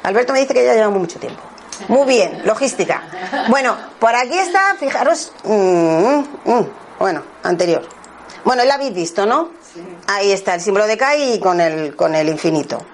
Alberto 0.03 0.33
me 0.33 0.41
dice 0.41 0.55
que 0.55 0.65
ya 0.65 0.75
llevamos 0.75 0.99
mucho 0.99 1.19
tiempo. 1.21 1.41
Muy 1.87 2.07
bien, 2.07 2.43
logística. 2.45 3.03
Bueno, 3.49 3.77
por 4.01 4.15
aquí 4.15 4.37
está, 4.37 4.75
fijaros, 4.79 5.33
mm, 5.45 6.19
mm, 6.45 6.67
bueno, 6.99 7.23
anterior. 7.45 7.89
Bueno, 8.45 8.65
la 8.65 8.75
habéis 8.75 8.95
visto, 8.95 9.25
¿no? 9.27 9.51
Ahí 10.09 10.33
está 10.33 10.55
el 10.55 10.61
símbolo 10.61 10.87
de 10.87 10.97
Kai 10.97 11.39
con 11.39 11.61
el, 11.61 11.95
con 11.95 12.15
el 12.15 12.29
infinito. 12.29 12.85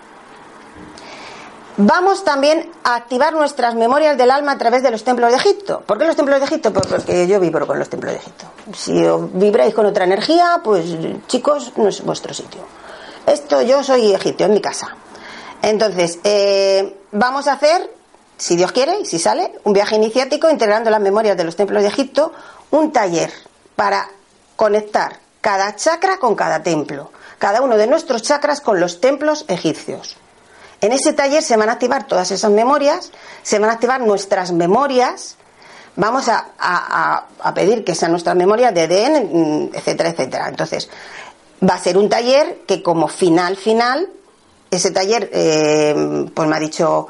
Vamos 1.76 2.22
también 2.22 2.70
a 2.84 2.94
activar 2.94 3.32
nuestras 3.32 3.74
memorias 3.74 4.16
del 4.16 4.30
alma 4.30 4.52
a 4.52 4.58
través 4.58 4.84
de 4.84 4.92
los 4.92 5.02
templos 5.02 5.32
de 5.32 5.38
Egipto. 5.38 5.82
¿Por 5.84 5.98
qué 5.98 6.06
los 6.06 6.14
templos 6.14 6.38
de 6.38 6.46
Egipto? 6.46 6.72
Pues 6.72 6.86
porque 6.86 7.26
yo 7.26 7.40
vibro 7.40 7.66
con 7.66 7.80
los 7.80 7.88
templos 7.88 8.12
de 8.12 8.18
Egipto. 8.20 8.44
Si 8.76 9.04
vibráis 9.32 9.74
con 9.74 9.84
otra 9.84 10.04
energía, 10.04 10.60
pues 10.62 10.84
chicos, 11.26 11.72
no 11.76 11.88
es 11.88 12.04
vuestro 12.04 12.32
sitio. 12.32 12.60
Esto 13.26 13.60
yo 13.62 13.82
soy 13.82 14.14
egipcio, 14.14 14.46
en 14.46 14.52
mi 14.52 14.60
casa. 14.60 14.96
Entonces, 15.62 16.20
eh, 16.22 16.96
vamos 17.10 17.48
a 17.48 17.54
hacer, 17.54 17.90
si 18.36 18.54
Dios 18.54 18.70
quiere 18.70 19.00
y 19.00 19.06
si 19.06 19.18
sale, 19.18 19.58
un 19.64 19.72
viaje 19.72 19.96
iniciático 19.96 20.48
integrando 20.48 20.90
las 20.90 21.00
memorias 21.00 21.36
de 21.36 21.42
los 21.42 21.56
templos 21.56 21.82
de 21.82 21.88
Egipto, 21.88 22.32
un 22.70 22.92
taller 22.92 23.32
para 23.74 24.08
conectar 24.54 25.18
cada 25.40 25.74
chakra 25.74 26.18
con 26.18 26.36
cada 26.36 26.62
templo, 26.62 27.10
cada 27.38 27.62
uno 27.62 27.76
de 27.76 27.88
nuestros 27.88 28.22
chakras 28.22 28.60
con 28.60 28.78
los 28.78 29.00
templos 29.00 29.44
egipcios. 29.48 30.16
En 30.84 30.92
ese 30.92 31.14
taller 31.14 31.42
se 31.42 31.56
van 31.56 31.70
a 31.70 31.72
activar 31.72 32.06
todas 32.06 32.30
esas 32.30 32.50
memorias, 32.50 33.10
se 33.42 33.58
van 33.58 33.70
a 33.70 33.72
activar 33.72 34.02
nuestras 34.02 34.52
memorias, 34.52 35.36
vamos 35.96 36.28
a, 36.28 37.24
pedir 37.54 37.84
que 37.84 37.94
sean 37.94 38.10
nuestras 38.10 38.36
memorias 38.36 38.74
de 38.74 38.84
EDN, 38.84 39.70
etcétera, 39.72 40.10
etcétera. 40.10 40.46
Entonces, 40.50 40.90
va 41.66 41.76
a 41.76 41.78
ser 41.78 41.96
un 41.96 42.10
taller 42.10 42.64
que 42.66 42.82
como 42.82 43.08
final, 43.08 43.56
final, 43.56 44.10
ese 44.70 44.90
taller, 44.90 45.30
eh, 45.32 46.26
pues 46.34 46.48
me 46.50 46.54
ha 46.54 46.60
dicho 46.60 47.08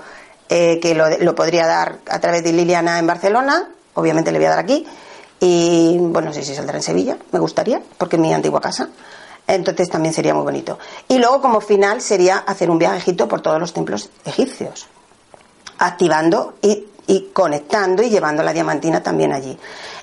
eh, 0.49 0.79
que 0.81 0.95
lo, 0.95 1.11
lo, 1.19 1.35
podría 1.35 1.67
dar 1.67 1.99
a 2.09 2.21
través 2.21 2.45
de 2.45 2.53
Liliana 2.53 3.01
en 3.01 3.09
Barcelona, 3.09 3.71
obviamente 3.95 4.31
le 4.31 4.39
voy 4.39 4.47
a 4.47 4.51
dar 4.51 4.61
aquí, 4.61 4.87
y 5.41 5.97
bueno, 5.99 6.29
no 6.29 6.33
sé 6.33 6.45
si 6.45 6.55
saldrá 6.55 6.77
en 6.77 6.83
Sevilla, 6.85 7.19
me 7.33 7.41
gustaría, 7.41 7.83
porque 7.99 8.15
es 8.15 8.23
mi 8.23 8.33
antigua 8.33 8.61
casa. 8.61 8.89
Entonces 9.47 9.91
también 9.91 10.15
sería 10.15 10.35
muy 10.35 10.45
bonito. 10.45 10.79
Y 11.09 11.19
luego 11.19 11.41
como 11.41 11.61
final 11.61 12.01
sería 12.01 12.39
hacer 12.39 12.71
un 12.71 12.79
viaje 12.79 12.97
a 12.97 12.99
Egipto 12.99 13.29
por 13.29 13.41
todos 13.41 13.61
los 13.61 13.73
templos 13.73 14.11
egipcios, 14.25 14.87
activando 15.79 16.55
y, 16.63 16.87
conectando 17.33 18.03
y 18.03 18.09
llevando 18.09 18.43
la 18.43 18.53
diamantina 18.53 19.03
también 19.03 19.33
allí. 19.33 19.59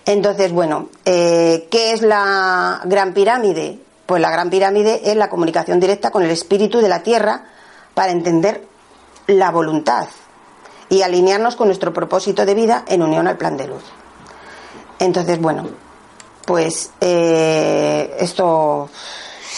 Entonces, 0.05 0.51
bueno, 0.51 0.89
eh, 1.05 1.67
¿qué 1.71 1.93
es 1.93 2.01
la 2.01 2.81
Gran 2.85 3.13
Pirámide? 3.13 3.79
Pues 4.11 4.21
la 4.21 4.29
gran 4.29 4.49
pirámide 4.49 5.09
es 5.09 5.15
la 5.15 5.29
comunicación 5.29 5.79
directa 5.79 6.11
con 6.11 6.23
el 6.23 6.31
espíritu 6.31 6.81
de 6.81 6.89
la 6.89 7.01
tierra 7.01 7.45
para 7.93 8.11
entender 8.11 8.67
la 9.27 9.51
voluntad 9.51 10.09
y 10.89 11.01
alinearnos 11.01 11.55
con 11.55 11.67
nuestro 11.67 11.93
propósito 11.93 12.45
de 12.45 12.53
vida 12.53 12.83
en 12.89 13.03
unión 13.03 13.29
al 13.29 13.37
plan 13.37 13.55
de 13.55 13.67
luz. 13.67 13.83
Entonces, 14.99 15.39
bueno, 15.39 15.69
pues 16.45 16.91
eh, 16.99 18.13
esto, 18.19 18.89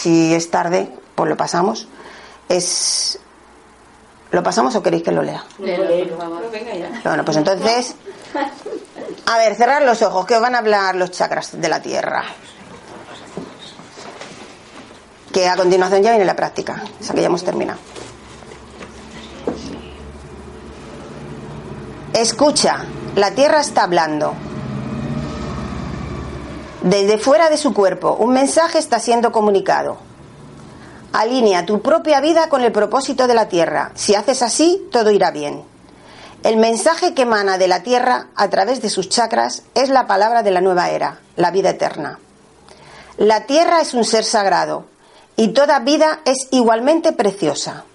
si 0.03 0.33
es 0.33 0.51
tarde, 0.51 0.91
pues 1.15 1.29
lo 1.29 1.37
pasamos. 1.37 1.87
Es 2.49 3.19
¿Lo 4.31 4.43
pasamos 4.43 4.75
o 4.75 4.83
queréis 4.83 5.03
que 5.03 5.11
lo 5.11 5.21
lea? 5.21 5.45
Bueno, 7.03 7.23
pues 7.23 7.37
entonces, 7.37 7.95
a 9.27 9.37
ver, 9.37 9.55
cerrar 9.55 9.83
los 9.83 10.01
ojos, 10.01 10.25
que 10.25 10.35
os 10.35 10.41
van 10.41 10.55
a 10.55 10.57
hablar 10.57 10.95
los 10.95 11.11
chakras 11.11 11.61
de 11.61 11.69
la 11.69 11.79
Tierra. 11.81 12.25
Que 15.31 15.47
a 15.47 15.55
continuación 15.55 16.01
ya 16.01 16.09
viene 16.09 16.25
la 16.25 16.35
práctica, 16.35 16.83
o 16.99 17.03
sea 17.03 17.13
que 17.13 17.21
ya 17.21 17.27
hemos 17.27 17.43
terminado. 17.43 17.79
Escucha, 22.13 22.85
la 23.15 23.31
Tierra 23.31 23.61
está 23.61 23.83
hablando. 23.83 24.33
Desde 26.83 27.17
fuera 27.17 27.49
de 27.49 27.55
su 27.55 27.73
cuerpo, 27.73 28.17
un 28.19 28.33
mensaje 28.33 28.77
está 28.77 28.99
siendo 28.99 29.31
comunicado. 29.31 29.95
Alinea 31.13 31.65
tu 31.65 31.81
propia 31.81 32.19
vida 32.19 32.49
con 32.49 32.61
el 32.61 32.73
propósito 32.73 33.25
de 33.25 33.33
la 33.33 33.47
Tierra. 33.47 33.93
Si 33.95 34.15
haces 34.15 34.41
así, 34.41 34.85
todo 34.91 35.09
irá 35.09 35.31
bien. 35.31 35.63
El 36.43 36.57
mensaje 36.57 37.13
que 37.13 37.21
emana 37.21 37.57
de 37.57 37.69
la 37.69 37.83
Tierra 37.83 38.27
a 38.35 38.49
través 38.49 38.81
de 38.81 38.89
sus 38.89 39.07
chakras 39.07 39.63
es 39.75 39.87
la 39.87 40.07
palabra 40.07 40.43
de 40.43 40.51
la 40.51 40.59
nueva 40.59 40.89
era, 40.89 41.19
la 41.37 41.51
vida 41.51 41.69
eterna. 41.69 42.19
La 43.15 43.45
Tierra 43.45 43.79
es 43.79 43.93
un 43.93 44.03
ser 44.03 44.25
sagrado 44.25 44.83
y 45.37 45.53
toda 45.53 45.79
vida 45.79 46.19
es 46.25 46.49
igualmente 46.51 47.13
preciosa. 47.13 47.85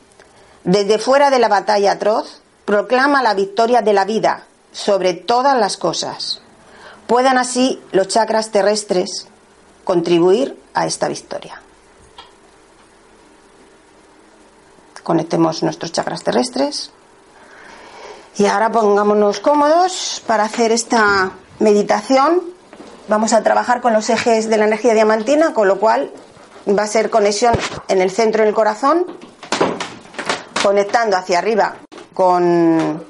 Desde 0.65 0.99
fuera 0.99 1.29
de 1.29 1.39
la 1.39 1.49
batalla 1.49 1.93
atroz, 1.93 2.41
proclama 2.65 3.23
la 3.23 3.35
victoria 3.35 3.83
de 3.83 3.93
la 3.93 4.07
vida 4.07 4.45
sobre 4.73 5.13
todas 5.13 5.59
las 5.59 5.77
cosas. 5.77 6.41
Puedan 7.09 7.39
así 7.39 7.83
los 7.91 8.07
chakras 8.07 8.53
terrestres 8.53 9.27
contribuir 9.83 10.57
a 10.75 10.87
esta 10.87 11.09
victoria. 11.09 11.61
conectemos 15.09 15.63
nuestros 15.63 15.91
chakras 15.91 16.23
terrestres. 16.23 16.91
Y 18.37 18.45
ahora 18.45 18.71
pongámonos 18.71 19.41
cómodos 19.41 20.23
para 20.27 20.45
hacer 20.45 20.71
esta 20.71 21.31
meditación. 21.61 22.43
Vamos 23.09 23.33
a 23.33 23.43
trabajar 23.43 23.81
con 23.81 23.95
los 23.95 24.11
ejes 24.11 24.51
de 24.51 24.59
la 24.59 24.67
energía 24.67 24.93
diamantina, 24.93 25.55
con 25.55 25.67
lo 25.67 25.81
cual 25.81 26.13
va 26.79 26.83
a 26.83 26.87
ser 26.87 27.09
conexión 27.09 27.55
en 27.89 28.03
el 28.03 28.11
centro 28.11 28.45
del 28.45 28.53
corazón, 28.53 29.07
conectando 30.63 31.17
hacia 31.17 31.39
arriba 31.39 31.77
con 32.13 33.03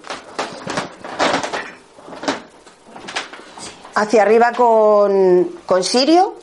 hacia 3.98 4.22
arriba 4.22 4.52
con, 4.52 5.50
con 5.66 5.82
Sirio, 5.82 6.36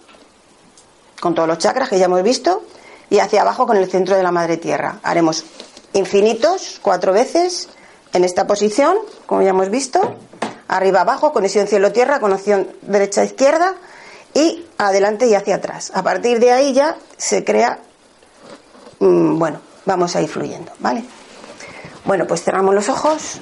con 1.22 1.34
todos 1.34 1.48
los 1.48 1.58
chakras 1.58 1.88
que 1.88 1.98
ya 1.98 2.06
hemos 2.06 2.22
visto, 2.22 2.64
y 3.10 3.20
hacia 3.20 3.44
abajo 3.44 3.66
con 3.66 3.78
el 3.78 3.90
centro 3.90 4.18
de 4.18 4.24
la 4.24 4.32
madre 4.32 4.58
tierra. 4.58 5.00
Haremos 5.04 5.46
infinitos 5.94 6.80
cuatro 6.82 7.14
veces 7.14 7.70
en 8.12 8.26
esta 8.26 8.46
posición, 8.46 8.98
como 9.26 9.42
ya 9.42 9.52
hemos 9.52 9.70
visto, 9.70 10.16
arriba 10.68 11.02
abajo, 11.02 11.32
conexión 11.32 11.66
cielo-tierra, 11.68 12.20
conexión 12.20 12.68
derecha-izquierda 12.82 13.76
y 14.34 14.66
adelante 14.78 15.28
y 15.28 15.36
hacia 15.36 15.56
atrás. 15.56 15.92
A 15.96 16.04
partir 16.04 16.42
de 16.42 16.52
ahí 16.52 16.74
ya 16.74 16.98
se 17.16 17.46
crea, 17.46 17.80
mm, 19.00 19.40
bueno, 19.40 19.62
vamos 19.86 20.14
a 20.18 20.22
ir 20.22 20.28
fluyendo, 20.28 20.74
¿vale? 20.80 21.06
Bueno, 22.04 22.28
pues 22.28 22.44
cerramos 22.44 22.76
los 22.76 22.90
ojos. 22.90 23.40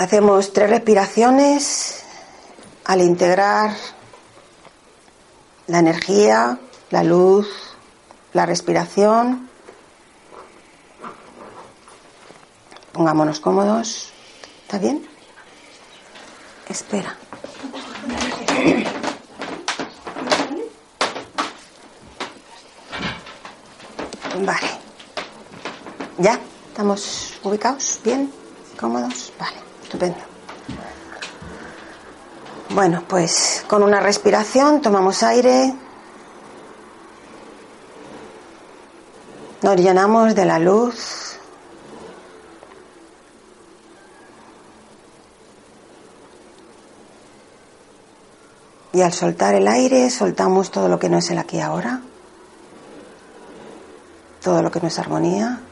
Hacemos 0.00 0.54
tres 0.54 0.70
respiraciones 0.70 2.04
al 2.86 3.02
integrar 3.02 3.76
la 5.66 5.78
energía, 5.80 6.58
la 6.88 7.02
luz, 7.04 7.46
la 8.32 8.46
respiración. 8.46 9.50
Pongámonos 12.92 13.40
cómodos. 13.40 14.10
¿Está 14.62 14.78
bien? 14.78 15.06
Espera. 16.66 17.14
Vale. 24.46 24.70
¿Ya? 26.16 26.40
¿Estamos 26.68 27.38
ubicados? 27.42 28.00
¿Bien? 28.02 28.32
¿Cómodos? 28.78 29.34
Vale. 29.38 29.69
Estupendo. 29.90 30.20
Bueno, 32.68 33.02
pues 33.08 33.64
con 33.66 33.82
una 33.82 33.98
respiración 33.98 34.80
tomamos 34.80 35.24
aire. 35.24 35.74
Nos 39.62 39.76
llenamos 39.76 40.36
de 40.36 40.44
la 40.44 40.60
luz. 40.60 41.38
Y 48.92 49.02
al 49.02 49.12
soltar 49.12 49.56
el 49.56 49.66
aire, 49.66 50.08
soltamos 50.08 50.70
todo 50.70 50.86
lo 50.86 51.00
que 51.00 51.08
no 51.08 51.18
es 51.18 51.28
el 51.32 51.38
aquí 51.38 51.58
ahora, 51.60 52.00
todo 54.40 54.62
lo 54.62 54.70
que 54.70 54.80
no 54.80 54.86
es 54.86 54.98
armonía. 55.00 55.62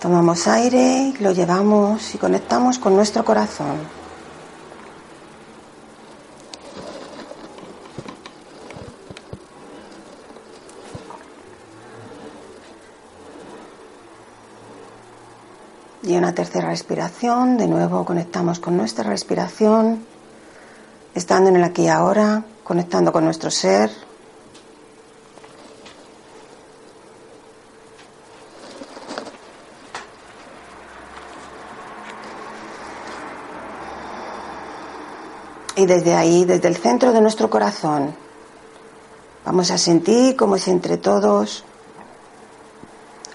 Tomamos 0.00 0.48
aire, 0.48 1.12
lo 1.20 1.32
llevamos 1.32 2.14
y 2.14 2.18
conectamos 2.18 2.78
con 2.78 2.96
nuestro 2.96 3.22
corazón. 3.22 3.76
Y 16.02 16.16
una 16.16 16.34
tercera 16.34 16.70
respiración, 16.70 17.58
de 17.58 17.66
nuevo 17.66 18.06
conectamos 18.06 18.58
con 18.58 18.78
nuestra 18.78 19.04
respiración, 19.04 20.02
estando 21.14 21.50
en 21.50 21.56
el 21.56 21.64
aquí 21.64 21.82
y 21.82 21.88
ahora, 21.88 22.42
conectando 22.64 23.12
con 23.12 23.26
nuestro 23.26 23.50
ser, 23.50 23.90
Y 35.80 35.86
desde 35.86 36.14
ahí, 36.14 36.44
desde 36.44 36.68
el 36.68 36.76
centro 36.76 37.10
de 37.10 37.22
nuestro 37.22 37.48
corazón, 37.48 38.14
vamos 39.46 39.70
a 39.70 39.78
sentir 39.78 40.36
como 40.36 40.58
si 40.58 40.70
entre 40.70 40.98
todos 40.98 41.64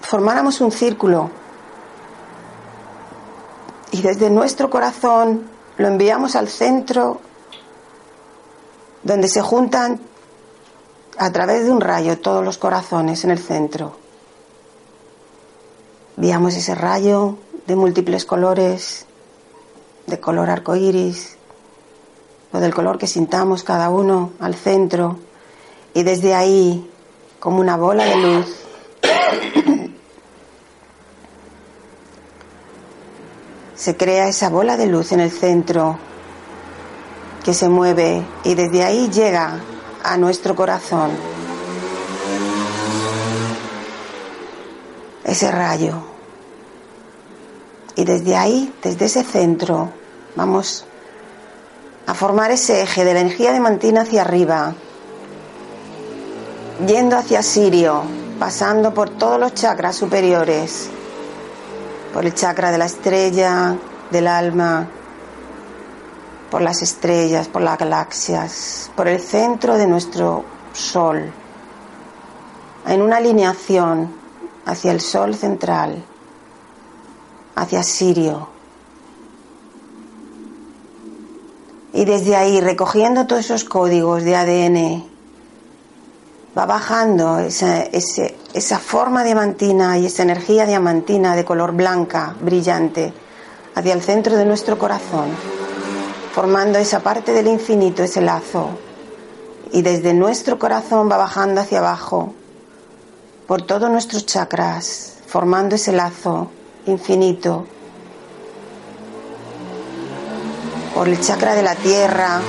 formáramos 0.00 0.60
un 0.60 0.70
círculo 0.70 1.28
y 3.90 4.00
desde 4.00 4.30
nuestro 4.30 4.70
corazón 4.70 5.50
lo 5.76 5.88
enviamos 5.88 6.36
al 6.36 6.46
centro 6.46 7.20
donde 9.02 9.26
se 9.26 9.42
juntan 9.42 10.00
a 11.18 11.32
través 11.32 11.64
de 11.64 11.72
un 11.72 11.80
rayo 11.80 12.20
todos 12.20 12.44
los 12.44 12.58
corazones 12.58 13.24
en 13.24 13.32
el 13.32 13.40
centro. 13.40 13.96
Enviamos 16.16 16.54
ese 16.54 16.76
rayo 16.76 17.38
de 17.66 17.74
múltiples 17.74 18.24
colores, 18.24 19.04
de 20.06 20.20
color 20.20 20.48
arcoíris, 20.48 21.35
o 22.52 22.58
del 22.58 22.74
color 22.74 22.98
que 22.98 23.06
sintamos 23.06 23.62
cada 23.62 23.90
uno 23.90 24.32
al 24.40 24.54
centro 24.54 25.18
y 25.94 26.02
desde 26.02 26.34
ahí, 26.34 26.90
como 27.40 27.60
una 27.60 27.76
bola 27.76 28.04
de 28.04 28.16
luz, 28.16 28.46
se 33.74 33.96
crea 33.96 34.28
esa 34.28 34.50
bola 34.50 34.76
de 34.76 34.86
luz 34.86 35.12
en 35.12 35.20
el 35.20 35.30
centro 35.30 35.98
que 37.44 37.54
se 37.54 37.68
mueve 37.68 38.22
y 38.44 38.54
desde 38.54 38.84
ahí 38.84 39.08
llega 39.08 39.60
a 40.02 40.16
nuestro 40.16 40.54
corazón 40.54 41.12
ese 45.24 45.50
rayo. 45.50 45.94
Y 47.94 48.04
desde 48.04 48.36
ahí, 48.36 48.72
desde 48.82 49.06
ese 49.06 49.24
centro, 49.24 49.90
vamos 50.34 50.84
a 52.06 52.14
formar 52.14 52.50
ese 52.52 52.82
eje 52.82 53.04
de 53.04 53.14
la 53.14 53.20
energía 53.20 53.52
de 53.52 53.60
mantina 53.60 54.02
hacia 54.02 54.22
arriba, 54.22 54.74
yendo 56.86 57.16
hacia 57.16 57.42
Sirio, 57.42 58.02
pasando 58.38 58.94
por 58.94 59.10
todos 59.10 59.40
los 59.40 59.54
chakras 59.54 59.96
superiores, 59.96 60.88
por 62.12 62.24
el 62.24 62.34
chakra 62.34 62.70
de 62.70 62.78
la 62.78 62.86
estrella, 62.86 63.76
del 64.10 64.28
alma, 64.28 64.86
por 66.50 66.62
las 66.62 66.80
estrellas, 66.82 67.48
por 67.48 67.62
las 67.62 67.76
galaxias, 67.76 68.90
por 68.94 69.08
el 69.08 69.20
centro 69.20 69.76
de 69.76 69.86
nuestro 69.86 70.44
sol, 70.72 71.32
en 72.86 73.02
una 73.02 73.16
alineación 73.16 74.14
hacia 74.64 74.92
el 74.92 75.00
sol 75.00 75.34
central, 75.34 76.04
hacia 77.56 77.82
Sirio. 77.82 78.55
Y 81.96 82.04
desde 82.04 82.36
ahí, 82.36 82.60
recogiendo 82.60 83.26
todos 83.26 83.46
esos 83.46 83.64
códigos 83.64 84.22
de 84.22 84.36
ADN, 84.36 85.04
va 86.56 86.66
bajando 86.66 87.40
esa, 87.40 87.82
esa 87.82 88.78
forma 88.78 89.24
diamantina 89.24 89.98
y 89.98 90.06
esa 90.06 90.22
energía 90.22 90.64
diamantina 90.64 91.34
de 91.34 91.44
color 91.44 91.72
blanca, 91.72 92.36
brillante, 92.40 93.12
hacia 93.74 93.94
el 93.94 94.02
centro 94.02 94.36
de 94.36 94.44
nuestro 94.44 94.78
corazón 94.78 95.30
formando 96.36 96.78
esa 96.78 97.00
parte 97.00 97.32
del 97.32 97.46
infinito, 97.46 98.02
ese 98.02 98.20
lazo. 98.20 98.68
Y 99.72 99.80
desde 99.80 100.12
nuestro 100.12 100.58
corazón 100.58 101.10
va 101.10 101.16
bajando 101.16 101.62
hacia 101.62 101.78
abajo, 101.78 102.34
por 103.46 103.62
todos 103.62 103.90
nuestros 103.90 104.26
chakras, 104.26 105.14
formando 105.26 105.76
ese 105.76 105.92
lazo 105.92 106.50
infinito. 106.84 107.66
Por 110.96 111.08
el 111.08 111.20
chakra 111.20 111.54
de 111.54 111.62
la 111.62 111.74
tierra, 111.74 112.40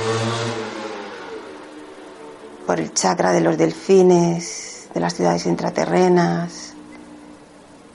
por 2.66 2.80
el 2.80 2.94
chakra 2.94 3.30
de 3.32 3.42
los 3.42 3.58
delfines, 3.58 4.88
de 4.92 5.00
las 5.00 5.14
ciudades 5.14 5.44
intraterrenas, 5.44 6.72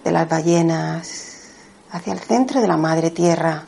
de 0.03 0.11
las 0.11 0.29
ballenas, 0.29 1.33
hacia 1.91 2.13
el 2.13 2.19
centro 2.19 2.61
de 2.61 2.67
la 2.67 2.77
madre 2.77 3.09
tierra 3.09 3.65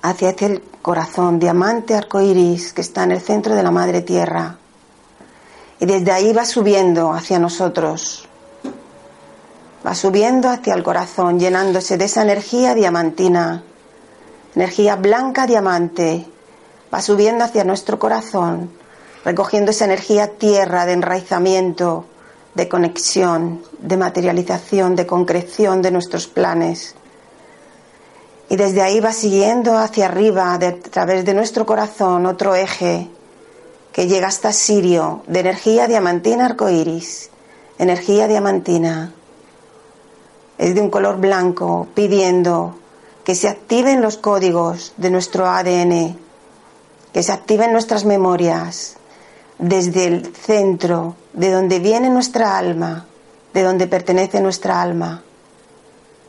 hacia 0.00 0.30
este 0.30 0.62
corazón 0.80 1.38
diamante 1.38 1.94
arcoíris 1.94 2.72
que 2.72 2.80
está 2.80 3.04
en 3.04 3.12
el 3.12 3.20
centro 3.20 3.54
de 3.54 3.62
la 3.62 3.70
madre 3.70 4.00
tierra. 4.00 4.56
Y 5.80 5.84
desde 5.86 6.12
ahí 6.12 6.32
va 6.32 6.46
subiendo 6.46 7.12
hacia 7.12 7.38
nosotros. 7.38 8.26
Va 9.86 9.94
subiendo 9.94 10.48
hacia 10.48 10.74
el 10.74 10.82
corazón, 10.82 11.38
llenándose 11.38 11.98
de 11.98 12.06
esa 12.06 12.22
energía 12.22 12.74
diamantina, 12.74 13.62
energía 14.54 14.96
blanca 14.96 15.46
diamante. 15.46 16.26
Va 16.92 17.02
subiendo 17.02 17.44
hacia 17.44 17.64
nuestro 17.64 17.98
corazón, 17.98 18.70
recogiendo 19.24 19.70
esa 19.70 19.84
energía 19.84 20.38
tierra 20.38 20.86
de 20.86 20.92
enraizamiento, 20.92 22.06
de 22.54 22.68
conexión, 22.68 23.62
de 23.78 23.96
materialización, 23.96 24.96
de 24.96 25.06
concreción 25.06 25.82
de 25.82 25.90
nuestros 25.90 26.26
planes 26.26 26.94
y 28.50 28.56
desde 28.56 28.82
ahí 28.82 29.00
va 29.00 29.12
siguiendo 29.12 29.76
hacia 29.76 30.06
arriba, 30.06 30.54
a 30.54 30.58
través 30.58 31.24
de 31.24 31.34
nuestro 31.34 31.66
corazón, 31.66 32.24
otro 32.24 32.54
eje 32.54 33.08
que 33.92 34.06
llega 34.06 34.28
hasta 34.28 34.52
Sirio, 34.52 35.22
de 35.26 35.40
energía 35.40 35.86
diamantina 35.86 36.46
arcoíris, 36.46 37.30
energía 37.78 38.26
diamantina. 38.26 39.12
Es 40.56 40.74
de 40.74 40.80
un 40.80 40.88
color 40.88 41.18
blanco, 41.18 41.88
pidiendo 41.94 42.78
que 43.28 43.34
se 43.34 43.46
activen 43.46 44.00
los 44.00 44.16
códigos 44.16 44.94
de 44.96 45.10
nuestro 45.10 45.46
ADN, 45.46 46.16
que 47.12 47.22
se 47.22 47.30
activen 47.30 47.74
nuestras 47.74 48.06
memorias 48.06 48.96
desde 49.58 50.06
el 50.06 50.34
centro, 50.34 51.14
de 51.34 51.50
donde 51.52 51.78
viene 51.78 52.08
nuestra 52.08 52.56
alma, 52.56 53.04
de 53.52 53.62
donde 53.62 53.86
pertenece 53.86 54.40
nuestra 54.40 54.80
alma 54.80 55.24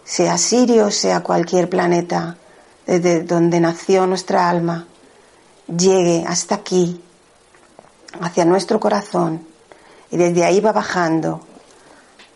sea 0.04 0.38
Sirio, 0.38 0.92
sea 0.92 1.22
cualquier 1.22 1.70
planeta, 1.70 2.36
desde 2.86 3.22
donde 3.24 3.62
nació 3.62 4.06
nuestra 4.06 4.50
alma, 4.50 4.86
llegue 5.68 6.26
hasta 6.28 6.56
aquí, 6.56 7.02
hacia 8.20 8.44
nuestro 8.44 8.82
corazón, 8.82 9.48
y 10.12 10.18
desde 10.18 10.44
ahí 10.44 10.60
va 10.60 10.74
bajando 10.74 11.46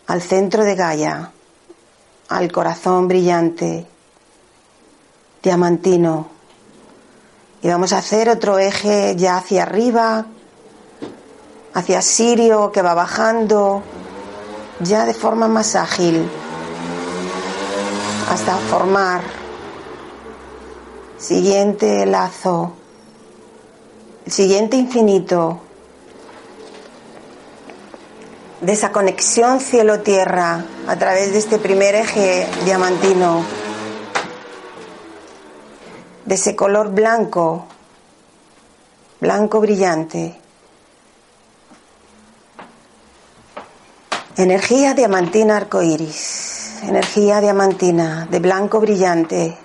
al 0.06 0.22
centro 0.22 0.64
de 0.64 0.74
Gaia, 0.74 1.32
al 2.30 2.50
corazón 2.50 3.08
brillante, 3.08 3.88
diamantino. 5.44 6.26
Y 7.62 7.68
vamos 7.68 7.92
a 7.92 7.98
hacer 7.98 8.28
otro 8.28 8.58
eje 8.58 9.14
ya 9.16 9.36
hacia 9.36 9.62
arriba, 9.62 10.26
hacia 11.74 12.02
Sirio, 12.02 12.72
que 12.72 12.82
va 12.82 12.94
bajando 12.94 13.82
ya 14.80 15.04
de 15.04 15.14
forma 15.14 15.46
más 15.46 15.76
ágil 15.76 16.28
hasta 18.30 18.56
formar. 18.56 19.22
Siguiente 21.18 22.04
lazo, 22.06 22.72
el 24.26 24.32
siguiente 24.32 24.76
infinito. 24.76 25.60
De 28.60 28.72
esa 28.72 28.92
conexión 28.92 29.60
cielo-tierra 29.60 30.64
a 30.86 30.96
través 30.96 31.32
de 31.32 31.38
este 31.38 31.58
primer 31.58 31.94
eje 31.94 32.46
diamantino, 32.64 33.44
de 36.24 36.34
ese 36.34 36.56
color 36.56 36.90
blanco, 36.90 37.66
blanco 39.20 39.60
brillante. 39.60 40.40
Energía 44.36 44.94
diamantina 44.94 45.56
arcoíris 45.56 46.54
energía 46.88 47.40
diamantina, 47.40 48.26
de 48.30 48.38
blanco 48.40 48.80
brillante, 48.80 49.56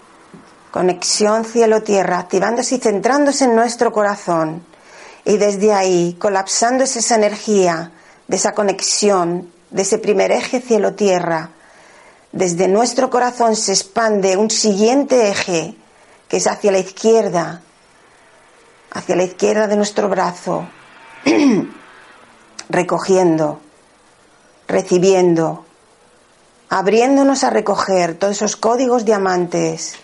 conexión 0.72 1.46
cielo-tierra, 1.46 2.20
activándose 2.20 2.76
y 2.76 2.80
centrándose 2.80 3.46
en 3.46 3.56
nuestro 3.56 3.92
corazón. 3.92 4.64
Y 5.26 5.38
desde 5.38 5.74
ahí, 5.74 6.16
colapsándose 6.20 7.00
esa 7.00 7.16
energía 7.16 7.92
de 8.28 8.36
esa 8.36 8.54
conexión, 8.54 9.52
de 9.70 9.82
ese 9.82 9.98
primer 9.98 10.32
eje 10.32 10.62
cielo-tierra, 10.62 11.52
desde 12.32 12.68
nuestro 12.68 13.10
corazón 13.10 13.56
se 13.56 13.74
expande 13.74 14.38
un 14.38 14.50
siguiente 14.50 15.30
eje 15.30 15.76
que 16.30 16.38
es 16.38 16.48
hacia 16.48 16.72
la 16.72 16.78
izquierda, 16.78 17.62
hacia 18.92 19.16
la 19.16 19.24
izquierda 19.24 19.68
de 19.68 19.76
nuestro 19.76 20.08
brazo, 20.08 20.68
recogiendo, 22.70 23.60
recibiendo, 24.68 25.66
abriéndonos 26.70 27.44
a 27.44 27.50
recoger 27.50 28.14
todos 28.14 28.38
esos 28.38 28.56
códigos 28.56 29.06
diamantes, 29.06 29.96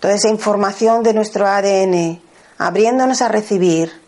toda 0.00 0.14
esa 0.14 0.28
información 0.28 1.04
de 1.04 1.14
nuestro 1.14 1.46
ADN, 1.46 2.20
abriéndonos 2.58 3.22
a 3.22 3.28
recibir 3.28 4.02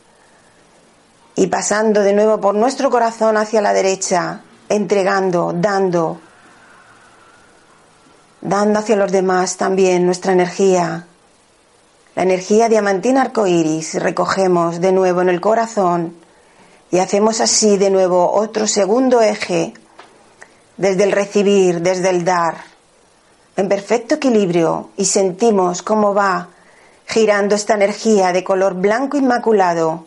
y 1.36 1.46
pasando 1.46 2.00
de 2.00 2.12
nuevo 2.12 2.40
por 2.40 2.56
nuestro 2.56 2.90
corazón 2.90 3.36
hacia 3.36 3.60
la 3.60 3.72
derecha, 3.72 4.40
entregando, 4.68 5.52
dando, 5.54 6.20
dando 8.40 8.80
hacia 8.80 8.96
los 8.96 9.12
demás 9.12 9.56
también 9.56 10.04
nuestra 10.04 10.32
energía, 10.32 11.06
la 12.14 12.22
energía 12.22 12.68
diamantina 12.68 13.22
arcoíris, 13.22 13.94
recogemos 13.94 14.80
de 14.80 14.92
nuevo 14.92 15.20
en 15.20 15.28
el 15.28 15.40
corazón 15.40 16.14
y 16.92 16.98
hacemos 16.98 17.40
así 17.40 17.76
de 17.76 17.90
nuevo 17.90 18.30
otro 18.32 18.68
segundo 18.68 19.20
eje 19.20 19.74
desde 20.76 21.02
el 21.02 21.12
recibir, 21.12 21.80
desde 21.80 22.10
el 22.10 22.24
dar, 22.24 22.56
en 23.56 23.68
perfecto 23.68 24.14
equilibrio 24.14 24.90
y 24.96 25.06
sentimos 25.06 25.82
cómo 25.82 26.14
va 26.14 26.50
girando 27.06 27.56
esta 27.56 27.74
energía 27.74 28.32
de 28.32 28.44
color 28.44 28.74
blanco 28.74 29.16
inmaculado, 29.16 30.06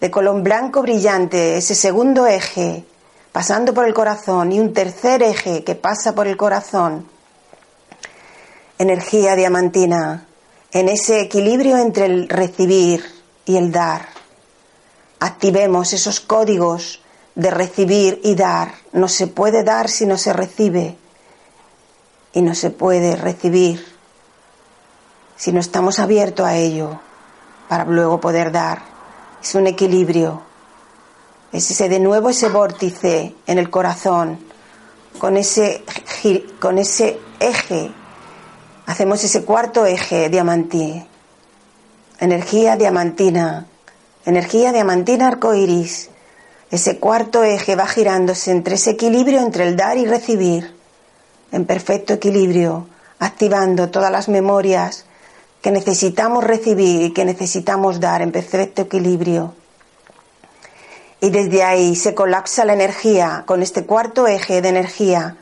de 0.00 0.10
color 0.10 0.42
blanco 0.42 0.82
brillante, 0.82 1.56
ese 1.56 1.74
segundo 1.74 2.28
eje 2.28 2.84
pasando 3.32 3.74
por 3.74 3.86
el 3.86 3.94
corazón 3.94 4.52
y 4.52 4.60
un 4.60 4.72
tercer 4.72 5.22
eje 5.22 5.64
que 5.64 5.74
pasa 5.74 6.14
por 6.14 6.26
el 6.28 6.36
corazón. 6.36 7.08
Energía 8.78 9.36
diamantina 9.36 10.26
en 10.72 10.88
ese 10.88 11.20
equilibrio 11.20 11.76
entre 11.76 12.06
el 12.06 12.28
recibir 12.28 13.04
y 13.44 13.56
el 13.56 13.72
dar. 13.72 14.08
Activemos 15.18 15.92
esos 15.92 16.20
códigos 16.20 17.02
de 17.34 17.50
recibir 17.50 18.20
y 18.22 18.34
dar. 18.34 18.74
No 18.92 19.08
se 19.08 19.26
puede 19.26 19.64
dar 19.64 19.88
si 19.88 20.06
no 20.06 20.16
se 20.16 20.32
recibe. 20.32 20.96
Y 22.32 22.42
no 22.42 22.54
se 22.54 22.70
puede 22.70 23.16
recibir 23.16 23.84
si 25.36 25.52
no 25.52 25.60
estamos 25.60 25.98
abiertos 25.98 26.46
a 26.46 26.56
ello 26.56 27.00
para 27.68 27.86
luego 27.86 28.20
poder 28.20 28.52
dar. 28.52 28.82
Es 29.42 29.54
un 29.54 29.66
equilibrio. 29.66 30.42
Es 31.50 31.70
ese 31.70 31.88
de 31.88 31.98
nuevo 31.98 32.28
ese 32.28 32.50
vórtice 32.50 33.34
en 33.46 33.58
el 33.58 33.70
corazón, 33.70 34.38
con 35.18 35.36
ese, 35.36 35.82
con 36.60 36.78
ese 36.78 37.18
eje. 37.40 37.90
Hacemos 38.90 39.22
ese 39.22 39.44
cuarto 39.44 39.86
eje 39.86 40.28
diamantí. 40.30 41.06
Energía 42.18 42.74
diamantina. 42.74 43.66
Energía 44.26 44.72
diamantina 44.72 45.28
arcoiris 45.28 46.10
Ese 46.72 46.98
cuarto 46.98 47.44
eje 47.44 47.76
va 47.76 47.86
girándose 47.86 48.50
entre 48.50 48.74
ese 48.74 48.90
equilibrio 48.90 49.42
entre 49.42 49.68
el 49.68 49.76
dar 49.76 49.96
y 49.96 50.06
recibir, 50.06 50.74
en 51.52 51.66
perfecto 51.66 52.14
equilibrio, 52.14 52.88
activando 53.20 53.90
todas 53.90 54.10
las 54.10 54.28
memorias 54.28 55.04
que 55.62 55.70
necesitamos 55.70 56.42
recibir 56.42 57.02
y 57.02 57.12
que 57.12 57.24
necesitamos 57.24 58.00
dar 58.00 58.22
en 58.22 58.32
perfecto 58.32 58.82
equilibrio. 58.82 59.54
Y 61.20 61.30
desde 61.30 61.62
ahí 61.62 61.94
se 61.94 62.16
colapsa 62.16 62.64
la 62.64 62.72
energía 62.72 63.44
con 63.46 63.62
este 63.62 63.86
cuarto 63.86 64.26
eje 64.26 64.60
de 64.60 64.68
energía, 64.68 65.36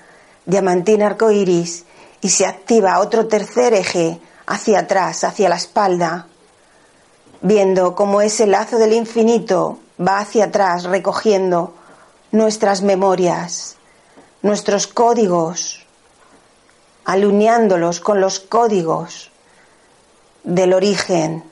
diamantina 0.44 1.06
arcoiris, 1.06 1.86
y 2.20 2.30
se 2.30 2.46
activa 2.46 3.00
otro 3.00 3.26
tercer 3.26 3.74
eje 3.74 4.20
hacia 4.46 4.80
atrás, 4.80 5.24
hacia 5.24 5.48
la 5.48 5.56
espalda, 5.56 6.26
viendo 7.40 7.94
cómo 7.94 8.20
ese 8.20 8.46
lazo 8.46 8.78
del 8.78 8.92
infinito 8.92 9.78
va 10.00 10.18
hacia 10.18 10.46
atrás 10.46 10.84
recogiendo 10.84 11.74
nuestras 12.32 12.82
memorias, 12.82 13.76
nuestros 14.42 14.86
códigos, 14.86 15.86
alineándolos 17.04 18.00
con 18.00 18.20
los 18.20 18.40
códigos 18.40 19.30
del 20.44 20.72
origen, 20.72 21.44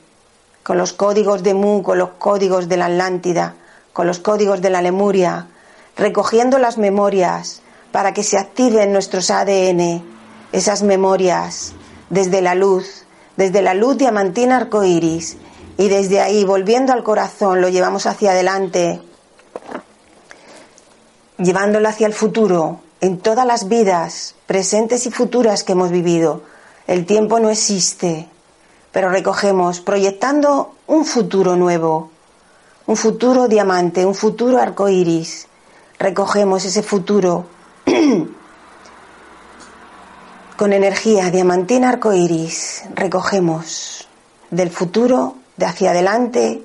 con 0.63 0.77
los 0.77 0.93
códigos 0.93 1.43
de 1.43 1.53
Mu, 1.53 1.81
con 1.81 1.97
los 1.97 2.09
códigos 2.17 2.67
de 2.67 2.77
la 2.77 2.87
Atlántida, 2.87 3.55
con 3.93 4.05
los 4.05 4.19
códigos 4.19 4.61
de 4.61 4.69
la 4.69 4.81
Lemuria, 4.81 5.47
recogiendo 5.95 6.59
las 6.59 6.77
memorias 6.77 7.61
para 7.91 8.13
que 8.13 8.23
se 8.23 8.37
activen 8.37 8.91
nuestros 8.91 9.31
ADN, 9.31 10.16
esas 10.51 10.83
memorias 10.83 11.73
desde 12.09 12.41
la 12.41 12.55
luz, 12.55 13.05
desde 13.35 13.61
la 13.61 13.73
luz 13.73 13.97
diamantina 13.97 14.57
arcoíris, 14.57 15.37
y 15.77 15.89
desde 15.89 16.19
ahí, 16.19 16.43
volviendo 16.43 16.91
al 16.91 17.03
corazón, 17.03 17.61
lo 17.61 17.69
llevamos 17.69 18.07
hacia 18.07 18.31
adelante, 18.31 18.99
llevándolo 21.37 21.87
hacia 21.87 22.07
el 22.07 22.13
futuro, 22.13 22.79
en 22.99 23.19
todas 23.19 23.45
las 23.45 23.67
vidas, 23.67 24.33
presentes 24.47 25.05
y 25.05 25.11
futuras 25.11 25.63
que 25.63 25.73
hemos 25.73 25.91
vivido. 25.91 26.41
El 26.87 27.05
tiempo 27.05 27.39
no 27.39 27.51
existe, 27.51 28.27
pero 28.91 29.09
recogemos, 29.09 29.81
proyectando 29.81 30.73
un 30.87 31.05
futuro 31.05 31.55
nuevo, 31.55 32.09
un 32.87 32.95
futuro 32.95 33.47
diamante, 33.47 34.05
un 34.05 34.15
futuro 34.15 34.59
arcoíris. 34.59 35.47
Recogemos 35.99 36.65
ese 36.65 36.81
futuro 36.81 37.45
con 40.57 40.73
energía 40.73 41.29
diamantina 41.29 41.89
arcoíris. 41.89 42.83
Recogemos 42.95 44.07
del 44.49 44.71
futuro 44.71 45.35
de 45.55 45.67
hacia 45.67 45.91
adelante, 45.91 46.63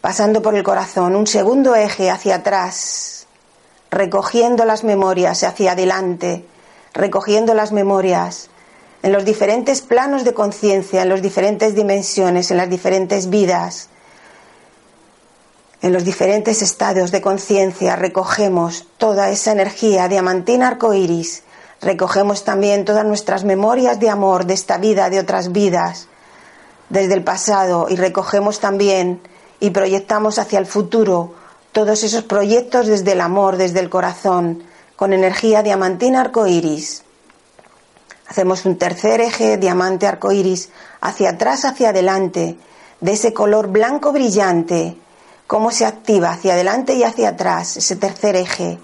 pasando 0.00 0.40
por 0.40 0.54
el 0.54 0.62
corazón, 0.62 1.14
un 1.14 1.26
segundo 1.26 1.76
eje 1.76 2.10
hacia 2.10 2.36
atrás, 2.36 3.26
recogiendo 3.90 4.64
las 4.64 4.84
memorias 4.84 5.44
hacia 5.44 5.72
adelante, 5.72 6.46
recogiendo 6.94 7.52
las 7.52 7.72
memorias 7.72 8.48
en 9.02 9.12
los 9.12 9.26
diferentes 9.26 9.82
planos 9.82 10.24
de 10.24 10.32
conciencia, 10.32 11.02
en 11.02 11.10
las 11.10 11.20
diferentes 11.20 11.74
dimensiones, 11.74 12.50
en 12.50 12.56
las 12.56 12.70
diferentes 12.70 13.28
vidas, 13.28 13.90
en 15.82 15.92
los 15.92 16.04
diferentes 16.04 16.62
estados 16.62 17.12
de 17.12 17.20
conciencia, 17.20 17.96
recogemos 17.96 18.86
toda 18.96 19.30
esa 19.30 19.52
energía 19.52 20.08
diamantina 20.08 20.68
arcoíris, 20.68 21.44
recogemos 21.80 22.44
también 22.44 22.84
todas 22.84 23.04
nuestras 23.04 23.44
memorias 23.44 24.00
de 24.00 24.10
amor 24.10 24.46
de 24.46 24.54
esta 24.54 24.78
vida, 24.78 25.10
de 25.10 25.20
otras 25.20 25.52
vidas, 25.52 26.08
desde 26.88 27.14
el 27.14 27.22
pasado 27.22 27.86
y 27.88 27.96
recogemos 27.96 28.60
también 28.60 29.20
y 29.60 29.70
proyectamos 29.70 30.38
hacia 30.38 30.58
el 30.58 30.66
futuro 30.66 31.34
todos 31.72 32.02
esos 32.02 32.24
proyectos 32.24 32.86
desde 32.86 33.12
el 33.12 33.20
amor, 33.20 33.56
desde 33.56 33.80
el 33.80 33.90
corazón, 33.90 34.62
con 34.96 35.12
energía 35.12 35.62
diamantina 35.62 36.22
arcoíris. 36.22 37.04
Hacemos 38.26 38.64
un 38.64 38.76
tercer 38.76 39.20
eje 39.20 39.56
diamante 39.56 40.06
arcoíris 40.06 40.70
hacia 41.00 41.30
atrás, 41.30 41.64
hacia 41.64 41.90
adelante, 41.90 42.56
de 43.00 43.12
ese 43.12 43.32
color 43.32 43.68
blanco 43.68 44.12
brillante, 44.12 44.96
cómo 45.46 45.70
se 45.70 45.86
activa 45.86 46.30
hacia 46.30 46.54
adelante 46.54 46.94
y 46.94 47.04
hacia 47.04 47.30
atrás 47.30 47.76
ese 47.76 47.96
tercer 47.96 48.36
eje. 48.36 48.78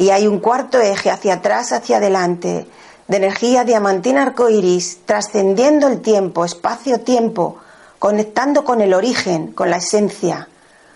Y 0.00 0.08
hay 0.08 0.26
un 0.26 0.38
cuarto 0.38 0.80
eje 0.80 1.10
hacia 1.10 1.34
atrás, 1.34 1.72
hacia 1.72 1.98
adelante, 1.98 2.66
de 3.06 3.16
energía 3.18 3.64
diamantina 3.64 4.22
arcoíris, 4.22 5.00
trascendiendo 5.04 5.88
el 5.88 6.00
tiempo, 6.00 6.46
espacio-tiempo, 6.46 7.58
conectando 7.98 8.64
con 8.64 8.80
el 8.80 8.94
origen, 8.94 9.52
con 9.52 9.68
la 9.68 9.76
esencia, 9.76 10.48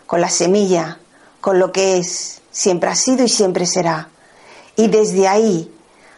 con 0.06 0.22
la 0.22 0.30
semilla, 0.30 1.00
con 1.42 1.58
lo 1.58 1.70
que 1.70 1.98
es, 1.98 2.40
siempre 2.50 2.88
ha 2.88 2.94
sido 2.94 3.24
y 3.24 3.28
siempre 3.28 3.66
será. 3.66 4.08
Y 4.74 4.88
desde 4.88 5.28
ahí 5.28 5.70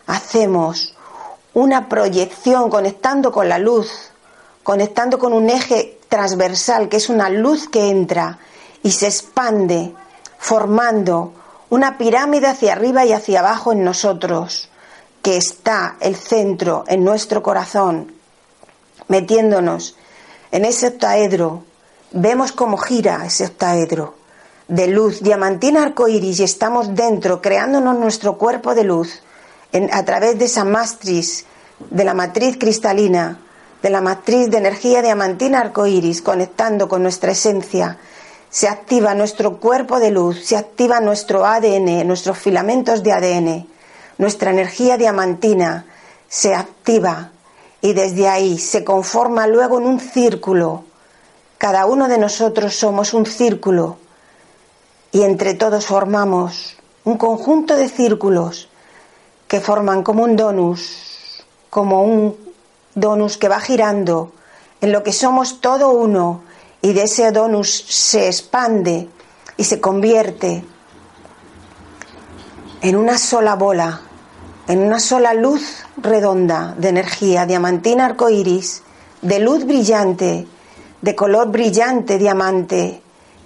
hacemos 0.06 0.94
una 1.54 1.88
proyección 1.88 2.70
conectando 2.70 3.32
con 3.32 3.48
la 3.48 3.58
luz, 3.58 3.90
conectando 4.62 5.18
con 5.18 5.32
un 5.32 5.50
eje 5.50 5.98
transversal 6.08 6.88
que 6.88 6.98
es 6.98 7.08
una 7.08 7.30
luz 7.30 7.68
que 7.68 7.90
entra 7.90 8.38
y 8.84 8.92
se 8.92 9.08
expande, 9.08 9.92
formando 10.38 11.32
una 11.70 11.98
pirámide 11.98 12.46
hacia 12.46 12.72
arriba 12.72 13.04
y 13.04 13.12
hacia 13.12 13.40
abajo 13.40 13.72
en 13.72 13.84
nosotros 13.84 14.70
que 15.22 15.36
está 15.36 15.96
el 16.00 16.14
centro 16.16 16.84
en 16.86 17.04
nuestro 17.04 17.42
corazón, 17.42 18.14
metiéndonos 19.08 19.96
en 20.52 20.64
ese 20.64 20.86
octaedro, 20.88 21.64
vemos 22.12 22.52
cómo 22.52 22.76
gira 22.76 23.24
ese 23.26 23.46
octaedro 23.46 24.14
de 24.68 24.88
luz 24.88 25.22
diamantina 25.22 25.82
arcoíris 25.82 26.40
y 26.40 26.44
estamos 26.44 26.94
dentro, 26.94 27.40
creándonos 27.40 27.98
nuestro 27.98 28.36
cuerpo 28.36 28.74
de 28.74 28.84
luz 28.84 29.20
a 29.92 30.04
través 30.04 30.38
de 30.38 30.46
esa 30.46 30.64
matriz, 30.64 31.44
de 31.90 32.04
la 32.04 32.14
matriz 32.14 32.56
cristalina, 32.58 33.40
de 33.82 33.90
la 33.90 34.00
matriz 34.00 34.50
de 34.50 34.58
energía 34.58 35.02
diamantina 35.02 35.60
arcoíris, 35.60 36.22
conectando 36.22 36.88
con 36.88 37.02
nuestra 37.02 37.32
esencia. 37.32 37.98
Se 38.50 38.68
activa 38.68 39.14
nuestro 39.14 39.58
cuerpo 39.58 39.98
de 39.98 40.10
luz, 40.10 40.44
se 40.44 40.56
activa 40.56 41.00
nuestro 41.00 41.44
ADN, 41.44 42.06
nuestros 42.06 42.38
filamentos 42.38 43.02
de 43.02 43.12
ADN 43.12 43.66
nuestra 44.18 44.50
energía 44.50 44.96
diamantina 44.96 45.86
se 46.28 46.54
activa 46.54 47.30
y 47.80 47.92
desde 47.92 48.28
ahí 48.28 48.58
se 48.58 48.84
conforma 48.84 49.46
luego 49.46 49.78
en 49.78 49.86
un 49.86 50.00
círculo. 50.00 50.84
Cada 51.58 51.86
uno 51.86 52.08
de 52.08 52.18
nosotros 52.18 52.74
somos 52.74 53.14
un 53.14 53.26
círculo 53.26 53.98
y 55.12 55.22
entre 55.22 55.54
todos 55.54 55.86
formamos 55.86 56.76
un 57.04 57.18
conjunto 57.18 57.76
de 57.76 57.88
círculos 57.88 58.68
que 59.48 59.60
forman 59.60 60.02
como 60.02 60.24
un 60.24 60.36
donus, 60.36 61.44
como 61.70 62.02
un 62.02 62.36
donus 62.94 63.36
que 63.36 63.48
va 63.48 63.60
girando 63.60 64.32
en 64.80 64.92
lo 64.92 65.02
que 65.02 65.12
somos 65.12 65.60
todo 65.60 65.90
uno 65.90 66.42
y 66.86 66.92
de 66.92 67.02
ese 67.02 67.32
donus 67.32 67.84
se 67.88 68.26
expande 68.26 69.08
y 69.56 69.64
se 69.64 69.80
convierte 69.80 70.62
en 72.80 72.94
una 72.94 73.18
sola 73.18 73.56
bola 73.56 74.02
en 74.68 74.80
una 74.80 74.98
sola 74.98 75.32
luz 75.34 75.84
redonda 75.96 76.74
de 76.76 76.88
energía 76.88 77.46
diamantina 77.46 78.06
arcoíris, 78.06 78.82
de 79.22 79.38
luz 79.38 79.64
brillante, 79.64 80.46
de 81.02 81.14
color 81.14 81.50
brillante 81.50 82.18
diamante, 82.18 83.00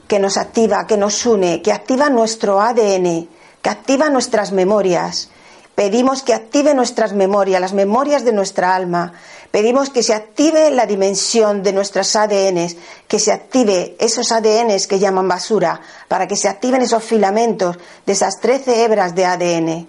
que 0.09 0.19
nos 0.19 0.37
activa, 0.39 0.87
que 0.87 0.97
nos 0.97 1.27
une, 1.27 1.63
que 1.63 1.73
activa 1.73 2.09
nuestro 2.09 2.61
ADN, 2.61 3.29
que 3.61 3.71
activa 3.71 4.09
nuestras 4.09 4.53
memorias. 4.53 5.31
Pedimos 5.75 6.23
que 6.23 6.35
active 6.35 6.75
nuestras 6.75 7.13
memorias, 7.13 7.61
las 7.61 7.75
memorias 7.75 8.25
de 8.25 8.33
nuestra 8.33 8.75
alma. 8.75 9.13
Pedimos 9.51 9.91
que 9.91 10.03
se 10.03 10.15
active 10.15 10.71
la 10.71 10.87
dimensión 10.87 11.63
de 11.63 11.73
nuestros 11.73 12.15
ADNs, 12.15 12.77
que 13.09 13.19
se 13.19 13.33
active 13.33 13.97
esos 13.99 14.31
ADNs 14.31 14.87
que 14.87 14.99
llaman 14.99 15.27
basura, 15.27 15.81
para 16.07 16.29
que 16.29 16.37
se 16.37 16.49
activen 16.49 16.83
esos 16.83 17.03
filamentos 17.03 17.77
de 18.07 18.13
esas 18.13 18.39
trece 18.41 18.85
hebras 18.85 19.15
de 19.15 19.25
ADN 19.27 19.89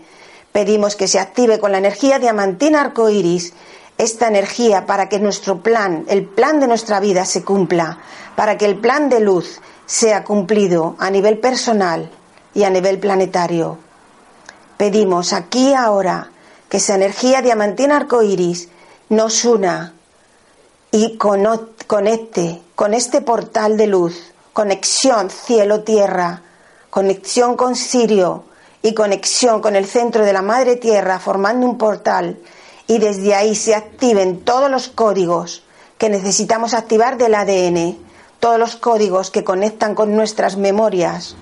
Pedimos 0.52 0.96
que 0.96 1.08
se 1.08 1.20
active 1.20 1.60
con 1.60 1.72
la 1.72 1.78
energía 1.78 2.20
diamantina 2.20 2.82
arcoíris 2.82 3.54
esta 3.98 4.28
energía 4.28 4.86
para 4.86 5.08
que 5.08 5.20
nuestro 5.20 5.62
plan, 5.62 6.06
el 6.08 6.26
plan 6.26 6.60
de 6.60 6.68
nuestra 6.68 7.00
vida 7.00 7.24
se 7.26 7.44
cumpla, 7.44 8.00
para 8.36 8.58
que 8.58 8.66
el 8.66 8.78
plan 8.78 9.10
de 9.10 9.20
luz 9.20 9.62
sea 9.86 10.24
cumplido 10.24 10.96
a 11.00 11.10
nivel 11.10 11.38
personal 11.40 12.10
y 12.54 12.64
a 12.64 12.70
nivel 12.70 13.00
planetario. 13.00 13.78
Pedimos 14.76 15.34
aquí 15.34 15.74
ahora 15.74 16.32
que 16.68 16.78
esa 16.78 16.96
energía 16.96 17.42
diamantina 17.42 17.96
arcoíris 17.96 18.70
nos 19.12 19.46
una. 19.46 19.94
Y 20.92 21.18
conecte 21.18 22.62
con 22.76 22.94
este 22.94 23.22
portal 23.22 23.78
de 23.78 23.88
luz, 23.88 24.34
conexión 24.54 25.30
cielo-tierra, 25.30 26.42
conexión 26.90 27.56
con 27.56 27.76
Sirio, 27.76 28.46
y 28.82 28.94
conexión 28.94 29.62
con 29.62 29.76
el 29.76 29.86
centro 29.86 30.26
de 30.26 30.34
la 30.34 30.42
Madre 30.42 30.76
Tierra 30.76 31.20
formando 31.20 31.68
un 31.68 31.78
portal 31.78 32.40
y 32.88 32.98
desde 32.98 33.36
ahí 33.36 33.54
se 33.56 33.76
activen 33.76 34.40
todos 34.40 34.72
los 34.72 34.88
códigos 34.88 35.64
que 35.98 36.10
necesitamos 36.10 36.74
activar 36.74 37.18
del 37.18 37.36
ADN, 37.36 37.98
todos 38.40 38.58
los 38.58 38.76
códigos 38.76 39.30
que 39.30 39.44
conectan 39.44 39.94
con 39.94 40.16
nuestras 40.16 40.58
memorias, 40.58 41.36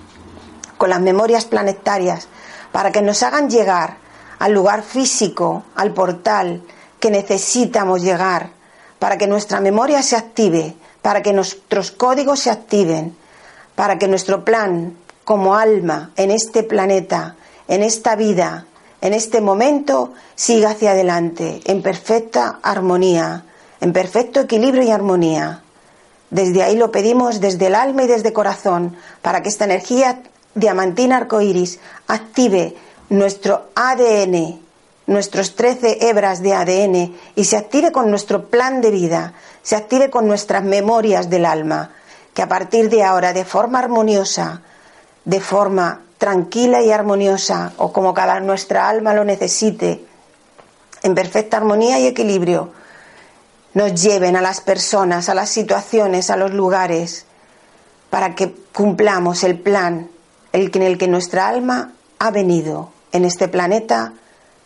con 0.76 0.90
las 0.90 1.00
memorias 1.00 1.46
planetarias, 1.46 2.28
para 2.72 2.92
que 2.92 3.00
nos 3.00 3.22
hagan 3.22 3.48
llegar 3.48 3.96
al 4.38 4.52
lugar 4.52 4.82
físico, 4.82 5.64
al 5.74 5.94
portal 5.94 6.62
que 7.00 7.10
necesitamos 7.10 8.02
llegar, 8.02 8.50
para 8.98 9.16
que 9.18 9.26
nuestra 9.26 9.60
memoria 9.60 10.02
se 10.02 10.16
active, 10.16 10.76
para 11.02 11.22
que 11.22 11.32
nuestros 11.32 11.90
códigos 11.90 12.40
se 12.40 12.50
activen, 12.50 13.16
para 13.74 13.98
que 13.98 14.06
nuestro 14.06 14.44
plan 14.44 14.96
como 15.24 15.54
alma 15.54 16.12
en 16.16 16.30
este 16.30 16.62
planeta, 16.62 17.36
en 17.66 17.82
esta 17.82 18.14
vida, 18.16 18.66
en 19.00 19.14
este 19.14 19.40
momento, 19.40 20.12
siga 20.34 20.70
hacia 20.70 20.90
adelante, 20.90 21.62
en 21.64 21.82
perfecta 21.82 22.60
armonía, 22.62 23.44
en 23.80 23.92
perfecto 23.92 24.40
equilibrio 24.40 24.82
y 24.82 24.90
armonía. 24.90 25.62
Desde 26.28 26.62
ahí 26.62 26.76
lo 26.76 26.92
pedimos 26.92 27.40
desde 27.40 27.68
el 27.68 27.74
alma 27.74 28.02
y 28.02 28.06
desde 28.06 28.28
el 28.28 28.34
corazón, 28.34 28.96
para 29.22 29.42
que 29.42 29.48
esta 29.48 29.64
energía 29.64 30.22
diamantina 30.54 31.16
arcoíris 31.16 31.80
active 32.06 32.76
nuestro 33.08 33.70
ADN, 33.74 34.60
nuestros 35.10 35.56
13 35.56 36.08
hebras 36.08 36.40
de 36.40 36.54
ADN 36.54 37.16
y 37.34 37.44
se 37.44 37.56
active 37.56 37.90
con 37.90 38.10
nuestro 38.10 38.46
plan 38.46 38.80
de 38.80 38.92
vida, 38.92 39.34
se 39.60 39.74
active 39.74 40.08
con 40.08 40.28
nuestras 40.28 40.62
memorias 40.62 41.28
del 41.28 41.46
alma, 41.46 41.90
que 42.32 42.42
a 42.42 42.48
partir 42.48 42.88
de 42.88 43.02
ahora, 43.02 43.32
de 43.32 43.44
forma 43.44 43.80
armoniosa, 43.80 44.62
de 45.24 45.40
forma 45.40 46.02
tranquila 46.16 46.80
y 46.82 46.92
armoniosa, 46.92 47.72
o 47.78 47.92
como 47.92 48.14
cada 48.14 48.38
nuestra 48.38 48.88
alma 48.88 49.12
lo 49.12 49.24
necesite, 49.24 50.04
en 51.02 51.14
perfecta 51.16 51.56
armonía 51.56 51.98
y 51.98 52.06
equilibrio, 52.06 52.70
nos 53.74 54.00
lleven 54.00 54.36
a 54.36 54.40
las 54.40 54.60
personas, 54.60 55.28
a 55.28 55.34
las 55.34 55.50
situaciones, 55.50 56.30
a 56.30 56.36
los 56.36 56.52
lugares, 56.52 57.26
para 58.10 58.36
que 58.36 58.54
cumplamos 58.72 59.42
el 59.42 59.58
plan 59.58 60.08
en 60.52 60.82
el 60.82 60.98
que 60.98 61.08
nuestra 61.08 61.48
alma 61.48 61.94
ha 62.20 62.30
venido 62.30 62.92
en 63.10 63.24
este 63.24 63.48
planeta, 63.48 64.12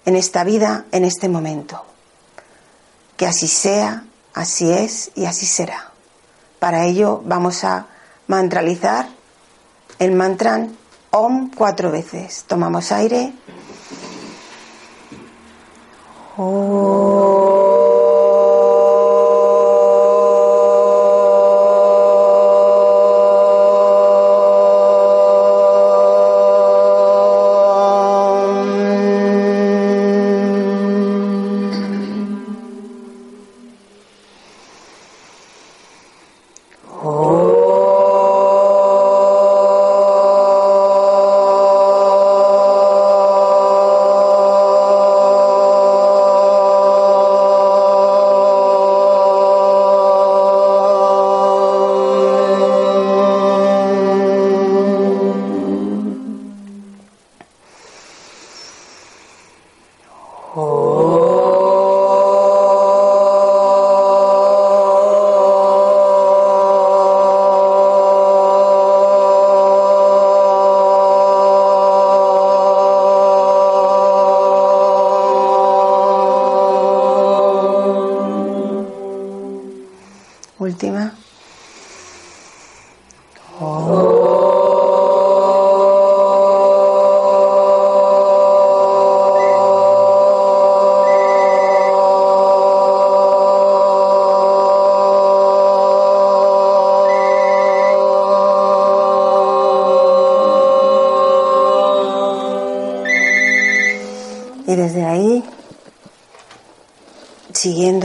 en 0.04 0.16
esta 0.16 0.44
vida, 0.44 0.84
en 0.92 1.04
este 1.04 1.28
momento. 1.28 1.84
Que 3.16 3.26
así 3.26 3.48
sea, 3.48 4.04
así 4.32 4.70
es 4.70 5.10
y 5.14 5.26
así 5.26 5.46
será. 5.46 5.92
Para 6.58 6.84
ello 6.86 7.22
vamos 7.24 7.64
a 7.64 7.86
mantralizar 8.26 9.08
el 9.98 10.12
mantra 10.12 10.66
OM 11.10 11.50
cuatro 11.54 11.90
veces. 11.90 12.44
Tomamos 12.46 12.90
aire. 12.90 13.32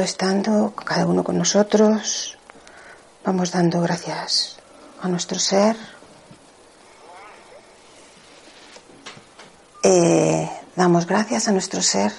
Estando 0.10 0.74
cada 0.74 1.06
uno 1.06 1.24
con 1.24 1.38
nosotros, 1.38 2.36
vamos 3.24 3.52
dando 3.52 3.80
gracias 3.80 4.58
a 5.04 5.08
nuestro 5.08 5.38
ser. 5.38 5.78
Eh, 9.84 10.50
damos 10.76 11.06
gracias 11.06 11.48
a 11.48 11.52
nuestro 11.52 11.84
ser 11.84 12.12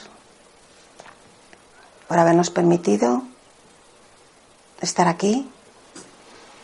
por 2.07 2.17
habernos 2.17 2.51
permitido 2.51 3.25
estar 4.81 5.09
aquí, 5.09 5.51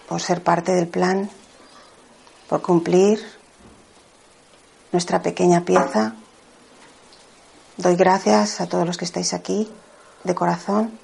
por 0.08 0.22
ser 0.22 0.44
parte 0.44 0.72
del 0.72 0.86
plan, 0.86 1.28
por 2.48 2.62
cumplir 2.62 3.20
nuestra 4.92 5.22
pequeña 5.22 5.64
pieza. 5.64 6.14
Doy 7.76 7.96
gracias 7.96 8.60
a 8.60 8.68
todos 8.68 8.86
los 8.86 8.96
que 8.96 9.04
estáis 9.04 9.34
aquí 9.34 9.68
de 10.22 10.34
corazón. 10.36 10.95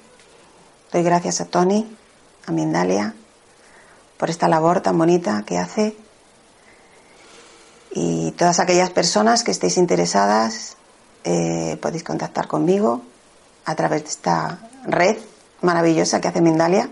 Doy 0.93 1.01
gracias 1.01 1.41
a 1.41 1.45
Tony, 1.45 1.97
a 2.45 2.51
Mindalia, 2.51 3.15
por 4.15 4.29
esta 4.29 4.47
labor 4.47 4.81
tan 4.81 4.95
bonita 4.95 5.41
que 5.43 5.57
hace. 5.57 5.97
Y 7.89 8.29
todas 8.33 8.59
aquellas 8.59 8.91
personas 8.91 9.43
que 9.43 9.49
estéis 9.49 9.77
interesadas, 9.77 10.77
eh, 11.23 11.79
podéis 11.81 12.03
contactar 12.03 12.47
conmigo 12.47 13.01
a 13.65 13.73
través 13.73 14.03
de 14.03 14.09
esta 14.09 14.69
red 14.85 15.17
maravillosa 15.61 16.21
que 16.21 16.27
hace 16.27 16.41
Mindalia, 16.41 16.87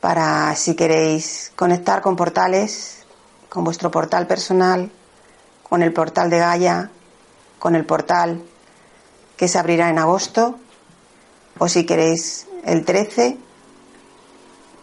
para 0.00 0.52
si 0.56 0.74
queréis 0.74 1.52
conectar 1.54 2.02
con 2.02 2.16
portales, 2.16 3.04
con 3.48 3.62
vuestro 3.62 3.92
portal 3.92 4.26
personal, 4.26 4.90
con 5.62 5.84
el 5.84 5.92
portal 5.92 6.28
de 6.28 6.38
Gaia, 6.40 6.90
con 7.60 7.76
el 7.76 7.86
portal 7.86 8.42
que 9.36 9.46
se 9.46 9.60
abrirá 9.60 9.90
en 9.90 10.00
agosto, 10.00 10.58
o 11.56 11.68
si 11.68 11.86
queréis 11.86 12.48
el 12.64 12.84
13, 12.84 13.36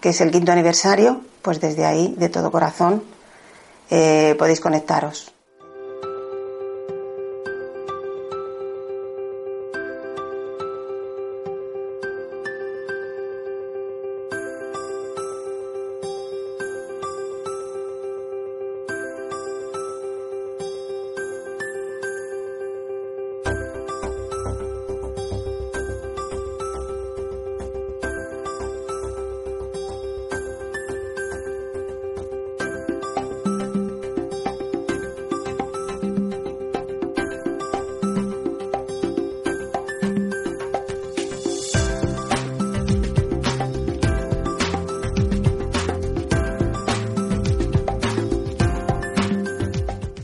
que 0.02 0.10
es 0.10 0.22
el 0.22 0.32
quinto 0.32 0.52
aniversario, 0.52 1.22
pues 1.42 1.60
desde 1.60 1.86
ahí, 1.86 2.16
de 2.18 2.30
todo 2.30 2.52
corazón, 2.52 3.04
eh, 3.90 4.36
podéis 4.38 4.60
conectaros. 4.60 5.34